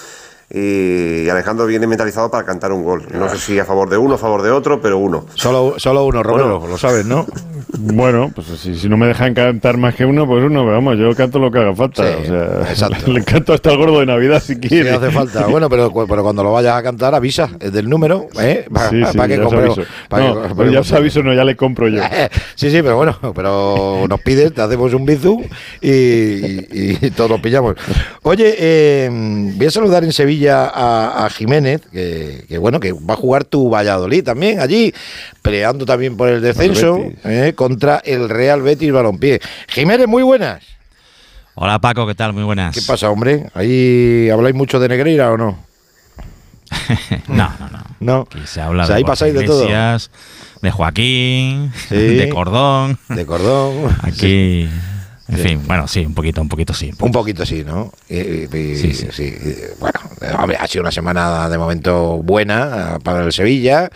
y 0.50 1.30
Alejandro 1.30 1.68
viene 1.68 1.86
mentalizado 1.86 2.32
para 2.32 2.44
cantar 2.46 2.72
un 2.72 2.84
gol. 2.84 3.06
No 3.12 3.30
sé 3.30 3.38
si 3.38 3.60
a 3.60 3.66
favor 3.66 3.90
de 3.90 3.98
uno, 3.98 4.16
a 4.16 4.18
favor 4.18 4.42
de 4.42 4.50
otro, 4.50 4.82
pero 4.82 4.98
uno. 4.98 5.26
Solo, 5.36 5.76
solo 5.78 6.06
uno, 6.06 6.24
Romero, 6.24 6.66
lo 6.68 6.78
sabes, 6.78 7.06
¿no? 7.06 7.26
Bueno, 7.78 8.32
pues 8.34 8.48
si, 8.48 8.76
si 8.76 8.90
no 8.90 8.98
me 8.98 9.06
dejan 9.06 9.36
cantar 9.36 9.78
más 9.78 9.94
que 9.94 10.04
uno, 10.04 10.26
pues 10.26 10.44
uno, 10.44 10.62
pero 10.64 10.74
vamos, 10.74 10.98
yo 10.98 11.14
canto 11.16 11.38
lo 11.38 11.52
que 11.52 11.60
haga 11.60 11.76
falta. 11.76 12.04
Sí, 12.04 12.14
o 12.24 12.26
sea, 12.26 12.70
exacto. 12.70 13.12
le 13.12 13.24
canto 13.24 13.54
hasta 13.54 13.72
el 13.72 13.78
gordo 13.78 14.00
de 14.00 14.08
Navidad 14.08 14.42
si 14.42 14.56
Si 14.56 14.60
quiere. 14.60 14.90
hace 14.92 15.12
falta. 15.12 15.46
Bueno, 15.48 15.70
pero, 15.70 15.94
pero 16.08 16.24
cuando 16.24 16.44
lo 16.44 16.52
vayas 16.52 16.76
a 16.76 16.82
cantar, 16.84 17.14
avisa 17.14 17.48
del 17.60 17.88
número, 17.88 18.28
¿eh? 18.42 18.66
Pa- 18.74 18.90
Sí, 18.90 19.02
sí, 19.12 19.18
pa' 19.18 19.28
que 19.28 19.38
ya 19.38 19.44
compremos- 19.44 19.76
que 19.78 19.86
pero 20.58 20.72
ya 20.72 20.80
os 20.80 20.92
aviso, 20.94 21.22
no, 21.22 21.32
ya 21.34 21.44
le 21.44 21.56
compro 21.56 21.88
yo. 21.88 22.02
Sí, 22.56 22.70
sí, 22.72 22.82
pero 22.82 22.98
bueno, 22.98 23.16
pero 23.36 24.06
nos 24.10 24.20
pides, 24.22 24.54
te 24.54 24.62
hacemos 24.62 24.94
un 24.94 25.06
bizum 25.06 25.44
y, 25.80 25.90
y- 25.90 26.98
y 27.02 27.12
todos 27.12 27.40
pillamos. 27.40 27.76
Oye, 28.24 28.56
eh, 28.58 29.10
voy 29.56 29.68
a 29.68 29.72
saludar 29.72 30.04
en 30.04 30.12
Sevilla 30.12 30.66
a, 30.74 31.26
a 31.26 31.30
Jiménez, 31.30 31.82
que, 31.92 32.46
que 32.50 32.58
bueno, 32.58 32.80
que 32.80 32.92
va 32.94 33.14
a 33.14 33.18
jugar 33.18 33.46
tu 33.46 33.70
Valladolid 33.70 34.24
también 34.24 34.60
allí, 34.60 34.94
peleando 35.42 35.86
también 35.86 36.18
por 36.18 36.28
el 36.30 36.42
descenso 36.42 37.00
eh, 37.24 37.54
contra 37.60 37.98
el 38.06 38.30
Real 38.30 38.62
Betis 38.62 38.90
Balompié. 38.90 39.42
Jiménez, 39.68 40.08
muy 40.08 40.24
buenas. 40.24 40.64
Hola 41.56 41.78
Paco, 41.80 42.08
¿qué 42.08 42.16
tal? 42.16 42.32
Muy 42.32 42.44
buenas. 42.44 42.74
¿Qué 42.74 42.82
pasa, 42.82 43.10
hombre? 43.10 43.50
¿Ahí 43.54 44.30
habláis 44.30 44.56
mucho 44.56 44.80
de 44.80 44.88
Negreira 44.88 45.30
o 45.34 45.38
no? 45.38 45.60
No, 47.28 47.52
no, 47.60 47.70
no. 47.70 47.80
No. 48.00 48.28
Aquí 48.32 48.40
se 48.46 48.62
habla 48.62 48.84
O 48.84 48.86
sea, 48.86 48.96
de 48.96 49.00
ahí 49.00 49.04
pasáis 49.04 49.34
de 49.34 49.44
todo. 49.44 49.68
De 50.62 50.72
Joaquín, 50.72 51.74
Sí. 51.90 51.96
de 52.16 52.30
Cordón. 52.30 52.98
De 53.10 53.26
Cordón. 53.26 53.94
Aquí, 54.04 54.70
en 55.30 55.38
Sí. 55.38 55.44
fin, 55.44 55.62
bueno, 55.68 55.88
sí, 55.88 56.06
un 56.06 56.14
poquito, 56.14 56.42
un 56.42 56.50
poquito 56.50 56.74
sí. 56.74 56.92
Un 57.00 57.12
poquito 57.12 57.46
sí, 57.46 57.64
¿no? 57.64 57.92
Y- 58.10 58.18
y- 58.18 58.48
y- 58.52 58.76
Sí, 58.78 58.94
sí. 58.94 59.08
sí, 59.12 59.36
Bueno, 59.80 60.00
ha 60.60 60.68
sido 60.68 60.82
una 60.82 60.92
semana 60.92 61.48
de 61.50 61.58
momento 61.58 62.18
buena 62.24 62.96
eh, 62.96 63.00
para 63.04 63.24
el 63.24 63.32
Sevilla, 63.32 63.90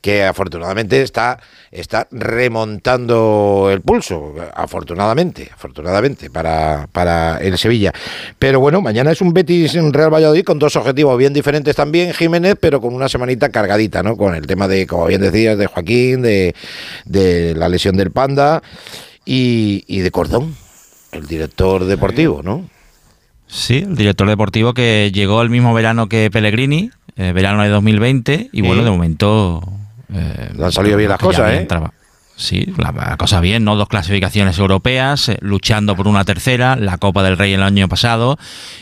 que 0.00 0.24
afortunadamente 0.24 1.00
está, 1.02 1.38
está 1.70 2.08
remontando 2.10 3.68
el 3.72 3.80
pulso, 3.82 4.34
afortunadamente, 4.54 5.50
afortunadamente 5.54 6.30
para, 6.30 6.88
para 6.90 7.38
el 7.38 7.56
Sevilla. 7.58 7.92
Pero 8.38 8.58
bueno, 8.60 8.80
mañana 8.80 9.12
es 9.12 9.20
un 9.20 9.32
Betis 9.32 9.74
en 9.74 9.92
Real 9.92 10.12
Valladolid 10.12 10.44
con 10.44 10.58
dos 10.58 10.74
objetivos 10.76 11.16
bien 11.18 11.32
diferentes 11.32 11.76
también, 11.76 12.12
Jiménez, 12.14 12.56
pero 12.60 12.80
con 12.80 12.94
una 12.94 13.08
semanita 13.08 13.50
cargadita, 13.50 14.02
¿no? 14.02 14.16
Con 14.16 14.34
el 14.34 14.46
tema 14.46 14.66
de, 14.68 14.86
como 14.86 15.06
bien 15.06 15.20
decías, 15.20 15.56
de 15.58 15.66
Joaquín, 15.66 16.22
de, 16.22 16.54
de 17.04 17.54
la 17.54 17.68
lesión 17.68 17.96
del 17.96 18.10
Panda 18.10 18.62
y, 19.24 19.84
y 19.86 20.00
de 20.00 20.10
Cordón, 20.10 20.56
el 21.12 21.26
director 21.26 21.84
deportivo, 21.84 22.42
¿no? 22.42 22.68
Sí, 23.46 23.78
el 23.78 23.96
director 23.96 24.28
deportivo 24.28 24.72
que 24.74 25.10
llegó 25.12 25.42
el 25.42 25.50
mismo 25.50 25.74
verano 25.74 26.08
que 26.08 26.30
Pellegrini, 26.30 26.90
eh, 27.16 27.32
verano 27.32 27.62
de 27.62 27.68
2020, 27.68 28.48
y 28.52 28.62
bueno, 28.62 28.82
de 28.82 28.90
momento... 28.90 29.62
eh, 30.12 30.50
Le 30.56 30.64
han 30.64 30.72
salido 30.72 30.96
bien 30.96 31.10
las 31.10 31.20
cosas, 31.20 31.52
¿eh? 31.52 31.68
Sí, 32.34 32.66
la, 32.78 32.92
la 32.92 33.16
cosa 33.18 33.40
bien, 33.40 33.62
¿no? 33.62 33.76
Dos 33.76 33.88
clasificaciones 33.88 34.58
europeas, 34.58 35.28
eh, 35.28 35.36
luchando 35.42 35.94
por 35.94 36.08
una 36.08 36.24
tercera, 36.24 36.76
la 36.76 36.96
Copa 36.96 37.22
del 37.22 37.36
Rey 37.36 37.52
el 37.52 37.62
año 37.62 37.88
pasado. 37.88 38.38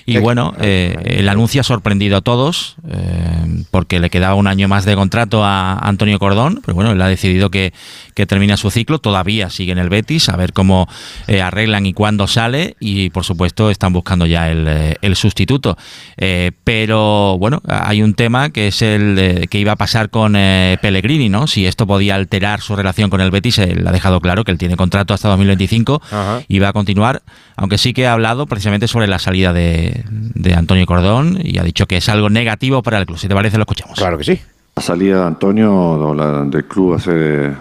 Y 0.07 0.19
bueno, 0.19 0.55
eh, 0.61 0.97
el 1.05 1.29
anuncio 1.29 1.61
ha 1.61 1.65
sorprendido 1.65 2.19
a 2.19 2.21
todos, 2.21 2.77
eh, 2.89 3.65
porque 3.73 3.99
le 3.99 4.09
quedaba 4.09 4.37
un 4.37 4.47
año 4.47 4.69
más 4.69 4.85
de 4.85 4.95
contrato 4.95 5.45
a 5.45 5.75
Antonio 5.79 6.19
Cordón, 6.21 6.61
pero 6.65 6.75
bueno, 6.77 6.93
él 6.93 7.03
ha 7.03 7.09
decidido 7.09 7.51
que, 7.51 7.73
que 8.21 8.27
termina 8.27 8.57
su 8.59 8.71
ciclo, 8.71 8.99
todavía 8.99 9.49
sigue 9.49 9.73
en 9.73 9.79
el 9.79 9.89
Betis, 9.89 10.29
a 10.29 10.37
ver 10.37 10.53
cómo 10.53 10.87
eh, 11.27 11.41
arreglan 11.41 11.87
y 11.87 11.93
cuándo 11.95 12.27
sale, 12.27 12.77
y 12.81 13.09
por 13.11 13.25
supuesto 13.25 13.71
están 13.71 13.93
buscando 13.95 14.27
ya 14.27 14.51
el, 14.51 14.67
eh, 14.69 14.97
el 15.01 15.17
sustituto. 15.17 15.79
Eh, 16.19 16.53
pero 16.65 17.39
bueno, 17.39 17.63
hay 17.67 18.03
un 18.03 18.13
tema 18.15 18.51
que 18.51 18.69
es 18.69 18.83
el 18.83 19.17
de- 19.17 19.49
que 19.49 19.59
iba 19.59 19.73
a 19.73 19.77
pasar 19.77 20.11
con 20.11 20.35
eh, 20.37 20.77
Pellegrini, 20.83 21.29
¿no? 21.31 21.47
Si 21.47 21.67
esto 21.67 21.87
podía 21.87 22.15
alterar 22.15 22.61
su 22.61 22.77
relación 22.77 23.09
con 23.09 23.21
el 23.23 23.31
Betis, 23.31 23.59
él 23.59 23.87
ha 23.87 23.93
dejado 23.93 24.21
claro 24.21 24.45
que 24.45 24.51
él 24.53 24.59
tiene 24.59 24.77
contrato 24.77 25.15
hasta 25.15 25.29
2025 25.31 26.03
Ajá. 26.11 26.43
y 26.47 26.59
va 26.59 26.69
a 26.69 26.73
continuar, 26.75 27.23
aunque 27.57 27.79
sí 27.79 27.93
que 27.95 28.07
ha 28.07 28.13
hablado 28.13 28.47
precisamente 28.47 28.87
sobre 28.87 29.07
la 29.07 29.19
salida 29.19 29.53
de, 29.55 30.05
de 30.11 30.55
Antonio 30.55 30.85
Cordón 30.85 31.39
y 31.43 31.59
ha 31.59 31.63
dicho 31.63 31.87
que 31.87 31.97
es 31.97 32.09
algo 32.11 32.29
negativo 32.29 32.83
para 32.83 32.99
el 32.99 33.07
club. 33.07 33.19
Si 33.19 33.29
te 33.29 33.35
parece, 33.35 33.57
lo 33.57 33.63
escuchamos. 33.63 33.99
Claro 33.99 34.19
que 34.19 34.25
sí. 34.25 34.39
La 34.77 34.83
salida 34.83 35.21
de 35.23 35.27
Antonio 35.27 36.47
del 36.51 36.65
club 36.67 36.95
hace, 36.95 37.47
eh, 37.47 37.55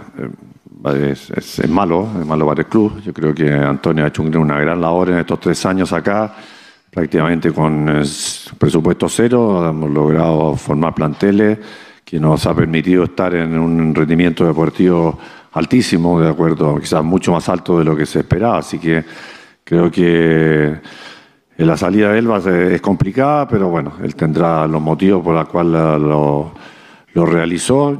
es, 0.86 1.30
es- 1.32 1.60
es 1.60 1.70
malo, 1.70 2.08
es 2.20 2.26
malo 2.26 2.46
para 2.48 2.62
el 2.62 2.68
club. 2.68 3.02
Yo 3.02 3.14
creo 3.14 3.34
que 3.34 3.52
Antonio 3.52 4.06
ha 4.06 4.08
hecho 4.08 4.22
un- 4.24 4.36
una 4.38 4.60
gran 4.60 4.80
labor 4.82 5.10
en 5.10 5.18
estos 5.20 5.40
tres 5.40 5.66
años 5.66 5.92
acá, 5.94 6.34
prácticamente 6.92 7.52
con 7.52 7.86
presupuesto 8.58 9.10
cero. 9.10 9.68
Hemos 9.70 9.90
logrado 9.92 10.56
formar 10.56 10.94
planteles 10.94 11.58
que 12.06 12.20
nos 12.20 12.46
ha 12.48 12.54
permitido 12.56 13.04
estar 13.04 13.36
en 13.36 13.58
un 13.58 13.94
rendimiento 13.94 14.46
deportivo 14.46 15.20
altísimo, 15.54 16.20
de 16.20 16.30
acuerdo, 16.30 16.80
quizás 16.80 17.04
mucho 17.04 17.32
más 17.32 17.48
alto 17.50 17.78
de 17.80 17.86
lo 17.86 17.96
que 17.96 18.06
se 18.06 18.20
esperaba. 18.20 18.60
Así 18.60 18.80
que 18.80 19.04
creo 19.64 19.92
que 19.92 20.80
La 21.58 21.76
salida 21.76 22.14
de 22.14 22.20
él 22.20 22.32
va 22.32 22.38
a 22.38 22.42
ser- 22.42 22.72
es 22.72 22.80
complicada, 22.82 23.46
pero 23.46 23.68
bueno, 23.68 23.92
él 24.02 24.16
tendrá 24.16 24.66
los 24.66 24.82
motivos 24.82 25.22
por 25.22 25.36
los 25.36 25.46
cuales 25.50 26.00
lo, 26.02 26.54
lo 27.14 27.26
realizó. 27.26 28.00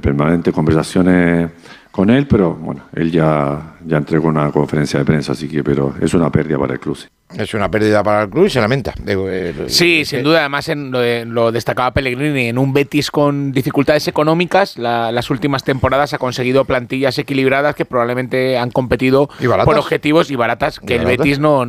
Permanentes 0.00 0.52
conversaciones 0.52 1.48
con 1.92 2.10
él, 2.10 2.26
pero 2.26 2.54
bueno, 2.54 2.82
él 2.94 3.12
ya, 3.12 3.74
ya 3.86 3.98
entregó 3.98 4.26
una 4.28 4.50
conferencia 4.50 4.98
de 4.98 5.04
prensa, 5.04 5.32
así 5.32 5.46
que, 5.48 5.62
pero 5.62 5.94
es 6.00 6.12
una 6.14 6.30
pérdida 6.32 6.58
para 6.58 6.72
el 6.74 6.80
club. 6.80 6.96
sí. 6.96 7.06
Es 7.34 7.54
una 7.54 7.70
pérdida 7.70 8.02
para 8.02 8.24
el 8.24 8.28
club 8.28 8.44
y 8.44 8.50
se 8.50 8.60
lamenta. 8.60 8.92
Digo, 9.02 9.26
eh, 9.30 9.54
Sí, 9.68 10.00
eh, 10.00 10.04
sin 10.04 10.22
duda. 10.22 10.40
Además, 10.40 10.68
en 10.68 10.90
lo, 10.90 10.98
de- 10.98 11.24
lo 11.24 11.50
destacaba 11.50 11.90
Pellegrini, 11.92 12.48
en 12.48 12.58
un 12.58 12.74
Betis 12.74 13.10
con 13.10 13.52
dificultades 13.52 14.06
económicas, 14.06 14.76
la- 14.76 15.10
las 15.12 15.30
últimas 15.30 15.64
temporadas 15.64 16.12
ha 16.12 16.18
conseguido 16.18 16.66
plantillas 16.66 17.16
equilibradas 17.18 17.74
que 17.74 17.86
probablemente 17.86 18.58
han 18.58 18.70
competido 18.70 19.30
por 19.64 19.78
objetivos 19.78 20.30
y 20.30 20.36
baratas 20.36 20.78
que 20.78 20.96
Y 20.96 20.98
el. 20.98 21.06
Betis 21.06 21.38
no 21.38 21.66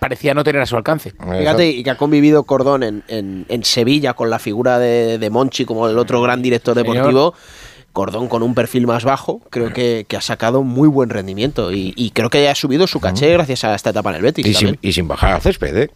parecía 0.00 0.34
no 0.34 0.42
tener 0.42 0.60
a 0.60 0.66
su 0.66 0.76
alcance. 0.76 1.12
Fíjate, 1.38 1.68
y 1.68 1.84
que 1.84 1.90
ha 1.90 1.96
convivido 1.96 2.42
Cordón 2.42 2.82
en, 2.82 3.04
en- 3.06 3.46
en 3.48 3.62
Sevilla 3.64 4.14
con 4.14 4.28
la 4.28 4.40
figura 4.40 4.80
de, 4.80 5.18
de 5.18 5.30
Monchi 5.30 5.64
como 5.66 5.88
el 5.88 5.98
otro 5.98 6.20
gran 6.20 6.42
director 6.42 6.74
Señor. 6.74 7.04
Cordón 7.92 8.28
con 8.28 8.42
un 8.42 8.54
perfil 8.54 8.86
más 8.86 9.04
bajo, 9.04 9.40
creo 9.50 9.72
que, 9.72 10.06
que 10.08 10.16
ha 10.16 10.20
sacado 10.20 10.62
muy 10.62 10.88
buen 10.88 11.10
rendimiento 11.10 11.72
y, 11.72 11.92
y 11.96 12.10
creo 12.10 12.30
que 12.30 12.48
ha 12.48 12.54
subido 12.54 12.86
su 12.86 13.00
caché 13.00 13.32
gracias 13.32 13.64
a 13.64 13.74
esta 13.74 13.90
etapa 13.90 14.10
en 14.10 14.16
el 14.16 14.22
Betis. 14.22 14.46
y, 14.46 14.54
sin, 14.54 14.66
también. 14.68 14.78
y 14.82 14.92
sin 14.92 15.08
bajar 15.08 15.32
al 15.32 15.40
césped, 15.42 15.76
¿eh? 15.76 15.90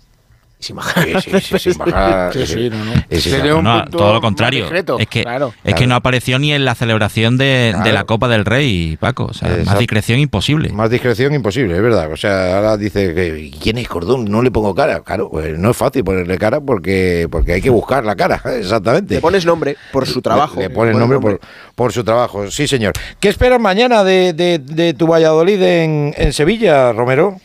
Sin 0.64 0.76
bajar. 0.76 1.04
Sí, 1.22 1.30
sí, 1.30 1.40
sí, 1.40 1.58
sin 1.58 1.78
bajar. 1.78 2.32
Sí, 2.34 2.46
sí, 2.46 2.70
no, 2.70 2.84
no. 2.84 2.92
Sí, 3.10 3.20
sí, 3.20 3.36
No, 3.44 3.62
no, 3.62 3.84
todo 3.86 4.12
lo 4.14 4.20
contrario. 4.20 4.62
discreto, 4.64 4.98
es 4.98 5.06
que, 5.06 5.22
claro. 5.22 5.52
es 5.62 5.74
que 5.74 5.86
no 5.86 5.94
apareció 5.94 6.38
ni 6.38 6.52
en 6.52 6.64
la 6.64 6.74
celebración 6.74 7.36
de, 7.38 7.74
de 7.84 7.92
la. 7.92 8.04
Copa 8.04 8.28
del 8.28 8.44
Rey, 8.44 8.96
Paco. 9.00 9.24
O 9.26 9.32
sea, 9.34 9.48
más 9.64 9.78
discreción 9.78 10.18
imposible. 10.18 10.68
Más 10.70 10.90
discreción 10.90 11.32
imposible, 11.34 11.74
es 11.76 11.82
verdad. 11.82 12.10
O 12.12 12.16
sea, 12.16 12.56
ahora 12.56 12.76
dice 12.76 13.14
que 13.14 13.50
¿quién 13.62 13.78
es 13.78 13.88
Cordón? 13.88 14.24
No 14.26 14.42
le 14.42 14.50
pongo 14.50 14.74
cara. 14.74 15.00
Claro, 15.00 15.30
pues 15.30 15.58
no 15.58 15.70
es 15.70 15.76
fácil 15.76 16.04
ponerle 16.04 16.36
cara 16.38 16.60
porque, 16.60 17.26
porque 17.30 17.52
hay 17.54 17.62
que 17.62 17.70
buscar 17.70 18.04
la 18.04 18.14
cara, 18.16 18.42
exactamente. 18.58 19.14
Le 19.14 19.20
pones 19.20 19.46
nombre 19.46 19.76
por 19.92 20.06
su 20.06 20.20
trabajo. 20.20 20.56
Le, 20.56 20.68
le 20.68 20.70
pones 20.70 20.96
nombre, 20.96 21.18
Por, 21.18 21.40
por 21.74 21.92
su 21.92 22.04
trabajo, 22.04 22.50
sí 22.50 22.66
señor. 22.68 22.92
¿Qué 23.20 23.28
esperas 23.28 23.60
mañana 23.60 24.04
de, 24.04 24.32
de- 24.32 24.58
de 24.58 24.94
tu 24.94 25.06
Valladolid 25.06 25.60
en, 25.62 26.14
en 26.16 26.32
Sevilla, 26.32 26.92
Romero? 26.92 27.38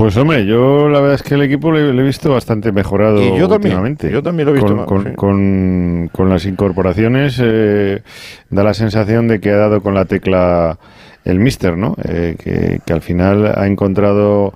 Pues 0.00 0.16
hombre, 0.16 0.46
yo 0.46 0.88
la 0.88 0.98
verdad 1.00 1.16
es 1.16 1.22
que 1.22 1.34
el 1.34 1.42
equipo 1.42 1.70
le, 1.70 1.92
le 1.92 2.00
he 2.00 2.04
visto 2.06 2.30
bastante 2.32 2.72
mejorado 2.72 3.20
Y 3.20 3.38
yo 3.38 3.48
también, 3.48 3.74
últimamente. 3.74 4.10
yo 4.10 4.22
también 4.22 4.46
lo 4.46 4.52
he 4.52 4.54
visto 4.54 4.68
Con, 4.68 4.76
más, 4.78 4.86
con, 4.86 5.04
sí. 5.04 5.10
con- 5.14 6.10
con 6.12 6.28
las 6.30 6.46
incorporaciones 6.46 7.38
eh, 7.42 8.02
da 8.48 8.64
la 8.64 8.72
sensación 8.72 9.28
de 9.28 9.40
que 9.40 9.50
ha 9.50 9.56
dado 9.56 9.82
con 9.82 9.92
la 9.94 10.06
tecla 10.06 10.78
el 11.26 11.38
míster, 11.38 11.76
¿no? 11.76 11.96
Eh, 12.02 12.34
que, 12.42 12.80
que 12.84 12.92
al 12.94 13.02
final 13.02 13.52
ha 13.54 13.66
encontrado 13.66 14.54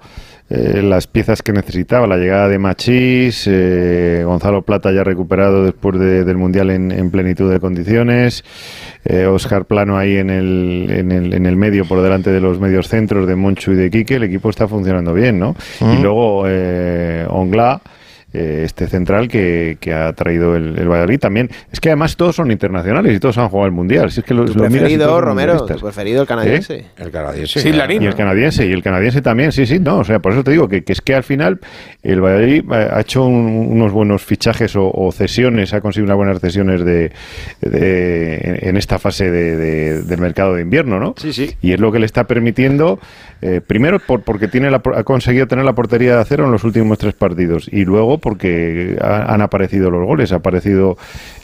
eh, 0.49 0.81
las 0.83 1.07
piezas 1.07 1.43
que 1.43 1.53
necesitaba. 1.53 2.07
La 2.07 2.17
llegada 2.17 2.49
de 2.49 2.59
Machís, 2.59 3.45
eh, 3.47 4.23
Gonzalo 4.25 4.63
Plata 4.63 4.93
ya 4.93 5.05
recuperado 5.05 5.63
después 5.65 5.99
de- 5.99 6.25
del 6.25 6.39
Mundial 6.39 6.71
en, 6.71 6.91
en 6.91 7.11
plenitud 7.11 7.51
de 7.51 7.61
condiciones, 7.61 8.45
eh, 9.05 9.27
Oscar 9.27 9.65
Plano 9.65 9.97
ahí 9.97 10.17
en 10.17 10.31
el, 10.31 10.87
en, 10.91 11.13
el, 11.13 11.35
en 11.35 11.47
el 11.47 11.57
medio 11.57 11.85
por 11.85 12.03
delante 12.03 12.31
de 12.31 12.41
los 12.41 12.59
medios 12.59 12.89
centros 12.89 13.27
de 13.27 13.37
Monchu 13.37 13.73
y 13.73 13.77
de 13.77 13.91
Quique. 13.91 14.17
El 14.17 14.25
equipo 14.25 14.51
está 14.51 14.67
funcionando 14.69 15.13
bien, 15.13 15.39
¿no? 15.39 15.55
Y 15.81 16.03
luego 16.03 16.45
eh, 16.47 17.27
Ongla 17.29 17.81
eh, 18.35 18.63
este 18.65 18.87
central 18.89 19.29
que, 19.29 19.79
que 19.81 19.95
ha 19.95 20.13
traído 20.13 20.57
el, 20.57 20.79
el 20.79 20.89
Valladolid 20.89 21.19
también. 21.21 21.49
Es 21.73 21.81
que 21.81 21.89
además 21.89 22.17
todos 22.17 22.37
son 22.37 22.51
internacionales 22.51 23.17
y 23.17 23.21
todos 23.21 23.39
han 23.39 23.49
jugado 23.49 23.67
el 23.67 23.73
Mundial. 23.73 24.11
Si 24.11 24.21
es 24.21 24.27
que 24.27 24.35
Tu 24.35 24.45
preferido, 24.53 25.21
Romero, 25.21 25.65
tu 25.65 25.77
preferido, 25.79 26.23
el 26.23 26.29
canadiense. 26.29 26.75
¿Eh? 26.77 26.85
El 26.99 27.11
canadiense. 27.11 27.61
Sí, 27.61 27.73
Larín. 27.73 28.03
Y 28.03 28.07
el 28.07 28.15
canadiense, 28.15 28.67
y 28.67 28.73
el 28.73 28.83
canadiense 28.83 29.23
también, 29.23 29.53
sí, 29.53 29.65
sí, 29.67 29.79
no, 29.79 29.99
o 29.99 30.05
sea, 30.05 30.19
por 30.19 30.33
eso 30.33 30.45
te 30.45 30.51
digo 30.51 30.69
que, 30.69 30.83
que 30.85 30.93
es 30.93 31.01
que 31.01 31.15
al 31.15 31.23
final 31.25 31.61
el 32.03 32.21
Valladolid 32.21 32.65
eh, 32.73 32.89
ha 32.93 33.01
hecho 33.01 33.25
un- 33.25 33.69
unos 33.71 33.93
buenos 33.93 34.23
fichajes 34.23 34.75
o, 34.77 34.91
o 34.93 35.13
cesiones, 35.13 35.73
ha 35.73 35.81
conseguido 35.81 36.07
unas 36.15 36.17
buenas 36.17 36.41
cesiones 36.41 36.85
de, 36.85 37.13
de- 37.61 38.35
en, 38.63 38.69
en 38.71 38.77
esta 38.77 38.99
fase 38.99 39.31
de- 39.31 39.57
de- 39.57 40.03
del 40.03 40.21
mercado 40.21 40.55
de 40.55 40.63
invierno, 40.63 40.99
¿no? 40.99 41.15
Sí, 41.17 41.33
sí. 41.33 41.51
Y 41.63 41.73
es 41.73 41.81
lo 41.81 41.93
que 41.93 41.99
le 41.99 42.07
está 42.07 42.25
permitiendo, 42.25 42.99
eh, 43.43 43.61
primero 43.67 43.99
por, 43.99 44.23
porque 44.23 44.49
tiene 44.49 44.71
la, 44.71 44.83
ha 44.97 45.05
conseguido 45.05 45.47
tener 45.47 45.65
la 45.65 45.73
portería 45.75 46.17
de 46.19 46.25
cero 46.25 46.45
en 46.47 46.53
los 46.53 46.65
últimos 46.65 46.99
tres 46.99 47.15
partidos, 47.15 47.69
y 47.71 47.85
luego 47.85 48.19
porque 48.25 48.97
ha- 49.03 49.33
han 49.35 49.43
aparecido 49.43 49.91
los 49.91 50.07
goles, 50.07 50.33
ha 50.33 50.37
aparecido 50.37 50.97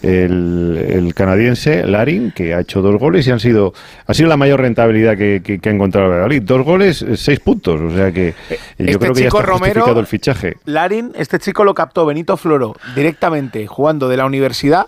el, 0.02 0.82
el 0.88 1.14
canadiense 1.14 1.84
Larin, 1.86 2.32
que 2.34 2.54
ha 2.54 2.60
hecho 2.60 2.80
dos 2.80 2.98
goles 2.98 3.26
y 3.26 3.30
han 3.30 3.38
sido, 3.38 3.74
ha 4.06 4.14
sido 4.14 4.30
la 4.30 4.38
mayor 4.38 4.60
rentabilidad 4.60 5.16
que, 5.16 5.42
que- 5.44 5.58
que 5.58 5.68
ha 5.68 5.72
encontrado 5.72 6.06
el 6.06 6.12
Valladolid. 6.12 6.42
Dos 6.42 6.64
goles, 6.64 7.02
eh, 7.02 7.16
seis 7.18 7.38
puntos, 7.38 7.78
o 7.80 7.94
sea 7.94 8.10
que 8.12 8.32
yo 8.78 8.86
este 8.86 8.98
creo 8.98 9.12
que 9.12 9.20
ya 9.20 9.26
está 9.28 9.42
Romero- 9.42 9.58
justificado 9.58 10.00
el 10.00 10.06
fichaje. 10.06 10.56
Larin, 10.64 11.12
este 11.16 11.38
chico 11.38 11.64
lo 11.64 11.74
captó 11.74 12.06
Benito 12.06 12.36
Floro 12.38 12.74
directamente 12.94 13.66
jugando 13.66 14.08
de 14.08 14.16
la 14.16 14.24
universidad 14.24 14.86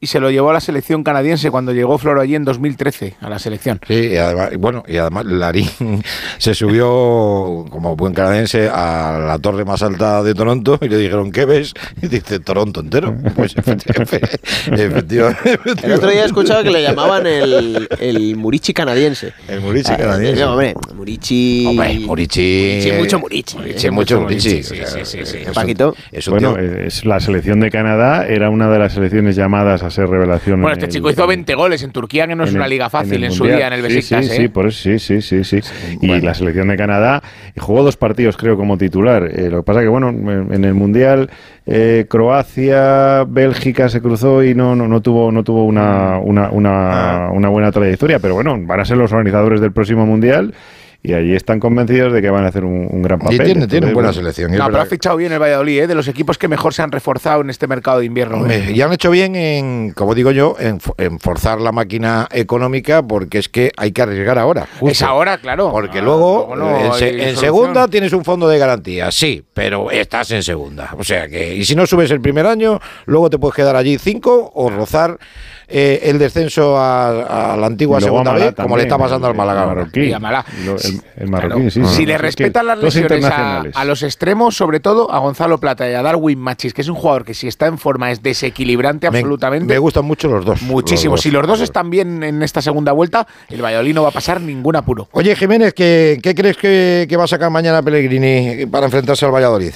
y 0.00 0.06
se 0.06 0.20
lo 0.20 0.30
llevó 0.30 0.50
a 0.50 0.52
la 0.52 0.60
selección 0.60 1.02
canadiense 1.02 1.50
cuando 1.50 1.72
llegó 1.72 1.98
Floro 1.98 2.20
allí 2.20 2.34
en 2.34 2.44
2013 2.44 3.16
a 3.20 3.28
la 3.28 3.38
selección. 3.38 3.80
Sí, 3.86 3.94
y 4.12 4.16
además, 4.16 4.50
bueno, 4.58 4.84
y 4.86 4.96
además 4.96 5.26
Larín 5.26 5.68
se 6.38 6.54
subió 6.54 7.66
como 7.70 7.96
buen 7.96 8.14
canadiense 8.14 8.68
a 8.72 9.18
la 9.26 9.38
torre 9.38 9.64
más 9.64 9.82
alta 9.82 10.22
de 10.22 10.34
Toronto 10.34 10.78
y 10.80 10.88
le 10.88 10.96
dijeron, 10.98 11.32
¿qué 11.32 11.44
ves? 11.44 11.74
Y 12.00 12.06
dice, 12.08 12.38
Toronto 12.40 12.80
entero. 12.80 13.14
Pues 13.34 13.54
efectivamente. 13.56 14.40
efectivamente. 14.72 15.58
El 15.82 15.92
otro 15.92 16.10
día 16.10 16.22
he 16.22 16.26
escuchado 16.26 16.62
que 16.62 16.70
le 16.70 16.82
llamaban 16.82 17.26
el, 17.26 17.88
el 18.00 18.36
Murichi 18.36 18.72
canadiense. 18.72 19.32
El 19.48 19.60
Murichi 19.60 19.92
Ah, 19.92 19.96
canadiense. 19.96 20.40
eh, 20.40 20.44
hombre, 20.44 20.74
Murichi. 20.94 21.66
Hombre, 21.66 21.98
Murichi. 22.00 22.80
Murichi, 22.80 22.92
mucho 22.98 23.18
Murichi. 23.18 23.56
Murichi, 23.58 23.90
mucho 23.90 24.20
Murichi. 24.20 24.62
Sí, 24.62 24.74
o 24.82 24.86
sea, 24.86 25.04
sí, 25.04 25.04
sí, 25.04 25.26
sí. 25.26 25.38
es 25.38 25.56
un- 25.56 25.94
es 26.12 26.28
un 26.28 26.32
Bueno, 26.34 26.54
tío- 26.54 26.58
eh, 26.62 26.86
es 26.86 27.04
la 27.04 27.20
selección 27.20 27.60
de 27.60 27.70
Canadá 27.70 28.26
era 28.26 28.50
una 28.50 28.68
de 28.70 28.78
las 28.78 28.92
selecciones 28.94 29.36
llamadas 29.36 29.82
a 29.82 29.87
ser 29.90 30.08
revelación. 30.08 30.60
Bueno, 30.60 30.74
en 30.74 30.78
este 30.78 30.86
el- 30.86 30.92
chico 30.92 31.10
hizo 31.10 31.26
20 31.26 31.54
goles 31.54 31.82
en 31.82 31.90
Turquía, 31.92 32.26
que 32.26 32.34
no 32.34 32.44
es 32.44 32.52
una 32.52 32.68
liga 32.68 32.90
fácil 32.90 33.22
en, 33.24 33.32
su 33.32 33.44
día 33.44 33.66
en 33.68 33.72
el 33.74 33.82
Besiktas. 33.82 34.26
Sí, 34.26 34.32
¿eh? 34.32 34.36
sí, 34.36 34.48
por 34.48 34.66
eso, 34.66 34.82
sí, 34.82 34.98
sí, 34.98 35.22
sí, 35.22 35.44
sí. 35.44 35.60
Y 36.00 36.20
la 36.20 36.34
selección 36.34 36.68
de 36.68 36.76
Canadá 36.76 37.22
y 37.54 37.60
jugó 37.60 37.82
dos 37.82 37.96
partidos, 37.96 38.36
creo, 38.36 38.56
como 38.56 38.76
titular. 38.78 39.30
Eh, 39.32 39.48
lo 39.50 39.58
que 39.58 39.62
pasa 39.64 39.80
que, 39.80 39.88
bueno, 39.88 40.08
en 40.10 40.58
en 40.58 40.64
el 40.64 40.74
Mundial 40.74 41.30
eh, 41.66 42.06
Croacia, 42.08 43.24
Bélgica 43.24 43.88
se 43.88 44.00
cruzó 44.00 44.42
y 44.42 44.54
no, 44.54 44.74
no, 44.74 44.88
no 44.88 45.00
tuvo, 45.00 45.30
no 45.30 45.44
tuvo 45.44 45.64
una, 45.64 46.18
una, 46.18 46.50
una, 46.50 47.30
una 47.32 47.48
buena 47.48 47.70
trayectoria. 47.72 48.18
Pero 48.18 48.34
bueno, 48.34 48.56
van 48.60 48.80
a 48.80 48.84
ser 48.84 48.96
los 48.96 49.12
organizadores 49.12 49.60
del 49.60 49.72
próximo 49.72 50.06
Mundial. 50.06 50.54
Y 51.00 51.12
allí 51.12 51.34
están 51.36 51.60
convencidos 51.60 52.12
de 52.12 52.20
que 52.20 52.28
van 52.28 52.44
a 52.44 52.48
hacer 52.48 52.64
un, 52.64 52.88
un 52.90 53.02
gran 53.02 53.20
papel. 53.20 53.36
Y 53.36 53.38
tiene, 53.38 53.52
tiene 53.68 53.86
Entonces, 53.88 53.94
buena 53.94 54.12
selección. 54.12 54.50
No, 54.52 54.66
pero 54.66 54.80
ha 54.80 54.86
fichado 54.86 55.16
bien 55.16 55.30
el 55.32 55.38
Valladolid, 55.40 55.82
¿eh? 55.82 55.86
de 55.86 55.94
los 55.94 56.08
equipos 56.08 56.36
que 56.38 56.48
mejor 56.48 56.74
se 56.74 56.82
han 56.82 56.90
reforzado 56.90 57.40
en 57.40 57.50
este 57.50 57.68
mercado 57.68 58.00
de 58.00 58.06
invierno. 58.06 58.44
¿eh? 58.50 58.72
Y 58.74 58.80
han 58.82 58.92
hecho 58.92 59.08
bien 59.12 59.36
en, 59.36 59.92
como 59.92 60.16
digo 60.16 60.32
yo, 60.32 60.56
en, 60.58 60.80
fo- 60.80 60.94
en 60.98 61.20
forzar 61.20 61.60
la 61.60 61.70
máquina 61.70 62.26
económica 62.32 63.00
porque 63.02 63.38
es 63.38 63.48
que 63.48 63.70
hay 63.76 63.92
que 63.92 64.02
arriesgar 64.02 64.38
ahora. 64.38 64.66
justo. 64.80 64.88
Es 64.90 65.02
ahora, 65.02 65.38
claro. 65.38 65.70
Porque 65.70 66.00
Ah, 66.00 66.02
luego, 66.02 66.54
no 66.56 66.86
en, 66.86 66.92
se- 66.94 67.36
segunda 67.36 67.86
tienes 67.86 68.12
un 68.12 68.24
fondo 68.24 68.48
de 68.48 68.58
garantía, 68.58 69.12
sí, 69.12 69.44
pero 69.54 69.92
estás 69.92 70.32
en 70.32 70.42
segunda. 70.42 70.94
O 70.98 71.04
sea 71.04 71.28
que, 71.28 71.54
y 71.54 71.64
si 71.64 71.76
no 71.76 71.86
subes 71.86 72.10
el 72.10 72.20
primer 72.20 72.44
año, 72.46 72.80
luego 73.06 73.30
te 73.30 73.38
puedes 73.38 73.54
quedar 73.54 73.76
allí 73.76 73.98
cinco 73.98 74.50
o 74.52 74.68
rozar 74.68 75.16
eh, 75.68 76.00
el 76.04 76.18
descenso 76.18 76.76
a, 76.78 77.52
a 77.52 77.56
la 77.56 77.66
antigua 77.66 78.00
segunda 78.00 78.32
vez, 78.32 78.54
como 78.54 78.76
le 78.76 78.84
está 78.84 78.96
pasando 78.96 79.26
al 79.26 79.32
el- 79.32 79.36
Málaga. 79.36 79.62
el 79.62 79.68
marroquí. 79.68 80.00
Y 80.00 80.12
a 80.12 80.18
Malá. 80.18 80.44
Lo- 80.64 80.76
el, 80.76 81.00
el 81.16 81.28
marroquí, 81.28 81.54
Claro. 81.54 81.70
sí, 81.70 81.82
sí. 81.84 81.94
si 81.94 82.06
le 82.06 82.16
respetan 82.18 82.66
las 82.66 82.78
lesiones 82.78 83.24
a, 83.24 83.60
a 83.74 83.84
los 83.84 84.02
extremos, 84.02 84.56
sobre 84.56 84.80
todo 84.80 85.12
a 85.12 85.18
Gonzalo 85.18 85.58
Plata 85.58 85.88
y 85.90 85.94
a 85.94 86.02
Darwin 86.02 86.38
Machis, 86.38 86.72
que 86.72 86.80
es 86.82 86.88
un 86.88 86.94
jugador 86.94 87.24
que 87.24 87.34
si 87.34 87.48
está 87.48 87.66
en 87.66 87.78
forma 87.78 88.10
es 88.10 88.22
desequilibrante 88.22 89.10
Me- 89.10 89.18
absolutamente. 89.18 89.72
Me, 89.72 89.78
gustan 89.78 90.04
mucho 90.04 90.28
los 90.28 90.44
dos. 90.44 90.62
Muchísimo. 90.62 91.12
los 91.12 91.18
dos. 91.18 91.22
si 91.22 91.30
los 91.30 91.46
dos 91.46 91.60
están 91.60 91.90
bien 91.90 92.22
en 92.22 92.42
esta 92.42 92.62
segunda 92.62 92.92
vuelta, 92.92 93.26
el 93.48 93.62
Valladolid 93.62 93.94
no 93.94 94.02
va 94.02 94.08
a 94.08 94.12
pasar 94.12 94.40
ningún 94.40 94.76
apuro. 94.76 95.08
Oye, 95.12 95.36
Jiménez, 95.36 95.74
¿qué, 95.74 96.18
qué 96.22 96.34
crees 96.34 96.56
que, 96.56 97.06
que 97.08 97.16
va 97.16 97.24
a 97.24 97.28
sacar 97.28 97.50
mañana 97.50 97.82
Pellegrini 97.82 98.66
para 98.66 98.86
enfrentarse 98.86 99.26
al 99.26 99.32
Valladolid? 99.32 99.72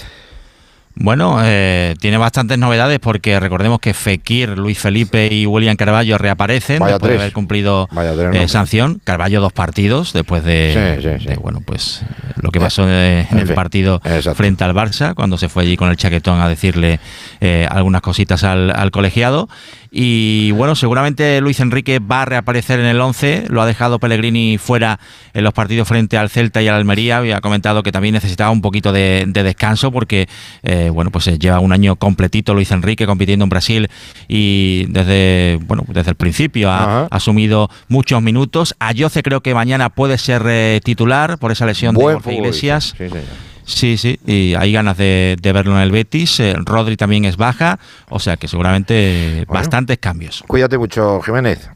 Bueno, 0.94 1.39
eh, 1.43 1.94
tiene 2.01 2.19
bastantes 2.19 2.59
novedades 2.59 2.98
porque 3.01 3.40
recordemos 3.40 3.81
que 3.81 3.94
Fekir, 3.94 4.59
Luis 4.59 4.78
Felipe 4.78 5.28
y 5.32 5.47
William 5.47 5.74
Carballo 5.77 6.19
reaparecen 6.19 6.81
Vaya 6.81 6.93
después 6.94 7.12
de 7.12 7.19
haber 7.19 7.32
cumplido 7.32 7.89
eh, 8.35 8.47
sanción. 8.48 9.01
Carballo 9.02 9.40
dos 9.40 9.52
partidos 9.52 10.12
después 10.12 10.44
de, 10.44 10.98
Sí, 11.01 11.09
sí, 11.09 11.19
sí. 11.20 11.27
de, 11.28 11.36
bueno, 11.36 11.60
pues 11.64 12.02
lo 12.36 12.51
que 12.51 12.60
pasó 12.60 12.82
en 12.85 13.27
En 13.31 13.39
el 13.39 13.47
fin, 13.47 13.55
partido 13.55 14.01
exacto. 14.05 14.35
frente 14.35 14.64
al 14.64 14.74
Barça 14.74 15.14
cuando 15.14 15.39
se 15.39 15.48
fue 15.48 15.62
allí 15.62 15.77
con 15.77 15.89
el 15.89 15.97
chaquetón 15.97 16.40
a 16.40 16.48
decirle 16.48 17.01
eh, 17.40 17.66
algunas 17.70 18.02
cositas 18.02 18.44
al, 18.44 18.70
al 18.70 18.90
colegiado. 18.90 19.48
Y 19.94 20.52
bueno, 20.52 20.74
seguramente 20.74 21.39
Luis 21.43 21.60
Enrique 21.60 21.98
va 21.98 22.23
a 22.23 22.24
reaparecer 22.24 22.81
en 22.81 22.86
el 22.86 22.98
11. 22.98 23.44
Lo 23.51 23.60
ha 23.60 23.66
dejado 23.66 23.98
Pellegrini 23.98 24.56
fuera 24.56 24.98
en 25.35 25.44
los 25.44 25.52
partidos 25.52 25.86
frente 25.86 26.16
al 26.16 26.31
Celta 26.31 26.62
y 26.62 26.69
al 26.69 26.77
Almería. 26.77 27.19
Había 27.19 27.43
comentado 27.43 27.82
que 27.82 27.93
también 27.93 28.14
necesitaba 28.14 28.51
un 28.51 28.62
poquito 28.62 28.90
de, 28.90 29.24
de 29.27 29.43
descanso 29.43 29.93
porque 29.93 30.31
eh, 30.62 30.89
bueno, 30.90 31.10
pues 31.10 31.27
eh, 31.27 31.39
lleva 31.39 31.60
un 31.60 31.74
año 31.74 31.97
completito 31.97 32.55
Luis 32.55 32.70
Enrique 32.70 33.05
compitiendo 33.05 33.43
en 33.44 33.51
Brasil 33.51 33.90
y 34.28 34.86
desde 34.89 35.59
bueno, 35.66 35.85
desde 35.89 36.12
el 36.12 36.16
principio 36.16 36.70
ha, 36.70 37.02
ha 37.02 37.06
asumido 37.10 37.69
muchos 37.89 38.23
minutos. 38.23 38.74
Ayoce 38.78 39.23
creo 39.23 39.43
que 39.43 39.52
mañana 39.52 39.90
puede 39.90 40.16
ser 40.16 40.43
eh, 40.47 40.81
titular 40.82 41.36
por 41.36 41.52
esa 41.52 41.66
lesión 41.66 41.94
de 41.94 42.02
Buen 42.02 42.16
futbolista. 42.23 42.40
Iglesias. 42.43 42.94
Sí, 42.97 43.09
señor. 43.10 43.52
Sí, 43.64 43.97
sí, 43.97 44.18
y 44.26 44.55
hay 44.55 44.72
ganas 44.72 44.97
de, 44.97 45.36
de 45.40 45.52
verlo 45.52 45.76
en 45.76 45.82
el 45.82 45.90
Betis. 45.93 46.40
Eh, 46.40 46.55
Rodri 46.64 46.97
también 46.97 47.24
es 47.24 47.36
baja, 47.36 47.78
o 48.09 48.18
sea 48.18 48.36
que 48.36 48.48
seguramente 48.48 49.44
Bueno. 49.47 49.60
bastantes 49.60 49.98
cambios. 49.98 50.43
Cuídate 50.47 50.78
mucho, 50.78 51.20
Jiménez. 51.22 51.70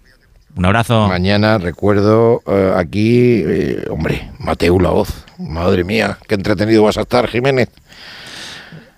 Un 0.57 0.65
abrazo. 0.65 1.07
Mañana 1.07 1.59
recuerdo 1.59 2.43
eh, 2.47 2.73
aquí, 2.77 3.43
eh, 3.47 3.85
hombre, 3.91 4.31
Mateo 4.39 4.79
la 4.81 4.91
voz. 4.91 5.25
Madre 5.39 5.85
mía, 5.85 6.19
qué 6.27 6.35
entretenido 6.35 6.83
vas 6.83 6.97
a 6.97 7.03
estar, 7.03 7.29
Jiménez. 7.29 7.69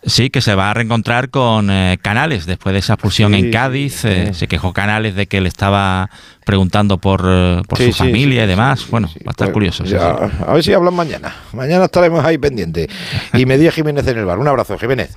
Sí, 0.09 0.31
que 0.31 0.41
se 0.41 0.55
va 0.55 0.71
a 0.71 0.75
reencontrar 0.75 1.31
con 1.31 1.71
eh, 1.71 1.99
Canales 2.03 2.47
después 2.47 2.73
de 2.73 2.81
esa 2.81 2.95
expulsión 2.95 3.33
Sí, 3.35 3.39
en 3.39 3.51
Cádiz. 3.53 3.95
sí. 4.01 4.09
eh, 4.09 4.35
se 4.35 4.49
quejó 4.49 4.73
Canales 4.73 5.15
de 5.15 5.27
que 5.27 5.41
le 5.41 5.49
estaba 5.49 6.11
preguntando 6.45 6.99
por, 6.99 7.25
eh, 7.27 7.63
por 7.69 7.79
Sí, 7.79 7.87
su 7.87 7.93
sí, 7.93 7.99
familia 7.99 8.41
sí, 8.43 8.45
y 8.45 8.49
demás. 8.49 8.87
bueno, 8.91 9.09
va 9.09 9.13
a 9.27 9.31
estar 9.31 9.47
Pues, 9.49 9.53
curioso. 9.53 9.85
sí, 9.85 9.91
ya, 9.93 10.17
sí. 10.31 10.45
A 10.47 10.53
ver 10.53 10.63
si 10.65 10.73
hablan 10.73 10.95
mañana. 10.95 11.35
Mañana 11.53 11.85
estaremos 11.85 12.25
ahí 12.25 12.39
pendientes. 12.39 12.89
Y 13.35 13.47
me 13.47 13.59
di 13.59 13.71
Jiménez 13.71 14.07
en 14.09 14.19
el 14.19 14.25
bar. 14.25 14.39
Un 14.39 14.49
abrazo, 14.49 14.79
Jiménez. 14.79 15.17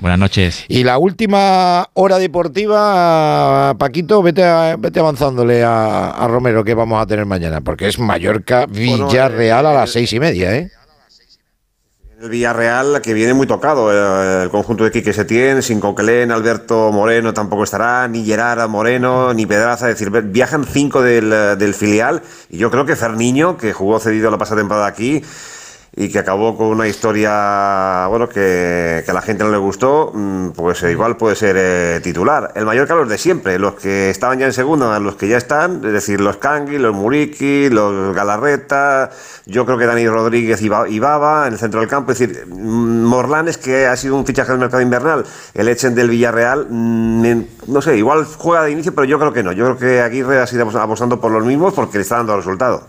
Buenas 0.00 0.18
noches. 0.20 0.64
Y 0.68 0.84
la 0.84 0.96
última 0.98 1.88
hora 1.94 2.18
deportiva, 2.18 3.74
Paquito, 3.78 4.22
vete, 4.22 4.44
a- 4.44 4.76
vete 4.78 5.00
avanzándole 5.00 5.64
a, 5.64 6.10
a 6.10 6.28
Romero 6.28 6.62
que 6.62 6.74
vamos 6.74 7.02
a 7.02 7.06
tener 7.06 7.26
mañana, 7.26 7.60
porque 7.62 7.88
es 7.88 7.98
Mallorca 7.98 8.66
Villarreal 8.66 9.66
a 9.66 9.72
las 9.74 9.90
seis 9.90 10.12
y 10.12 10.20
media, 10.20 10.54
¿eh? 10.54 10.70
El 12.20 12.30
Villarreal 12.30 13.00
que 13.00 13.14
viene 13.14 13.32
muy 13.32 13.46
tocado, 13.46 13.92
eh, 13.92 14.42
el 14.42 14.50
conjunto 14.50 14.82
de 14.82 14.90
Quique 14.90 15.12
Setién, 15.12 15.62
sin 15.62 15.78
Coquelén, 15.78 16.32
Alberto 16.32 16.90
Moreno 16.90 17.32
tampoco 17.32 17.62
estará, 17.62 18.08
ni 18.08 18.24
Gerard 18.24 18.68
Moreno, 18.68 19.32
ni 19.34 19.46
Pedraza, 19.46 19.88
es 19.88 19.96
decir, 19.96 20.10
viajan 20.10 20.64
cinco 20.64 21.00
del, 21.00 21.30
del 21.30 21.74
filial 21.74 22.20
y 22.50 22.58
yo 22.58 22.72
creo 22.72 22.84
que 22.84 22.96
Ferniño, 22.96 23.56
que 23.56 23.72
jugó 23.72 24.00
cedido 24.00 24.32
la 24.32 24.38
pasada 24.38 24.62
temporada 24.62 24.88
aquí 24.88 25.22
y 26.00 26.08
que 26.10 26.20
acabó 26.20 26.56
con 26.56 26.68
una 26.68 26.86
historia, 26.86 28.06
bueno, 28.08 28.28
que, 28.28 29.02
que 29.04 29.10
a 29.10 29.14
la 29.14 29.20
gente 29.20 29.42
no 29.42 29.50
le 29.50 29.56
gustó, 29.58 30.12
mm, 30.14 30.50
pues 30.50 30.80
eh, 30.84 30.92
igual 30.92 31.16
puede 31.16 31.34
ser 31.34 31.56
eh, 31.58 32.00
titular. 32.02 32.52
El 32.54 32.66
Mallorca 32.66 32.94
los 32.94 33.08
de 33.08 33.18
siempre, 33.18 33.58
los 33.58 33.74
que 33.74 34.08
estaban 34.08 34.38
ya 34.38 34.46
en 34.46 34.52
segunda, 34.52 34.96
los 35.00 35.16
que 35.16 35.26
ya 35.28 35.36
están, 35.36 35.84
es 35.84 35.92
decir, 35.92 36.20
los 36.20 36.36
Cangui, 36.36 36.78
los 36.78 36.94
Muriqui, 36.94 37.68
los 37.70 38.14
Galarreta, 38.14 39.10
yo 39.46 39.66
creo 39.66 39.76
que 39.76 39.86
Dani 39.86 40.06
Rodríguez 40.06 40.62
y 40.62 40.68
Ba- 40.68 40.88
y 40.88 41.00
Baba 41.00 41.46
en 41.48 41.54
el 41.54 41.58
centro 41.58 41.80
del 41.80 41.88
campo, 41.88 42.12
es 42.12 42.18
decir, 42.20 42.46
mm, 42.46 43.02
Morlanes 43.04 43.58
que 43.58 43.86
ha 43.86 43.96
sido 43.96 44.14
un 44.14 44.24
fichaje 44.24 44.52
del 44.52 44.60
mercado 44.60 44.82
invernal, 44.82 45.24
el 45.54 45.68
Echen 45.68 45.94
del 45.96 46.10
Villarreal, 46.10 46.66
mm, 46.70 47.42
no 47.66 47.82
sé, 47.82 47.96
igual 47.96 48.24
juega 48.36 48.62
de 48.64 48.70
inicio, 48.70 48.94
pero 48.94 49.04
yo 49.04 49.18
creo 49.18 49.32
que 49.32 49.42
no, 49.42 49.50
yo 49.52 49.64
creo 49.64 49.78
que 49.78 50.00
Aguirre 50.00 50.40
ha 50.40 50.46
sido 50.46 50.68
apostando 50.78 51.20
por 51.20 51.32
los 51.32 51.44
mismos 51.44 51.74
porque 51.74 51.98
le 51.98 52.02
está 52.02 52.16
dando 52.18 52.36
resultado. 52.36 52.86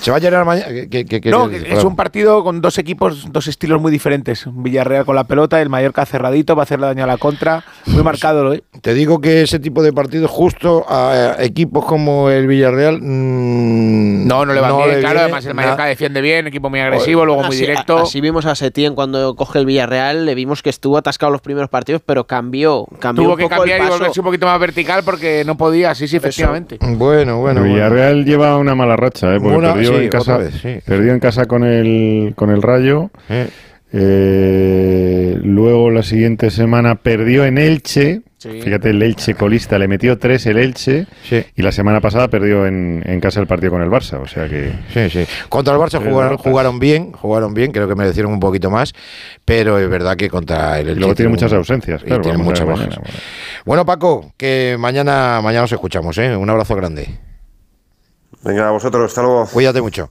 Se 0.00 0.10
va 0.10 0.16
a 0.16 0.20
llenar 0.20 0.44
mañana. 0.44 0.68
¿Qué- 0.90 1.06
qué- 1.06 1.20
qué 1.20 1.30
No, 1.30 1.48
es 1.50 1.84
un 1.84 1.94
partido 1.96 2.42
con 2.48 2.62
dos 2.62 2.78
equipos, 2.78 3.30
dos 3.30 3.46
estilos 3.46 3.78
muy 3.78 3.92
diferentes. 3.92 4.46
Villarreal 4.50 5.04
con 5.04 5.14
la 5.14 5.24
pelota, 5.24 5.60
el 5.60 5.68
Mallorca 5.68 6.06
cerradito, 6.06 6.56
va 6.56 6.62
a 6.62 6.64
hacerle 6.64 6.86
daño 6.86 7.04
a 7.04 7.06
la 7.06 7.18
contra. 7.18 7.62
Muy 7.84 8.02
marcado, 8.02 8.54
¿eh? 8.54 8.62
Te 8.80 8.94
digo 8.94 9.20
que 9.20 9.42
ese 9.42 9.58
tipo 9.58 9.82
de 9.82 9.92
partidos, 9.92 10.30
justo 10.30 10.86
a 10.88 11.36
equipos 11.40 11.84
como 11.84 12.30
el 12.30 12.46
Villarreal. 12.46 13.02
mm, 13.02 14.26
No, 14.26 14.46
no 14.46 14.54
le 14.54 14.60
va 14.62 14.68
bien, 14.78 14.88
le 14.94 15.00
claro. 15.00 15.14
viene 15.14 15.20
Además, 15.24 15.44
el 15.44 15.54
Mallorca 15.54 15.76
nada. 15.76 15.88
defiende 15.90 16.20
bien, 16.22 16.46
equipo 16.46 16.70
muy 16.70 16.80
agresivo, 16.80 17.26
luego 17.26 17.42
muy 17.42 17.54
directo. 17.54 17.98
Así 17.98 18.22
vimos 18.22 18.46
a 18.46 18.54
Setién 18.54 18.94
cuando 18.94 19.36
coge 19.36 19.58
el 19.58 19.66
Villarreal, 19.66 20.24
le 20.24 20.34
vimos 20.34 20.62
que 20.62 20.70
estuvo 20.70 20.96
atascado 20.96 21.30
los 21.30 21.42
primeros 21.42 21.68
partidos, 21.68 22.00
pero 22.06 22.24
cambió, 22.26 22.86
cambió 22.98 23.24
Tuvo 23.24 23.32
un 23.32 23.36
que 23.38 23.42
poco 23.44 23.56
cambiar 23.56 23.80
el 23.82 23.86
y 23.86 23.90
volverse 23.90 24.20
un 24.20 24.24
poquito 24.26 24.46
más 24.46 24.58
vertical 24.58 25.02
porque 25.04 25.42
no 25.44 25.56
podía, 25.58 25.94
sí, 25.94 26.08
sí, 26.08 26.16
efectivamente. 26.16 26.78
Bueno, 26.80 27.40
bueno. 27.40 27.62
El 27.62 27.72
Villarreal 27.72 28.24
lleva 28.24 28.56
una 28.56 28.74
mala 28.74 28.96
racha, 28.96 29.34
¿eh? 29.34 29.38
porque 29.38 29.58
Una- 29.58 29.74
perdió, 29.74 29.90
sí, 29.98 30.04
en 30.04 30.08
casa, 30.08 30.34
otra 30.36 30.44
vez, 30.46 30.54
sí. 30.62 30.78
perdió 30.86 31.12
en 31.12 31.20
casa 31.20 31.44
con 31.44 31.64
el, 31.64 32.27
con 32.34 32.50
el 32.50 32.62
Rayo. 32.62 33.10
Eh, 33.90 35.38
luego 35.42 35.90
la 35.90 36.02
siguiente 36.02 36.50
semana 36.50 36.96
perdió 36.96 37.44
en 37.44 37.58
Elche. 37.58 38.20
Sí. 38.36 38.60
Fíjate, 38.62 38.90
el 38.90 39.02
Elche 39.02 39.34
colista 39.34 39.78
le 39.80 39.88
metió 39.88 40.16
tres 40.18 40.46
el 40.46 40.58
Elche. 40.58 41.06
Y 41.56 41.62
la 41.62 41.72
semana 41.72 42.00
pasada 42.00 42.28
perdió 42.28 42.66
en, 42.66 43.02
en 43.04 43.18
casa 43.18 43.40
el 43.40 43.46
partido 43.46 43.72
con 43.72 43.82
el 43.82 43.88
Barça. 43.88 44.20
O 44.20 44.28
sea 44.28 44.48
que. 44.48 44.72
Sí, 44.92 45.10
sí. 45.10 45.26
Contra 45.48 45.74
el 45.74 45.80
Barça 45.80 45.98
jugaron, 45.98 46.36
jugaron 46.36 46.78
bien, 46.78 47.12
jugaron 47.12 47.54
bien, 47.54 47.72
creo 47.72 47.88
que 47.88 47.96
merecieron 47.96 48.32
un 48.32 48.40
poquito 48.40 48.70
más, 48.70 48.92
pero 49.44 49.78
es 49.78 49.88
verdad 49.88 50.16
que 50.16 50.28
contra 50.28 50.78
el 50.78 50.88
Elche 50.88 51.00
luego 51.00 51.14
tiene 51.14 51.30
muchas 51.30 51.52
ausencias, 51.52 52.04
claro, 52.04 52.22
tiene 52.22 52.38
muchas 52.38 52.66
mañana, 52.66 53.00
Bueno, 53.64 53.84
Paco, 53.84 54.32
que 54.36 54.76
mañana, 54.78 55.40
mañana 55.42 55.62
nos 55.62 55.72
escuchamos, 55.72 56.16
¿eh? 56.18 56.36
Un 56.36 56.48
abrazo 56.48 56.76
grande. 56.76 57.08
Venga, 58.44 58.68
a 58.68 58.70
vosotros, 58.70 59.04
hasta 59.06 59.20
luego. 59.22 59.46
Cuídate 59.52 59.82
mucho. 59.82 60.10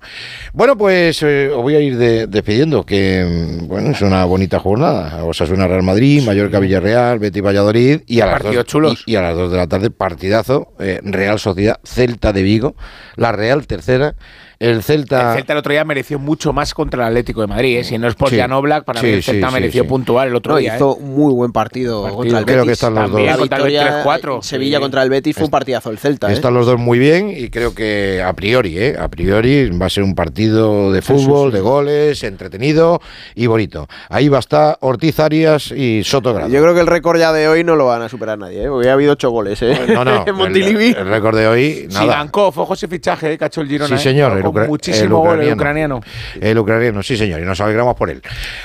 Bueno, 0.53 0.77
pues 0.77 1.23
eh, 1.23 1.49
os 1.49 1.61
voy 1.61 1.75
a 1.75 1.79
ir 1.79 1.97
de- 1.97 2.27
despidiendo, 2.27 2.85
que 2.85 3.23
mm, 3.63 3.67
bueno, 3.67 3.91
es 3.91 4.01
una 4.01 4.25
bonita 4.25 4.59
jornada. 4.59 5.23
Osasuna 5.23 5.65
Real 5.65 5.83
Madrid, 5.83 6.21
Mallorca 6.23 6.59
Villarreal, 6.59 7.19
Betis 7.19 7.41
Valladolid 7.41 8.01
y 8.05 8.19
a, 8.19 8.25
las 8.25 8.33
Partidos 8.41 8.55
dos, 8.55 8.65
chulos. 8.65 9.03
Y, 9.05 9.13
y 9.13 9.15
a 9.15 9.21
las 9.21 9.35
2 9.35 9.51
de 9.51 9.57
la 9.57 9.67
tarde, 9.67 9.89
partidazo, 9.91 10.73
eh, 10.79 10.99
Real 11.03 11.39
Sociedad 11.39 11.79
Celta 11.85 12.33
de 12.33 12.43
Vigo, 12.43 12.75
la 13.15 13.31
Real 13.31 13.65
tercera, 13.65 14.15
el 14.59 14.83
Celta... 14.83 15.31
El 15.31 15.37
Celta 15.37 15.53
el 15.53 15.59
otro 15.59 15.71
día 15.71 15.83
mereció 15.85 16.19
mucho 16.19 16.53
más 16.53 16.73
contra 16.73 17.03
el 17.03 17.09
Atlético 17.09 17.41
de 17.41 17.47
Madrid. 17.47 17.77
¿eh? 17.79 17.83
Si 17.83 17.97
no 17.97 18.07
es 18.07 18.15
por 18.15 18.29
Sí. 18.29 18.37
Jan 18.37 18.51
Oblak, 18.51 18.83
para 18.85 18.99
Sí, 19.01 19.07
mí 19.07 19.13
el 19.13 19.23
Celta 19.23 19.47
sí, 19.47 19.53
mereció 19.53 19.83
sí. 19.83 19.89
puntual 19.89 20.27
el 20.29 20.35
otro 20.35 20.53
No, 20.53 20.57
día. 20.59 20.75
hizo 20.75 20.93
¿eh? 20.93 21.03
un 21.03 21.15
muy 21.15 21.33
buen 21.33 21.51
partido 21.51 22.03
contra 22.15 22.39
el 22.39 22.45
Creo 22.45 22.57
Betis. 22.57 22.67
que 22.67 22.73
están 22.73 22.95
los 22.95 23.03
También 23.05 23.29
dos. 23.29 23.37
contra 23.39 23.57
el 23.57 23.63
Betis 23.63 23.79
victoria 23.81 24.03
3-4. 24.03 24.35
en 24.37 24.41
Sevilla 24.43 24.79
contra 24.79 25.03
el 25.03 25.09
Betis 25.09 25.35
fue 25.35 25.45
un 25.45 25.51
partidazo 25.51 25.89
el 25.91 25.97
Celta. 25.97 26.29
¿eh? 26.29 26.33
Están 26.33 26.53
los 26.53 26.65
dos 26.65 26.79
muy 26.79 26.99
bien 26.99 27.29
y 27.35 27.49
creo 27.49 27.73
que 27.75 28.21
a 28.25 28.33
priori, 28.33 28.77
¿eh? 28.77 28.95
a 28.99 29.07
priori 29.07 29.69
va 29.69 29.85
a 29.85 29.89
ser 29.89 30.03
un 30.03 30.15
partido 30.15 30.91
de 30.91 31.01
fútbol, 31.01 31.51
de 31.51 31.61
goles, 31.61 32.23
entretenido 32.23 33.01
y 33.35 33.47
bonito. 33.47 33.87
Ahí 34.09 34.27
va 34.29 34.37
a 34.37 34.39
estar 34.39 34.77
Ortiz 34.81 35.19
Arias 35.19 35.71
y 35.71 36.03
Soto 36.03 36.33
Grado. 36.33 36.49
Yo 36.51 36.61
creo 36.61 36.73
que 36.73 36.81
el 36.81 36.87
récord 36.87 37.19
ya 37.19 37.31
de 37.31 37.47
hoy 37.47 37.63
no 37.63 37.75
lo 37.75 37.85
van 37.85 38.01
a 38.01 38.09
superar 38.09 38.37
nadie, 38.37 38.63
¿eh? 38.63 38.67
porque 38.69 38.89
ha 38.89 38.93
habido 38.93 39.13
ocho 39.13 39.29
goles. 39.29 39.61
¿eh? 39.61 39.77
No, 39.87 40.03
no, 40.03 40.23
en 40.27 40.35
Montilivi. 40.35 40.89
el, 40.89 40.97
el 40.97 41.07
récord 41.07 41.37
de 41.37 41.47
hoy, 41.47 41.87
nada. 41.89 42.01
Sigankov, 42.01 42.57
ojo 42.59 42.73
ese 42.73 42.87
fichaje, 42.87 43.33
¿eh? 43.33 43.37
que 43.37 43.43
ha 43.43 43.47
hecho 43.47 43.61
el 43.61 43.67
Girona. 43.67 43.97
Sí, 43.97 44.03
señor, 44.03 44.37
¿eh? 44.37 44.41
El, 44.55 44.67
muchísimo 44.67 45.03
el 45.05 45.09
gol 45.09 45.41
el 45.41 45.53
ucraniano. 45.53 45.97
ucraniano. 45.97 46.01
El 46.41 46.57
ucraniano, 46.57 47.03
sí, 47.03 47.17
señor, 47.17 47.41
y 47.41 47.45
nos 47.45 47.59
alegramos 47.61 47.95
por 47.95 48.09
él. 48.09 48.21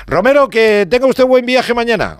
Romero, 0.07 0.49
que 0.49 0.87
tenga 0.89 1.07
usted 1.07 1.25
buen 1.25 1.47
viaje 1.47 1.75
mañana. 1.75 2.19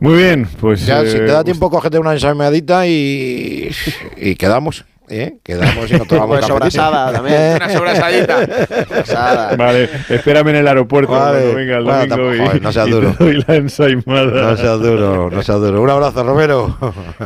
Muy 0.00 0.16
bien, 0.16 0.48
pues. 0.60 0.86
Ya, 0.86 1.02
si 1.04 1.16
eh, 1.16 1.20
te 1.20 1.26
da 1.26 1.44
tiempo, 1.44 1.70
cógete 1.70 1.98
una 1.98 2.12
ensamadita 2.12 2.86
y, 2.86 3.70
y 4.16 4.34
quedamos. 4.36 4.84
¿Eh? 5.10 5.38
Quedamos 5.42 5.90
y 5.90 5.94
nos 5.94 6.06
tomamos 6.08 6.38
Pues 6.38 6.46
cafetito. 6.46 6.70
sobrasada 6.70 7.12
también. 7.12 7.52
Una 7.56 7.70
sobrasadita. 7.70 9.56
Vale, 9.56 9.88
espérame 10.08 10.48
en 10.48 10.56
el 10.56 10.68
aeropuerto 10.68 11.12
Vale. 11.12 11.38
cuando 11.40 11.56
venga 11.56 11.76
el 11.78 11.84
Bueno, 11.84 11.98
domingo 11.98 12.16
tampoco- 12.16 12.34
y, 12.34 12.38
joder, 12.46 12.62
no 12.62 12.72
seas 12.72 12.88
y 12.88 12.90
duro. 12.90 13.14
la 13.48 13.54
ensaimada. 13.56 14.24
No 14.50 14.56
seas 14.56 14.80
duro, 14.80 15.30
no 15.30 15.42
seas 15.42 15.60
duro. 15.60 15.82
Un 15.82 15.90
abrazo, 15.90 16.22
Romero. 16.22 16.76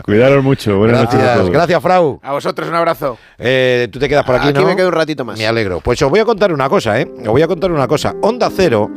Cuidaros 0.05 0.43
mucho. 0.45 0.79
Buenas 0.79 1.01
noches 1.03 1.15
a 1.15 1.19
Gracias, 1.19 1.39
todos. 1.39 1.51
gracias, 1.51 1.83
Frau. 1.83 2.21
A 2.23 2.33
vosotros 2.33 2.69
un 2.69 2.75
abrazo. 2.75 3.19
Eh, 3.39 3.89
Tú 3.93 3.99
te 3.99 4.09
quedas 4.09 4.25
por 4.25 4.37
aquí, 4.37 4.49
Aquí 4.49 4.61
¿no? 4.61 4.67
me 4.67 4.77
quedo 4.77 4.89
un 4.89 4.95
ratito 4.95 5.25
más. 5.25 5.39
Me 5.39 5.47
alegro. 5.47 5.81
Pues 5.81 6.01
os 6.03 6.11
voy 6.11 6.21
a 6.21 6.25
contar 6.25 6.53
una 6.53 6.69
cosa, 6.69 7.01
¿eh? 7.01 7.09
Os 7.21 7.29
voy 7.29 7.43
a 7.43 7.47
contar 7.47 7.71
una 7.71 7.87
cosa. 7.87 8.15
Onda 8.23 8.51
Cero 8.55 8.91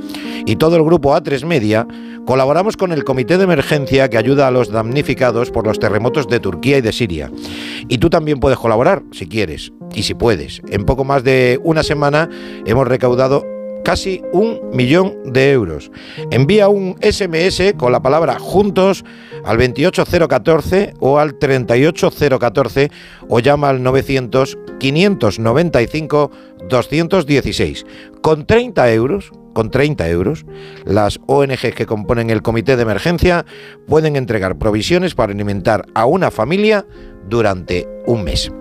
y 0.45 0.55
todo 0.55 0.75
el 0.77 0.83
grupo 0.83 1.13
A3 1.15 1.45
Media 1.45 1.85
colaboramos 2.25 2.75
con 2.75 2.91
el 2.91 3.03
Comité 3.05 3.37
de 3.37 3.45
Emergencia 3.45 4.09
que 4.09 4.17
ayuda 4.17 4.47
a 4.47 4.51
los 4.51 4.69
damnificados 4.69 5.49
por 5.49 5.65
los 5.65 5.79
terremotos 5.79 6.27
de 6.27 6.41
Turquía 6.41 6.77
y 6.77 6.81
de 6.81 6.91
Siria. 6.91 7.31
Y 7.87 7.99
tú 7.99 8.09
también 8.09 8.39
puedes 8.41 8.57
colaborar, 8.59 8.76
si 9.11 9.27
quieres 9.27 9.71
y 9.95 10.03
si 10.03 10.13
puedes. 10.13 10.61
En 10.69 10.85
poco 10.85 11.03
más 11.03 11.23
de 11.23 11.59
una 11.63 11.83
semana 11.83 12.29
hemos 12.65 12.87
recaudado 12.87 13.45
casi 13.83 14.21
un 14.33 14.59
millón 14.73 15.15
de 15.25 15.51
euros. 15.51 15.91
Envía 16.29 16.67
un 16.67 16.97
SMS 17.01 17.73
con 17.77 17.91
la 17.91 18.01
palabra 18.01 18.37
juntos 18.37 19.05
al 19.45 19.57
28014 19.57 20.93
o 20.99 21.19
al 21.19 21.35
38014 21.39 22.91
o 23.29 23.39
llama 23.39 23.69
al 23.69 23.81
900 23.81 24.57
595 24.79 26.31
216. 26.69 27.85
Con 28.21 28.45
30 28.45 28.91
euros, 28.91 29.31
con 29.53 29.71
30 29.71 30.09
euros, 30.09 30.45
las 30.85 31.19
ONGs 31.25 31.73
que 31.73 31.85
componen 31.85 32.29
el 32.29 32.41
comité 32.41 32.75
de 32.75 32.83
emergencia 32.83 33.45
pueden 33.87 34.15
entregar 34.17 34.57
provisiones 34.57 35.15
para 35.15 35.31
alimentar 35.31 35.85
a 35.95 36.05
una 36.05 36.29
familia 36.29 36.85
durante 37.27 37.87
un 38.05 38.23
mes. 38.23 38.51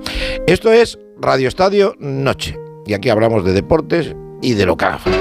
Esto 0.47 0.73
es 0.73 0.99
Radio 1.19 1.49
Estadio 1.49 1.95
Noche. 1.99 2.59
Y 2.87 2.95
aquí 2.95 3.09
hablamos 3.09 3.45
de 3.45 3.53
deportes 3.53 4.15
y 4.43 4.55
de 4.55 4.67
lo 4.67 4.77
que 4.77 4.85
haga 4.85 4.99
falta. 4.99 5.19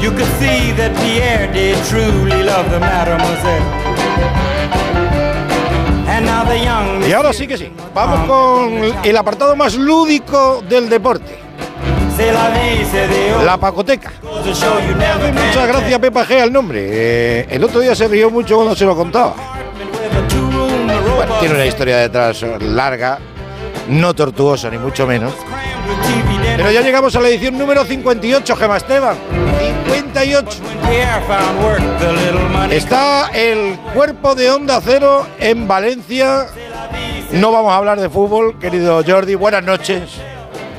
You 0.00 0.10
could 0.12 0.28
see 0.38 0.72
that 0.76 0.92
Pierre 1.02 1.52
did 1.52 1.76
truly 1.88 2.42
love 2.42 2.70
the 2.70 2.78
mademoiselle. 2.78 3.62
And 6.08 6.24
now 6.26 6.44
the 6.44 6.62
young 6.62 7.08
Y 7.08 7.12
ahora 7.12 7.32
sí 7.32 7.46
que 7.46 7.58
sí, 7.58 7.68
vamos 7.94 8.26
con 8.26 9.04
el 9.04 9.16
apartado 9.16 9.56
más 9.56 9.74
lúdico 9.76 10.62
del 10.68 10.88
deporte. 10.88 11.46
La 13.44 13.58
pacoteca. 13.58 14.12
Muchas 14.22 15.68
gracias 15.68 15.98
Pepa 15.98 16.24
G 16.24 16.40
al 16.40 16.52
nombre. 16.52 16.80
Eh, 16.90 17.46
el 17.50 17.62
otro 17.62 17.80
día 17.80 17.94
se 17.94 18.08
rió 18.08 18.30
mucho 18.30 18.56
cuando 18.56 18.74
se 18.74 18.86
lo 18.86 18.96
contaba. 18.96 19.34
Bueno, 21.16 21.34
tiene 21.40 21.54
una 21.54 21.66
historia 21.66 21.96
detrás 21.98 22.42
larga, 22.60 23.18
no 23.88 24.14
tortuosa 24.14 24.70
ni 24.70 24.78
mucho 24.78 25.06
menos. 25.06 25.32
Pero 26.56 26.70
ya 26.70 26.80
llegamos 26.82 27.14
a 27.16 27.20
la 27.20 27.28
edición 27.28 27.58
número 27.58 27.84
58, 27.84 28.56
Gemma 28.56 28.76
Esteban. 28.76 29.16
58. 29.92 30.48
Pierre 30.88 31.22
found 31.26 31.62
work, 31.64 31.98
the 31.98 32.12
little 32.12 32.48
money 32.48 32.76
Está 32.76 33.28
el 33.34 33.76
cuerpo 33.92 34.34
de 34.34 34.50
Onda 34.50 34.80
Cero 34.82 35.26
en 35.38 35.66
Valencia 35.66 36.46
no 37.32 37.50
vamos 37.50 37.72
a 37.72 37.76
hablar 37.76 38.00
de 38.00 38.08
fútbol, 38.08 38.58
querido 38.58 39.02
Jordi. 39.06 39.34
Buenas 39.34 39.62
noches. 39.64 40.02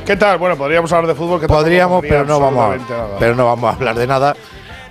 ¿Qué 0.06 0.16
tal? 0.16 0.38
Bueno, 0.38 0.56
podríamos 0.56 0.92
hablar 0.94 1.08
de 1.08 1.16
fútbol. 1.16 1.42
Que 1.42 1.48
Podríamos, 1.48 2.02
pero 2.02 2.24
no 2.26 2.40
vamos, 2.40 2.64
absolutamente 2.64 2.94
a, 2.94 2.98
nada. 2.98 3.20
pero 3.20 3.36
no 3.36 3.46
vamos 3.46 3.70
a 3.70 3.76
hablar 3.76 3.96
de 3.96 4.08
nada. 4.08 4.36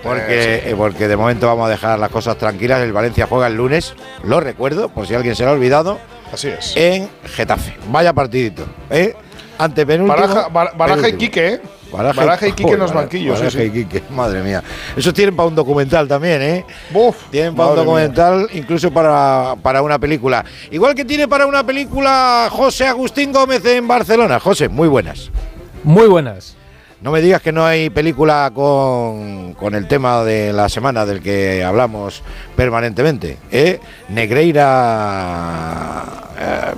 Porque, 0.06 0.62
eh, 0.70 0.74
porque 0.76 1.08
de 1.08 1.16
momento 1.16 1.46
vamos 1.46 1.66
a 1.66 1.70
dejar 1.70 1.98
las 1.98 2.10
cosas 2.10 2.36
tranquilas. 2.38 2.80
El 2.80 2.92
Valencia 2.92 3.26
juega 3.28 3.46
el 3.46 3.54
lunes, 3.56 3.94
lo 4.24 4.40
recuerdo, 4.40 4.88
por 4.88 5.06
si 5.06 5.14
alguien 5.14 5.34
se 5.34 5.44
lo 5.44 5.50
ha 5.50 5.52
olvidado. 5.52 5.98
Así 6.32 6.48
es. 6.48 6.72
En 6.76 7.08
Getafe. 7.24 7.76
Vaya 7.90 8.12
partidito. 8.12 8.64
¿eh? 8.90 9.14
Ante 9.58 9.86
penúltimo. 9.86 10.16
Baraja, 10.20 10.48
Bar- 10.48 10.76
Baraja 10.76 11.08
y. 11.08 11.12
Quique, 11.14 11.48
¿eh? 11.48 11.60
Baraja, 11.92 12.20
Baraja 12.20 12.48
y 12.48 12.52
Quique 12.56 12.72
en 12.72 12.78
los 12.80 12.92
banquillos, 12.92 13.38
Baraja 13.38 13.58
sí. 13.58 13.64
y 13.64 13.70
Quique, 13.70 14.02
madre 14.10 14.42
mía. 14.42 14.62
Eso 14.96 15.12
tienen 15.14 15.34
para 15.36 15.48
un 15.48 15.54
documental 15.54 16.06
también, 16.08 16.42
¿eh? 16.42 16.64
tienen 17.30 17.54
para 17.54 17.70
un 17.70 17.76
documental, 17.76 18.48
incluso 18.52 18.90
para, 18.90 19.54
para 19.62 19.80
una 19.82 19.98
película. 19.98 20.44
Igual 20.70 20.94
que 20.94 21.04
tiene 21.04 21.26
para 21.28 21.46
una 21.46 21.64
película 21.64 22.48
José 22.50 22.86
Agustín 22.86 23.32
Gómez 23.32 23.64
en 23.64 23.86
Barcelona. 23.88 24.40
José, 24.40 24.68
muy 24.68 24.88
buenas. 24.88 25.30
Muy 25.84 26.08
buenas. 26.08 26.56
No 27.02 27.12
me 27.12 27.20
digas 27.20 27.42
que 27.42 27.52
no 27.52 27.64
hay 27.64 27.90
película 27.90 28.50
con, 28.54 29.52
con 29.54 29.74
el 29.74 29.86
tema 29.86 30.24
de 30.24 30.52
la 30.52 30.68
semana 30.70 31.04
del 31.04 31.20
que 31.20 31.62
hablamos 31.62 32.22
permanentemente. 32.56 33.36
¿eh? 33.52 33.78
Negreira. 34.08 36.04
eh. 36.38 36.72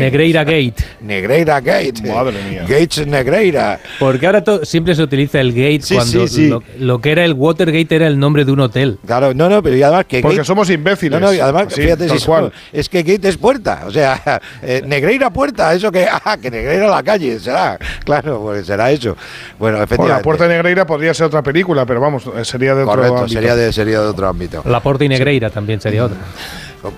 Negreira 0.00 0.44
Gate. 0.44 0.74
Negreira 1.00 1.60
Gate. 1.60 2.02
Madre 2.12 2.36
mía. 2.50 2.62
Gates 2.68 3.06
Negreira. 3.06 3.78
Porque 3.98 4.26
ahora 4.26 4.42
siempre 4.64 4.94
se 4.94 5.02
utiliza 5.02 5.40
el 5.40 5.52
gate 5.52 5.80
Sí, 5.82 5.94
cuando 5.94 6.26
sí, 6.28 6.34
sí. 6.34 6.48
Lo, 6.48 6.62
lo 6.78 7.00
que 7.00 7.12
era 7.12 7.24
el 7.24 7.32
Watergate 7.34 7.94
era 7.96 8.06
el 8.06 8.18
nombre 8.18 8.44
de 8.44 8.52
un 8.52 8.60
hotel. 8.60 8.98
Claro, 9.06 9.34
no, 9.34 9.48
no, 9.48 9.62
pero 9.62 9.76
y 9.76 9.82
además 9.82 10.04
que. 10.06 10.20
Porque 10.20 10.38
Gate- 10.38 10.46
somos 10.46 10.68
imbéciles. 10.70 11.20
No, 11.20 11.26
no, 11.26 11.32
y 11.32 11.40
además, 11.40 11.66
Sí, 11.72 11.82
fíjate 11.82 12.08
si 12.08 12.18
somos- 12.18 12.52
es 12.72 12.88
que 12.88 13.02
Gate 13.02 13.28
es 13.28 13.36
puerta. 13.36 13.84
O 13.86 13.90
sea, 13.90 14.40
eh, 14.62 14.82
Negreira 14.86 15.30
puerta, 15.30 15.72
eso 15.74 15.90
que. 15.92 16.06
Ah, 16.24 16.36
que 16.36 16.50
Negreira 16.50 16.88
la 16.88 17.02
calle, 17.02 17.38
será. 17.40 17.78
Claro, 18.04 18.40
pues 18.42 18.66
será 18.66 18.90
eso. 18.90 19.16
Bueno, 19.58 19.76
Bueno, 19.78 19.84
efectivamente. 19.84 20.18
la 20.18 20.22
Puerta 20.22 20.48
Negreira 20.48 20.86
podría 20.86 21.12
ser 21.14 21.26
otra 21.26 21.42
película, 21.42 21.84
pero 21.86 22.00
vamos, 22.00 22.24
eh, 22.36 22.44
sería 22.44 22.74
de 22.74 22.82
otro 22.82 22.94
Correcto, 22.94 23.16
ámbito. 23.18 23.32
sería 23.34 23.56
de, 23.56 23.72
sería 23.72 24.00
de 24.00 24.06
otro 24.06 24.28
ámbito. 24.28 24.62
La 24.66 24.80
Porta 24.80 25.04
y 25.04 25.08
Negreira 25.08 25.50
también 25.50 25.80
sería 25.80 26.04
otra. 26.04 26.18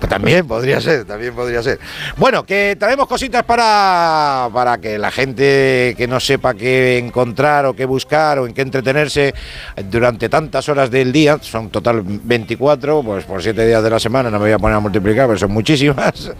También 0.07 0.47
podría 0.47 0.79
ser, 0.79 1.05
también 1.05 1.33
podría 1.33 1.63
ser. 1.63 1.79
Bueno, 2.17 2.43
que 2.43 2.75
traemos 2.79 3.07
cositas 3.07 3.43
para, 3.43 4.47
para 4.53 4.77
que 4.77 4.97
la 4.97 5.09
gente 5.11 5.95
que 5.97 6.07
no 6.07 6.19
sepa 6.19 6.53
qué 6.53 6.97
encontrar 6.99 7.65
o 7.65 7.73
qué 7.75 7.85
buscar 7.85 8.39
o 8.39 8.45
en 8.47 8.53
qué 8.53 8.61
entretenerse 8.61 9.33
durante 9.89 10.29
tantas 10.29 10.69
horas 10.69 10.91
del 10.91 11.11
día, 11.11 11.37
son 11.41 11.69
total 11.69 12.01
24, 12.05 13.01
pues 13.03 13.25
por 13.25 13.41
7 13.41 13.65
días 13.65 13.83
de 13.83 13.89
la 13.89 13.99
semana, 13.99 14.29
no 14.29 14.37
me 14.37 14.45
voy 14.45 14.51
a 14.53 14.59
poner 14.59 14.77
a 14.77 14.79
multiplicar, 14.79 15.27
pero 15.27 15.39
son 15.39 15.51
muchísimas 15.51 16.31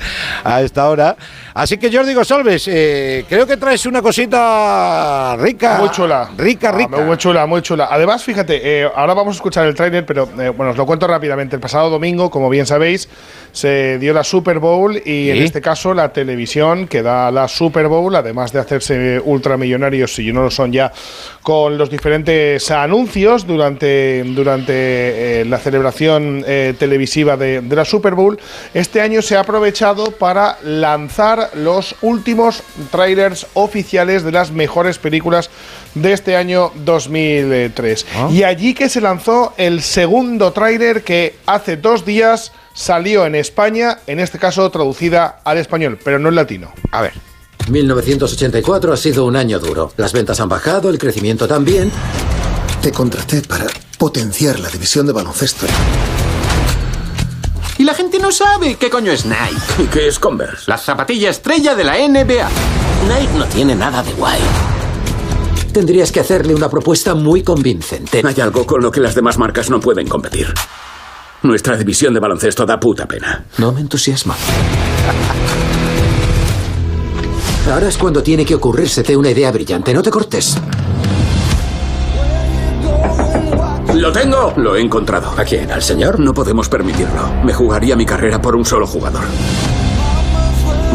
a 0.43 0.61
esta 0.61 0.87
hora. 0.89 1.15
Así 1.53 1.77
que 1.77 1.91
Jordi 1.95 2.13
Gosalves, 2.13 2.67
eh, 2.67 3.25
creo 3.27 3.45
que 3.47 3.57
traes 3.57 3.85
una 3.85 4.01
cosita 4.01 5.35
rica. 5.37 5.77
Muy 5.79 5.89
chula. 5.89 6.29
Rica, 6.37 6.69
Ah, 6.69 6.77
rica. 6.77 6.97
muy 6.97 7.17
chula, 7.17 7.45
muy 7.45 7.61
chula. 7.61 7.87
Además, 7.91 8.23
fíjate, 8.23 8.59
eh, 8.83 8.89
ahora 8.95 9.13
vamos 9.13 9.35
a 9.35 9.37
escuchar 9.37 9.65
el 9.65 9.75
tráiler, 9.75 10.05
pero 10.05 10.29
eh, 10.39 10.49
bueno, 10.49 10.71
os 10.71 10.77
lo 10.77 10.85
cuento 10.85 11.07
rápidamente. 11.07 11.55
El 11.55 11.59
pasado 11.61 11.89
domingo, 11.89 12.29
como 12.29 12.49
bien 12.49 12.65
sabéis, 12.65 13.09
se 13.51 13.97
dio 13.99 14.13
la 14.13 14.23
Super 14.23 14.59
Bowl 14.59 15.01
y 15.05 15.29
en 15.29 15.37
este 15.43 15.61
caso 15.61 15.93
la 15.93 16.13
televisión 16.13 16.87
que 16.87 17.01
da 17.01 17.31
la 17.31 17.47
Super 17.47 17.87
Bowl, 17.87 18.15
además 18.15 18.51
de 18.51 18.59
hacerse 18.59 19.21
ultramillonarios, 19.23 20.15
si 20.15 20.31
no 20.31 20.43
lo 20.43 20.51
son 20.51 20.71
ya, 20.71 20.91
con 21.41 21.77
los 21.77 21.89
diferentes 21.89 22.69
anuncios 22.71 23.45
durante, 23.45 24.23
durante 24.23 25.41
eh, 25.41 25.45
la 25.45 25.57
celebración 25.57 26.43
eh, 26.47 26.73
televisiva 26.77 27.37
de, 27.37 27.61
de 27.61 27.75
la 27.75 27.85
Super 27.85 28.15
Bowl, 28.15 28.39
este 28.73 29.01
año 29.01 29.21
se 29.21 29.35
ha 29.35 29.41
aprovechado 29.41 30.11
para 30.11 30.57
lanzar 30.63 31.49
los 31.55 31.95
últimos 32.01 32.63
trailers 32.91 33.47
oficiales 33.53 34.23
de 34.23 34.31
las 34.31 34.51
mejores 34.51 34.97
películas 34.97 35.49
de 35.95 36.13
este 36.13 36.35
año 36.35 36.71
2003. 36.75 38.05
Y 38.31 38.43
allí 38.43 38.73
que 38.73 38.89
se 38.89 39.01
lanzó 39.01 39.53
el 39.57 39.81
segundo 39.81 40.51
tráiler 40.53 41.03
que 41.03 41.35
hace 41.45 41.77
dos 41.77 42.05
días 42.05 42.51
salió 42.73 43.25
en 43.25 43.35
España, 43.35 43.99
en 44.07 44.19
este 44.19 44.39
caso 44.39 44.69
traducida 44.69 45.39
al 45.43 45.57
español, 45.57 45.99
pero 46.03 46.19
no 46.19 46.29
en 46.29 46.35
latino. 46.35 46.71
A 46.91 47.01
ver. 47.01 47.13
1984 47.69 48.93
ha 48.93 48.97
sido 48.97 49.25
un 49.25 49.35
año 49.35 49.59
duro. 49.59 49.93
Las 49.97 50.13
ventas 50.13 50.39
han 50.39 50.49
bajado, 50.49 50.89
el 50.89 50.97
crecimiento 50.97 51.47
también. 51.47 51.91
Te 52.81 52.91
contraté 52.91 53.41
para 53.41 53.67
potenciar 53.97 54.59
la 54.59 54.69
división 54.69 55.05
de 55.05 55.13
baloncesto. 55.13 55.67
Y 57.77 57.83
la 57.83 57.93
gente 57.93 58.19
no 58.19 58.31
sabe 58.31 58.75
qué 58.75 58.89
coño 58.89 59.11
es 59.11 59.25
Nike. 59.25 59.83
¿Y 59.83 59.85
qué 59.85 60.07
es 60.07 60.19
Converse? 60.19 60.65
La 60.67 60.77
zapatilla 60.77 61.29
estrella 61.29 61.75
de 61.75 61.83
la 61.83 61.93
NBA. 61.97 62.49
Nike 63.07 63.33
no 63.37 63.45
tiene 63.45 63.75
nada 63.75 64.03
de 64.03 64.11
guay. 64.13 64.39
Tendrías 65.73 66.11
que 66.11 66.19
hacerle 66.19 66.53
una 66.53 66.69
propuesta 66.69 67.15
muy 67.15 67.43
convincente. 67.43 68.21
Hay 68.25 68.41
algo 68.41 68.65
con 68.65 68.81
lo 68.81 68.91
que 68.91 68.99
las 68.99 69.15
demás 69.15 69.37
marcas 69.37 69.69
no 69.69 69.79
pueden 69.79 70.07
competir. 70.07 70.53
Nuestra 71.43 71.75
división 71.75 72.13
de 72.13 72.19
baloncesto 72.19 72.65
da 72.65 72.79
puta 72.79 73.07
pena. 73.07 73.43
No 73.57 73.71
me 73.71 73.81
entusiasma. 73.81 74.35
Ahora 77.71 77.87
es 77.87 77.97
cuando 77.97 78.21
tiene 78.21 78.45
que 78.45 78.55
ocurrírsete 78.55 79.15
una 79.17 79.29
idea 79.31 79.51
brillante. 79.51 79.93
No 79.93 80.01
te 80.03 80.09
cortes. 80.11 80.57
¡Lo 83.95 84.11
tengo! 84.11 84.53
Lo 84.57 84.75
he 84.75 84.81
encontrado. 84.81 85.33
¿A 85.37 85.43
quién? 85.43 85.71
¿Al 85.71 85.81
señor? 85.81 86.19
No 86.19 86.33
podemos 86.33 86.69
permitirlo. 86.69 87.27
Me 87.43 87.53
jugaría 87.53 87.95
mi 87.95 88.05
carrera 88.05 88.41
por 88.41 88.55
un 88.55 88.65
solo 88.65 88.87
jugador. 88.87 89.23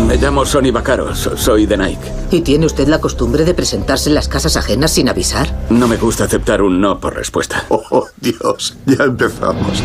Me 0.07 0.17
llamo 0.17 0.45
Sonny 0.45 0.71
Vaccaro. 0.71 1.15
so- 1.15 1.37
soy 1.37 1.67
de 1.67 1.77
Nike. 1.77 2.13
¿Y 2.31 2.41
tiene 2.43 2.67
usted 2.67 2.87
la 2.89 3.01
costumbre 3.01 3.45
de 3.45 3.55
presentarse 3.55 4.09
en 4.11 4.15
las 4.15 4.29
casas 4.29 4.57
ajenas 4.57 4.91
sin 4.93 5.09
avisar? 5.09 5.49
No 5.71 5.89
me 5.89 5.97
gusta 5.97 6.25
aceptar 6.25 6.63
un 6.63 6.81
no 6.81 6.99
por 7.01 7.15
respuesta. 7.15 7.65
Oh, 7.71 8.07
Dios, 8.21 8.77
ya 8.87 9.05
empezamos. 9.05 9.83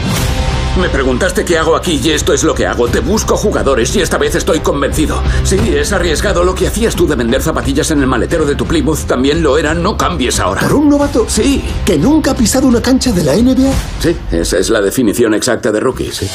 Me 0.81 0.89
preguntaste 0.89 1.45
qué 1.45 1.59
hago 1.59 1.75
aquí 1.75 2.01
y 2.03 2.09
esto 2.09 2.33
es 2.33 2.43
lo 2.43 2.55
que 2.55 2.65
hago. 2.65 2.87
Te 2.87 3.01
busco 3.01 3.37
jugadores 3.37 3.95
y 3.95 4.01
esta 4.01 4.17
vez 4.17 4.33
estoy 4.33 4.61
convencido. 4.61 5.21
Sí, 5.43 5.57
es 5.75 5.93
arriesgado. 5.93 6.43
Lo 6.43 6.55
que 6.55 6.67
hacías 6.67 6.95
tú 6.95 7.05
de 7.05 7.15
vender 7.15 7.43
zapatillas 7.43 7.91
en 7.91 8.01
el 8.01 8.07
maletero 8.07 8.45
de 8.45 8.55
tu 8.55 8.65
Plymouth 8.65 9.05
también 9.05 9.43
lo 9.43 9.59
era. 9.59 9.75
No 9.75 9.95
cambies 9.95 10.39
ahora. 10.39 10.61
¿Por 10.61 10.73
un 10.73 10.89
novato? 10.89 11.25
Sí. 11.29 11.63
¿Que 11.85 11.99
nunca 11.99 12.31
ha 12.31 12.35
pisado 12.35 12.67
una 12.67 12.81
cancha 12.81 13.11
de 13.11 13.23
la 13.23 13.35
NBA? 13.35 13.71
Sí, 13.99 14.17
esa 14.31 14.57
es 14.57 14.71
la 14.71 14.81
definición 14.81 15.35
exacta 15.35 15.71
de 15.71 15.79
rookie, 15.79 16.11
sí. 16.11 16.27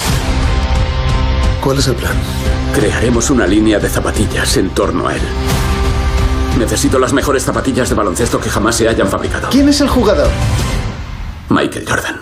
¿Cuál 1.60 1.78
es 1.78 1.88
el 1.88 1.96
plan? 1.96 2.14
Crearemos 2.72 3.30
una 3.30 3.48
línea 3.48 3.80
de 3.80 3.88
zapatillas 3.88 4.56
en 4.58 4.70
torno 4.70 5.08
a 5.08 5.14
él. 5.16 5.22
Necesito 6.56 7.00
las 7.00 7.12
mejores 7.12 7.42
zapatillas 7.42 7.88
de 7.88 7.96
baloncesto 7.96 8.40
que 8.40 8.48
jamás 8.48 8.76
se 8.76 8.88
hayan 8.88 9.08
fabricado. 9.08 9.48
¿Quién 9.50 9.68
es 9.68 9.80
el 9.80 9.88
jugador? 9.88 10.30
Michael 11.48 11.84
Jordan. 11.88 12.20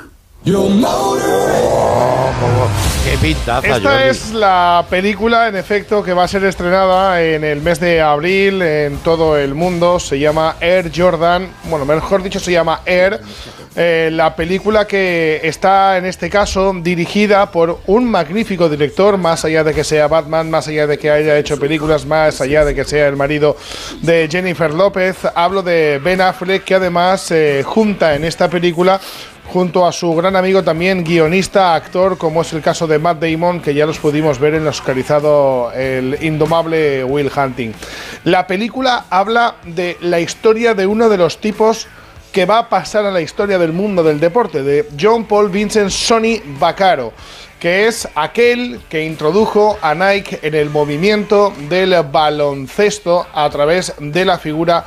Qué 3.05 3.19
pintaza, 3.19 3.67
Esta 3.67 3.91
Jordi. 3.91 4.09
es 4.09 4.33
la 4.33 4.85
película, 4.89 5.49
en 5.49 5.57
efecto, 5.57 6.03
que 6.03 6.13
va 6.13 6.25
a 6.25 6.29
ser 6.29 6.45
estrenada 6.45 7.23
en 7.23 7.45
el 7.45 7.61
mes 7.61 7.79
de 7.81 8.01
abril 8.01 8.61
en 8.63 8.97
todo 8.99 9.37
el 9.37 9.55
mundo. 9.55 10.01
Se 10.01 10.19
llama 10.19 10.57
Air 10.61 10.91
Jordan. 10.95 11.49
Bueno, 11.65 11.85
mejor 11.85 12.23
dicho, 12.23 12.41
se 12.41 12.53
llama 12.53 12.81
Air. 12.87 13.21
Eh, 13.77 14.11
la 14.13 14.37
película 14.37 14.87
que 14.87 15.41
está 15.43 15.99
en 15.99 16.07
este 16.07 16.31
caso 16.31 16.73
dirigida 16.77 17.51
por 17.51 17.81
un 17.87 18.09
magnífico 18.09 18.69
director, 18.69 19.19
más 19.19 19.45
allá 19.45 19.65
de 19.65 19.75
que 19.75 19.83
sea 19.83 20.07
Batman, 20.07 20.49
más 20.49 20.69
allá 20.69 20.87
de 20.87 20.97
que 20.97 21.11
haya 21.11 21.37
hecho 21.37 21.59
películas, 21.59 22.07
más 22.07 22.41
allá 22.41 22.65
de 22.65 22.75
que 22.75 22.85
sea 22.85 23.09
el 23.09 23.17
marido 23.17 23.57
de 24.01 24.29
Jennifer 24.31 24.73
López. 24.73 25.17
Hablo 25.35 25.63
de 25.63 26.01
Ben 26.03 26.21
Affleck, 26.21 26.65
que 26.65 26.77
además 26.77 27.31
eh, 27.33 27.63
junta 27.65 28.15
en 28.15 28.25
esta 28.25 28.49
película 28.49 29.01
junto 29.47 29.87
a 29.87 29.93
su 29.93 30.15
gran 30.15 30.37
amigo 30.37 30.63
también 30.63 31.05
guionista, 31.05 31.75
actor, 31.75 32.19
como 32.19 32.43
es 32.43 32.53
el 32.53 32.63
caso 32.63 32.87
de 32.87 32.99
Matt 32.99 33.23
Damon, 33.23 33.61
que 33.61 33.75
ya 33.75 33.87
los 33.87 33.99
pudimos 33.99 34.39
ver 34.39 34.55
en 34.55 34.63
el 34.63 34.69
oscarizado 34.69 35.73
El 35.73 36.19
indomable 36.23 37.05
Will 37.05 37.31
Hunting. 37.35 37.73
La 38.25 38.47
película 38.47 39.07
habla 39.11 39.57
de 39.65 39.97
la 40.01 40.21
historia 40.21 40.75
de 40.75 40.87
uno 40.87 41.09
de 41.09 41.19
los 41.19 41.39
tipos 41.39 41.87
que 42.33 42.47
va 42.47 42.59
a 42.59 42.69
pasar 42.69 43.07
a 43.07 43.13
la 43.13 43.21
historia 43.21 43.59
del 43.59 43.73
mundo 43.73 44.03
del 44.03 44.19
deporte, 44.19 44.63
de 44.63 44.89
John 45.01 45.25
Paul 45.25 45.51
Vincent 45.51 45.91
Sonny 45.91 46.43
Vaccaro 46.59 47.13
que 47.65 47.87
es 47.87 48.07
aquel 48.15 48.83
que 48.91 49.07
introdujo 49.07 49.79
a 49.81 49.95
Nike 49.95 50.39
en 50.43 50.55
el 50.55 50.69
movimiento 50.69 51.51
del 51.71 51.95
baloncesto 52.13 53.27
a 53.33 53.49
través 53.49 53.95
de 53.99 54.27
la 54.27 54.37
figura 54.37 54.85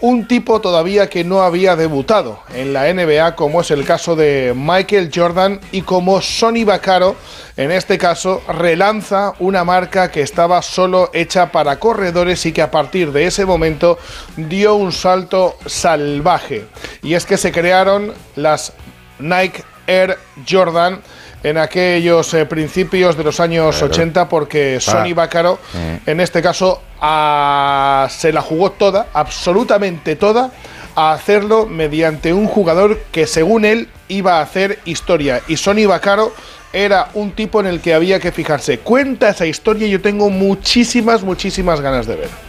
un 0.00 0.28
tipo 0.28 0.60
todavía 0.60 1.08
que 1.08 1.24
no 1.24 1.42
había 1.42 1.74
debutado 1.74 2.40
en 2.54 2.72
la 2.72 2.92
NBA, 2.92 3.34
como 3.34 3.60
es 3.60 3.70
el 3.70 3.84
caso 3.84 4.14
de 4.14 4.52
Michael 4.54 5.10
Jordan 5.12 5.60
y 5.72 5.82
como 5.82 6.20
Sonny 6.20 6.64
Vaccaro, 6.64 7.16
en 7.56 7.72
este 7.72 7.98
caso, 7.98 8.42
relanza 8.46 9.32
una 9.40 9.64
marca 9.64 10.10
que 10.10 10.22
estaba 10.22 10.62
solo 10.62 11.10
hecha 11.12 11.50
para 11.50 11.80
corredores 11.80 12.46
y 12.46 12.52
que 12.52 12.62
a 12.62 12.70
partir 12.70 13.10
de 13.12 13.26
ese 13.26 13.44
momento 13.44 13.98
dio 14.36 14.76
un 14.76 14.92
salto 14.92 15.56
salvaje. 15.66 16.66
Y 17.02 17.14
es 17.14 17.26
que 17.26 17.36
se 17.36 17.50
crearon 17.50 18.12
las 18.36 18.72
Nike 19.18 19.64
Air 19.86 20.18
Jordan 20.48 21.00
en 21.42 21.58
aquellos 21.58 22.32
eh, 22.34 22.46
principios 22.46 23.16
de 23.16 23.24
los 23.24 23.38
años 23.40 23.76
Claro. 23.76 23.92
80 23.92 24.28
porque 24.28 24.78
Claro. 24.82 24.98
Sonny 25.00 25.12
Vaccaro 25.12 25.58
Eh. 25.74 26.00
en 26.06 26.20
este 26.20 26.42
caso 26.42 26.82
a- 27.00 28.08
se 28.10 28.32
la 28.32 28.40
jugó 28.42 28.70
toda, 28.72 29.06
absolutamente 29.12 30.16
toda, 30.16 30.50
a 30.94 31.12
hacerlo 31.12 31.66
mediante 31.66 32.32
un 32.32 32.46
jugador 32.46 32.98
que 33.12 33.26
según 33.26 33.64
él 33.64 33.88
iba 34.08 34.38
a 34.38 34.42
hacer 34.42 34.78
historia. 34.86 35.42
Y 35.46 35.56
Sonny 35.58 35.84
Vaccaro 35.86 36.32
era 36.72 37.08
un 37.14 37.32
tipo 37.32 37.60
en 37.60 37.66
el 37.66 37.80
que 37.80 37.94
había 37.94 38.18
que 38.18 38.32
fijarse. 38.32 38.78
Cuenta 38.78 39.28
esa 39.28 39.46
historia 39.46 39.86
y 39.86 39.90
yo 39.90 40.00
tengo 40.00 40.30
muchísimas, 40.30 41.22
muchísimas 41.22 41.80
ganas 41.80 42.06
de 42.06 42.16
ver. 42.16 42.45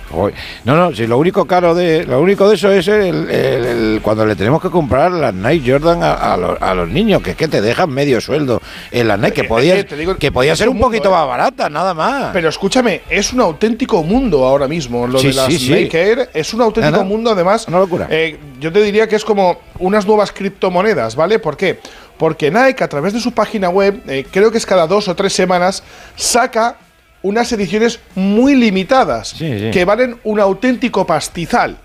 No, 0.66 0.76
no, 0.76 0.96
si 0.96 1.06
lo 1.08 1.18
único 1.18 1.46
caro 1.46 1.76
de 1.76 2.06
lo 2.06 2.22
único 2.22 2.48
de 2.50 2.56
eso 2.56 2.72
es 2.72 2.88
el, 2.88 3.30
el- 3.30 3.66
el- 3.66 4.00
cuando 4.02 4.26
le 4.26 4.36
tenemos 4.36 4.62
que 4.62 4.70
comprar 4.70 5.12
las 5.12 5.34
Nike 5.34 5.72
Jordan 5.72 6.02
a, 6.04 6.14
a 6.34 6.38
los, 6.38 6.62
a 6.62 6.74
los 6.74 6.90
niños, 6.90 7.22
que 7.22 7.32
es 7.32 7.36
que 7.38 7.48
te 7.48 7.62
dejan 7.62 7.90
medio 7.90 8.22
sueldo 8.22 8.62
en 8.92 9.08
las 9.08 9.20
Nike, 9.20 9.34
que 9.42 9.44
podía, 9.44 9.80
eh, 9.80 9.86
que 10.20 10.32
podía 10.32 10.56
ser 10.56 10.70
un 10.70 10.80
poquito 10.80 11.10
mundo, 11.10 11.18
más 11.20 11.28
barata, 11.28 11.70
nada 11.70 11.94
más. 11.94 12.30
Pero 12.34 12.50
escúchame, 12.50 13.02
es 13.10 13.34
un 13.34 13.42
auténtico 13.42 14.02
mundo 14.04 14.46
ahora 14.46 14.68
mismo. 14.68 15.08
Lo 15.08 15.20
Sí, 15.20 15.28
de 15.28 15.34
las 15.34 15.46
sí, 15.48 15.58
sí. 15.58 15.72
Nike 15.74 16.02
Air 16.02 16.30
es 16.34 16.54
un 16.54 16.62
auténtico 16.62 16.98
No, 16.98 17.04
no. 17.04 17.10
mundo, 17.10 17.32
además. 17.32 17.68
Una 17.68 17.80
locura. 17.80 18.08
eh, 18.10 18.38
yo 18.60 18.72
te 18.72 18.82
diría 18.82 19.08
que 19.08 19.16
es 19.16 19.26
como 19.26 19.60
unas 19.80 20.06
nuevas 20.08 20.32
criptomonedas, 20.32 21.16
¿vale? 21.16 21.40
¿Por 21.40 21.58
qué? 21.58 21.80
Porque 22.18 22.50
Nike, 22.50 22.84
a 22.84 22.88
través 22.88 23.14
de 23.14 23.20
su 23.20 23.32
página 23.34 23.70
web, 23.70 24.02
eh, 24.08 24.26
creo 24.32 24.52
que 24.52 24.58
es 24.58 24.66
cada 24.66 24.88
dos 24.88 25.08
o 25.08 25.16
tres 25.16 25.34
semanas, 25.34 25.84
saca 26.16 26.78
unas 27.22 27.52
ediciones 27.52 28.00
muy 28.16 28.56
limitadas 28.56 29.30
sí. 29.30 29.70
que 29.72 29.86
valen 29.86 30.20
un 30.24 30.40
auténtico 30.40 31.06
pastizal. 31.06 31.78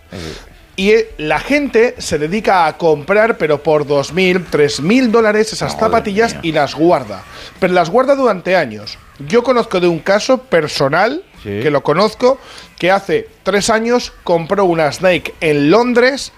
Y 0.75 0.91
eh, 0.91 1.11
la 1.19 1.39
gente 1.39 1.95
se 1.99 2.19
dedica 2.19 2.67
a 2.67 2.79
comprar, 2.79 3.37
pero 3.37 3.63
por 3.63 3.87
2.000, 3.87 4.47
3.000 4.51 5.11
dólares 5.11 5.53
esas 5.53 5.77
zapatillas 5.77 6.37
y 6.43 6.53
las 6.53 6.75
guarda. 6.75 7.23
Pero 7.61 7.75
las 7.75 7.91
guarda 7.91 8.15
durante 8.15 8.57
años. 8.57 8.99
Yo 9.19 9.43
conozco 9.43 9.81
de 9.81 9.89
un 9.89 9.99
caso 9.99 10.39
personal, 10.39 11.23
que 11.43 11.71
lo 11.71 11.83
conozco, 11.83 12.39
que 12.79 12.91
hace 12.91 13.29
tres 13.43 13.69
años 13.69 14.13
compró 14.25 14.65
unas 14.65 15.03
Nike 15.03 15.35
en 15.41 15.71
Londres, 15.71 16.33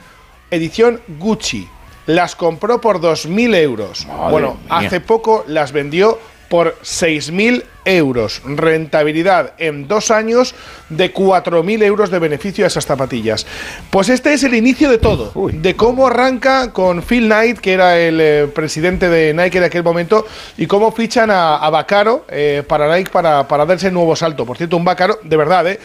edición 0.51 1.01
Gucci. 1.19 1.69
Las 2.07 2.37
compró 2.37 2.81
por 2.81 3.01
2.000 3.01 3.55
euros. 3.55 4.07
Madre 4.07 4.31
bueno, 4.31 4.55
mía. 4.55 4.79
hace 4.79 5.01
poco 5.01 5.45
las 5.47 5.73
vendió 5.73 6.19
por 6.55 6.77
6.000 6.85 7.65
euros. 7.85 8.41
Rentabilidad 8.45 9.55
en 9.59 9.89
dos 9.89 10.13
años 10.13 10.55
de 10.89 11.13
4.000 11.13 11.83
euros 11.83 12.13
de 12.13 12.21
beneficio 12.21 12.65
a 12.65 12.69
esas 12.69 12.87
zapatillas. 12.87 13.45
Pues 13.91 14.09
este 14.09 14.33
es 14.33 14.45
el 14.45 14.55
inicio 14.55 14.89
de 14.89 14.99
todo. 14.99 15.33
De 15.53 15.75
cómo 15.75 16.07
arranca 16.07 16.71
con 16.73 17.03
Phil 17.03 17.25
Knight, 17.25 17.59
que 17.59 17.73
era 17.73 17.99
el 17.99 18.21
eh, 18.21 18.47
presidente 18.55 19.09
de 19.09 19.35
Nike 19.35 19.59
en 19.59 19.65
aquel 19.65 19.83
momento, 19.83 20.27
y 20.57 20.69
cómo 20.69 20.93
fichan 20.93 21.33
a, 21.33 21.57
a 21.57 21.71
Vaccaro 21.71 22.25
eh, 22.29 22.63
para 22.69 22.97
Nike 22.97 23.11
para, 23.11 23.49
para 23.49 23.67
darse 23.67 23.89
el 23.89 23.95
nuevo 23.95 24.15
salto. 24.15 24.47
Por 24.47 24.57
cierto, 24.57 24.77
un 24.77 24.85
Vaccaro, 24.85 25.19
de 25.25 25.37
verdad, 25.37 25.67
¿eh? 25.67 25.81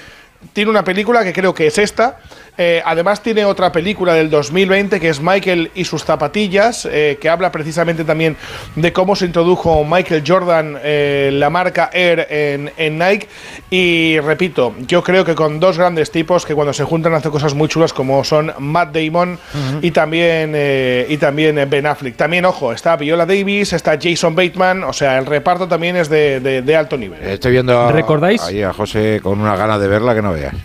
Tiene 0.54 0.70
una 0.72 0.84
película 0.84 1.24
que 1.24 1.34
creo 1.34 1.54
que 1.54 1.68
es 1.68 1.78
esta. 1.78 2.20
Eh, 2.62 2.82
además 2.86 3.24
tiene 3.24 3.46
otra 3.46 3.72
película 3.72 4.14
del 4.14 4.30
2020 4.30 5.00
que 5.00 5.08
es 5.08 5.22
Michael 5.22 5.72
y 5.76 5.86
sus 5.86 6.04
zapatillas, 6.04 6.86
eh, 6.92 7.18
que 7.22 7.30
habla 7.30 7.54
precisamente 7.54 8.04
también 8.04 8.36
de 8.76 8.92
cómo 8.92 9.16
se 9.16 9.26
introdujo 9.26 9.86
Michael 9.86 10.24
Jordan, 10.28 10.78
eh, 10.84 11.30
la 11.32 11.50
marca 11.50 11.90
Air 11.94 12.28
en, 12.30 12.70
en 12.76 13.00
Nike. 13.00 13.30
Y 13.70 14.20
repito, 14.20 14.74
yo 14.88 15.04
creo 15.06 15.24
que 15.24 15.36
con 15.36 15.62
dos 15.62 15.78
grandes 15.78 16.12
tipos 16.12 16.46
que 16.46 16.54
cuando 16.54 16.74
se 16.74 16.84
juntan 16.84 17.14
hacen 17.14 17.32
cosas 17.32 17.54
muy 17.54 17.70
chulas 17.70 17.94
como 17.94 18.26
son 18.26 18.52
Matt 18.60 18.94
Damon 18.94 19.40
y 19.82 19.92
también 19.92 20.52
eh, 20.54 21.06
y 21.08 21.16
también 21.18 21.66
Ben 21.70 21.86
Affleck. 21.86 22.18
También, 22.18 22.44
ojo, 22.44 22.74
está 22.74 22.98
Viola 22.98 23.26
Davis, 23.26 23.72
está 23.72 23.98
Jason 24.02 24.36
Bateman, 24.36 24.84
o 24.84 24.92
sea, 24.92 25.18
el 25.18 25.26
reparto 25.28 25.68
también 25.70 25.96
es 25.96 26.10
de, 26.10 26.42
de- 26.42 26.62
de 26.62 26.76
alto 26.76 26.98
nivel. 26.98 27.22
Estoy 27.24 27.54
viendo 27.54 27.80
a, 27.80 27.92
¿Recordáis? 27.94 28.42
ahí 28.42 28.62
a 28.64 28.74
José 28.74 29.22
con 29.24 29.40
una 29.40 29.56
gana 29.56 29.80
de 29.80 29.88
verla 29.88 30.14
que 30.14 30.22
no 30.22 30.29
veas. 30.32 30.56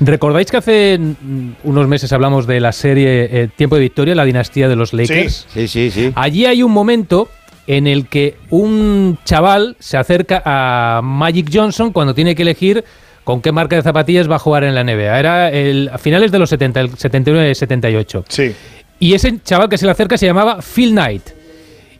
¿Recordáis 0.00 0.50
que 0.50 0.56
hace 0.58 0.98
unos 1.64 1.88
meses 1.88 2.12
hablamos 2.12 2.46
de 2.46 2.60
la 2.60 2.72
serie 2.72 3.28
eh, 3.30 3.48
Tiempo 3.54 3.76
de 3.76 3.82
Victoria, 3.82 4.14
la 4.14 4.24
dinastía 4.24 4.68
de 4.68 4.76
los 4.76 4.92
Lakers? 4.92 5.46
Sí, 5.52 5.68
sí, 5.68 5.90
sí. 5.90 6.12
Allí 6.14 6.44
hay 6.44 6.62
un 6.62 6.72
momento 6.72 7.28
en 7.66 7.86
el 7.86 8.06
que 8.06 8.36
un 8.50 9.18
chaval 9.24 9.76
se 9.78 9.96
acerca 9.96 10.42
a 10.44 11.00
Magic 11.02 11.50
Johnson 11.52 11.92
cuando 11.92 12.14
tiene 12.14 12.34
que 12.34 12.42
elegir 12.42 12.84
con 13.24 13.42
qué 13.42 13.50
marca 13.50 13.74
de 13.74 13.82
zapatillas 13.82 14.30
va 14.30 14.36
a 14.36 14.38
jugar 14.38 14.64
en 14.64 14.74
la 14.74 14.84
NBA. 14.84 15.18
Era 15.18 15.50
el, 15.50 15.90
a 15.92 15.98
finales 15.98 16.30
de 16.30 16.38
los 16.38 16.48
70, 16.50 16.80
el 16.80 16.90
79-78. 16.92 18.24
Sí. 18.28 18.54
Y 19.00 19.14
ese 19.14 19.40
chaval 19.42 19.68
que 19.68 19.78
se 19.78 19.84
le 19.84 19.92
acerca 19.92 20.16
se 20.16 20.26
llamaba 20.26 20.60
Phil 20.62 20.92
Knight. 20.92 21.30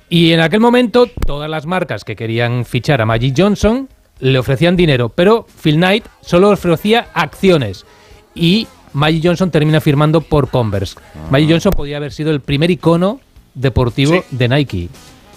Y 0.08 0.32
en 0.32 0.40
aquel 0.40 0.60
momento 0.60 1.08
todas 1.26 1.50
las 1.50 1.66
marcas 1.66 2.04
que 2.04 2.14
querían 2.14 2.64
fichar 2.64 3.00
a 3.00 3.06
Magic 3.06 3.34
Johnson 3.36 3.88
le 4.20 4.38
ofrecían 4.38 4.76
dinero, 4.76 5.08
pero 5.08 5.46
Phil 5.62 5.76
Knight 5.76 6.04
solo 6.20 6.50
ofrecía 6.50 7.08
acciones. 7.14 7.84
Y 8.34 8.66
Magic 8.92 9.22
Johnson 9.24 9.50
termina 9.50 9.80
firmando 9.80 10.20
por 10.20 10.48
Converse. 10.50 10.96
Magic 11.30 11.50
Johnson 11.50 11.72
podía 11.72 11.98
haber 11.98 12.12
sido 12.12 12.30
el 12.30 12.40
primer 12.40 12.70
icono 12.70 13.20
deportivo 13.54 14.12
Sí. 14.14 14.22
de 14.30 14.48
Nike. 14.48 14.88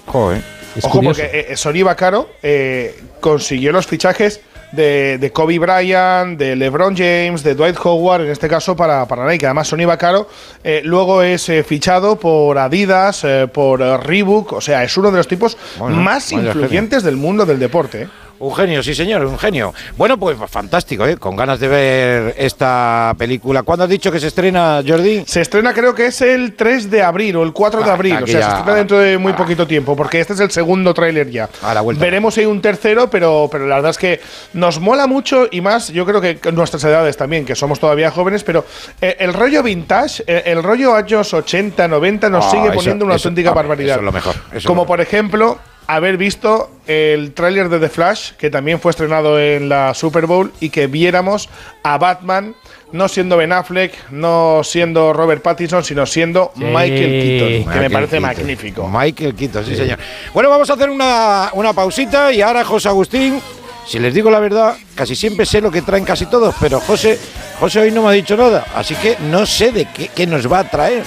Joder. 0.05 0.41
Es 0.75 0.85
Ojo, 0.85 0.97
curioso. 0.97 1.21
porque 1.21 1.47
eh, 1.51 1.57
Sonny 1.57 1.81
Vaccaro 1.83 2.29
eh, 2.43 2.97
consiguió 3.19 3.71
los 3.71 3.87
fichajes 3.87 4.41
de, 4.71 5.17
de 5.17 5.31
Kobe 5.31 5.57
Bryant, 5.57 6.37
de 6.37 6.55
LeBron 6.55 6.95
James, 6.95 7.41
de 7.43 7.55
Dwight 7.55 7.75
Howard, 7.83 8.21
en 8.25 8.29
este 8.31 8.47
caso 8.47 8.75
para, 8.75 9.07
para 9.07 9.25
Nike. 9.27 9.45
Además, 9.47 9.67
Sonny 9.67 9.85
Vaccaro 9.85 10.27
eh, 10.63 10.81
luego 10.83 11.23
es 11.23 11.49
eh, 11.49 11.63
fichado 11.63 12.17
por 12.19 12.57
Adidas, 12.59 13.23
eh, 13.23 13.47
por 13.51 13.79
Reebok, 13.79 14.53
o 14.53 14.61
sea, 14.61 14.83
es 14.83 14.95
uno 14.95 15.09
de 15.09 15.17
los 15.17 15.27
tipos 15.27 15.57
Bueno, 15.79 15.97
más 15.97 16.31
influyentes 16.31 17.01
del 17.03 17.17
mundo 17.17 17.45
del 17.47 17.57
deporte. 17.59 18.07
Un 18.39 18.55
genio, 18.55 18.81
sí 18.81 18.95
señor, 18.95 19.25
un 19.25 19.37
genio. 19.37 19.73
Bueno, 19.97 20.17
pues 20.17 20.37
fantástico, 20.49 21.05
¿eh? 21.05 21.17
Con 21.17 21.35
ganas 21.35 21.59
de 21.59 21.67
ver 21.67 22.35
esta 22.37 23.13
película. 23.17 23.63
¿Cuándo 23.63 23.83
has 23.83 23.89
dicho 23.89 24.11
que 24.13 24.19
se 24.21 24.27
estrena, 24.27 24.81
Jordi? 24.87 25.23
Se 25.27 25.41
estrena 25.41 25.73
creo 25.73 25.93
que 25.93 26.05
es 26.05 26.21
el 26.21 26.53
3 26.55 26.89
de 26.89 27.01
abril 27.03 27.35
o 27.35 27.43
el 27.43 27.51
4 27.51 27.83
de 27.83 27.89
Ah, 27.89 27.93
abril, 27.95 28.23
o 28.23 28.27
sea, 28.27 28.39
ya- 28.39 28.49
se 28.51 28.55
estrena 28.59 28.77
dentro 28.77 28.97
de 28.99 29.17
muy 29.17 29.33
poquito 29.33 29.67
tiempo, 29.67 29.93
porque 29.93 30.21
este 30.21 30.33
es 30.33 30.39
el 30.39 30.51
segundo 30.51 30.93
tráiler 30.93 31.29
ya. 31.29 31.49
A 31.61 31.73
la 31.73 31.81
vuelta. 31.81 32.01
Veremos 32.01 32.33
si 32.33 32.39
hay 32.39 32.45
un 32.45 32.61
tercero, 32.61 33.09
pero, 33.09 33.49
pero 33.51 33.67
la 33.67 33.75
verdad 33.75 33.91
es 33.91 33.97
que 33.97 34.21
nos 34.53 34.79
mola 34.79 35.05
mucho 35.05 35.47
y 35.51 35.59
más, 35.59 35.89
yo 35.89 36.05
creo 36.05 36.21
que 36.21 36.39
nuestras 36.53 36.83
edades 36.85 37.17
también, 37.17 37.43
que 37.45 37.55
somos 37.55 37.77
todavía 37.79 38.09
jóvenes, 38.09 38.45
pero 38.45 38.65
eh, 39.01 39.17
el 39.19 39.33
rollo 39.33 39.61
vintage, 39.63 40.23
eh, 40.25 40.43
el 40.45 40.63
rollo 40.63 40.95
años 40.95 41.33
80, 41.33 41.89
90 41.89 42.29
nos 42.29 42.45
Ah, 42.45 42.51
sigue 42.51 42.67
eso- 42.67 42.73
poniendo 42.75 43.03
una 43.03 43.15
eso- 43.15 43.27
auténtica 43.27 43.49
ah, 43.49 43.53
barbaridad. 43.53 43.95
eso 43.95 43.99
es 43.99 44.05
lo 44.05 44.11
mejor, 44.13 44.35
Como 44.65 44.83
lo 44.83 44.87
por 44.87 45.01
ejemplo 45.01 45.59
haber 45.95 46.17
visto 46.17 46.69
el 46.87 47.33
tráiler 47.33 47.67
de 47.69 47.79
The 47.79 47.89
Flash, 47.89 48.31
que 48.33 48.49
también 48.49 48.79
fue 48.79 48.91
estrenado 48.91 49.39
en 49.39 49.69
la 49.69 49.93
Super 49.93 50.25
Bowl, 50.27 50.51
y 50.59 50.69
que 50.69 50.87
viéramos 50.87 51.49
a 51.83 51.97
Batman 51.97 52.55
no 52.91 53.07
siendo 53.07 53.37
Ben 53.37 53.51
Affleck, 53.53 54.09
no 54.11 54.61
siendo 54.63 55.13
Robert 55.13 55.41
Pattinson, 55.43 55.83
sino 55.83 56.05
siendo 56.05 56.51
Sí. 56.55 56.63
Michael 56.63 56.89
Keaton, 57.21 57.49
que 57.49 57.59
me 57.59 57.65
Michael 57.65 57.91
parece 57.91 58.09
Keaton. 58.17 58.21
magnífico. 58.21 58.87
Michael 58.87 59.35
Quito, 59.35 59.63
sí, 59.63 59.75
señor. 59.75 59.99
Bueno, 60.33 60.49
vamos 60.49 60.69
a 60.69 60.73
hacer 60.73 60.89
una, 60.89 61.49
una 61.53 61.73
pausita 61.73 62.31
y 62.33 62.41
ahora 62.41 62.63
José 62.65 62.89
Agustín, 62.89 63.39
si 63.87 63.99
les 63.99 64.13
digo 64.13 64.29
la 64.31 64.39
verdad, 64.39 64.75
casi 64.95 65.15
siempre 65.15 65.45
sé 65.45 65.61
lo 65.61 65.71
que 65.71 65.81
traen 65.83 66.03
casi 66.05 66.25
todos, 66.27 66.55
pero 66.59 66.79
José, 66.79 67.19
José 67.59 67.79
hoy 67.81 67.91
no 67.91 68.01
me 68.03 68.09
ha 68.09 68.11
dicho 68.13 68.35
nada, 68.37 68.65
así 68.75 68.95
que 68.95 69.17
no 69.29 69.45
sé 69.45 69.71
de 69.71 69.85
qué, 69.85 70.09
qué 70.15 70.25
nos 70.27 70.51
va 70.51 70.59
a 70.59 70.63
traer. 70.69 71.03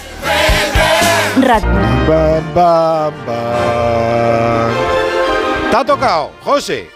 Ba. 2.55 3.11
Te 5.71 5.77
ha 5.77 5.85
tocado, 5.85 6.31
José. 6.43 6.89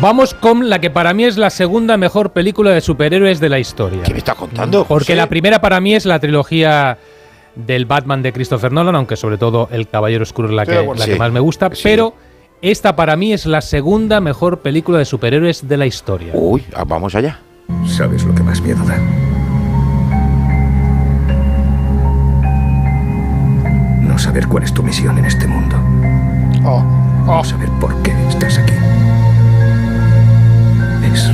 Vamos 0.00 0.32
con 0.34 0.70
la 0.70 0.80
que 0.80 0.90
para 0.90 1.12
mí 1.12 1.24
es 1.24 1.36
la 1.36 1.50
segunda 1.50 1.96
mejor 1.96 2.30
película 2.32 2.70
de 2.70 2.80
superhéroes 2.80 3.40
de 3.40 3.48
la 3.50 3.58
historia. 3.58 4.02
¿Qué 4.04 4.12
me 4.12 4.18
está 4.18 4.34
contando? 4.34 4.84
Porque 4.86 5.04
José? 5.12 5.16
la 5.16 5.28
primera 5.28 5.60
para 5.60 5.80
mí 5.80 5.94
es 5.94 6.06
la 6.06 6.18
trilogía 6.18 6.98
del 7.54 7.84
Batman 7.84 8.22
de 8.22 8.32
Christopher 8.32 8.72
Nolan, 8.72 8.96
aunque 8.96 9.16
sobre 9.16 9.36
todo 9.36 9.68
El 9.70 9.86
Caballero 9.88 10.22
Oscuro 10.22 10.48
es 10.48 10.54
la, 10.54 10.64
que, 10.64 10.82
la 10.96 11.04
Sí. 11.04 11.10
que 11.10 11.16
más 11.18 11.30
me 11.30 11.40
gusta, 11.40 11.68
Sí. 11.74 11.82
pero 11.84 12.14
esta 12.62 12.96
para 12.96 13.14
mí 13.16 13.34
es 13.34 13.44
la 13.44 13.60
segunda 13.60 14.20
mejor 14.20 14.60
película 14.60 14.98
de 14.98 15.04
superhéroes 15.04 15.68
de 15.68 15.76
la 15.76 15.84
historia. 15.84 16.30
Uy, 16.34 16.64
ah, 16.74 16.84
vamos 16.84 17.14
allá. 17.14 17.38
¿Sabes 17.86 18.24
lo 18.24 18.34
que 18.34 18.42
más 18.42 18.60
miedo 18.62 18.82
da? 18.86 18.96
No 24.12 24.18
saber 24.18 24.46
cuál 24.46 24.62
es 24.62 24.74
tu 24.74 24.82
misión 24.82 25.16
en 25.16 25.24
este 25.24 25.46
mundo. 25.46 25.74
Oh, 26.66 26.84
No 27.24 27.42
saber 27.42 27.70
por 27.80 27.96
qué 28.02 28.12
estás 28.28 28.58
aquí. 28.58 28.74
Es 31.10 31.30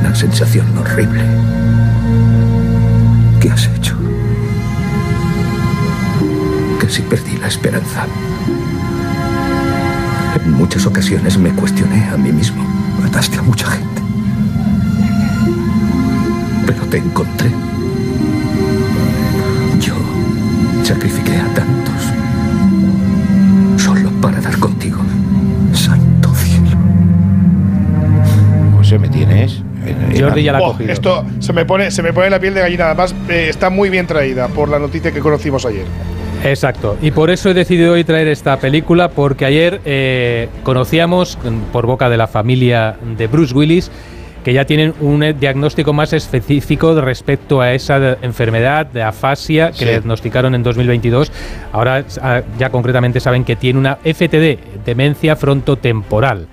una 0.00 0.12
sensación 0.16 0.76
horrible. 0.76 1.22
¿Qué 3.40 3.52
has 3.52 3.68
hecho? 3.68 3.96
Casi 6.80 7.00
perdí 7.02 7.36
la 7.36 7.46
esperanza. 7.46 8.06
En 10.44 10.54
muchas 10.54 10.86
ocasiones 10.86 11.38
me 11.38 11.50
cuestioné 11.50 12.04
a 12.08 12.16
mí 12.16 12.32
mismo. 12.32 12.64
Mataste 13.00 13.38
a 13.38 13.42
mucha 13.42 13.68
gente. 13.68 14.02
Pero 16.66 16.82
te 16.86 16.98
encontré. 16.98 17.52
Yo 19.80 19.94
Sacrifiqué 20.82 21.36
a 21.36 21.54
tantos. 21.54 22.02
Solo 23.82 24.10
para 24.20 24.40
dar 24.40 24.58
contigo. 24.58 24.98
Santo 25.72 26.34
cielo. 26.34 26.76
José, 28.76 28.98
¿me 28.98 29.08
tienes? 29.08 29.62
Jordi 30.18 30.42
ya 30.42 30.52
la 30.52 30.58
ha 30.58 30.62
Oh, 30.62 30.72
cogido. 30.72 30.92
esto 30.92 31.24
se 31.38 31.52
me 31.52 31.64
pone 31.64 31.90
se 31.90 32.02
me 32.02 32.12
pone 32.12 32.28
la 32.30 32.38
piel 32.40 32.54
de 32.54 32.60
gallina. 32.60 32.86
Además, 32.86 33.14
eh, 33.28 33.46
está 33.48 33.70
muy 33.70 33.88
bien 33.90 34.06
traída 34.06 34.48
por 34.48 34.68
la 34.68 34.78
noticia 34.78 35.12
que 35.12 35.20
conocimos 35.20 35.64
ayer. 35.66 35.84
Exacto. 36.44 36.96
Y 37.02 37.10
por 37.10 37.30
eso 37.30 37.50
he 37.50 37.54
decidido 37.54 37.92
hoy 37.92 38.02
traer 38.04 38.26
esta 38.28 38.56
película, 38.58 39.10
porque 39.10 39.44
ayer 39.44 39.80
eh, 39.84 40.48
conocíamos, 40.62 41.38
mm, 41.44 41.70
por 41.72 41.86
boca 41.86 42.08
de 42.08 42.16
la 42.16 42.26
familia 42.26 42.96
de 43.18 43.26
Bruce 43.26 43.54
Willis, 43.54 43.90
que 44.44 44.52
ya 44.52 44.64
tienen 44.64 44.94
un 45.00 45.22
eh, 45.22 45.32
diagnóstico 45.34 45.92
más 45.92 46.12
específico 46.12 46.98
respecto 47.00 47.60
a 47.60 47.72
esa 47.72 47.98
de- 48.00 48.16
enfermedad 48.22 48.86
de 48.86 49.02
afasia 49.02 49.70
que 49.70 49.78
Sí. 49.78 49.84
le 49.84 49.90
diagnosticaron 49.92 50.54
en 50.54 50.62
2022. 50.62 51.30
Ahora 51.72 52.04
ah, 52.22 52.42
ya 52.58 52.70
concretamente 52.70 53.20
saben 53.20 53.44
que 53.44 53.56
tiene 53.56 53.78
una 53.78 53.98
FTD, 54.04 54.58
demencia 54.84 55.36
frontotemporal. 55.36 56.46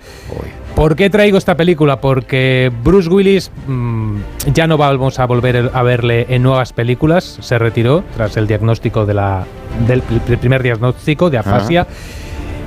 ¿Por 0.76 0.96
qué 0.96 1.10
traigo 1.10 1.40
esta 1.40 1.56
película? 1.58 2.00
Porque 2.00 2.72
Bruce 2.84 3.10
Willis 3.10 3.50
mm, 3.68 4.18
ya 4.54 4.68
no 4.68 4.78
vamos 4.78 5.18
a 5.18 5.26
volver 5.26 5.72
a 5.74 5.82
verle 5.82 6.28
en 6.30 6.44
nuevas 6.44 6.72
películas. 6.72 7.40
Se 7.42 7.58
retiró 7.58 8.04
tras 8.16 8.38
el 8.38 8.46
diagnóstico 8.46 9.06
de 9.08 9.16
la, 9.16 9.44
del 9.88 10.04
pr- 10.04 10.38
primer 10.38 10.62
diagnóstico 10.62 11.32
de 11.32 11.40
afasia. 11.40 11.88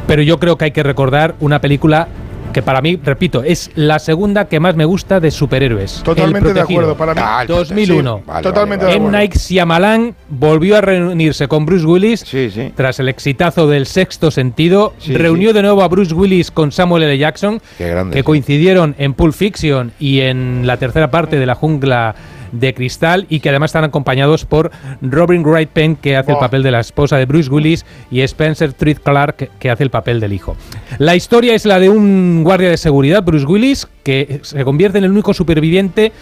Pero 0.09 0.23
yo 0.23 0.41
creo 0.41 0.57
que 0.59 0.65
hay 0.65 0.71
que 0.73 0.83
recordar 0.83 1.37
una 1.39 1.61
película 1.61 2.09
que 2.53 2.63
para 2.63 2.81
mí, 2.81 2.99
repito, 3.03 3.43
es 3.43 3.71
la 3.75 3.99
segunda 3.99 4.47
que 4.47 4.61
más 4.61 4.75
me 4.77 4.85
gusta 4.85 5.21
de 5.21 5.31
superhéroes. 5.31 6.03
Totalmente 6.05 6.53
de 6.53 6.61
acuerdo. 6.61 6.97
Para 6.97 7.15
mí. 7.15 7.21
Ah, 7.23 7.43
el 7.43 7.49
2001. 7.49 8.17
Sí, 8.19 8.23
vale, 8.27 8.43
Totalmente 8.43 8.85
vale, 8.87 8.99
de 8.99 9.03
M. 9.05 9.11
Night 9.13 9.35
Shyamalan 9.37 10.15
volvió 10.29 10.77
a 10.77 10.81
reunirse 10.81 11.49
con 11.49 11.67
Bruce 11.67 11.85
Willis 11.87 12.21
Sí, 12.21 12.51
sí. 12.51 12.73
tras 12.75 12.99
el 13.01 13.09
exitazo 13.09 13.69
del 13.69 13.87
sexto 13.87 14.31
sentido. 14.31 14.95
Sí, 14.99 15.15
reunió 15.17 15.53
de 15.53 15.63
nuevo 15.63 15.83
a 15.83 15.89
Bruce 15.89 16.15
Willis 16.15 16.51
con 16.51 16.73
Samuel 16.73 17.05
L. 17.05 17.19
Jackson, 17.19 17.61
Qué 17.79 17.89
grande, 17.89 18.15
que 18.15 18.21
sí. 18.21 18.25
coincidieron 18.25 18.95
en 18.99 19.15
Pulp 19.15 19.35
Fiction 19.35 19.93
y 19.99 20.21
en 20.21 20.67
la 20.67 20.77
tercera 20.77 21.11
parte 21.11 21.39
de 21.39 21.47
La 21.47 21.55
Jungla 21.55 22.15
de 22.53 22.75
Cristal 22.75 23.27
y 23.29 23.41
que 23.41 23.51
además 23.51 23.71
están 23.71 23.85
acompañados 23.85 24.45
por 24.45 24.71
Robin 25.01 25.43
Wright 25.43 25.71
Penn, 25.71 25.97
que 25.97 26.17
hace 26.17 26.33
el 26.33 26.39
papel 26.39 26.63
de 26.63 26.71
la 26.71 26.81
esposa 26.81 27.17
de 27.17 27.27
Bruce 27.27 27.51
Willis, 27.51 27.85
y 28.11 28.21
Spencer 28.21 28.73
Treat 28.73 28.99
Clark, 28.99 29.37
que, 29.37 29.51
que 29.59 29.71
hace 29.71 29.85
el 29.85 29.91
papel 29.91 30.21
del 30.21 30.33
hijo. 30.33 30.57
La 30.99 31.17
historia 31.17 31.55
es 31.55 31.65
la 31.67 31.79
de 31.79 31.89
un 31.89 32.43
guardia 32.45 32.71
de 32.71 32.77
seguridad, 32.77 33.23
Bruce 33.23 33.47
Willis, 33.47 33.89
que 34.03 34.41
se 34.43 34.65
convierte 34.65 34.99
en 34.99 35.05
el 35.05 35.11
único 35.11 35.35
superviviente 35.35 36.13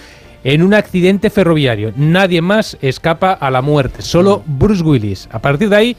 en 0.45 0.63
un 0.63 0.75
accidente 0.75 1.31
ferroviario. 1.31 1.93
Nadie 1.97 2.41
más 2.41 2.77
escapa 2.81 3.33
a 3.33 3.51
la 3.51 3.63
muerte, 3.63 4.03
solo 4.03 4.43
Bruce 4.47 4.83
Willis. 4.83 5.29
A 5.33 5.41
partir 5.41 5.69
de 5.69 5.77
ahí 5.77 5.97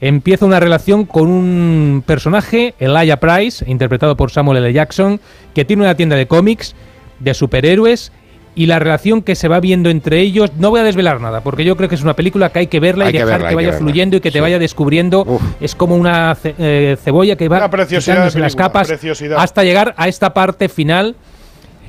empieza 0.00 0.46
una 0.46 0.60
relación 0.60 1.04
con 1.04 1.28
un 1.28 2.02
personaje, 2.06 2.74
Elijah 2.78 3.18
Price, 3.18 3.64
interpretado 3.68 4.16
por 4.16 4.30
Samuel 4.30 4.64
L. 4.64 4.72
Jackson, 4.72 5.20
que 5.54 5.64
tiene 5.64 5.82
una 5.82 5.94
tienda 5.94 6.16
de 6.16 6.26
cómics, 6.26 6.74
de 7.20 7.34
superhéroes, 7.34 8.12
y 8.54 8.66
la 8.66 8.78
relación 8.78 9.22
que 9.22 9.34
se 9.34 9.48
va 9.48 9.60
viendo 9.60 9.88
entre 9.88 10.20
ellos, 10.20 10.50
no 10.58 10.68
voy 10.70 10.80
a 10.80 10.82
desvelar 10.82 11.20
nada, 11.20 11.40
porque 11.40 11.64
yo 11.64 11.76
creo 11.76 11.88
que 11.88 11.94
es 11.94 12.02
una 12.02 12.14
película 12.14 12.50
que 12.52 12.58
hay 12.60 12.66
que 12.66 12.80
verla 12.80 13.04
Hay 13.06 13.10
y 13.10 13.12
que 13.12 13.18
dejar 13.24 13.32
verla, 13.40 13.48
que 13.48 13.54
vaya 13.54 13.72
fluyendo 13.72 14.16
y 14.16 14.20
que 14.20 14.30
te 14.30 14.38
Sí. 14.38 14.42
vaya 14.42 14.58
descubriendo. 14.58 15.22
Uf. 15.26 15.42
Es 15.60 15.74
como 15.74 15.96
una 15.96 16.34
ce- 16.34 16.54
eh, 16.58 16.96
cebolla 17.02 17.36
que 17.36 17.48
va 17.48 17.70
quitándose 17.70 18.38
las 18.40 18.54
capas 18.54 18.88
preciosidad. 18.88 19.38
hasta 19.38 19.64
llegar 19.64 19.94
a 19.96 20.06
esta 20.08 20.34
parte 20.34 20.68
final 20.68 21.16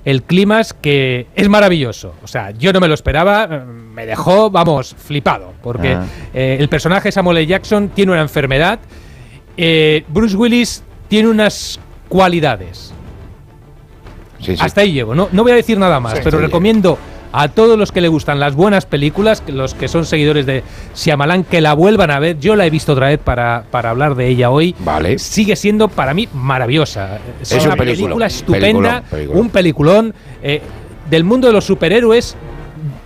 el 0.06 0.24
clímax 0.24 0.74
que 0.74 1.28
es 1.36 1.48
maravilloso. 1.50 2.14
O 2.24 2.28
sea, 2.28 2.52
yo 2.52 2.72
no 2.74 2.80
me 2.80 2.88
lo 2.88 2.94
esperaba, 2.94 3.48
eh, 3.50 3.60
me 3.66 4.06
dejó, 4.06 4.50
vamos, 4.50 4.96
flipado. 4.98 5.54
Porque 5.62 5.94
Ah. 5.94 6.06
eh, 6.34 6.58
el 6.60 6.70
personaje 6.70 7.12
Samuel 7.12 7.38
L. 7.38 7.48
Jackson 7.48 7.90
tiene 7.90 8.12
una 8.14 8.22
enfermedad. 8.22 8.80
eh, 9.56 10.04
Bruce 10.08 10.36
Willis 10.36 10.84
tiene 11.10 11.30
unas 11.30 11.80
cualidades. 12.10 12.92
Sí, 14.44 14.56
sí. 14.56 14.62
Hasta 14.64 14.82
ahí 14.82 14.92
llego. 14.94 15.16
No, 15.16 15.30
no 15.32 15.44
voy 15.44 15.52
a 15.54 15.56
decir 15.56 15.78
nada 15.78 16.00
más, 16.00 16.14
Sí, 16.14 16.20
pero 16.24 16.38
recomiendo 16.40 16.98
a 17.36 17.48
todos 17.48 17.80
los 17.80 17.92
que 17.92 18.00
le 18.00 18.10
gustan 18.10 18.40
las 18.40 18.54
buenas 18.54 18.86
películas, 18.86 19.42
los 19.48 19.74
que 19.74 19.88
son 19.88 20.06
seguidores 20.06 20.46
de 20.46 20.64
Shyamalan, 20.96 21.44
que 21.46 21.62
la 21.62 21.74
vuelvan 21.74 22.12
a 22.12 22.20
ver. 22.20 22.38
Yo 22.40 22.56
la 22.56 22.66
he 22.66 22.70
visto 22.70 22.94
otra 22.94 23.08
vez 23.08 23.18
para, 23.20 23.64
para 23.72 23.90
hablar 23.90 24.14
de 24.16 24.28
ella 24.28 24.52
hoy. 24.52 24.76
Vale. 24.80 25.18
Sigue 25.18 25.56
siendo 25.56 25.88
para 25.88 26.14
mí 26.14 26.30
maravillosa. 26.34 27.18
Es, 27.42 27.52
Es 27.52 27.64
una 27.66 27.74
un 27.74 27.80
película 27.80 28.26
estupenda, 28.28 29.02
peliculón, 29.02 29.04
peliculón. 29.10 29.42
un 29.42 29.50
peliculón 29.50 30.14
eh, 30.44 30.62
del 31.10 31.24
mundo 31.24 31.48
de 31.48 31.54
los 31.54 31.66
superhéroes. 31.66 32.36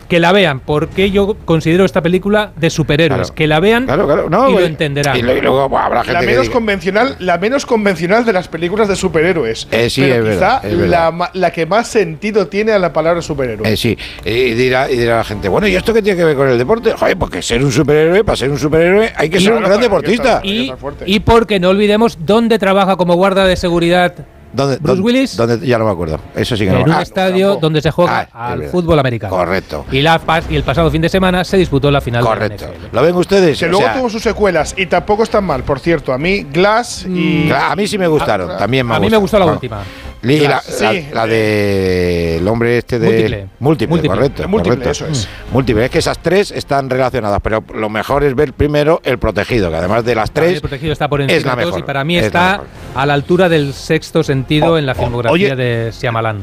Que 0.07 0.19
la 0.21 0.31
vean, 0.31 0.61
porque 0.61 1.11
yo 1.11 1.35
considero 1.43 1.83
esta 1.83 2.01
película 2.01 2.51
de 2.55 2.69
superhéroes. 2.69 3.19
Claro. 3.23 3.35
Que 3.35 3.45
la 3.47 3.59
vean 3.59 3.85
Claro, 3.85 4.05
claro. 4.05 4.29
No, 4.29 4.49
y 4.49 4.53
lo 4.53 4.59
entenderán. 4.61 5.17
Y 5.17 5.21
lo- 5.21 5.35
y 5.35 5.41
luego 5.41 5.77
habrá 5.77 5.99
gente 6.03 6.13
La 6.13 6.19
que 6.21 6.25
menos 6.27 6.45
diga- 6.47 6.53
convencional, 6.53 7.15
la 7.19 7.37
menos 7.37 7.65
convencional 7.65 8.23
de 8.25 8.31
las 8.33 8.47
películas 8.47 8.87
de 8.87 8.95
superhéroes. 8.95 9.67
Eh, 9.71 9.89
sí, 9.89 10.01
pero 10.01 10.27
es 10.29 10.35
quizá 10.35 10.45
verdad, 10.61 10.65
es 10.65 10.77
verdad. 10.77 10.89
La, 11.05 11.11
ma- 11.11 11.29
la 11.33 11.51
que 11.51 11.65
más 11.65 11.87
sentido 11.89 12.47
tiene 12.47 12.71
a 12.71 12.79
la 12.79 12.93
palabra 12.93 13.21
superhéroe. 13.21 13.69
Eh, 13.71 13.75
sí, 13.75 13.97
y 14.23 14.53
dirá, 14.53 14.89
y 14.89 14.97
dirá 14.97 15.17
la 15.17 15.23
gente, 15.25 15.49
bueno, 15.49 15.67
¿y 15.67 15.75
esto 15.75 15.93
qué 15.93 16.01
tiene 16.01 16.17
que 16.17 16.23
ver 16.25 16.35
con 16.37 16.47
el 16.47 16.57
deporte? 16.57 16.93
Joder, 16.93 17.17
porque 17.17 17.41
ser 17.41 17.63
un 17.63 17.71
superhéroe, 17.71 18.23
para 18.23 18.35
ser 18.37 18.49
un 18.49 18.57
superhéroe 18.59 19.11
hay 19.15 19.29
que 19.29 19.39
Y 19.39 19.41
ser 19.41 19.53
un 19.53 19.63
gran 19.63 19.81
deportista. 19.81 20.41
estar- 20.41 20.45
y, 20.45 20.71
y 21.05 21.19
porque 21.19 21.59
no 21.59 21.69
olvidemos 21.69 22.17
dónde 22.25 22.57
trabaja 22.59 22.95
como 22.95 23.15
guarda 23.15 23.45
de 23.45 23.57
seguridad 23.57 24.13
¿Dónde, 24.53 24.77
Bruce 24.77 24.87
dónde- 24.87 25.01
Willis 25.03 25.37
dónde- 25.37 25.67
ya 25.67 25.77
no 25.77 25.85
me 25.85 25.91
acuerdo. 25.91 26.19
Eso 26.35 26.55
sí 26.55 26.65
que 26.65 26.71
no 26.71 26.77
en 26.79 26.83
un 26.83 26.91
ah, 26.91 27.01
estadio 27.01 27.47
tampoco. 27.47 27.61
donde 27.61 27.81
se 27.81 27.91
juega 27.91 28.29
Ah, 28.33 28.47
al 28.53 28.63
fútbol 28.65 28.97
americano. 28.99 29.35
Correcto. 29.35 29.85
Y, 29.91 30.01
la, 30.01 30.19
y 30.49 30.55
el 30.55 30.63
pasado 30.63 30.89
fin 30.89 31.01
de 31.01 31.09
semana 31.09 31.43
se 31.43 31.57
disputó 31.57 31.91
la 31.91 32.01
final 32.01 32.23
Correcto. 32.23 32.65
de 32.65 32.71
la. 32.71 32.77
¿Lo 32.93 33.01
ven 33.01 33.15
ustedes? 33.15 33.59
Que 33.59 33.65
O 33.65 33.69
luego 33.69 33.83
sea, 33.85 33.95
tuvo 33.97 34.09
sus 34.09 34.23
secuelas 34.23 34.73
y 34.77 34.85
tampoco 34.85 35.23
están 35.23 35.43
mal, 35.43 35.63
por 35.63 35.79
cierto. 35.79 36.13
A 36.13 36.17
mí, 36.17 36.43
Glass 36.51 37.05
y. 37.07 37.51
a 37.51 37.75
mí 37.75 37.87
sí 37.87 37.97
me 37.97 38.07
gustaron, 38.07 38.51
Ah, 38.51 38.57
también 38.57 38.85
me 38.87 38.95
a 38.95 38.99
mí 38.99 39.09
me 39.09 39.17
gustó 39.17 39.37
la 39.37 39.45
Bueno, 39.45 39.55
última. 39.57 39.83
Y 40.23 40.39
la, 40.39 40.59
Sí, 40.61 40.83
la- 40.83 41.03
la 41.13 41.27
de 41.27 42.37
el 42.37 42.47
hombre 42.47 42.79
este 42.79 42.97
de 42.99 43.07
Múltiple. 43.07 43.47
múltiple, 43.59 43.87
Múltiple. 43.95 44.17
correcto, 44.17 44.47
Múltiple, 44.47 44.77
correcto. 44.79 44.89
eso 44.91 45.07
es. 45.07 45.27
Múltiple, 45.51 45.85
es 45.85 45.91
que 45.91 45.99
esas 45.99 46.19
tres 46.19 46.51
están 46.51 46.89
relacionadas, 46.89 47.39
pero 47.43 47.63
lo 47.75 47.89
mejor 47.89 48.23
es 48.23 48.35
ver 48.35 48.53
primero 48.53 48.99
el 49.03 49.19
protegido, 49.19 49.69
que 49.69 49.75
además 49.77 50.03
de 50.03 50.15
las 50.15 50.31
tres 50.31 50.55
el 50.55 50.61
protegido 50.61 50.91
está 50.93 51.07
por 51.07 51.21
encima 51.21 51.37
es 51.37 51.45
la 51.45 51.51
todos 51.53 51.65
mejor, 51.65 51.79
y 51.79 51.83
para 51.83 52.03
mí 52.03 52.17
es 52.17 52.25
está 52.25 52.61
a 52.95 53.05
la 53.05 53.13
altura 53.13 53.47
del 53.47 53.73
sexto 53.73 54.23
sentido 54.23 54.73
Oh, 54.73 54.77
en 54.77 54.85
la 54.87 54.93
oh, 54.93 54.95
filmografía 54.95 55.53
oye. 55.53 55.55
de 55.55 55.91
Shyamalan. 55.91 56.39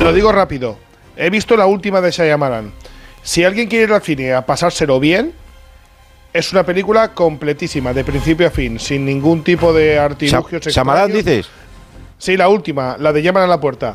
Lo 0.00 0.12
digo 0.12 0.32
rápido. 0.32 0.76
He 1.16 1.30
visto 1.30 1.56
la 1.56 1.66
última 1.66 2.00
de 2.00 2.10
Shyamalan. 2.10 2.72
Si 3.22 3.44
alguien 3.44 3.68
quiere 3.68 3.84
ir 3.84 3.92
al 3.92 4.02
cine 4.02 4.32
a 4.32 4.44
pasárselo 4.44 4.98
bien, 5.00 5.32
es 6.32 6.52
una 6.52 6.64
película 6.64 7.12
completísima, 7.14 7.92
de 7.92 8.04
principio 8.04 8.46
a 8.46 8.50
fin, 8.50 8.78
sin 8.78 9.04
ningún 9.04 9.42
tipo 9.42 9.72
de 9.72 9.98
artilugio 9.98 10.58
Shyamalan 10.58 11.12
dices? 11.12 11.48
Sí, 12.18 12.36
la 12.36 12.48
última, 12.48 12.96
la 12.98 13.12
de 13.12 13.22
Llaman 13.22 13.44
a 13.44 13.46
la 13.46 13.60
puerta. 13.60 13.94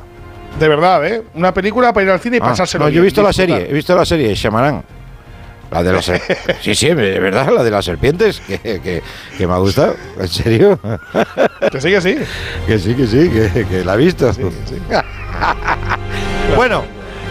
De 0.60 0.68
verdad, 0.68 1.06
¿eh? 1.06 1.24
Una 1.34 1.54
película 1.54 1.91
para 1.94 2.04
ir 2.06 2.12
al 2.12 2.20
cine 2.20 2.38
y 2.38 2.40
Ah, 2.41 2.45
pasárselo 2.50 2.86
no, 2.86 2.90
yo 2.90 3.02
he 3.02 3.04
visto 3.04 3.22
la 3.22 3.30
disfrutar. 3.30 3.56
serie, 3.58 3.72
he 3.72 3.74
visto 3.74 3.95
la 3.95 4.06
serie 4.06 4.36
Shyamalan. 4.36 4.84
La 5.72 5.82
de 5.82 5.94
las 5.94 6.06
Sí, 6.62 6.76
sí, 6.76 6.88
de 6.88 7.20
verdad, 7.20 7.50
la 7.52 7.64
de 7.64 7.72
las 7.72 7.86
serpientes, 7.86 8.40
que, 8.41 8.60
que- 8.60 9.02
que 9.38 9.48
me 9.48 9.54
ha 9.54 9.58
gustado. 9.58 9.95
¿En 10.20 10.28
serio? 10.28 10.80
Que 11.72 11.82
sí, 11.82 11.90
que 11.90 12.02
sí. 12.02 12.18
Que 12.68 12.78
sí, 12.80 12.94
que 12.94 13.08
sí, 13.08 13.30
que, 13.30 13.66
que 13.66 13.84
la 13.84 13.95
he 13.95 13.98
visto. 13.98 14.32
bueno, 16.56 16.84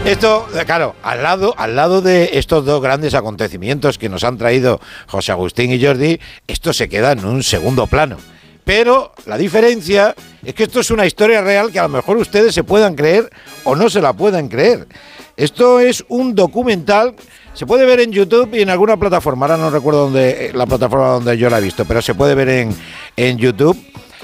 esto, 0.05 0.47
claro, 0.65 0.95
al 1.03 1.23
lado, 1.23 1.53
al 1.57 1.75
lado 1.75 2.01
de 2.01 2.31
estos 2.33 2.65
dos 2.65 2.81
grandes 2.81 3.13
acontecimientos 3.13 3.97
que 3.97 4.09
nos 4.09 4.23
han 4.23 4.37
traído 4.37 4.79
José 5.07 5.31
Agustín 5.31 5.71
y 5.71 5.83
Jordi, 5.83 6.19
esto 6.47 6.73
se 6.73 6.89
queda 6.89 7.13
en 7.13 7.25
un 7.25 7.43
segundo 7.43 7.87
plano. 7.87 8.17
Pero 8.63 9.11
la 9.25 9.37
diferencia 9.37 10.15
es 10.43 10.53
que 10.53 10.63
esto 10.63 10.79
es 10.79 10.91
una 10.91 11.05
historia 11.05 11.41
real 11.41 11.71
que 11.71 11.79
a 11.79 11.83
lo 11.83 11.89
mejor 11.89 12.17
ustedes 12.17 12.53
se 12.53 12.63
puedan 12.63 12.95
creer 12.95 13.29
o 13.63 13.75
no 13.75 13.89
se 13.89 14.01
la 14.01 14.13
puedan 14.13 14.47
creer. 14.47 14.87
Esto 15.35 15.79
es 15.79 16.05
un 16.09 16.35
documental, 16.35 17.15
se 17.53 17.65
puede 17.65 17.85
ver 17.85 17.99
en 17.99 18.11
YouTube 18.11 18.53
y 18.53 18.61
en 18.61 18.69
alguna 18.69 18.97
plataforma, 18.97 19.45
ahora 19.45 19.57
no 19.57 19.69
recuerdo 19.69 20.03
dónde, 20.05 20.47
eh, 20.47 20.51
la 20.53 20.65
plataforma 20.65 21.07
donde 21.07 21.37
yo 21.37 21.49
la 21.49 21.57
he 21.57 21.61
visto, 21.61 21.85
pero 21.85 22.01
se 22.01 22.13
puede 22.13 22.35
ver 22.35 22.49
en, 22.49 22.75
en 23.17 23.37
YouTube. 23.37 23.77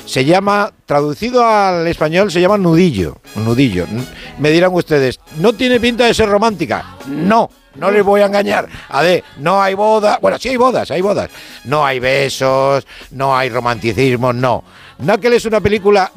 Se 0.06 0.26
llama, 0.26 0.72
traducido 0.86 1.45
al 1.45 1.86
español, 1.88 2.32
se 2.32 2.41
llama 2.41 2.57
Nudillo. 2.57 3.18
Nudillo. 3.36 3.86
Me 4.40 4.49
dirán 4.49 4.74
ustedes, 4.74 5.20
¿no 5.38 5.53
tiene 5.53 5.80
pinta 5.80 6.06
de 6.06 6.14
ser 6.14 6.30
romántica? 6.30 6.98
No, 7.07 7.49
no 7.80 7.91
les 7.91 8.03
voy 8.03 8.22
a 8.22 8.26
engañar. 8.26 8.68
A 8.89 9.01
ver, 9.01 9.23
no 9.38 9.61
hay 9.61 9.73
boda. 9.73 10.19
Bueno, 10.22 10.38
sí 10.38 10.49
hay 10.49 10.57
bodas, 10.57 10.91
hay 10.91 11.01
bodas. 11.01 11.30
No 11.65 11.85
hay 11.85 11.99
besos, 11.99 12.85
no 13.11 13.35
hay 13.35 13.49
romanticismo, 13.49 14.34
no. 14.34 14.64
Knuckle 14.97 15.38
es 15.38 15.45
una 15.45 15.61
película 15.61 16.11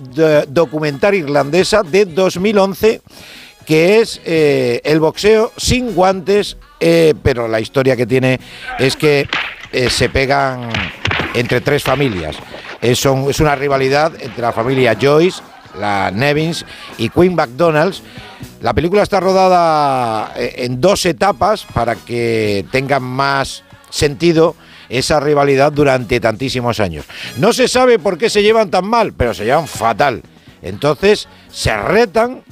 documental 0.48 1.14
irlandesa 1.14 1.82
de 1.82 2.04
2011 2.04 3.02
que 3.64 4.00
es 4.00 4.20
eh, 4.24 4.80
el 4.84 5.00
boxeo 5.00 5.52
sin 5.56 5.94
guantes, 5.94 6.56
eh, 6.80 7.14
pero 7.22 7.48
la 7.48 7.60
historia 7.60 7.96
que 7.96 8.06
tiene 8.06 8.40
es 8.78 8.96
que 8.96 9.28
eh, 9.72 9.90
se 9.90 10.08
pegan 10.08 10.68
entre 11.34 11.60
tres 11.60 11.82
familias. 11.82 12.36
Es, 12.80 13.06
es 13.06 13.40
una 13.40 13.54
rivalidad 13.54 14.12
entre 14.20 14.42
la 14.42 14.52
familia 14.52 14.96
Joyce, 15.00 15.40
la 15.78 16.10
Nevins 16.10 16.64
y 16.98 17.08
Queen 17.08 17.34
McDonald's. 17.34 18.02
La 18.62 18.74
película 18.74 19.02
está 19.02 19.18
rodada 19.18 20.32
eh, 20.36 20.54
en 20.58 20.80
dos 20.80 21.04
etapas 21.04 21.64
para 21.64 21.96
que 21.96 22.64
tengan 22.70 23.02
más 23.02 23.64
sentido 23.90 24.54
esa 24.88 25.18
rivalidad 25.18 25.72
durante 25.72 26.20
tantísimos 26.20 26.78
años. 26.78 27.04
No 27.38 27.52
se 27.52 27.66
sabe 27.66 27.98
por 27.98 28.18
qué 28.18 28.30
se 28.30 28.42
llevan 28.42 28.70
tan 28.70 28.86
mal, 28.86 29.12
pero 29.14 29.34
se 29.34 29.44
llevan 29.44 29.66
fatal. 29.66 30.22
Entonces 30.62 31.26
se 31.50 31.76
retan 31.76 32.44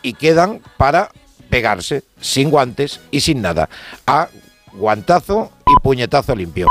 y 0.00 0.14
quedan 0.14 0.62
para 0.78 1.10
pegarse 1.50 2.02
sin 2.18 2.48
guantes 2.48 3.00
y 3.10 3.20
sin 3.20 3.42
nada, 3.42 3.68
a 4.06 4.28
guantazo 4.72 5.52
y 5.66 5.78
puñetazo 5.82 6.34
limpio. 6.34 6.68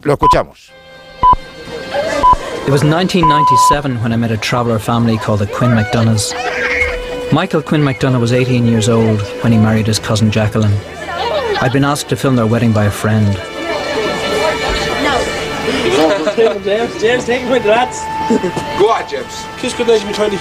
Lo 0.00 0.14
escuchamos. 0.14 0.72
It 2.66 2.72
was 2.72 2.82
1997 2.82 4.02
when 4.02 4.12
I 4.12 4.16
met 4.16 4.30
a 4.30 4.38
traveller 4.38 4.78
family 4.78 5.18
called 5.18 5.40
the 5.40 5.46
Quinn. 5.46 5.74
Michael 7.32 7.62
Quinn 7.62 7.82
McDonough 7.82 8.20
was 8.20 8.32
18 8.32 8.66
years 8.66 8.88
old 8.88 9.20
when 9.42 9.52
he 9.52 9.58
married 9.58 9.86
his 9.86 9.98
cousin 9.98 10.30
Jacqueline. 10.30 10.72
I'd 11.60 11.72
been 11.72 11.84
asked 11.84 12.08
to 12.08 12.16
film 12.16 12.36
their 12.36 12.46
wedding 12.46 12.72
by 12.72 12.84
a 12.86 12.90
friend. 12.90 13.26
No. 15.04 15.20
James, 16.64 17.00
James, 17.00 17.24
take 17.24 17.42
me 17.50 17.58
to 17.60 17.68
lads. 17.68 18.00
Go 18.78 18.88
on, 18.90 19.06
James. 19.08 19.44
Kiss 19.58 19.74
good 19.74 19.88
night, 19.88 20.04
me 20.06 20.12
20. 20.12 20.38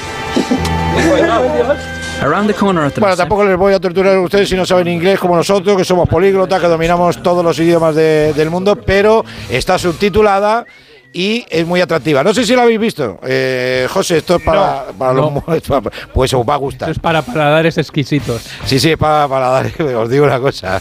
Around 2.23 2.47
the 2.47 2.53
corner 2.53 2.85
at 2.85 2.97
Bueno, 2.99 3.15
tampoco 3.15 3.43
les 3.45 3.57
voy 3.57 3.73
a 3.73 3.80
torturar 3.80 4.15
a 4.15 4.22
ustedes 4.22 4.49
si 4.49 4.55
no 4.55 4.65
saben 4.65 4.88
inglés 4.88 5.19
como 5.19 5.35
nosotros, 5.35 5.77
que 5.77 5.84
somos 5.85 6.07
políglotas, 6.09 6.59
que 6.61 6.68
dominamos 6.68 7.22
todos 7.22 7.43
los 7.43 7.59
idiomas 7.59 7.93
de- 7.95 8.34
del 8.34 8.49
mundo, 8.49 8.76
pero 8.76 9.23
está 9.49 9.77
subtitulada 9.77 10.65
y 11.18 11.44
es 11.49 11.65
muy 11.65 11.81
atractiva. 11.81 12.23
No 12.23 12.31
sé 12.31 12.45
si 12.45 12.56
la 12.56 12.61
habéis 12.61 12.80
visto. 12.80 13.19
Eh, 13.23 13.88
José, 13.89 14.18
esto 14.18 14.35
es 14.35 14.44
para, 14.44 14.85
para 14.95 15.14
los... 15.14 15.31
Pues 16.14 16.31
os 16.31 16.48
va 16.48 16.53
a 16.53 16.57
gustar. 16.57 16.91
Es 16.91 16.99
para 16.99 17.23
paladares 17.23 17.76
exquisitos. 17.80 18.44
Sí, 18.65 18.80
sí, 18.80 18.91
es 18.91 18.98
para, 18.99 19.27
para 19.27 19.48
dar... 19.49 19.65
Os 19.95 20.10
digo 20.11 20.26
una 20.26 20.39
cosa. 20.39 20.80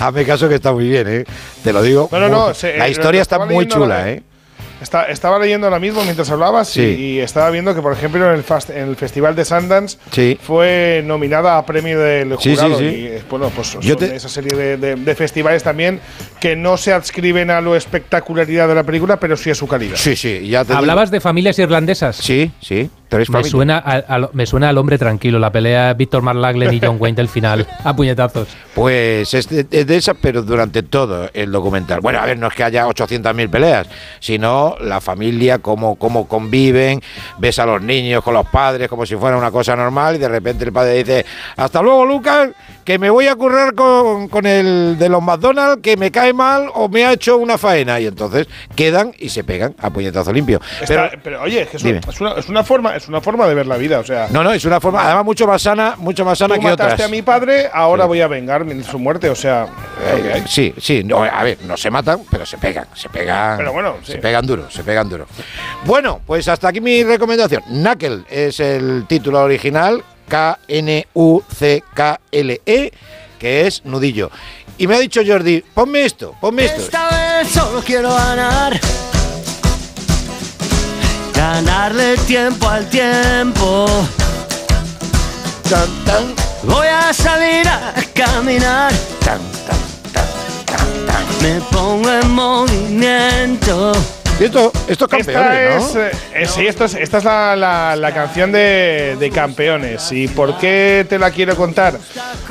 Hazme 0.00 0.24
caso 0.24 0.48
que 0.48 0.56
está 0.56 0.72
muy 0.72 0.88
bien, 0.88 1.06
¿eh? 1.06 1.24
Te 1.62 1.72
lo 1.72 1.82
digo. 1.82 2.08
No, 2.10 2.18
muy- 2.18 2.54
la 2.76 2.88
eh, 2.88 2.90
historia 2.90 3.22
está 3.22 3.38
muy 3.46 3.68
chula, 3.68 4.10
¿eh? 4.10 4.24
Está- 4.80 5.04
estaba 5.06 5.38
leyendo 5.38 5.66
ahora 5.66 5.78
mismo 5.78 6.02
mientras 6.04 6.30
hablabas 6.30 6.68
Sí. 6.68 6.82
y, 6.82 7.02
y 7.16 7.18
estaba 7.20 7.48
viendo 7.50 7.74
que, 7.74 7.80
por 7.80 7.92
ejemplo, 7.94 8.28
en 8.28 8.34
el, 8.36 8.44
fast- 8.44 8.70
en 8.74 8.88
el 8.90 8.96
Festival 8.96 9.34
de 9.34 9.44
Sundance 9.44 9.96
Sí. 10.12 10.38
fue 10.42 11.02
nominada 11.04 11.56
a 11.56 11.64
premio 11.64 11.98
del 11.98 12.34
jurado. 12.36 12.78
sí. 12.78 12.84
Y 12.84 13.06
eh, 13.06 13.22
bueno, 13.30 13.50
pues 13.54 13.68
son 13.68 13.80
Yo 13.80 13.96
te- 13.96 14.14
esa 14.14 14.28
serie 14.28 14.54
de, 14.56 14.76
de- 14.76 14.96
de 14.96 15.14
festivales 15.14 15.62
también 15.62 16.00
que 16.40 16.56
no 16.56 16.76
se 16.76 16.92
adscriben 16.92 17.50
a 17.50 17.60
lo 17.62 17.74
espectacularidad 17.74 18.68
de 18.68 18.74
la 18.74 18.82
película, 18.84 19.18
pero 19.18 19.36
sí 19.36 19.50
a 19.50 19.54
su 19.54 19.66
calidad. 19.66 19.96
Sí, 19.96 20.14
sí, 20.14 20.46
ya 20.48 20.60
te 20.62 20.68
digo. 20.68 20.78
¿Hablabas 20.78 21.10
de 21.10 21.20
familias 21.20 21.58
irlandesas? 21.58 22.16
Sí, 22.16 22.50
sí. 22.60 22.90
Tres 23.08 23.30
Me 23.30 23.44
suena, 23.44 23.78
a- 23.78 24.16
a- 24.16 24.30
me 24.32 24.46
suena 24.46 24.68
al 24.68 24.78
hombre 24.78 24.98
tranquilo, 24.98 25.38
la 25.38 25.52
pelea 25.52 25.94
Víctor 25.94 26.22
Marlaglen 26.22 26.74
y 26.74 26.80
John 26.82 26.96
Wayne 26.98 27.14
del 27.16 27.28
final, 27.28 27.66
a 27.84 27.94
puñetazos. 27.94 28.48
Pues 28.74 29.32
es 29.32 29.48
de, 29.48 29.64
es 29.70 29.86
de 29.86 29.96
esa, 29.96 30.14
pero 30.14 30.42
durante 30.42 30.82
todo 30.82 31.30
el 31.32 31.52
documental. 31.52 32.00
Bueno, 32.00 32.18
a 32.18 32.26
ver, 32.26 32.36
no 32.38 32.48
es 32.48 32.54
que 32.54 32.64
haya 32.64 32.86
800.000 32.86 33.48
peleas, 33.48 33.86
sino 34.18 34.76
la 34.80 35.00
familia, 35.00 35.58
cómo, 35.60 35.94
cómo 35.96 36.26
conviven, 36.26 37.00
ves 37.38 37.58
a 37.60 37.66
los 37.66 37.80
niños 37.80 38.24
con 38.24 38.34
los 38.34 38.46
padres 38.48 38.88
como 38.88 39.06
si 39.06 39.14
fuera 39.16 39.36
una 39.36 39.50
cosa 39.52 39.76
normal 39.76 40.16
y 40.16 40.18
de 40.18 40.28
repente 40.28 40.64
el 40.64 40.72
padre 40.72 40.94
dice, 41.04 41.24
hasta 41.56 41.80
luego 41.82 42.04
Lucas, 42.04 42.48
que 42.86 42.98
me 43.00 43.10
voy 43.10 43.26
a 43.26 43.34
currar 43.34 43.74
con, 43.74 44.28
con 44.28 44.46
el 44.46 44.96
de 44.98 45.08
los 45.08 45.20
McDonald's, 45.22 45.82
que 45.82 45.96
me 45.96 46.10
cae 46.12 46.32
mal 46.32 46.70
o 46.72 46.88
me 46.88 47.04
ha 47.04 47.12
hecho 47.12 47.36
una 47.36 47.58
faena. 47.58 47.98
Y 48.00 48.06
entonces 48.06 48.46
quedan 48.76 49.12
y 49.18 49.28
se 49.28 49.42
pegan 49.44 49.74
a 49.78 49.90
puñetazo 49.90 50.32
limpio. 50.32 50.60
Está- 50.80 51.10
Pero- 51.10 51.22
pero, 51.22 51.42
oye, 51.42 51.62
es, 51.62 51.68
que 51.68 51.76
es, 51.78 52.20
una, 52.20 52.32
es 52.38 52.48
una 52.48 52.62
forma, 52.62 52.94
es 52.96 53.08
una 53.08 53.20
forma 53.20 53.46
de 53.48 53.54
ver 53.54 53.66
la 53.66 53.76
vida. 53.76 53.98
O 53.98 54.04
sea, 54.04 54.28
no, 54.30 54.44
no, 54.44 54.52
es 54.52 54.64
una 54.64 54.80
forma, 54.80 55.04
además 55.04 55.24
mucho 55.24 55.46
más 55.48 55.60
sana, 55.60 55.96
mucho 55.98 56.24
más 56.24 56.38
sana 56.38 56.54
tú 56.54 56.60
que 56.60 56.66
mataste 56.68 56.94
otras. 56.94 57.08
a 57.08 57.10
mi 57.10 57.22
padre, 57.22 57.68
ahora 57.72 58.04
voy 58.04 58.20
a 58.20 58.28
vengar 58.28 58.64
su 58.88 58.98
muerte. 59.00 59.28
O 59.30 59.34
sea. 59.34 59.66
Eh, 60.00 60.44
sí, 60.46 60.72
sí, 60.78 61.02
no, 61.02 61.24
a 61.24 61.42
ver, 61.42 61.58
no 61.66 61.76
se 61.76 61.90
matan, 61.90 62.20
pero 62.30 62.46
se 62.46 62.56
pegan, 62.56 62.86
se 62.94 63.08
pegan. 63.08 63.56
Pero 63.56 63.72
bueno, 63.72 63.96
sí. 64.04 64.12
se 64.12 64.18
pegan 64.18 64.46
duro, 64.46 64.70
se 64.70 64.84
pegan 64.84 65.08
duro. 65.08 65.26
Bueno, 65.84 66.20
pues 66.24 66.46
hasta 66.46 66.68
aquí 66.68 66.80
mi 66.80 67.02
recomendación. 67.02 67.62
Knuckle 67.66 68.22
es 68.30 68.60
el 68.60 69.06
título 69.08 69.42
original, 69.42 70.04
K-N-U-C-K-L-E, 70.28 70.92
que 73.38 73.66
es 73.66 73.84
nudillo. 73.84 74.30
Y 74.78 74.86
me 74.86 74.96
ha 74.96 74.98
dicho 74.98 75.22
Jordi, 75.26 75.62
ponme 75.74 76.04
esto, 76.04 76.34
ponme 76.40 76.66
esto. 76.66 76.82
Esta 76.82 77.08
vez 77.08 77.48
solo 77.48 77.82
quiero 77.82 78.14
ganar. 78.14 78.78
Ganarle 81.34 82.16
tiempo 82.26 82.68
al 82.68 82.88
tiempo. 82.90 83.86
Voy 86.62 86.86
a 86.86 87.12
salir 87.12 87.66
a 87.68 87.94
caminar. 88.14 88.92
Me 91.42 91.60
pongo 91.70 92.10
en 92.10 92.30
movimiento. 92.30 93.92
Esto, 94.38 94.70
esto 94.86 95.04
es 95.06 95.10
campeones, 95.10 95.84
Esta 95.86 95.98
¿no? 95.98 96.08
es, 96.08 96.12
eh, 96.14 96.18
eh, 96.34 96.46
sí, 96.46 96.66
esto 96.66 96.84
es- 96.84 96.94
esta 96.94 97.18
es 97.18 97.24
la, 97.24 97.56
la- 97.56 97.96
la 97.96 98.12
canción 98.12 98.52
de, 98.52 99.16
de 99.18 99.30
campeones. 99.30 100.12
¿Y 100.12 100.28
por 100.28 100.58
qué 100.58 101.06
te 101.08 101.18
la 101.18 101.30
quiero 101.30 101.56
contar? 101.56 101.98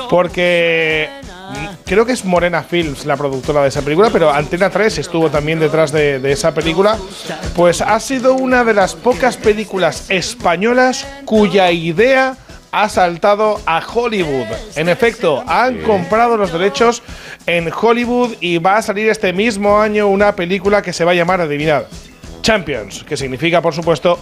Porque 0.10 1.08
mm, 1.52 1.66
creo 1.86 2.04
que 2.06 2.14
es 2.14 2.26
Morena 2.26 2.64
Films 2.64 3.06
la 3.06 3.16
productora 3.16 3.62
de 3.62 3.68
esa 3.70 3.84
película, 3.84 4.10
pero 4.12 4.32
Antena 4.32 4.72
3 4.72 4.98
estuvo 4.98 5.30
también 5.30 5.60
detrás 5.60 5.92
de, 5.92 6.20
de 6.20 6.32
esa 6.32 6.54
película. 6.56 6.98
Pues 7.56 7.82
ha 7.82 8.00
sido 8.00 8.34
una 8.34 8.64
de 8.64 8.74
las 8.74 8.96
pocas 8.96 9.38
películas 9.38 10.06
españolas 10.10 11.06
cuya 11.26 11.70
idea 11.72 12.36
ha 12.76 12.90
saltado 12.90 13.62
a 13.66 13.82
Hollywood. 13.82 14.48
En 14.76 14.90
efecto, 14.90 15.42
han 15.48 15.78
comprado 15.84 16.36
los 16.36 16.52
derechos 16.52 17.04
en 17.46 17.72
Hollywood 17.72 18.36
y 18.42 18.58
va 18.58 18.76
a 18.76 18.82
salir 18.82 19.10
este 19.10 19.32
mismo 19.32 19.80
año 19.80 20.10
una 20.10 20.36
película 20.36 20.82
que 20.82 20.92
se 20.92 21.06
va 21.06 21.12
a 21.12 21.16
llamar, 21.16 21.40
adivinad, 21.40 21.84
Champions, 22.42 23.06
que 23.06 23.16
significa, 23.16 23.62
por 23.62 23.74
supuesto, 23.74 24.20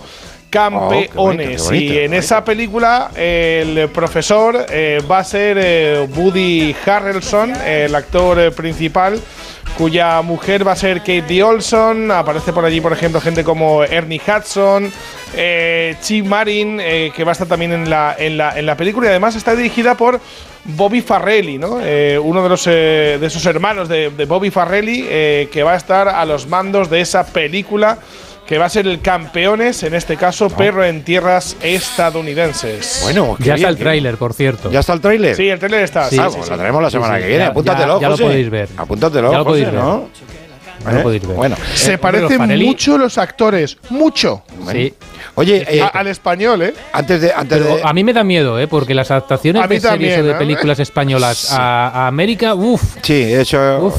campeones. 0.53 1.09
Oh, 1.15 1.23
bonito, 1.23 1.73
y 1.73 1.97
en 1.97 2.13
esa 2.13 2.45
película 2.45 3.09
el 3.15 3.89
profesor 3.89 4.65
eh, 4.69 5.01
va 5.09 5.17
a 5.17 5.23
ser 5.23 5.57
eh, 5.59 6.07
Woody 6.15 6.75
Harrelson, 6.85 7.53
el 7.65 7.95
actor 7.95 8.39
eh, 8.39 8.51
principal, 8.51 9.19
cuya 9.77 10.21
mujer 10.21 10.65
va 10.65 10.73
a 10.73 10.75
ser 10.75 10.99
Katie 10.99 11.41
Olson. 11.41 12.11
Aparece 12.11 12.53
por 12.53 12.63
allí, 12.63 12.79
por 12.79 12.93
ejemplo, 12.93 13.19
gente 13.19 13.43
como 13.43 13.83
Ernie 13.83 14.21
Hudson, 14.25 14.91
eh, 15.35 15.95
Chi 16.01 16.21
Marin, 16.21 16.79
eh, 16.79 17.11
que 17.15 17.23
va 17.23 17.31
a 17.31 17.33
estar 17.33 17.47
también 17.47 17.73
en 17.73 17.89
la, 17.89 18.15
en, 18.17 18.37
la, 18.37 18.57
en 18.57 18.65
la 18.65 18.77
película. 18.77 19.07
Y 19.07 19.09
además 19.09 19.35
está 19.35 19.55
dirigida 19.55 19.95
por 19.95 20.19
Bobby 20.65 21.01
Farrelly, 21.01 21.57
¿no? 21.57 21.79
Eh, 21.81 22.17
uno 22.17 22.43
de, 22.43 22.49
los, 22.49 22.67
eh, 22.67 23.17
de 23.19 23.25
esos 23.25 23.45
hermanos 23.45 23.89
de, 23.89 24.11
de 24.11 24.25
Bobby 24.25 24.49
Farrelly, 24.51 25.05
eh, 25.09 25.49
que 25.51 25.63
va 25.63 25.73
a 25.73 25.77
estar 25.77 26.07
a 26.07 26.23
los 26.25 26.47
mandos 26.47 26.89
de 26.89 27.01
esa 27.01 27.25
película. 27.25 27.97
Que 28.47 28.57
va 28.57 28.65
a 28.65 28.69
ser 28.69 28.85
el 28.87 28.99
campeones, 29.01 29.83
en 29.83 29.93
este 29.93 30.17
caso, 30.17 30.49
perro 30.49 30.83
en 30.83 31.03
tierras 31.03 31.55
estadounidenses. 31.61 32.99
Bueno, 33.03 33.35
qué 33.37 33.45
Ya 33.45 33.53
bien, 33.55 33.67
está 33.67 33.69
el 33.69 33.77
tráiler, 33.77 34.17
por 34.17 34.33
cierto. 34.33 34.69
¿Ya 34.69 34.81
está 34.81 34.93
el 34.93 34.99
tráiler? 35.01 35.35
Sí, 35.35 35.47
el 35.49 35.59
tráiler 35.59 35.83
está. 35.83 36.09
Sí, 36.09 36.17
Ah, 36.19 36.29
sí, 36.29 36.39
sí. 36.43 36.49
lo 36.49 36.57
tenemos 36.57 36.81
la 36.83 36.89
semana 36.91 37.15
Sí, 37.15 37.21
que 37.21 37.27
viene. 37.29 37.43
ya- 37.45 37.49
Apúntatelo, 37.51 37.95
ya- 37.95 38.01
ya 38.01 38.09
lo 38.09 38.17
podéis 38.17 38.49
ver. 38.49 38.69
Apúntatelo, 38.75 39.31
Ya 39.31 39.37
lo 39.37 39.43
José, 39.45 39.49
podéis 39.63 39.65
ver. 39.71 39.73
¿no? 39.75 40.09
Lo 40.85 40.99
¿Eh? 40.99 41.03
podéis 41.03 41.27
ver. 41.27 41.35
Bueno, 41.37 41.55
Se 41.75 41.93
Eh, 41.93 41.97
parecen 41.97 42.39
los 42.49 42.59
mucho 42.67 42.97
los 42.97 43.17
actores, 43.17 43.77
mucho. 43.89 44.43
Sí. 44.71 44.93
Oye, 45.35 45.65
eh, 45.67 45.81
A- 45.81 45.87
al 45.87 46.07
español, 46.07 46.61
¿eh? 46.61 46.73
antes 46.91 47.21
de. 47.21 47.31
Antes 47.33 47.59
Pero 47.59 47.77
de 47.77 47.81
a 47.83 47.93
mí 47.93 48.03
me 48.03 48.13
da 48.13 48.23
miedo, 48.23 48.59
¿eh? 48.59 48.67
Porque 48.67 48.93
las 48.93 49.09
adaptaciones 49.09 49.61
de 49.67 49.67
series 49.79 49.83
también, 49.91 50.21
o 50.21 50.23
de 50.25 50.31
¿eh? 50.31 50.35
películas 50.35 50.79
españolas 50.79 51.51
a, 51.51 51.87
a 51.89 52.07
América, 52.07 52.53
uff. 52.53 52.97
Sí, 53.01 53.21
eso. 53.33 53.91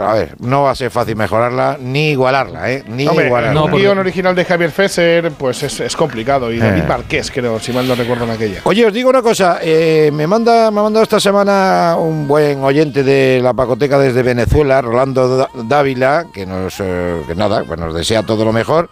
A 0.00 0.14
ver, 0.14 0.34
no 0.40 0.62
va 0.62 0.70
a 0.70 0.74
ser 0.74 0.90
fácil 0.90 1.14
mejorarla 1.16 1.76
ni 1.80 2.10
igualarla, 2.10 2.70
¿eh? 2.72 2.84
Ni 2.88 3.06
Hombre, 3.06 3.26
igualarla. 3.26 3.62
un 3.62 3.70
guion 3.72 3.98
original 3.98 4.34
de 4.34 4.44
Javier 4.44 4.70
Fesser, 4.70 5.30
pues 5.32 5.62
es, 5.62 5.78
es 5.80 5.94
complicado. 5.96 6.50
Y 6.50 6.58
David 6.58 6.84
Marqués, 6.84 7.30
creo, 7.30 7.60
si 7.60 7.72
mal 7.72 7.86
no 7.86 7.94
recuerdo 7.94 8.24
en 8.24 8.30
aquella. 8.30 8.60
Oye, 8.64 8.86
os 8.86 8.92
digo 8.92 9.10
una 9.10 9.20
cosa, 9.22 9.58
eh, 9.62 10.10
me 10.12 10.26
manda, 10.26 10.70
me 10.70 10.80
ha 10.80 10.82
mandado 10.84 11.02
esta 11.02 11.20
semana 11.20 11.96
un 11.98 12.26
buen 12.26 12.62
oyente 12.64 13.02
de 13.02 13.40
la 13.42 13.52
Pacoteca 13.52 13.98
desde 13.98 14.22
Venezuela, 14.22 14.80
Rolando 14.80 15.48
Dávila, 15.54 16.26
que 16.32 16.46
nos, 16.46 16.76
eh, 16.80 17.22
que 17.26 17.34
nada, 17.34 17.64
pues 17.64 17.78
nos 17.78 17.94
desea 17.94 18.22
todo 18.24 18.44
lo 18.44 18.52
mejor, 18.52 18.88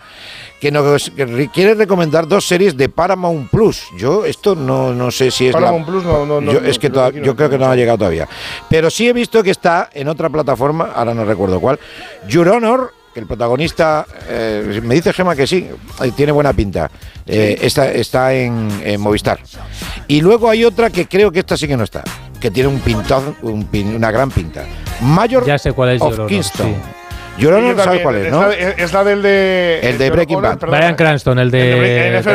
que 0.61 0.71
nos 0.73 1.11
que 1.11 1.25
re- 1.25 1.49
quiere 1.49 1.75
recomendar 1.75 2.27
dos 2.27 2.47
series 2.47 2.77
de 2.77 2.89
Paramount 2.89 3.51
Plus. 3.51 3.85
Yo 3.97 4.25
esto 4.25 4.55
no, 4.55 4.93
no 4.93 5.11
sé 5.11 5.31
si 5.31 5.47
es 5.47 5.53
la- 5.55 5.61
Paramount 5.61 5.87
Plus 5.87 6.05
no- 6.05 6.27
no- 6.27 6.41
yo, 6.53 6.61
no- 6.61 6.67
es 6.69 6.79
que 6.79 6.89
creo 6.91 6.93
toda- 7.01 7.13
que 7.13 7.21
no- 7.21 7.27
yo 7.27 7.37
creo 7.37 7.51
que 7.51 7.59
no 7.59 7.67
ha 7.67 7.77
llegado 7.77 7.99
todavía, 7.99 8.29
pero 8.69 8.91
sí 8.91 9.09
he 9.09 9.13
visto 9.13 9.43
que 9.43 9.51
está 9.51 9.89
en 9.93 10.09
otra 10.09 10.29
plataforma, 10.31 10.91
ahora 10.95 11.15
no 11.15 11.25
recuerdo 11.25 11.61
cuál, 11.61 11.79
Your 12.29 12.49
Honor. 12.49 12.95
que 13.15 13.21
El 13.21 13.27
protagonista, 13.27 14.07
eh, 14.29 14.81
me 14.85 14.95
dice 14.95 15.15
Gema 15.15 15.35
que 15.35 15.47
sí, 15.47 15.67
eh, 16.03 16.13
tiene 16.15 16.31
buena 16.31 16.53
pinta. 16.53 16.91
Eh, 17.27 17.59
está, 17.63 17.91
está 17.91 18.35
en, 18.35 18.69
en 18.85 19.01
Movistar. 19.01 19.41
Y 20.07 20.21
luego 20.21 20.51
hay 20.51 20.65
otra 20.67 20.91
que 20.91 21.09
creo 21.09 21.33
que 21.33 21.39
esta 21.41 21.57
sí 21.57 21.67
que 21.67 21.77
no 21.77 21.85
está, 21.85 22.05
que 22.39 22.51
tiene 22.51 22.69
un 22.69 22.81
pintazo, 22.81 23.35
un 23.43 23.67
pin- 23.71 23.97
una 23.97 24.11
gran 24.11 24.31
pinta. 24.31 24.67
Mayor 25.01 25.47
Ya 25.47 25.59
sé 25.59 25.73
cuál 25.73 25.89
es 25.97 26.03
of 26.03 26.27
Kingston. 26.29 26.67
sí. 26.69 26.75
Yo 27.39 27.51
¿sabes 27.51 27.77
también. 27.77 28.03
cuál 28.03 28.17
es, 28.17 28.27
Es 28.27 28.33
no? 28.33 28.49
la, 28.49 28.55
es 28.55 28.93
la 28.93 29.05
del 29.05 29.23
de. 29.23 29.81
El 29.83 29.99
de 29.99 30.11
Breaking 30.11 30.43
Bad. 30.43 30.59
Brian 30.59 30.97
Cranston, 30.97 31.39
el 31.39 31.51
de, 31.51 31.75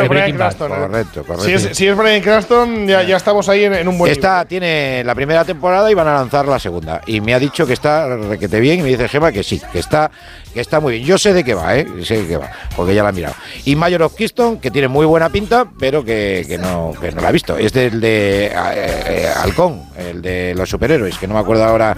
Breaking 0.08 0.38
Bad. 0.38 0.56
Cranston, 0.56 0.72
¿eh? 0.72 0.74
Correcto, 0.74 1.24
correcto. 1.24 1.44
Si 1.44 1.52
es, 1.52 1.76
si 1.76 1.86
es 1.86 1.96
Brian 1.96 2.22
Cranston, 2.22 2.86
ya, 2.86 3.02
ya 3.02 3.16
estamos 3.16 3.48
ahí 3.48 3.64
en, 3.64 3.74
en 3.74 3.88
un 3.88 3.98
buen 3.98 4.10
Esta 4.10 4.44
tiene 4.44 5.02
la 5.04 5.14
primera 5.14 5.44
temporada 5.44 5.90
y 5.90 5.94
van 5.94 6.08
a 6.08 6.14
lanzar 6.14 6.46
la 6.46 6.58
segunda. 6.58 7.00
Y 7.06 7.20
me 7.20 7.34
ha 7.34 7.38
dicho 7.38 7.66
que 7.66 7.72
está 7.74 8.16
requete 8.16 8.60
bien 8.60 8.80
y 8.80 8.82
me 8.82 8.88
dice 8.88 9.08
Gema 9.08 9.32
que 9.32 9.42
sí, 9.42 9.60
que 9.72 9.78
está, 9.78 10.10
que 10.52 10.60
está 10.60 10.80
muy 10.80 10.94
bien. 10.94 11.06
Yo 11.06 11.18
sé 11.18 11.32
de 11.34 11.44
qué 11.44 11.54
va, 11.54 11.76
¿eh? 11.76 11.86
Sé 12.02 12.22
de 12.22 12.28
qué 12.28 12.36
va, 12.36 12.50
porque 12.76 12.94
ya 12.94 13.02
la 13.02 13.10
he 13.10 13.12
mirado. 13.12 13.34
Y 13.64 13.76
Mayor 13.76 14.02
of 14.02 14.14
Keystone, 14.14 14.58
que 14.60 14.70
tiene 14.70 14.88
muy 14.88 15.06
buena 15.06 15.28
pinta, 15.28 15.66
pero 15.78 16.04
que, 16.04 16.44
que 16.48 16.58
no, 16.58 16.92
que 17.00 17.12
no 17.12 17.20
la 17.20 17.30
he 17.30 17.32
visto. 17.32 17.56
Es 17.58 17.72
del 17.72 18.00
de 18.00 18.46
eh, 18.46 18.52
eh, 18.54 19.28
Halcón, 19.42 19.82
el 19.98 20.22
de 20.22 20.54
los 20.56 20.68
superhéroes, 20.70 21.18
que 21.18 21.26
no 21.26 21.34
me 21.34 21.40
acuerdo 21.40 21.64
ahora 21.64 21.96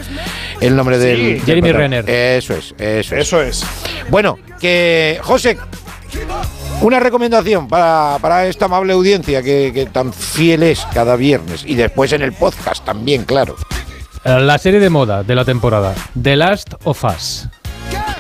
el 0.61 0.75
nombre 0.75 0.99
del. 0.99 1.35
del 1.35 1.43
Jeremy 1.43 1.73
Renner. 1.73 2.09
Eso 2.09 2.55
es, 2.55 2.75
eso 3.01 3.17
es. 3.17 3.23
Eso 3.23 3.43
es. 3.43 3.65
Bueno, 4.09 4.39
que 4.61 5.19
José, 5.23 5.59
una 6.81 7.01
recomendación 7.01 7.69
para, 7.69 8.19
para 8.21 8.47
esta 8.47 8.67
amable 8.67 8.93
audiencia 8.93 9.43
que, 9.43 9.73
que 9.73 9.87
tan 9.87 10.13
fiel 10.13 10.63
es 10.63 10.87
cada 10.93 11.17
viernes 11.17 11.65
y 11.67 11.75
después 11.75 12.13
en 12.13 12.23
el 12.23 12.33
podcast 12.33 12.85
también, 12.85 13.25
claro. 13.25 13.57
La 14.25 14.59
serie 14.59 14.81
de 14.81 14.91
moda 14.91 15.23
de 15.23 15.35
la 15.37 15.45
temporada, 15.45 15.95
The 16.21 16.37
Last 16.37 16.75
of 16.85 17.05
Us. 17.05 17.49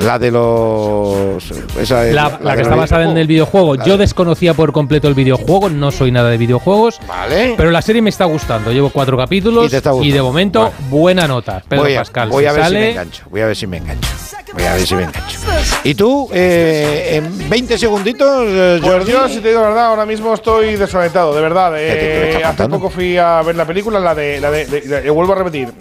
La 0.00 0.18
de 0.18 0.30
los. 0.30 1.50
Esa 1.80 2.06
es 2.06 2.14
La, 2.14 2.38
la 2.42 2.54
que 2.54 2.62
está 2.62 2.74
basada 2.74 3.04
en 3.10 3.16
el 3.16 3.26
videojuego. 3.26 3.76
Yo 3.76 3.96
desconocía 3.96 4.52
por 4.52 4.70
completo 4.72 5.08
el 5.08 5.14
videojuego, 5.14 5.70
no 5.70 5.90
soy 5.90 6.10
nada 6.12 6.28
de 6.28 6.36
videojuegos. 6.36 7.00
Vale. 7.08 7.54
Pero 7.56 7.70
la 7.70 7.80
serie 7.80 8.02
me 8.02 8.10
está 8.10 8.26
gustando. 8.26 8.72
Llevo 8.72 8.90
cuatro 8.90 9.16
capítulos 9.16 9.66
Y 9.66 9.70
te 9.70 9.76
está 9.78 9.90
y, 9.90 9.92
gustando. 9.94 10.14
de 10.16 10.22
momento 10.22 10.60
Vale. 10.64 10.74
buena 10.90 11.26
nota. 11.26 11.62
Pedro 11.66 11.84
voy 11.84 11.94
a, 11.94 11.98
Pascal. 12.00 12.28
voy 12.28 12.44
a 12.44 12.50
si 12.52 12.56
ver 12.56 12.66
si 12.68 12.74
me 12.74 12.90
engancho. 12.90 13.22
Voy 13.30 13.40
a 13.40 13.46
ver 13.46 13.56
si 13.56 13.66
me 13.66 13.76
engancho. 13.78 14.08
Voy 14.52 14.64
a 14.64 14.74
ver 14.74 14.86
si 14.86 14.94
me 14.94 15.02
engancho. 15.04 15.38
¿Y 15.84 15.94
tú, 15.94 16.28
eh, 16.32 17.12
en 17.16 17.48
20 17.48 17.78
segunditos, 17.78 18.44
eh, 18.48 18.78
Pues 18.82 18.92
Jordi? 18.92 19.12
yo, 19.12 19.28
si 19.28 19.40
te 19.40 19.48
digo 19.48 19.60
la 19.62 19.68
verdad, 19.68 19.86
ahora 19.86 20.04
mismo 20.06 20.34
estoy 20.34 20.76
desorientado, 20.76 21.34
de 21.34 21.40
verdad. 21.40 21.72
¿Qué 21.74 21.78
te- 21.94 21.98
qué 22.32 22.34
me 22.36 22.40
Eh, 22.42 22.44
hace 22.44 22.68
poco 22.68 22.90
fui 22.90 23.16
a 23.16 23.40
ver 23.42 23.56
la 23.56 23.64
película, 23.64 23.98
la 23.98 24.14
de. 24.14 24.40
La 24.40 24.50
de, 24.50 24.66
de- 24.66 24.80
de- 24.82 25.10
vuelvo 25.10 25.32
a 25.32 25.36
repetir. 25.36 25.72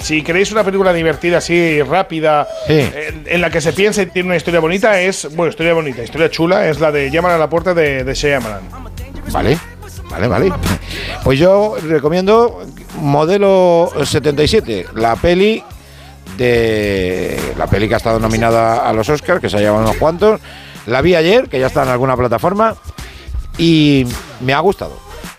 Si 0.00 0.22
queréis 0.22 0.52
una 0.52 0.62
película 0.62 0.92
divertida, 0.92 1.38
así, 1.38 1.82
rápida, 1.82 2.46
en, 2.68 3.24
en 3.26 3.40
la 3.40 3.50
que 3.50 3.60
se 3.60 3.72
piensa 3.72 4.02
y 4.02 4.06
tiene 4.06 4.28
una 4.28 4.36
historia 4.36 4.60
bonita, 4.60 5.00
es. 5.00 5.34
Bueno, 5.34 5.50
historia 5.50 5.74
bonita, 5.74 6.02
historia 6.02 6.30
chula, 6.30 6.68
es 6.68 6.78
la 6.78 6.92
de 6.92 7.10
Llaman 7.10 7.32
a 7.32 7.38
la 7.38 7.50
puerta 7.50 7.74
de, 7.74 8.04
de 8.04 8.14
Shyamalan. 8.14 8.62
Vale, 9.32 9.58
vale, 10.08 10.28
vale. 10.28 10.52
Pues 11.24 11.38
yo 11.38 11.76
recomiendo 11.82 12.62
Modelo 13.00 13.90
77, 14.04 14.86
la 14.94 15.16
peli 15.16 15.62
de 16.36 17.38
la 17.58 17.66
peli 17.66 17.88
que 17.88 17.94
ha 17.94 17.98
estado 17.98 18.20
nominada 18.20 18.88
a 18.88 18.92
los 18.92 19.08
Oscars, 19.08 19.40
que 19.40 19.50
se 19.50 19.56
ha 19.56 19.60
llevado 19.60 19.82
unos 19.82 19.96
cuantos. 19.96 20.40
La 20.86 21.02
vi 21.02 21.14
ayer, 21.14 21.48
que 21.48 21.58
ya 21.58 21.66
está 21.66 21.82
en 21.82 21.88
alguna 21.90 22.16
plataforma, 22.16 22.76
y 23.58 24.06
me 24.40 24.54
ha 24.54 24.60
gustado. 24.60 24.98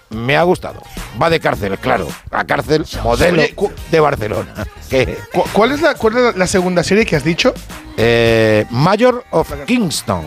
Me 0.09 0.35
ha 0.35 0.43
gustado. 0.43 0.81
Va 1.21 1.29
de 1.29 1.39
cárcel, 1.39 1.77
claro. 1.79 2.07
La 2.29 2.45
cárcel 2.45 2.85
modelo 3.03 3.41
Oye, 3.41 3.55
de 3.91 3.99
Barcelona. 3.99 4.53
Que, 4.89 5.17
¿Cu- 5.33 5.43
¿Cuál 5.53 5.71
es, 5.71 5.81
la, 5.81 5.95
¿Cuál 5.95 6.17
es 6.17 6.21
la, 6.23 6.31
la 6.33 6.47
segunda 6.47 6.83
serie 6.83 7.05
que 7.05 7.15
has 7.15 7.23
dicho? 7.23 7.53
eh, 7.97 8.65
Mayor 8.69 9.23
of 9.31 9.51
Kingston. 9.65 10.23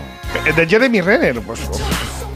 Eh, 0.47 0.53
De 0.53 0.67
Jeremy 0.67 1.01
Renner. 1.01 1.41
Pues, 1.41 1.61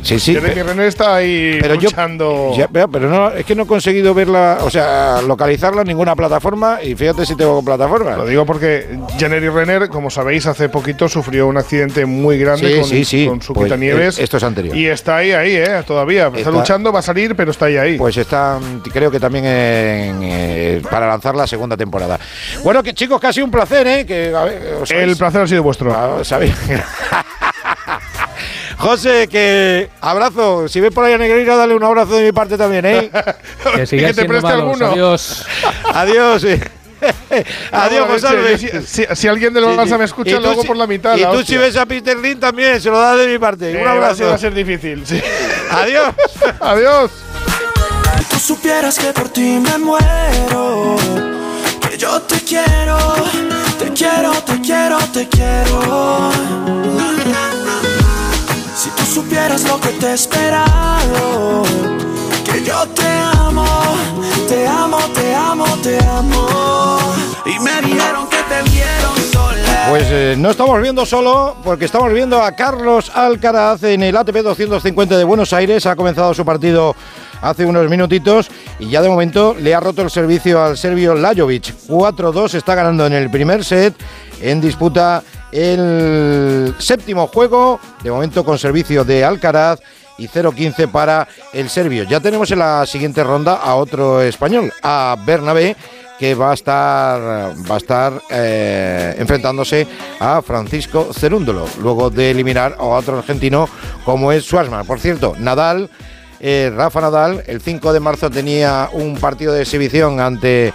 Sí, 0.09 0.18
sí. 0.20 0.35
Jeremy 0.35 0.62
Renner 0.62 0.86
está 0.86 1.16
ahí 1.16 1.59
pero 1.60 1.74
yo- 1.74 1.89
luchando. 1.90 2.52
Ya, 2.56 2.68
pero 2.89 3.09
no, 3.09 3.30
es 3.30 3.44
que 3.44 3.55
no 3.55 3.64
he 3.64 3.66
conseguido 3.66 4.14
verla, 4.14 4.59
o 4.62 4.70
sea, 4.70 5.20
localizarla 5.22 5.82
en 5.82 5.89
ninguna 5.89 6.14
plataforma 6.16 6.78
y 6.82 6.94
fíjate 6.94 7.26
si 7.26 7.36
tengo 7.36 7.62
plataforma. 7.64 8.16
Lo 8.16 8.26
digo 8.26 8.47
porque 8.47 8.98
Jeremy 9.18 9.48
Renner, 9.48 9.89
como 9.89 10.10
sabéis, 10.10 10.47
hace 10.47 10.68
poquito 10.68 11.09
sufrió 11.09 11.47
un 11.47 11.56
accidente 11.59 12.06
muy 12.06 12.39
grande 12.39 12.68
Sí, 12.74 12.80
con, 12.80 12.89
sí, 12.89 13.05
sí. 13.05 13.26
con 13.26 13.43
su 13.43 13.52
Pues, 13.52 13.66
quitanieves. 13.66 14.18
eh, 14.18 14.22
esto 14.24 14.36
es 14.39 14.43
anterior. 14.44 14.76
Y 14.76 14.86
está 14.86 15.16
ahí, 15.16 15.32
ahí, 15.32 15.56
¿eh? 15.56 15.82
Todavía. 15.86 16.26
Está, 16.28 16.39
Está- 16.39 16.51
luchando, 16.51 16.93
va 16.93 17.01
a 17.01 17.02
salir, 17.02 17.35
pero 17.36 17.51
está 17.51 17.66
ahí, 17.66 17.76
ahí. 17.76 17.98
Pues 17.98 18.16
están, 18.16 18.80
creo 18.93 19.10
que 19.10 19.20
también 19.20 19.44
en, 19.44 20.18
eh, 20.22 20.82
para 20.90 21.06
lanzar 21.09 21.35
la 21.35 21.47
segunda 21.47 21.76
temporada. 21.76 22.18
Bueno, 22.64 22.82
que 22.82 22.94
chicos, 22.94 23.20
casi 23.20 23.40
un 23.43 23.51
placer, 23.51 23.86
¿eh? 23.86 24.06
Que, 24.06 24.32
a 24.35 24.44
ver, 24.44 24.74
os 24.80 24.90
El 24.90 25.16
placer 25.16 25.43
ha 25.43 25.47
sido 25.47 25.62
vuestro. 25.62 25.93
Ah, 25.94 26.24
¿sabéis? 26.24 26.55
José, 28.79 29.29
que 29.29 29.91
abrazo. 30.01 30.69
Si 30.69 30.81
ves 30.81 30.93
por 30.93 31.05
ahí 31.05 31.13
a 31.13 31.19
Negreira, 31.19 31.57
dale 31.57 31.75
un 31.75 31.83
abrazo 31.85 32.17
de 32.17 32.25
mi 32.27 32.33
parte 32.33 32.57
también, 32.57 32.87
¿eh? 32.87 33.11
Que 33.75 33.87
sigáis 33.87 34.15
te 34.17 34.23
siendo 34.23 34.29
preste 34.29 34.49
malos. 34.49 34.63
alguno. 34.81 34.87
Adiós. 34.93 35.47
Adiós. 35.95 36.43
Adiós, 37.73 38.09
José 38.09 38.37
Luis. 38.37 38.61
Si, 38.61 39.05
si- 39.07 39.07
si 39.15 39.29
alguien 39.29 39.53
de 39.55 39.61
los 39.61 39.73
Sí, 39.73 39.77
Barça 39.79 39.89
sí. 39.93 39.99
me 39.99 40.05
escucha, 40.05 40.41
luego 40.41 40.63
si- 40.63 40.67
por 40.69 40.77
la 40.77 40.87
mitad. 40.87 41.17
Y 41.17 41.21
la 41.21 41.31
tú 41.33 41.39
hostia. 41.39 41.57
si 41.59 41.63
ves 41.63 41.77
a 41.77 41.87
Peter 41.87 42.17
Lin 42.19 42.39
también, 42.41 42.81
se 42.81 42.89
lo 42.91 42.99
das 42.99 43.19
de 43.19 43.27
mi 43.27 43.39
parte. 43.39 43.73
Eh, 43.73 43.83
un 43.83 43.87
abrazo. 43.89 44.27
Va 44.27 44.35
a 44.35 44.39
ser 44.39 44.55
difícil. 44.55 45.05
sí. 45.07 45.21
Adiós. 45.71 46.15
Adiós. 46.61 47.11
Si 48.19 48.25
tú 48.25 48.39
supieras 48.39 48.99
que 48.99 49.13
por 49.13 49.29
ti 49.29 49.61
me 49.61 49.79
muero, 49.79 50.97
que 51.89 51.97
yo 51.99 52.21
te 52.23 52.41
quiero, 52.41 52.97
te 53.79 53.93
quiero, 53.93 54.33
te 54.43 54.61
quiero, 54.61 54.99
te 55.13 55.29
quiero. 55.29 56.31
Si 58.79 58.91
tú 58.91 59.03
supieras 59.03 59.65
lo 59.65 59.81
que 59.81 59.89
te 59.89 60.07
he 60.07 60.15
esperado, 60.15 61.65
que 62.45 62.63
yo 62.63 62.87
te 62.95 63.09
amo, 63.09 63.67
te 64.49 64.69
amo, 64.69 64.99
te 65.17 65.35
amo, 65.35 65.65
te 65.83 65.99
amo. 66.05 66.99
Y 67.45 67.59
me 67.59 67.83
dijeron 67.83 68.29
que 68.29 68.37
te 68.37 68.71
vieron. 68.71 69.19
Pues 69.91 70.05
eh, 70.11 70.37
no 70.39 70.51
estamos 70.51 70.81
viendo 70.81 71.05
solo, 71.05 71.57
porque 71.65 71.87
estamos 71.87 72.13
viendo 72.13 72.41
a 72.41 72.53
Carlos 72.53 73.11
Alcaraz 73.13 73.83
en 73.83 74.05
el 74.05 74.17
ATP 74.17 74.43
250 74.43 75.19
de 75.19 75.25
Buenos 75.25 75.53
Aires. 75.53 75.85
Ha 75.87 75.97
comenzado 75.97 76.33
su 76.33 76.45
partido 76.45 76.95
hace 77.43 77.67
unos 77.67 77.91
minutitos 77.91 78.49
y 78.79 78.91
ya 78.91 79.03
de 79.03 79.09
momento 79.09 79.57
le 79.59 79.75
ha 79.75 79.81
roto 79.81 80.03
el 80.03 80.11
servicio 80.11 80.63
al 80.63 80.79
serbio 80.79 81.17
Lajovic. 81.17 81.75
4-2 81.89 82.55
está 82.55 82.77
ganando 82.77 83.07
en 83.07 83.15
el 83.15 83.29
primer 83.29 83.65
set 83.65 83.95
en 84.41 84.61
disputa 84.61 85.25
el 85.53 86.75
séptimo 86.79 87.27
juego, 87.27 87.81
de 88.03 88.11
momento 88.11 88.45
con 88.45 88.59
servicio 88.59 89.05
de 89.05 89.25
Alcaraz 89.25 89.81
y 90.19 90.29
0-15 90.29 90.91
para 90.91 91.29
el 91.53 91.69
serbio. 91.70 92.05
Ya 92.05 92.20
tenemos 92.20 92.51
en 92.51 92.59
la 92.59 92.85
siguiente 92.87 93.23
ronda 93.25 93.55
a 93.55 93.77
otro 93.77 94.20
español, 94.20 94.73
a 94.83 95.16
Bernabé, 95.25 95.77
que 96.19 96.35
va 96.35 96.51
a 96.51 96.55
estar, 96.55 97.20
va 97.70 97.75
a 97.75 97.79
estar 97.79 98.12
eh, 98.29 99.15
enfrentándose 99.19 99.87
a 100.19 100.43
Francisco 100.43 101.11
Cerúndolo, 101.12 101.66
luego 101.81 102.11
de 102.11 102.33
eliminar 102.33 102.75
a 102.79 102.85
otro 102.85 103.19
argentino 103.19 103.69
como 104.05 104.33
es 104.33 104.45
Schwarzman. 104.45 104.85
Por 104.85 104.99
cierto, 104.99 105.37
Nadal, 105.39 105.89
eh, 106.41 106.73
Rafa 106.75 107.01
Nadal, 107.01 107.45
el 107.47 107.61
5 107.61 107.93
de 107.93 108.01
marzo 108.01 108.31
tenía 108.31 108.91
un 108.93 109.16
partido 109.19 109.53
de 109.53 109.62
exhibición 109.62 110.19
ante 110.19 110.73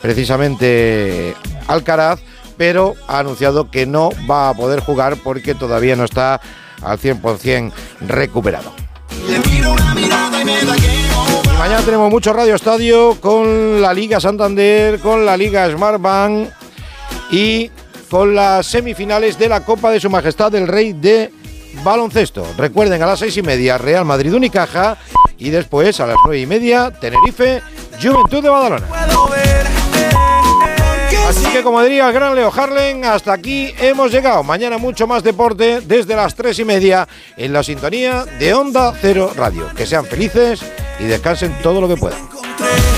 precisamente 0.00 1.34
Alcaraz, 1.66 2.20
pero 2.56 2.94
ha 3.08 3.18
anunciado 3.18 3.70
que 3.70 3.86
no 3.86 4.10
va 4.30 4.48
a 4.48 4.54
poder 4.54 4.80
jugar 4.80 5.16
porque 5.22 5.54
todavía 5.54 5.96
no 5.96 6.04
está 6.04 6.40
al 6.82 6.98
100% 6.98 7.72
recuperado. 8.00 8.72
Y 9.28 9.32
mañana 11.58 11.82
tenemos 11.82 12.10
mucho 12.10 12.32
Radio 12.32 12.54
Estadio 12.54 13.16
con 13.20 13.80
la 13.80 13.92
Liga 13.92 14.20
Santander, 14.20 15.00
con 15.00 15.26
la 15.26 15.36
Liga 15.36 15.68
Smartbank 15.70 16.48
y 17.30 17.70
con 18.10 18.34
las 18.34 18.66
semifinales 18.66 19.38
de 19.38 19.48
la 19.48 19.64
Copa 19.64 19.90
de 19.90 20.00
Su 20.00 20.10
Majestad 20.10 20.54
el 20.54 20.68
Rey 20.68 20.92
de 20.92 21.32
Baloncesto. 21.82 22.46
Recuerden, 22.56 23.02
a 23.02 23.06
las 23.06 23.18
seis 23.18 23.36
y 23.36 23.42
media 23.42 23.78
Real 23.78 24.04
Madrid 24.04 24.34
Unicaja 24.34 24.96
y 25.38 25.50
después 25.50 26.00
a 26.00 26.06
las 26.06 26.16
nueve 26.24 26.40
y 26.40 26.46
media 26.46 26.90
Tenerife 26.90 27.62
Juventud 28.00 28.42
de 28.42 28.48
Badalona. 28.48 28.86
Así 31.36 31.44
que 31.52 31.62
como 31.62 31.82
diría 31.82 32.08
el 32.08 32.14
gran 32.14 32.34
Leo 32.34 32.50
Harlen, 32.50 33.04
hasta 33.04 33.34
aquí 33.34 33.74
hemos 33.78 34.10
llegado. 34.10 34.42
Mañana 34.42 34.78
mucho 34.78 35.06
más 35.06 35.22
deporte 35.22 35.82
desde 35.82 36.16
las 36.16 36.34
tres 36.34 36.58
y 36.60 36.64
media 36.64 37.06
en 37.36 37.52
la 37.52 37.62
sintonía 37.62 38.24
de 38.24 38.54
Onda 38.54 38.94
Cero 38.98 39.30
Radio. 39.36 39.68
Que 39.76 39.84
sean 39.84 40.06
felices 40.06 40.60
y 40.98 41.04
descansen 41.04 41.54
todo 41.62 41.82
lo 41.82 41.88
que 41.88 41.96
puedan. 41.98 42.26